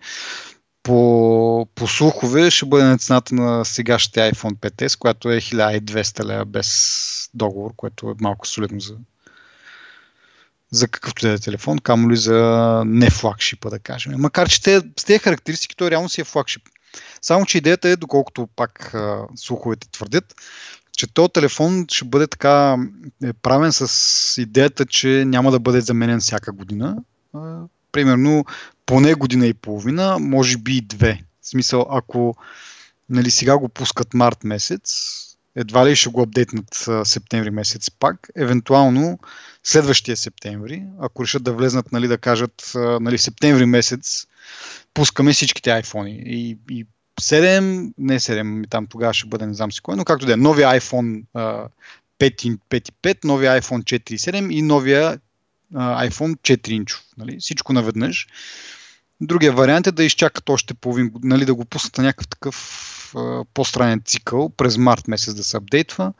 по, 0.82 1.68
по 1.74 1.88
слухове 1.88 2.50
ще 2.50 2.66
бъде 2.66 2.84
на 2.84 2.98
цената 2.98 3.34
на 3.34 3.64
сегашните 3.64 4.32
iPhone 4.32 4.54
5S, 4.54 4.98
която 4.98 5.30
е 5.30 5.40
1200 5.40 6.24
лева 6.24 6.44
без 6.44 7.30
договор, 7.34 7.72
което 7.76 8.10
е 8.10 8.14
малко 8.20 8.46
солидно 8.46 8.80
за, 8.80 8.96
за 10.70 10.88
какъвто 10.88 11.28
е 11.28 11.38
телефон, 11.38 11.78
камо 11.78 12.10
ли 12.10 12.16
за 12.16 12.82
не 12.86 13.10
флагшипа, 13.10 13.70
да 13.70 13.78
кажем. 13.78 14.12
Макар, 14.18 14.48
че 14.48 14.62
те, 14.62 14.80
с 14.96 15.04
тези 15.04 15.18
характеристики 15.18 15.76
той 15.76 15.90
реално 15.90 16.08
си 16.08 16.20
е 16.20 16.24
флагшип. 16.24 16.62
Само, 17.22 17.46
че 17.46 17.58
идеята 17.58 17.88
е, 17.88 17.96
доколкото 17.96 18.48
пак 18.56 18.94
а, 18.94 19.22
слуховете 19.36 19.88
твърдят, 19.90 20.34
че 20.96 21.06
този 21.14 21.28
телефон 21.32 21.86
ще 21.88 22.04
бъде 22.04 22.26
така 22.26 22.76
е 23.24 23.32
правен 23.32 23.72
с 23.72 24.42
идеята, 24.42 24.86
че 24.86 25.24
няма 25.26 25.50
да 25.50 25.58
бъде 25.58 25.80
заменен 25.80 26.20
всяка 26.20 26.52
година. 26.52 26.96
А, 27.34 27.56
примерно 27.92 28.44
поне 28.86 29.14
година 29.14 29.46
и 29.46 29.54
половина, 29.54 30.18
може 30.20 30.56
би 30.56 30.76
и 30.76 30.80
две. 30.80 31.22
В 31.42 31.48
смисъл, 31.48 31.86
ако 31.90 32.36
нали, 33.10 33.30
сега 33.30 33.58
го 33.58 33.68
пускат 33.68 34.14
март 34.14 34.44
месец, 34.44 35.16
едва 35.56 35.86
ли 35.86 35.96
ще 35.96 36.08
го 36.08 36.22
апдейтнат 36.22 36.88
септември 37.04 37.50
месец 37.50 37.90
пак, 37.90 38.28
евентуално 38.36 39.18
следващия 39.66 40.16
септември, 40.16 40.82
ако 41.00 41.22
решат 41.22 41.42
да 41.42 41.52
влезнат, 41.52 41.92
нали, 41.92 42.08
да 42.08 42.18
кажат, 42.18 42.72
нали, 42.74 43.18
септември 43.18 43.66
месец, 43.66 44.26
пускаме 44.94 45.32
всичките 45.32 45.70
iPhone 45.70 46.08
и, 46.08 46.58
и 46.70 46.86
7, 47.20 47.92
не 47.98 48.20
7, 48.20 48.70
там 48.70 48.86
тогава 48.86 49.14
ще 49.14 49.28
бъде 49.28 49.46
не 49.46 49.54
знам 49.54 49.72
си 49.72 49.80
кой, 49.80 49.96
но 49.96 50.04
както 50.04 50.26
да 50.26 50.32
е, 50.32 50.36
новия 50.36 50.80
iPhone 50.80 51.22
а, 51.34 51.68
5, 52.18 52.58
5, 52.70 53.24
новия 53.24 53.62
iPhone 53.62 53.82
4.7 53.82 54.52
и 54.52 54.62
новия 54.62 55.18
iPhone 55.74 56.36
4 56.36 56.68
инчов. 56.68 57.04
Нали? 57.18 57.36
Всичко 57.40 57.72
наведнъж. 57.72 58.26
Другия 59.20 59.52
вариант 59.52 59.86
е 59.86 59.92
да 59.92 60.04
изчакат 60.04 60.48
още 60.48 60.74
половин, 60.74 61.12
нали, 61.22 61.44
да 61.44 61.54
го 61.54 61.64
пуснат 61.64 61.98
на 61.98 62.04
някакъв 62.04 62.28
такъв 62.28 63.14
по-странен 63.54 64.02
цикъл 64.04 64.48
през 64.48 64.76
март 64.76 65.08
месец 65.08 65.34
да 65.34 65.44
се 65.44 65.56
апдейтва, 65.56 66.12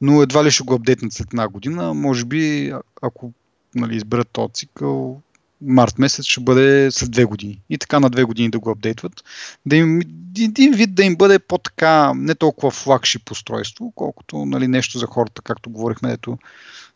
но 0.00 0.22
едва 0.22 0.44
ли 0.44 0.50
ще 0.50 0.64
го 0.64 0.74
апдейтнат 0.74 1.12
след 1.12 1.26
една 1.32 1.48
година. 1.48 1.94
Може 1.94 2.24
би, 2.24 2.72
ако 3.02 3.32
нали, 3.74 3.96
изберат 3.96 4.28
този 4.28 4.52
цикъл, 4.52 5.22
март 5.60 5.98
месец 5.98 6.24
ще 6.24 6.40
бъде 6.40 6.90
след 6.90 7.10
две 7.10 7.24
години. 7.24 7.60
И 7.70 7.78
така 7.78 8.00
на 8.00 8.10
две 8.10 8.24
години 8.24 8.50
да 8.50 8.58
го 8.58 8.70
апдейтват. 8.70 9.24
Да 9.66 9.76
им, 9.76 10.00
един 10.38 10.72
вид 10.72 10.94
да 10.94 11.04
им 11.04 11.16
бъде 11.16 11.38
по-така, 11.38 12.12
не 12.14 12.34
толкова 12.34 12.70
флагшип 12.70 13.30
устройство, 13.30 13.92
колкото 13.94 14.46
нали, 14.46 14.68
нещо 14.68 14.98
за 14.98 15.06
хората, 15.06 15.42
както 15.42 15.70
говорихме, 15.70 16.12
ето 16.12 16.38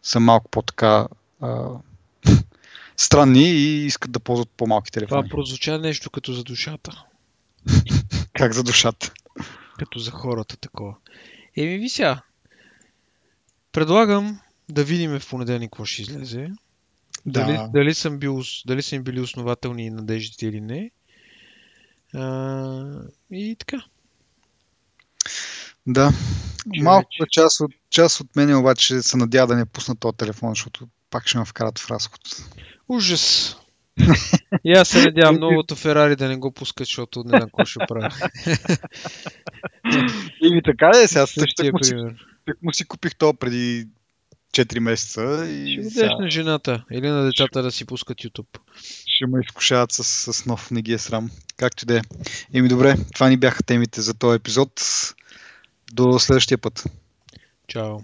са 0.03 0.21
малко 0.21 0.51
по-така 0.51 1.07
а, 1.41 1.69
странни 2.97 3.51
и 3.51 3.87
искат 3.87 4.13
да 4.13 4.21
ползват 4.21 4.49
по-малки 4.57 4.93
Това 4.93 5.01
телефони. 5.01 5.29
прозвуча 5.29 5.79
нещо 5.79 6.11
като 6.11 6.33
за 6.33 6.45
душата. 6.45 7.05
Как 8.33 8.53
за 8.53 8.63
душата. 8.63 9.13
Като 9.79 9.99
за 9.99 10.11
хората 10.11 10.57
такова. 10.57 10.95
Еми, 11.57 11.79
ви 11.79 11.89
сега. 11.89 12.23
Предлагам 13.73 14.41
да 14.69 14.85
видим 14.85 15.19
в 15.19 15.29
понеделник 15.31 15.71
какво 15.71 15.85
ще 15.85 16.03
излезе. 16.03 16.51
Дали, 17.27 17.53
Да. 17.53 17.69
дали, 17.69 17.95
съм 17.95 18.19
бил, 18.19 18.43
дали 18.67 18.83
са 18.83 18.97
им 18.97 19.03
били 19.03 19.21
основателни 19.21 19.91
надеждите 19.91 20.47
или 20.47 20.61
не. 20.61 20.91
А, 22.15 23.01
и 23.33 23.57
така. 23.59 23.85
Да. 25.87 26.13
Че 26.75 26.83
Малко 26.83 27.09
вече- 27.21 27.31
част 27.31 27.61
от, 27.61 27.71
част 27.91 28.21
от 28.21 28.37
мен 28.37 28.57
обаче 28.57 29.03
се 29.03 29.17
надява 29.17 29.47
да 29.47 29.57
не 29.57 29.65
пусна 29.65 29.97
този 29.97 30.17
телефон, 30.17 30.51
защото 30.51 30.89
пак 31.11 31.27
ще 31.27 31.39
ме 31.39 31.45
вкарат 31.45 31.79
в 31.79 31.91
разход. 31.91 32.21
Ужас! 32.89 33.57
И 34.65 34.73
аз 34.73 34.89
се 34.89 35.05
надявам 35.05 35.37
новото 35.37 35.77
Ферари 35.77 36.17
да 36.17 36.29
не 36.29 36.37
го 36.37 36.53
пускат, 36.53 36.87
защото 36.87 37.25
не 37.25 37.29
знам 37.29 37.41
какво 37.41 37.65
ще 37.65 37.79
правя. 37.89 38.11
И 40.43 40.61
така 40.65 40.91
е, 40.95 41.09
сега 41.09 41.27
Същия 41.27 41.73
си, 41.83 41.91
пример. 41.91 42.15
Тък 42.49 42.63
му 42.63 42.73
си 42.73 42.85
купих 42.85 43.15
то 43.15 43.35
преди 43.35 43.89
4 44.53 44.79
месеца 44.79 45.45
Ще 45.45 45.55
и 45.55 45.77
дадеш 45.77 45.93
сега 45.93 46.17
на 46.19 46.31
жената 46.31 46.85
или 46.93 47.09
на 47.09 47.25
децата 47.25 47.63
да 47.63 47.73
си 47.73 47.85
пускат 47.85 48.19
YouTube. 48.19 48.59
ще 49.07 49.27
ме 49.27 49.41
изкушават 49.41 49.93
с, 49.93 50.05
с 50.33 50.47
нов, 50.47 50.71
не 50.71 50.83
ги 50.83 50.93
е 50.93 50.99
срам. 50.99 51.31
Както 51.57 51.85
и 51.85 51.87
да 51.87 51.99
е. 51.99 52.01
Еми 52.55 52.69
добре, 52.69 52.97
това 53.15 53.29
ни 53.29 53.37
бяха 53.37 53.63
темите 53.63 54.01
за 54.01 54.15
този 54.15 54.37
епизод. 54.37 54.83
До 55.93 56.19
следващия 56.19 56.59
път. 56.59 56.85
Чао! 57.67 57.99